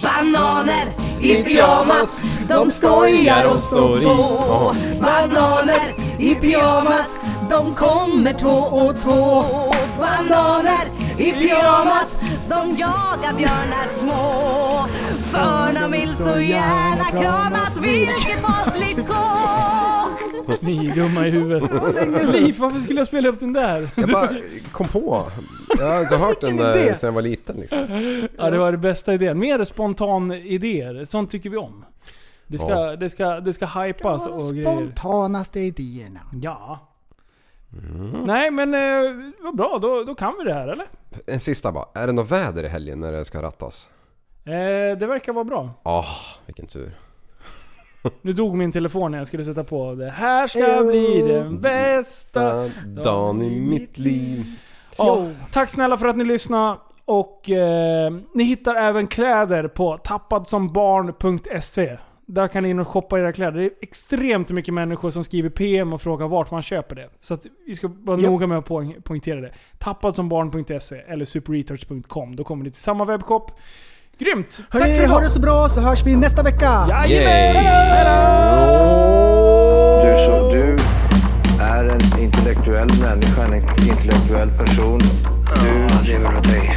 Bananer 0.03 0.87
i 1.21 1.43
pyjamas, 1.45 2.23
de 2.49 2.71
skojar 2.71 3.45
och 3.55 3.61
står 3.63 4.01
på. 4.01 4.75
Bananer 5.01 5.95
i 6.19 6.35
pyjamas, 6.35 7.09
de 7.51 7.75
kommer 7.75 8.33
tå 8.33 8.57
och 8.57 9.01
tå. 9.03 9.73
Bananer 9.99 10.87
i 11.19 11.33
pyjamas, 11.33 12.21
de 12.49 12.77
jagar 12.77 13.35
björnar 13.37 13.87
små. 13.99 14.87
För 15.31 15.81
de 15.81 15.93
vill 15.93 16.17
så 16.17 16.41
gärna 16.41 17.05
kramas, 17.23 17.77
vilket 17.77 18.41
fasligt 18.41 19.07
tåg. 19.07 20.59
Ni 20.61 20.87
är 20.91 20.95
dumma 20.95 21.27
i 21.27 21.31
huvudet. 21.31 21.71
Liv, 22.33 22.55
varför 22.59 22.81
skulle 22.81 23.01
jag 23.01 23.07
spela 23.07 23.29
upp 23.29 23.41
den 23.41 23.53
där? 23.53 23.89
Jag 23.97 24.09
bara 24.09 24.29
kom 24.73 24.89
på. 24.89 25.25
Jag 25.79 25.87
har 25.91 26.01
inte 26.01 26.17
hört 26.17 26.41
den 26.41 26.57
där 26.57 26.77
idé! 26.77 26.95
sedan 26.95 27.07
jag 27.09 27.13
var 27.13 27.23
liten 27.23 27.57
liksom. 27.57 27.79
Ja, 28.39 28.51
det 28.51 28.59
var 28.59 28.73
det 28.73 28.79
bästa 28.79 29.15
idén. 29.15 29.39
Mer 29.39 29.65
spontan 29.65 30.33
idéer. 30.33 31.05
Sånt 31.05 31.31
tycker 31.31 31.51
vi 31.51 31.57
om. 31.57 31.85
Det 32.47 32.59
ska, 32.59 32.69
Ja. 32.71 32.97
det 32.97 33.11
ska, 33.11 33.41
det 33.41 33.53
ska 33.53 33.67
hypas 33.67 34.27
och 34.27 34.41
grejer. 34.55 34.65
Spontanaste 34.75 35.61
idéerna. 35.61 36.21
Ja. 36.43 36.89
Mm. 37.73 38.25
Nej 38.25 38.51
men 38.51 38.75
eh, 38.75 38.81
vad 39.41 39.57
bra, 39.57 39.79
då, 39.83 40.05
då 40.05 40.15
kan 40.15 40.35
vi 40.39 40.45
det 40.45 40.55
här 40.55 40.69
eller? 40.69 40.87
En 41.27 41.41
sista 41.41 41.73
bara. 41.73 41.85
Är 41.95 42.07
det 42.07 42.13
något 42.13 42.31
väder 42.31 42.65
i 42.65 42.69
helgen 42.69 43.01
när 43.01 43.13
det 43.13 43.25
ska 43.25 43.43
rattas? 43.43 43.91
Eh, 44.45 44.99
det 44.99 45.07
verkar 45.07 45.33
vara 45.33 45.45
bra. 45.45 45.71
Ah, 45.83 46.07
vilken 46.47 46.67
tur. 46.67 46.99
Nu 48.23 48.33
dog 48.33 48.57
min 48.57 48.73
telefon 48.73 49.11
när 49.11 49.19
jag 49.19 49.27
skulle 49.27 49.45
sätta 49.45 49.65
på 49.65 49.95
det. 49.95 50.11
Här 50.11 50.47
ska 50.47 50.85
bli 50.85 51.23
den 51.29 51.61
bästa 51.61 52.69
dagen 52.87 53.43
i 53.43 53.61
mitt 53.61 53.99
liv. 53.99 54.45
Ja, 54.99 55.27
tack 55.53 55.71
snälla 55.71 55.97
för 55.97 56.07
att 56.07 56.17
ni 56.17 56.25
lyssnade. 56.25 56.79
Och 57.05 57.51
eh, 57.51 58.13
ni 58.35 58.45
hittar 58.45 58.75
även 58.75 59.07
kläder 59.07 59.69
på 59.69 59.99
tappadsombarn.se. 59.99 61.99
Där 62.27 62.49
kan 62.49 62.63
ni 62.63 62.71
in 62.71 62.79
och 62.79 62.89
shoppa 62.89 63.19
era 63.21 63.33
kläder. 63.33 63.59
Det 63.61 63.65
är 63.65 63.71
extremt 63.83 64.51
mycket 64.51 64.75
människor 64.75 65.11
som 65.11 65.25
skriver 65.25 65.49
PM 65.51 65.93
och 65.93 66.03
frågar 66.03 66.29
vart 66.29 66.51
man 66.51 66.63
köper 66.63 66.95
det. 66.97 67.09
Så 67.21 67.35
att 67.35 67.47
vi 67.67 67.77
ska 67.77 67.91
vara 68.03 68.21
Ja. 68.21 68.31
noga 68.31 68.47
med 68.47 68.59
att 68.59 68.65
poäng- 68.69 69.03
poängtera 69.03 69.41
det. 69.41 69.53
Tappadsombarn.se 69.79 70.97
eller 71.09 71.25
superretards.com. 71.25 72.37
Då 72.37 72.45
kommer 72.45 72.65
ni 72.65 72.71
till 72.71 72.81
samma 72.83 73.05
webbshop. 73.05 73.51
Grymt! 74.19 74.61
Tack 74.71 74.83
Hörni, 74.83 74.95
för 74.95 75.01
ha 75.07 75.15
idag! 75.15 75.23
det 75.23 75.31
så 75.31 75.41
bra 75.41 75.69
så 75.69 75.81
hörs 75.81 76.07
vi 76.07 76.17
nästa 76.17 76.43
vecka! 76.43 76.87
Jajamän! 76.89 77.65
Du, 80.05 80.25
så, 80.27 80.53
du 80.53 80.77
är 81.63 81.85
en 81.85 82.23
intellektuell 82.25 82.89
människa, 83.03 83.45
en 83.47 83.55
intellektuell 83.89 84.49
person. 84.59 85.01
Du 85.55 86.09
lever 86.13 86.37
åt 86.39 86.45
dig. 86.45 86.77